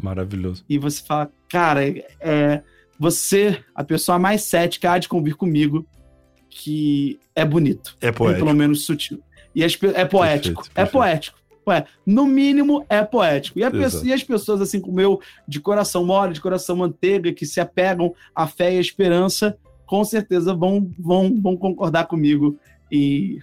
Maravilhoso. 0.00 0.64
E 0.68 0.76
você 0.78 1.02
fala, 1.02 1.30
cara, 1.48 1.86
é, 1.86 2.04
é 2.20 2.62
você, 2.98 3.62
a 3.74 3.84
pessoa 3.84 4.18
mais 4.18 4.42
cética, 4.42 4.92
há 4.92 4.98
de 4.98 5.08
convir 5.08 5.36
comigo 5.36 5.86
que 6.48 7.18
é 7.34 7.44
bonito. 7.44 7.96
É 8.00 8.12
poético. 8.12 8.44
pelo 8.44 8.56
menos 8.56 8.84
sutil. 8.84 9.20
E 9.54 9.64
as, 9.64 9.78
é 9.94 10.04
poético. 10.04 10.62
Perfeito, 10.62 10.78
é 10.78 10.86
poético. 10.86 11.38
Ué, 11.66 11.86
no 12.04 12.26
mínimo 12.26 12.84
é 12.88 13.02
poético. 13.02 13.58
E, 13.58 13.62
e, 13.62 14.12
as 14.12 14.22
pessoas, 14.22 14.60
assim 14.60 14.80
como 14.80 15.00
eu, 15.00 15.20
de 15.48 15.60
coração 15.60 16.04
mole, 16.04 16.34
de 16.34 16.40
coração 16.40 16.76
manteiga, 16.76 17.32
que 17.32 17.46
se 17.46 17.58
apegam 17.58 18.14
à 18.34 18.46
fé 18.46 18.74
e 18.74 18.78
à 18.78 18.80
esperança, 18.80 19.56
com 19.86 20.04
certeza 20.04 20.54
vão, 20.54 20.90
vão, 20.98 21.34
vão 21.40 21.56
concordar 21.56 22.06
comigo 22.06 22.58
e 22.92 23.38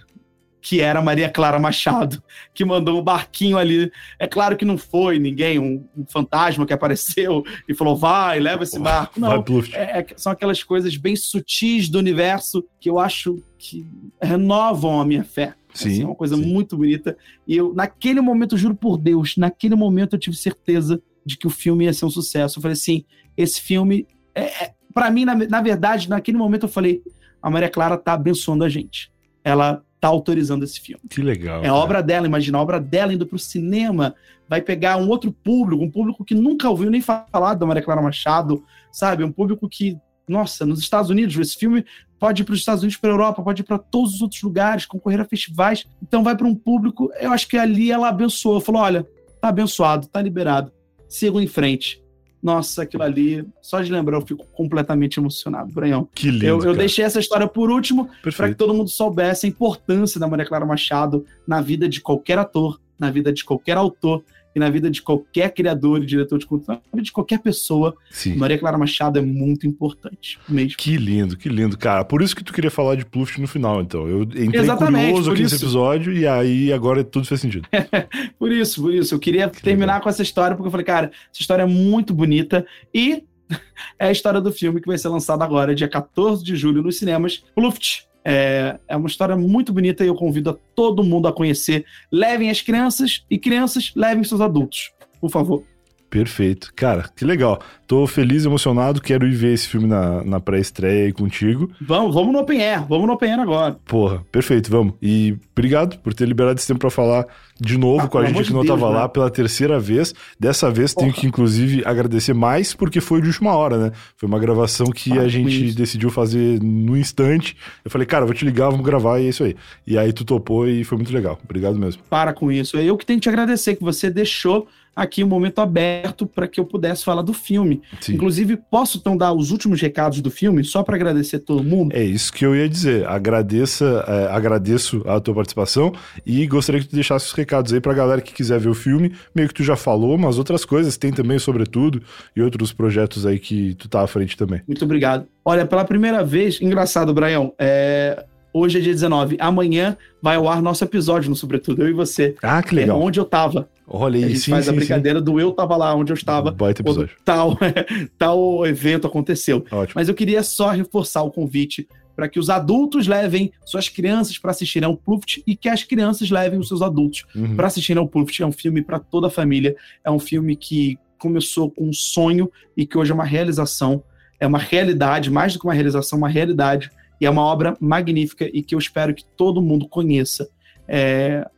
que 0.62 0.80
era 0.80 1.02
Maria 1.02 1.28
Clara 1.28 1.58
Machado, 1.58 2.22
que 2.54 2.64
mandou 2.64 3.00
um 3.00 3.02
barquinho 3.02 3.58
ali. 3.58 3.90
É 4.16 4.28
claro 4.28 4.56
que 4.56 4.64
não 4.64 4.78
foi 4.78 5.18
ninguém, 5.18 5.58
um, 5.58 5.84
um 5.96 6.06
fantasma 6.06 6.64
que 6.64 6.72
apareceu 6.72 7.42
e 7.68 7.74
falou: 7.74 7.96
vai, 7.96 8.38
leva 8.38 8.62
esse 8.62 8.78
barco. 8.78 9.18
Não, 9.18 9.44
é, 9.72 9.98
é, 9.98 10.06
são 10.16 10.30
aquelas 10.30 10.62
coisas 10.62 10.96
bem 10.96 11.16
sutis 11.16 11.88
do 11.88 11.98
universo 11.98 12.64
que 12.80 12.88
eu 12.88 13.00
acho 13.00 13.42
que 13.58 13.84
renovam 14.22 15.00
a 15.00 15.04
minha 15.04 15.24
fé. 15.24 15.54
Sim, 15.74 15.88
assim, 15.88 16.02
é 16.02 16.06
uma 16.06 16.14
coisa 16.14 16.36
sim. 16.36 16.44
muito 16.44 16.76
bonita. 16.76 17.16
E 17.46 17.56
eu, 17.56 17.74
naquele 17.74 18.20
momento, 18.20 18.56
juro 18.56 18.74
por 18.74 18.98
Deus, 18.98 19.36
naquele 19.36 19.74
momento 19.74 20.14
eu 20.14 20.18
tive 20.18 20.36
certeza 20.36 21.02
de 21.24 21.36
que 21.36 21.46
o 21.46 21.50
filme 21.50 21.84
ia 21.84 21.92
ser 21.92 22.04
um 22.04 22.10
sucesso. 22.10 22.58
Eu 22.58 22.62
falei 22.62 22.74
assim: 22.74 23.04
esse 23.36 23.60
filme. 23.60 24.06
É, 24.34 24.64
é 24.64 24.74
para 24.92 25.10
mim, 25.10 25.24
na, 25.24 25.34
na 25.34 25.62
verdade, 25.62 26.08
naquele 26.08 26.36
momento 26.36 26.64
eu 26.64 26.68
falei: 26.68 27.02
a 27.40 27.50
Maria 27.50 27.68
Clara 27.68 27.96
tá 27.96 28.12
abençoando 28.12 28.64
a 28.64 28.68
gente. 28.68 29.10
Ela 29.42 29.82
tá 30.02 30.08
autorizando 30.08 30.64
esse 30.64 30.80
filme. 30.80 31.00
Que 31.08 31.22
legal. 31.22 31.62
É 31.62 31.68
a 31.68 31.74
obra 31.74 32.02
dela, 32.02 32.26
imagina, 32.26 32.58
a 32.58 32.60
obra 32.60 32.80
dela 32.80 33.14
indo 33.14 33.24
pro 33.24 33.38
cinema, 33.38 34.14
vai 34.48 34.60
pegar 34.60 34.96
um 34.96 35.08
outro 35.08 35.32
público, 35.32 35.82
um 35.82 35.90
público 35.90 36.24
que 36.24 36.34
nunca 36.34 36.68
ouviu 36.68 36.90
nem 36.90 37.00
falar 37.00 37.54
da 37.54 37.64
Maria 37.64 37.82
Clara 37.82 38.02
Machado, 38.02 38.64
sabe? 38.90 39.22
Um 39.22 39.30
público 39.30 39.68
que, 39.68 39.96
nossa, 40.28 40.66
nos 40.66 40.80
Estados 40.80 41.08
Unidos, 41.08 41.36
esse 41.38 41.56
filme 41.56 41.84
pode 42.22 42.42
ir 42.42 42.44
para 42.44 42.52
os 42.52 42.60
Estados 42.60 42.84
Unidos, 42.84 42.96
para 42.96 43.10
a 43.10 43.14
Europa, 43.14 43.42
pode 43.42 43.62
ir 43.62 43.64
para 43.64 43.78
todos 43.78 44.14
os 44.14 44.22
outros 44.22 44.40
lugares, 44.42 44.86
concorrer 44.86 45.20
a 45.20 45.24
festivais. 45.24 45.84
Então 46.00 46.22
vai 46.22 46.36
para 46.36 46.46
um 46.46 46.54
público, 46.54 47.10
eu 47.18 47.32
acho 47.32 47.48
que 47.48 47.58
ali 47.58 47.90
ela 47.90 48.08
abençoou, 48.08 48.60
falou: 48.60 48.80
olha, 48.80 49.04
tá 49.40 49.48
abençoado, 49.48 50.06
tá 50.06 50.22
liberado, 50.22 50.70
sigam 51.08 51.40
em 51.40 51.48
frente 51.48 52.00
nossa, 52.40 52.82
aquilo 52.82 53.04
ali, 53.04 53.46
só 53.60 53.80
de 53.80 53.92
lembrar 53.92 54.16
eu 54.16 54.26
fico 54.26 54.44
completamente 54.52 55.18
emocionado, 55.18 55.72
Branhão. 55.72 56.08
Que 56.12 56.28
lindo. 56.28 56.44
Eu, 56.44 56.62
eu 56.64 56.74
deixei 56.74 57.04
essa 57.04 57.20
história 57.20 57.46
por 57.46 57.70
último 57.70 58.08
para 58.36 58.48
que 58.48 58.56
todo 58.56 58.74
mundo 58.74 58.90
soubesse 58.90 59.46
a 59.46 59.48
importância 59.48 60.18
da 60.18 60.26
Maria 60.26 60.44
Clara 60.44 60.66
Machado 60.66 61.24
na 61.46 61.60
vida 61.60 61.88
de 61.88 62.00
qualquer 62.00 62.38
ator, 62.38 62.80
na 62.98 63.12
vida 63.12 63.32
de 63.32 63.44
qualquer 63.44 63.76
autor 63.76 64.24
e 64.54 64.60
na 64.60 64.70
vida 64.70 64.90
de 64.90 65.02
qualquer 65.02 65.52
criador 65.52 66.02
e 66.02 66.06
diretor 66.06 66.38
de 66.38 66.46
conteúdo, 66.46 66.68
na 66.68 66.80
vida 66.92 67.04
de 67.04 67.12
qualquer 67.12 67.38
pessoa, 67.38 67.94
Sim. 68.10 68.36
Maria 68.36 68.58
Clara 68.58 68.78
Machado 68.78 69.18
é 69.18 69.22
muito 69.22 69.66
importante 69.66 70.38
mesmo. 70.48 70.76
Que 70.76 70.96
lindo, 70.96 71.36
que 71.36 71.48
lindo, 71.48 71.76
cara. 71.78 72.04
Por 72.04 72.22
isso 72.22 72.36
que 72.36 72.44
tu 72.44 72.52
queria 72.52 72.70
falar 72.70 72.94
de 72.94 73.04
Pluft 73.04 73.40
no 73.40 73.48
final, 73.48 73.80
então. 73.80 74.08
Eu 74.08 74.22
entrei 74.22 74.60
Exatamente, 74.60 75.06
curioso 75.06 75.30
aqui 75.30 75.42
isso. 75.42 75.54
nesse 75.54 75.64
episódio 75.64 76.12
e 76.12 76.26
aí 76.26 76.72
agora 76.72 77.02
tudo 77.02 77.26
faz 77.26 77.40
sentido. 77.40 77.68
por 78.38 78.52
isso, 78.52 78.82
por 78.82 78.92
isso. 78.92 79.14
Eu 79.14 79.18
queria 79.18 79.48
que 79.48 79.62
terminar 79.62 79.94
legal. 79.94 80.02
com 80.02 80.08
essa 80.08 80.22
história 80.22 80.56
porque 80.56 80.68
eu 80.68 80.70
falei, 80.70 80.86
cara, 80.86 81.10
essa 81.32 81.40
história 81.40 81.62
é 81.62 81.66
muito 81.66 82.14
bonita 82.14 82.66
e 82.94 83.24
é 83.98 84.06
a 84.06 84.12
história 84.12 84.40
do 84.40 84.52
filme 84.52 84.80
que 84.80 84.86
vai 84.86 84.98
ser 84.98 85.08
lançado 85.08 85.42
agora, 85.42 85.74
dia 85.74 85.88
14 85.88 86.44
de 86.44 86.56
julho, 86.56 86.82
nos 86.82 86.98
cinemas. 86.98 87.44
Pluft, 87.54 88.06
é, 88.24 88.78
é 88.88 88.96
uma 88.96 89.08
história 89.08 89.36
muito 89.36 89.72
bonita 89.72 90.04
e 90.04 90.08
eu 90.08 90.14
convido 90.14 90.50
a 90.50 90.56
todo 90.74 91.04
mundo 91.04 91.28
a 91.28 91.32
conhecer. 91.32 91.84
Levem 92.10 92.50
as 92.50 92.60
crianças 92.60 93.24
e 93.30 93.38
crianças 93.38 93.92
levem 93.96 94.24
seus 94.24 94.40
adultos, 94.40 94.92
por 95.20 95.30
favor. 95.30 95.71
Perfeito. 96.12 96.70
Cara, 96.76 97.08
que 97.16 97.24
legal. 97.24 97.58
Tô 97.86 98.06
feliz, 98.06 98.44
emocionado, 98.44 99.00
quero 99.00 99.26
ir 99.26 99.34
ver 99.34 99.54
esse 99.54 99.66
filme 99.66 99.86
na, 99.86 100.22
na 100.22 100.38
pré-estreia 100.38 101.06
aí 101.06 101.12
contigo. 101.12 101.70
Vamos, 101.80 102.14
vamos 102.14 102.34
no 102.34 102.40
Open 102.40 102.62
Air, 102.62 102.86
vamos 102.86 103.06
no 103.06 103.14
Open 103.14 103.30
Air 103.30 103.40
agora. 103.40 103.78
Porra, 103.86 104.22
perfeito, 104.30 104.70
vamos. 104.70 104.92
E 105.00 105.38
obrigado 105.56 105.98
por 106.00 106.12
ter 106.12 106.28
liberado 106.28 106.58
esse 106.58 106.66
tempo 106.66 106.80
para 106.80 106.90
falar 106.90 107.26
de 107.58 107.78
novo 107.78 108.04
ah, 108.04 108.08
com 108.08 108.18
a 108.18 108.26
gente 108.26 108.44
que 108.44 108.52
não 108.52 108.62
Deus, 108.62 108.78
tava 108.78 108.92
né? 108.92 108.98
lá 108.98 109.08
pela 109.08 109.30
terceira 109.30 109.80
vez. 109.80 110.14
Dessa 110.38 110.70
vez 110.70 110.92
Porra. 110.92 111.06
tenho 111.06 111.18
que, 111.18 111.26
inclusive, 111.26 111.82
agradecer 111.86 112.34
mais 112.34 112.74
porque 112.74 113.00
foi 113.00 113.22
de 113.22 113.28
última 113.28 113.56
hora, 113.56 113.78
né? 113.78 113.92
Foi 114.14 114.28
uma 114.28 114.38
gravação 114.38 114.88
que 114.88 115.18
ah, 115.18 115.22
a 115.22 115.28
gente 115.28 115.68
isso. 115.68 115.76
decidiu 115.76 116.10
fazer 116.10 116.62
no 116.62 116.94
instante. 116.94 117.56
Eu 117.82 117.90
falei, 117.90 118.06
cara, 118.06 118.26
vou 118.26 118.34
te 118.34 118.44
ligar, 118.44 118.68
vamos 118.68 118.84
gravar 118.84 119.18
e 119.18 119.26
é 119.26 119.28
isso 119.30 119.44
aí. 119.44 119.56
E 119.86 119.96
aí 119.96 120.12
tu 120.12 120.26
topou 120.26 120.68
e 120.68 120.84
foi 120.84 120.98
muito 120.98 121.12
legal. 121.12 121.38
Obrigado 121.42 121.78
mesmo. 121.78 122.02
Para 122.10 122.34
com 122.34 122.52
isso. 122.52 122.76
É 122.76 122.84
eu 122.84 122.98
que 122.98 123.06
tenho 123.06 123.18
que 123.18 123.22
te 123.22 123.30
agradecer 123.30 123.76
que 123.76 123.82
você 123.82 124.10
deixou 124.10 124.68
aqui 124.94 125.24
um 125.24 125.26
momento 125.26 125.60
aberto 125.60 126.26
para 126.26 126.46
que 126.46 126.60
eu 126.60 126.64
pudesse 126.64 127.04
falar 127.04 127.22
do 127.22 127.32
filme. 127.32 127.80
Sim. 128.00 128.14
Inclusive, 128.14 128.56
posso 128.70 128.98
então 128.98 129.16
dar 129.16 129.32
os 129.32 129.50
últimos 129.50 129.80
recados 129.80 130.20
do 130.20 130.30
filme, 130.30 130.62
só 130.64 130.82
para 130.82 130.96
agradecer 130.96 131.40
todo 131.40 131.64
mundo? 131.64 131.94
É 131.94 132.02
isso 132.02 132.32
que 132.32 132.44
eu 132.44 132.54
ia 132.54 132.68
dizer. 132.68 133.06
Agradeça, 133.06 134.04
é, 134.06 134.34
agradeço 134.34 135.02
a 135.06 135.20
tua 135.20 135.34
participação 135.34 135.92
e 136.24 136.46
gostaria 136.46 136.80
que 136.80 136.88
tu 136.88 136.94
deixasse 136.94 137.26
os 137.26 137.32
recados 137.32 137.72
aí 137.72 137.80
para 137.80 137.92
a 137.92 137.96
galera 137.96 138.20
que 138.20 138.32
quiser 138.32 138.60
ver 138.60 138.68
o 138.68 138.74
filme. 138.74 139.12
Meio 139.34 139.48
que 139.48 139.54
tu 139.54 139.64
já 139.64 139.76
falou, 139.76 140.16
mas 140.18 140.38
outras 140.38 140.64
coisas 140.64 140.96
tem 140.96 141.12
também, 141.12 141.38
sobretudo, 141.38 142.02
e 142.36 142.42
outros 142.42 142.72
projetos 142.72 143.24
aí 143.26 143.38
que 143.38 143.74
tu 143.74 143.88
tá 143.88 144.02
à 144.02 144.06
frente 144.06 144.36
também. 144.36 144.60
Muito 144.66 144.84
obrigado. 144.84 145.26
Olha, 145.44 145.66
pela 145.66 145.84
primeira 145.84 146.22
vez, 146.22 146.60
engraçado, 146.60 147.12
Brian, 147.12 147.50
é, 147.58 148.24
Hoje 148.54 148.78
é 148.78 148.80
dia 148.82 148.92
19. 148.92 149.36
Amanhã 149.40 149.96
vai 150.20 150.36
ao 150.36 150.46
ar 150.46 150.60
nosso 150.60 150.84
episódio 150.84 151.30
no 151.30 151.36
Sobretudo, 151.36 151.82
eu 151.82 151.88
e 151.88 151.92
você. 151.92 152.34
Ah, 152.42 152.62
que 152.62 152.74
legal. 152.74 153.00
É 153.00 153.04
onde 153.04 153.18
eu 153.18 153.24
tava. 153.24 153.68
Olha 153.86 154.18
aí, 154.18 154.24
A 154.24 154.28
gente 154.28 154.40
sim, 154.40 154.50
faz 154.50 154.66
sim, 154.66 154.70
a 154.70 154.74
brincadeira 154.74 155.18
sim. 155.18 155.24
do 155.24 155.40
eu 155.40 155.52
tava 155.52 155.76
lá, 155.76 155.94
onde 155.94 156.12
eu 156.12 156.14
estava. 156.14 156.50
Baita 156.50 156.82
episódio. 156.82 157.16
Tal, 157.24 157.58
tal 158.18 158.66
evento 158.66 159.06
aconteceu. 159.06 159.64
Ótimo. 159.70 159.94
Mas 159.94 160.08
eu 160.08 160.14
queria 160.14 160.42
só 160.42 160.70
reforçar 160.70 161.22
o 161.22 161.30
convite 161.30 161.88
para 162.14 162.28
que 162.28 162.38
os 162.38 162.50
adultos 162.50 163.06
levem 163.06 163.50
suas 163.64 163.88
crianças 163.88 164.36
para 164.36 164.50
assistirem 164.50 164.86
ao 164.86 164.96
Pluft 164.96 165.42
e 165.46 165.56
que 165.56 165.68
as 165.68 165.82
crianças 165.82 166.30
levem 166.30 166.58
os 166.58 166.68
seus 166.68 166.82
adultos 166.82 167.24
uhum. 167.34 167.56
para 167.56 167.68
assistirem 167.68 168.00
ao 168.00 168.06
Pluft. 168.06 168.42
É 168.42 168.46
um 168.46 168.52
filme 168.52 168.82
para 168.82 168.98
toda 168.98 169.28
a 169.28 169.30
família. 169.30 169.74
É 170.04 170.10
um 170.10 170.18
filme 170.18 170.56
que 170.56 170.98
começou 171.18 171.70
com 171.70 171.88
um 171.88 171.92
sonho 171.92 172.50
e 172.76 172.84
que 172.84 172.98
hoje 172.98 173.12
é 173.12 173.14
uma 173.14 173.24
realização. 173.24 174.02
É 174.38 174.46
uma 174.46 174.58
realidade, 174.58 175.30
mais 175.30 175.54
do 175.54 175.58
que 175.58 175.64
uma 175.64 175.72
realização, 175.72 176.18
uma 176.18 176.28
realidade 176.28 176.90
e 177.22 177.26
é 177.26 177.30
uma 177.30 177.44
obra 177.44 177.76
magnífica 177.80 178.50
e 178.52 178.64
que 178.64 178.74
eu 178.74 178.80
espero 178.80 179.14
que 179.14 179.24
todo 179.24 179.62
mundo 179.62 179.88
conheça. 179.88 180.50
É, 180.88 181.48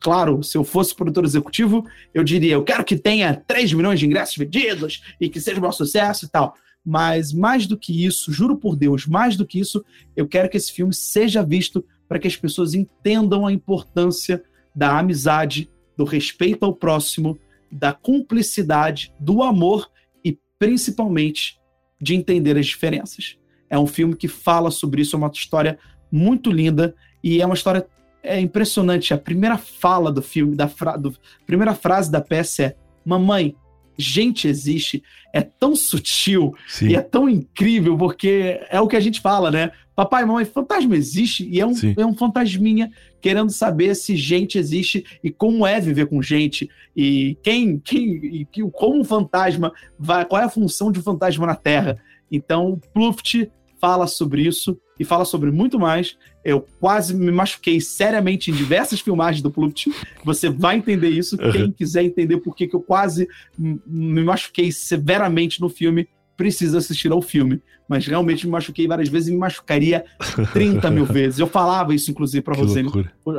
claro, 0.00 0.42
se 0.42 0.56
eu 0.56 0.64
fosse 0.64 0.94
produtor 0.94 1.26
executivo, 1.26 1.84
eu 2.14 2.24
diria: 2.24 2.54
eu 2.54 2.64
quero 2.64 2.82
que 2.82 2.96
tenha 2.96 3.34
3 3.34 3.74
milhões 3.74 4.00
de 4.00 4.06
ingressos 4.06 4.38
vendidos 4.38 5.02
e 5.20 5.28
que 5.28 5.42
seja 5.42 5.60
um 5.60 5.72
sucesso 5.72 6.24
e 6.24 6.28
tal. 6.30 6.54
Mas 6.82 7.34
mais 7.34 7.66
do 7.66 7.76
que 7.76 8.06
isso, 8.06 8.32
juro 8.32 8.56
por 8.56 8.76
Deus, 8.76 9.06
mais 9.06 9.36
do 9.36 9.44
que 9.44 9.60
isso, 9.60 9.84
eu 10.16 10.26
quero 10.26 10.48
que 10.48 10.56
esse 10.56 10.72
filme 10.72 10.94
seja 10.94 11.42
visto 11.42 11.84
para 12.08 12.18
que 12.18 12.26
as 12.26 12.36
pessoas 12.36 12.72
entendam 12.72 13.46
a 13.46 13.52
importância 13.52 14.42
da 14.74 14.98
amizade, 14.98 15.68
do 15.98 16.04
respeito 16.04 16.64
ao 16.64 16.74
próximo, 16.74 17.38
da 17.70 17.92
cumplicidade, 17.92 19.12
do 19.20 19.42
amor 19.42 19.90
e 20.24 20.38
principalmente 20.58 21.60
de 22.00 22.14
entender 22.14 22.56
as 22.56 22.64
diferenças. 22.64 23.36
É 23.70 23.78
um 23.78 23.86
filme 23.86 24.14
que 24.14 24.28
fala 24.28 24.70
sobre 24.70 25.02
isso, 25.02 25.16
é 25.16 25.18
uma 25.18 25.30
história 25.32 25.78
muito 26.10 26.50
linda 26.50 26.94
E 27.22 27.42
é 27.42 27.46
uma 27.46 27.54
história 27.54 27.86
é 28.22 28.40
impressionante. 28.40 29.14
A 29.14 29.18
primeira 29.18 29.56
fala 29.56 30.12
do 30.12 30.22
filme, 30.22 30.56
da 30.56 30.68
fra, 30.68 30.96
do, 30.96 31.14
primeira 31.46 31.74
frase 31.74 32.10
da 32.10 32.20
peça 32.20 32.62
é: 32.62 32.76
Mamãe, 33.04 33.54
gente 33.98 34.46
existe. 34.46 35.02
É 35.32 35.42
tão 35.42 35.74
sutil 35.74 36.54
Sim. 36.68 36.88
e 36.88 36.96
é 36.96 37.02
tão 37.02 37.28
incrível, 37.28 37.98
porque 37.98 38.60
é 38.70 38.80
o 38.80 38.88
que 38.88 38.96
a 38.96 39.00
gente 39.00 39.20
fala, 39.20 39.50
né? 39.50 39.70
Papai, 39.94 40.24
mamãe, 40.24 40.44
fantasma 40.44 40.96
existe 40.96 41.46
e 41.50 41.60
é 41.60 41.66
um, 41.66 41.72
é 41.96 42.06
um 42.06 42.14
fantasminha 42.14 42.88
querendo 43.20 43.50
saber 43.50 43.96
se 43.96 44.16
gente 44.16 44.56
existe 44.56 45.04
e 45.24 45.30
como 45.30 45.66
é 45.66 45.80
viver 45.80 46.06
com 46.06 46.22
gente 46.22 46.70
e 46.96 47.36
quem, 47.42 47.80
quem, 47.80 48.46
e 48.54 48.70
como 48.72 49.00
um 49.00 49.04
fantasma 49.04 49.72
vai, 49.98 50.24
qual 50.24 50.40
é 50.40 50.44
a 50.44 50.48
função 50.48 50.92
de 50.92 51.00
um 51.00 51.02
fantasma 51.02 51.46
na 51.46 51.56
Terra. 51.56 51.98
Então, 52.30 52.80
Pluft 52.94 53.50
fala 53.80 54.06
sobre 54.06 54.42
isso 54.42 54.78
e 54.98 55.04
fala 55.04 55.24
sobre 55.24 55.50
muito 55.50 55.78
mais. 55.78 56.16
Eu 56.44 56.66
quase 56.80 57.14
me 57.14 57.30
machuquei 57.30 57.80
seriamente 57.80 58.50
em 58.50 58.54
diversas 58.54 59.00
filmagens 59.00 59.42
do 59.42 59.50
Pluft. 59.50 59.90
Você 60.24 60.48
vai 60.48 60.76
entender 60.76 61.10
isso. 61.10 61.36
Uhum. 61.40 61.52
Quem 61.52 61.72
quiser 61.72 62.04
entender 62.04 62.38
por 62.38 62.54
que 62.54 62.68
eu 62.72 62.80
quase 62.80 63.28
me 63.56 64.22
machuquei 64.22 64.72
severamente 64.72 65.60
no 65.60 65.68
filme, 65.68 66.08
precisa 66.36 66.78
assistir 66.78 67.10
ao 67.10 67.20
filme. 67.20 67.60
Mas 67.88 68.06
realmente 68.06 68.46
me 68.46 68.52
machuquei 68.52 68.86
várias 68.86 69.08
vezes 69.08 69.28
e 69.28 69.32
me 69.32 69.38
machucaria 69.38 70.04
30 70.52 70.90
mil 70.90 71.04
vezes. 71.06 71.38
Eu 71.38 71.46
falava 71.46 71.94
isso, 71.94 72.10
inclusive, 72.10 72.42
pra 72.42 72.54
Rosane. 72.54 72.90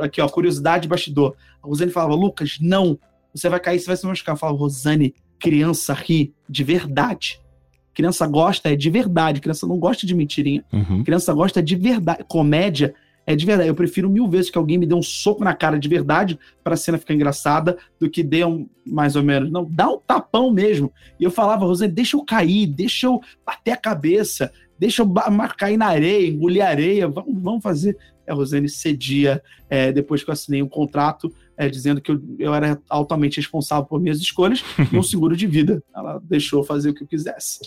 Aqui, 0.02 0.20
ó, 0.20 0.28
curiosidade 0.28 0.88
bastidor. 0.88 1.34
A 1.62 1.66
Rosane 1.66 1.92
falava, 1.92 2.14
Lucas, 2.14 2.58
não, 2.60 2.98
você 3.32 3.48
vai 3.48 3.60
cair, 3.60 3.78
você 3.78 3.86
vai 3.86 3.96
se 3.96 4.06
machucar. 4.06 4.34
Eu 4.34 4.38
falava, 4.38 4.58
Rosane, 4.58 5.14
criança 5.38 5.94
ri 5.94 6.34
de 6.48 6.64
verdade. 6.64 7.40
Criança 8.00 8.26
gosta 8.26 8.72
é 8.72 8.74
de 8.74 8.88
verdade, 8.88 9.42
criança 9.42 9.66
não 9.66 9.78
gosta 9.78 10.06
de 10.06 10.14
mentirinha. 10.14 10.64
Uhum. 10.72 11.04
Criança 11.04 11.34
gosta 11.34 11.62
de 11.62 11.76
verdade. 11.76 12.24
Comédia 12.26 12.94
é 13.26 13.36
de 13.36 13.44
verdade. 13.44 13.68
Eu 13.68 13.74
prefiro 13.74 14.08
mil 14.08 14.26
vezes 14.26 14.50
que 14.50 14.56
alguém 14.56 14.78
me 14.78 14.86
dê 14.86 14.94
um 14.94 15.02
soco 15.02 15.44
na 15.44 15.52
cara 15.52 15.78
de 15.78 15.86
verdade 15.86 16.38
para 16.64 16.72
a 16.72 16.76
cena 16.78 16.96
ficar 16.96 17.12
engraçada 17.12 17.76
do 18.00 18.08
que 18.08 18.22
dê 18.22 18.42
um 18.42 18.66
mais 18.86 19.16
ou 19.16 19.22
menos. 19.22 19.52
Não, 19.52 19.68
dá 19.70 19.90
um 19.90 19.98
tapão 19.98 20.50
mesmo. 20.50 20.90
E 21.18 21.24
eu 21.24 21.30
falava, 21.30 21.66
Rosane, 21.66 21.92
deixa 21.92 22.16
eu 22.16 22.24
cair, 22.24 22.66
deixa 22.66 23.06
eu 23.06 23.20
bater 23.44 23.72
a 23.72 23.76
cabeça, 23.76 24.50
deixa 24.78 25.02
eu 25.02 25.14
cair 25.58 25.76
na 25.76 25.88
areia, 25.88 26.26
engolir 26.26 26.64
areia, 26.64 27.06
vamos, 27.06 27.42
vamos 27.42 27.62
fazer. 27.62 27.98
A 28.26 28.32
Rosane 28.32 28.68
cedia 28.68 29.42
é, 29.68 29.92
depois 29.92 30.24
que 30.24 30.30
eu 30.30 30.32
assinei 30.32 30.62
um 30.62 30.68
contrato 30.68 31.30
é, 31.54 31.68
dizendo 31.68 32.00
que 32.00 32.10
eu, 32.10 32.18
eu, 32.38 32.54
era 32.54 32.80
altamente 32.88 33.36
responsável 33.36 33.84
por 33.84 34.00
minhas 34.00 34.18
escolhas 34.18 34.64
e 34.90 34.96
um 34.96 35.02
seguro 35.04 35.36
de 35.36 35.46
vida. 35.46 35.82
Ela 35.94 36.18
deixou 36.24 36.64
fazer 36.64 36.88
o 36.88 36.94
que 36.94 37.02
eu 37.02 37.06
quisesse. 37.06 37.60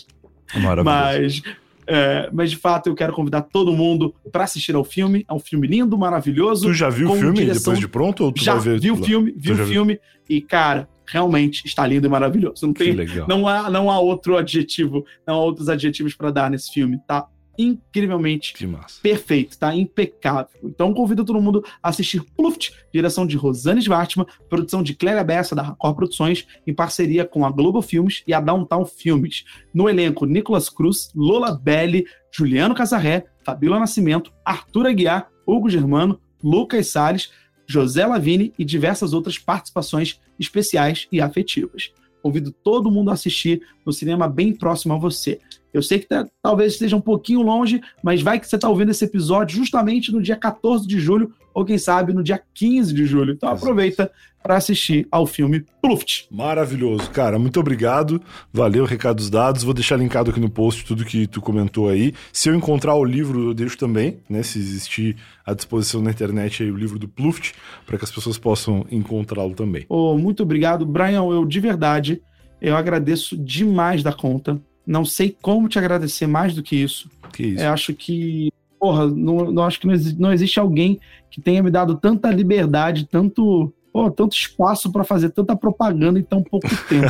Mas, 0.84 1.42
é, 1.86 2.28
mas 2.32 2.50
de 2.50 2.56
fato 2.56 2.88
eu 2.88 2.94
quero 2.94 3.12
convidar 3.12 3.42
todo 3.42 3.72
mundo 3.72 4.14
para 4.32 4.44
assistir 4.44 4.74
ao 4.74 4.84
filme. 4.84 5.24
É 5.28 5.32
um 5.32 5.38
filme 5.38 5.66
lindo, 5.66 5.96
maravilhoso. 5.96 6.68
Tu 6.68 6.74
já 6.74 6.88
viu 6.88 7.10
o 7.10 7.16
filme 7.16 7.38
direção... 7.38 7.60
depois 7.60 7.78
de 7.78 7.88
pronto? 7.88 8.24
Ou 8.24 8.32
tu 8.32 8.42
já 8.42 8.56
vi 8.56 8.90
o 8.90 8.96
filme, 8.96 9.34
vi 9.36 9.52
o 9.52 9.66
filme 9.66 10.00
e 10.28 10.40
cara, 10.40 10.88
realmente 11.06 11.66
está 11.66 11.86
lindo 11.86 12.06
e 12.06 12.10
maravilhoso. 12.10 12.66
Não 12.66 12.72
tem, 12.72 12.96
não 13.28 13.46
há, 13.46 13.70
não 13.70 13.90
há 13.90 13.98
outro 13.98 14.36
adjetivo, 14.36 15.04
não 15.26 15.34
há 15.34 15.38
outros 15.38 15.68
adjetivos 15.68 16.14
para 16.14 16.30
dar 16.30 16.50
nesse 16.50 16.72
filme. 16.72 16.98
Tá 17.06 17.26
incrivelmente 17.58 18.54
perfeito, 19.02 19.58
tá? 19.58 19.74
Impecável. 19.74 20.58
Então 20.62 20.92
convido 20.92 21.24
todo 21.24 21.40
mundo 21.40 21.64
a 21.82 21.88
assistir 21.88 22.22
Pluft, 22.36 22.72
direção 22.92 23.26
de 23.26 23.36
Rosane 23.36 23.80
Svartman, 23.80 24.26
produção 24.48 24.82
de 24.82 24.94
Clélia 24.94 25.24
Bessa 25.24 25.54
da 25.54 25.62
Record 25.62 25.96
Produções, 25.96 26.46
em 26.66 26.74
parceria 26.74 27.24
com 27.24 27.44
a 27.44 27.50
Globo 27.50 27.80
Filmes 27.82 28.22
e 28.26 28.34
a 28.34 28.40
Downtown 28.40 28.84
Filmes. 28.84 29.44
No 29.72 29.88
elenco, 29.88 30.26
Nicolas 30.26 30.68
Cruz, 30.68 31.10
Lola 31.14 31.52
Belli, 31.52 32.04
Juliano 32.30 32.74
Casarré, 32.74 33.24
Fabíola 33.44 33.78
Nascimento, 33.78 34.32
Arthur 34.44 34.86
Aguiar, 34.86 35.30
Hugo 35.46 35.68
Germano, 35.68 36.20
Lucas 36.42 36.88
Salles, 36.88 37.30
José 37.66 38.06
Lavini 38.06 38.52
e 38.58 38.64
diversas 38.64 39.12
outras 39.12 39.38
participações 39.38 40.20
especiais 40.38 41.06
e 41.10 41.20
afetivas. 41.20 41.92
Convido 42.22 42.50
todo 42.50 42.90
mundo 42.90 43.10
a 43.10 43.14
assistir 43.14 43.62
no 43.84 43.92
cinema 43.92 44.28
bem 44.28 44.54
próximo 44.54 44.94
a 44.94 44.98
você. 44.98 45.40
Eu 45.74 45.82
sei 45.82 45.98
que 45.98 46.06
tá, 46.06 46.24
talvez 46.40 46.74
esteja 46.74 46.94
um 46.94 47.00
pouquinho 47.00 47.42
longe, 47.42 47.80
mas 48.00 48.22
vai 48.22 48.38
que 48.38 48.46
você 48.46 48.54
está 48.54 48.68
ouvindo 48.68 48.92
esse 48.92 49.04
episódio 49.04 49.56
justamente 49.56 50.12
no 50.12 50.22
dia 50.22 50.36
14 50.36 50.86
de 50.86 51.00
julho, 51.00 51.32
ou 51.52 51.64
quem 51.64 51.78
sabe 51.78 52.12
no 52.12 52.22
dia 52.22 52.40
15 52.54 52.94
de 52.94 53.04
julho. 53.04 53.32
Então 53.32 53.48
aproveita 53.48 54.08
para 54.40 54.56
assistir 54.56 55.08
ao 55.10 55.26
filme 55.26 55.64
Pluft. 55.82 56.28
Maravilhoso, 56.30 57.10
cara. 57.10 57.40
Muito 57.40 57.58
obrigado. 57.58 58.22
Valeu, 58.52 58.84
recados 58.84 59.28
dados. 59.28 59.64
Vou 59.64 59.74
deixar 59.74 59.96
linkado 59.96 60.30
aqui 60.30 60.38
no 60.38 60.50
post 60.50 60.84
tudo 60.84 61.04
que 61.04 61.26
tu 61.26 61.40
comentou 61.40 61.88
aí. 61.88 62.12
Se 62.32 62.48
eu 62.48 62.54
encontrar 62.54 62.94
o 62.94 63.04
livro, 63.04 63.48
eu 63.48 63.54
deixo 63.54 63.76
também, 63.76 64.18
né? 64.28 64.44
Se 64.44 64.60
existir 64.60 65.16
à 65.44 65.54
disposição 65.54 66.00
na 66.00 66.10
internet 66.10 66.62
aí 66.62 66.70
o 66.70 66.76
livro 66.76 67.00
do 67.00 67.08
Pluft, 67.08 67.52
para 67.84 67.98
que 67.98 68.04
as 68.04 68.12
pessoas 68.12 68.38
possam 68.38 68.86
encontrá-lo 68.92 69.54
também. 69.54 69.86
Oh, 69.88 70.16
muito 70.16 70.44
obrigado, 70.44 70.86
Brian. 70.86 71.24
Eu 71.24 71.44
de 71.44 71.58
verdade, 71.58 72.22
eu 72.60 72.76
agradeço 72.76 73.36
demais 73.36 74.02
da 74.02 74.12
conta 74.12 74.60
não 74.86 75.04
sei 75.04 75.36
como 75.40 75.68
te 75.68 75.78
agradecer 75.78 76.26
mais 76.26 76.54
do 76.54 76.62
que 76.62 76.76
isso. 76.76 77.10
Que 77.32 77.44
isso? 77.48 77.62
Eu 77.62 77.72
acho 77.72 77.94
que, 77.94 78.52
porra, 78.78 79.06
não, 79.06 79.50
não 79.50 79.64
acho 79.64 79.80
que 79.80 79.86
não, 79.86 79.94
existe, 79.94 80.20
não 80.20 80.32
existe 80.32 80.60
alguém 80.60 81.00
que 81.30 81.40
tenha 81.40 81.62
me 81.62 81.70
dado 81.70 81.96
tanta 81.96 82.30
liberdade, 82.30 83.06
tanto 83.10 83.72
pô, 83.94 84.10
tanto 84.10 84.32
espaço 84.32 84.90
para 84.90 85.04
fazer 85.04 85.30
tanta 85.30 85.54
propaganda 85.54 86.18
em 86.18 86.22
tão 86.22 86.42
pouco 86.42 86.68
tempo. 86.88 87.06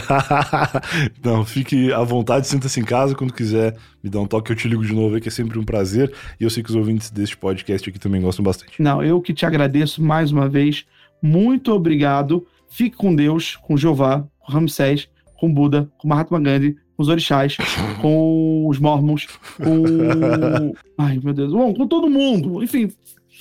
Não, 1.25 1.43
fique 1.43 1.91
à 1.91 2.03
vontade, 2.03 2.47
sinta-se 2.47 2.79
em 2.79 2.85
casa 2.85 3.15
quando 3.15 3.33
quiser 3.33 3.75
me 4.03 4.11
dar 4.11 4.21
um 4.21 4.27
toque, 4.27 4.53
eu 4.53 4.57
te 4.57 4.69
ligo 4.69 4.85
de 4.85 4.93
novo 4.93 5.19
que 5.19 5.29
é 5.29 5.31
sempre 5.31 5.59
um 5.59 5.65
prazer. 5.65 6.13
E 6.39 6.45
eu 6.45 6.51
sei 6.51 6.63
que 6.63 6.69
os 6.69 6.77
ouvintes 6.77 7.11
deste 7.11 7.39
podcast 7.39 7.89
aqui 7.89 7.99
também 7.99 8.21
gostam 8.21 8.45
bastante. 8.45 8.81
Não, 8.83 9.03
eu 9.03 9.21
que 9.23 9.33
te 9.33 9.47
agradeço 9.47 10.03
mais 10.03 10.31
uma 10.31 10.47
vez. 10.47 10.85
Muito 11.23 11.73
obrigado. 11.73 12.47
Fique 12.69 12.97
com 12.97 13.15
Deus, 13.15 13.57
com 13.57 13.79
Jeová, 13.79 14.27
com 14.39 14.53
Ramsés, 14.53 15.09
com 15.39 15.53
Buda, 15.53 15.91
com 15.99 16.09
Mahatma 16.09 16.41
Gandhi, 16.41 16.77
com 16.97 17.03
os 17.03 17.09
orixás, 17.09 17.57
com 18.01 18.67
os 18.69 18.79
mormons, 18.79 19.27
com. 19.57 20.75
Ai, 20.99 21.21
meu 21.23 21.35
Deus. 21.35 21.53
Bom, 21.53 21.75
com 21.75 21.87
todo 21.87 22.09
mundo. 22.09 22.63
Enfim, 22.63 22.91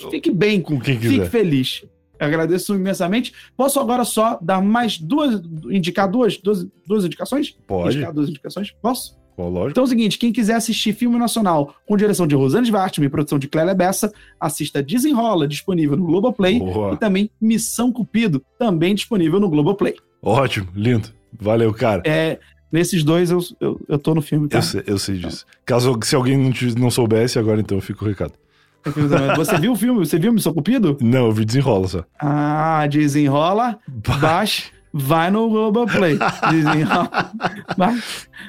fique 0.09 0.31
bem. 0.31 0.61
Com 0.61 0.79
quem 0.79 0.97
quiser. 0.97 1.13
Fique 1.13 1.29
feliz. 1.29 1.85
agradeço 2.19 2.75
imensamente. 2.75 3.33
Posso 3.55 3.79
agora 3.79 4.03
só 4.03 4.39
dar 4.41 4.61
mais 4.61 4.97
duas. 4.97 5.41
indicar 5.69 6.09
duas, 6.09 6.37
duas, 6.37 6.65
duas 6.87 7.05
indicações? 7.05 7.55
Pode. 7.67 7.95
Indicar 7.95 8.13
duas 8.13 8.29
indicações? 8.29 8.71
Posso? 8.81 9.21
lógico. 9.37 9.71
Então 9.71 9.83
é 9.83 9.85
o 9.85 9.89
seguinte, 9.89 10.19
quem 10.19 10.31
quiser 10.31 10.55
assistir 10.55 10.93
filme 10.93 11.17
nacional 11.17 11.75
com 11.87 11.97
direção 11.97 12.27
de 12.27 12.35
Rosane 12.35 12.67
Svartman 12.67 13.07
e 13.07 13.09
produção 13.09 13.39
de 13.39 13.47
Clélia 13.47 13.73
Bessa, 13.73 14.13
assista 14.39 14.83
Desenrola, 14.83 15.47
disponível 15.47 15.97
no 15.97 16.05
Globoplay, 16.05 16.59
Boa. 16.59 16.93
e 16.93 16.97
também 16.97 17.31
Missão 17.41 17.91
Cupido, 17.91 18.43
também 18.59 18.93
disponível 18.93 19.39
no 19.39 19.49
Globoplay. 19.49 19.95
Ótimo, 20.21 20.67
lindo. 20.75 21.09
Valeu, 21.39 21.73
cara. 21.73 22.03
É, 22.05 22.39
Nesses 22.73 23.03
dois 23.03 23.29
eu, 23.29 23.39
eu, 23.59 23.79
eu 23.87 23.99
tô 23.99 24.15
no 24.15 24.21
filme, 24.21 24.47
tá? 24.47 24.57
Eu 24.57 24.61
sei, 24.63 24.83
eu 24.87 24.97
sei 24.97 25.17
disso. 25.19 25.45
Caso 25.63 25.95
se 26.01 26.15
alguém 26.15 26.35
não, 26.35 26.51
te, 26.51 26.73
não 26.73 26.89
soubesse, 26.89 27.37
agora 27.37 27.61
então 27.61 27.79
fica 27.79 28.03
o 28.03 28.07
recado. 28.07 28.33
Você 29.35 29.59
viu 29.59 29.73
o 29.73 29.75
filme? 29.75 29.99
Você 30.03 30.17
viu 30.17 30.33
Missão 30.33 30.55
Cupido? 30.55 30.97
Não, 30.99 31.27
eu 31.27 31.31
vi 31.31 31.45
Desenrola 31.45 31.87
só. 31.87 32.03
Ah, 32.19 32.87
desenrola, 32.89 33.77
baixa, 33.87 34.71
vai 34.91 35.29
no 35.29 35.47
Globoplay. 35.49 36.17
Desenrola, 36.49 37.31
vai, 37.77 37.99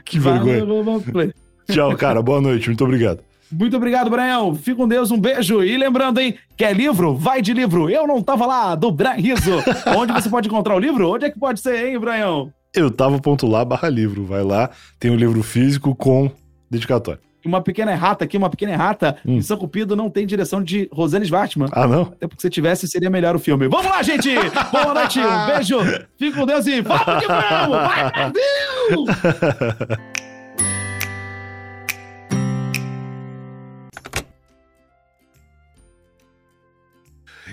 que 0.06 0.18
vai 0.18 0.32
vergonha. 0.38 0.60
no 0.60 0.66
Globoplay. 0.66 1.34
Tchau, 1.70 1.94
cara. 1.94 2.22
Boa 2.22 2.40
noite. 2.40 2.68
Muito 2.68 2.82
obrigado. 2.82 3.20
Muito 3.52 3.76
obrigado, 3.76 4.08
Brian. 4.08 4.54
Fica 4.54 4.78
com 4.78 4.88
Deus, 4.88 5.10
um 5.10 5.20
beijo. 5.20 5.62
E 5.62 5.76
lembrando, 5.76 6.18
hein, 6.18 6.34
quer 6.56 6.74
livro? 6.74 7.14
Vai 7.14 7.42
de 7.42 7.52
livro. 7.52 7.90
Eu 7.90 8.06
não 8.06 8.22
tava 8.22 8.46
lá, 8.46 8.74
do 8.74 8.90
Brian 8.90 9.12
Riso. 9.12 9.62
Onde 9.94 10.14
você 10.14 10.30
pode 10.30 10.48
encontrar 10.48 10.74
o 10.74 10.78
livro? 10.78 11.10
Onde 11.10 11.26
é 11.26 11.30
que 11.30 11.38
pode 11.38 11.60
ser, 11.60 11.88
hein, 11.88 11.98
Brian? 11.98 12.48
Eu 12.74 12.90
tava 12.90 13.18
ponto 13.18 13.46
lá 13.46 13.64
barra 13.64 13.88
livro. 13.88 14.24
Vai 14.24 14.42
lá, 14.42 14.70
tem 14.98 15.10
um 15.10 15.16
livro 15.16 15.42
físico 15.42 15.94
com 15.94 16.30
dedicatório. 16.70 17.20
Uma 17.44 17.60
pequena 17.60 17.92
errata 17.92 18.24
aqui, 18.24 18.38
uma 18.38 18.48
pequena 18.48 18.72
errata. 18.72 19.18
Hum. 19.24 19.36
Missão 19.36 19.58
Cupido 19.58 19.94
não 19.94 20.08
tem 20.08 20.26
direção 20.26 20.62
de 20.62 20.88
Rosane 20.90 21.26
Svartman. 21.26 21.68
Ah, 21.72 21.86
não? 21.86 22.02
Até 22.02 22.26
porque 22.26 22.40
se 22.40 22.48
tivesse, 22.48 22.88
seria 22.88 23.10
melhor 23.10 23.36
o 23.36 23.38
filme. 23.38 23.68
Vamos 23.68 23.86
lá, 23.86 24.02
gente! 24.02 24.30
Boa 24.72 24.94
noite, 24.94 25.20
um 25.20 25.46
beijo, 25.46 25.78
fique 26.16 26.36
com 26.36 26.46
Deus 26.46 26.66
e 26.66 26.80
vamos 26.80 27.04
que 27.04 27.26
vamos! 27.26 27.76
Vai, 27.76 28.10
Brasil! 28.10 29.04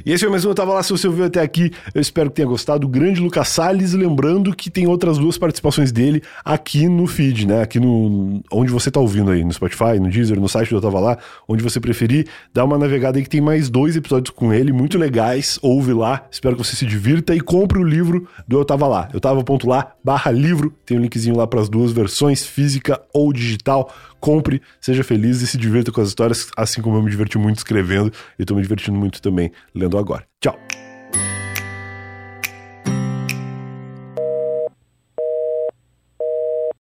E 0.03 0.11
esse 0.11 0.23
foi 0.23 0.31
mais 0.31 0.43
um 0.45 0.49
Eu 0.49 0.55
Tava 0.55 0.73
Lá, 0.73 0.81
se 0.81 0.91
você 0.91 1.07
ouviu 1.07 1.25
até 1.25 1.41
aqui, 1.41 1.71
eu 1.93 2.01
espero 2.01 2.29
que 2.29 2.37
tenha 2.37 2.47
gostado. 2.47 2.87
O 2.87 2.89
grande 2.89 3.21
Lucas 3.21 3.49
Salles, 3.49 3.93
lembrando 3.93 4.55
que 4.55 4.69
tem 4.69 4.87
outras 4.87 5.17
duas 5.17 5.37
participações 5.37 5.91
dele 5.91 6.23
aqui 6.43 6.87
no 6.87 7.05
feed, 7.05 7.45
né? 7.45 7.61
Aqui 7.61 7.79
no... 7.79 8.41
onde 8.51 8.71
você 8.71 8.89
tá 8.89 8.99
ouvindo 8.99 9.29
aí, 9.29 9.43
no 9.43 9.53
Spotify, 9.53 9.99
no 9.99 10.09
Deezer, 10.09 10.39
no 10.39 10.49
site 10.49 10.69
do 10.69 10.77
Eu 10.77 10.81
Tava 10.81 10.99
Lá, 10.99 11.17
onde 11.47 11.61
você 11.61 11.79
preferir, 11.79 12.27
dá 12.53 12.65
uma 12.65 12.77
navegada 12.77 13.19
aí 13.19 13.23
que 13.23 13.29
tem 13.29 13.41
mais 13.41 13.69
dois 13.69 13.95
episódios 13.95 14.33
com 14.35 14.51
ele, 14.51 14.71
muito 14.71 14.97
legais, 14.97 15.59
ouve 15.61 15.93
lá, 15.93 16.25
espero 16.31 16.55
que 16.55 16.63
você 16.63 16.75
se 16.75 16.85
divirta 16.85 17.35
e 17.35 17.39
compre 17.39 17.77
o 17.77 17.83
livro 17.83 18.27
do 18.47 18.57
Eu 18.57 18.65
Tava 18.65 18.87
Lá. 18.87 19.09
Eu 19.13 19.19
Tava 19.19 19.43
ponto 19.43 19.67
lá, 19.67 19.91
barra 20.03 20.31
livro, 20.31 20.73
tem 20.83 20.97
um 20.97 21.01
linkzinho 21.01 21.37
lá 21.37 21.45
para 21.45 21.61
as 21.61 21.69
duas 21.69 21.91
versões, 21.91 22.43
física 22.43 22.99
ou 23.13 23.31
digital, 23.31 23.93
compre, 24.21 24.61
seja 24.79 25.03
feliz 25.03 25.41
e 25.41 25.47
se 25.47 25.57
divirta 25.57 25.91
com 25.91 25.99
as 25.99 26.07
histórias, 26.07 26.49
assim 26.55 26.81
como 26.81 26.95
eu 26.95 27.03
me 27.03 27.11
diverti 27.11 27.37
muito 27.37 27.57
escrevendo 27.57 28.13
e 28.39 28.45
tô 28.45 28.55
me 28.55 28.61
divertindo 28.61 28.97
muito 28.97 29.21
também 29.21 29.51
lendo 29.75 29.97
agora. 29.97 30.23
Tchau! 30.39 30.70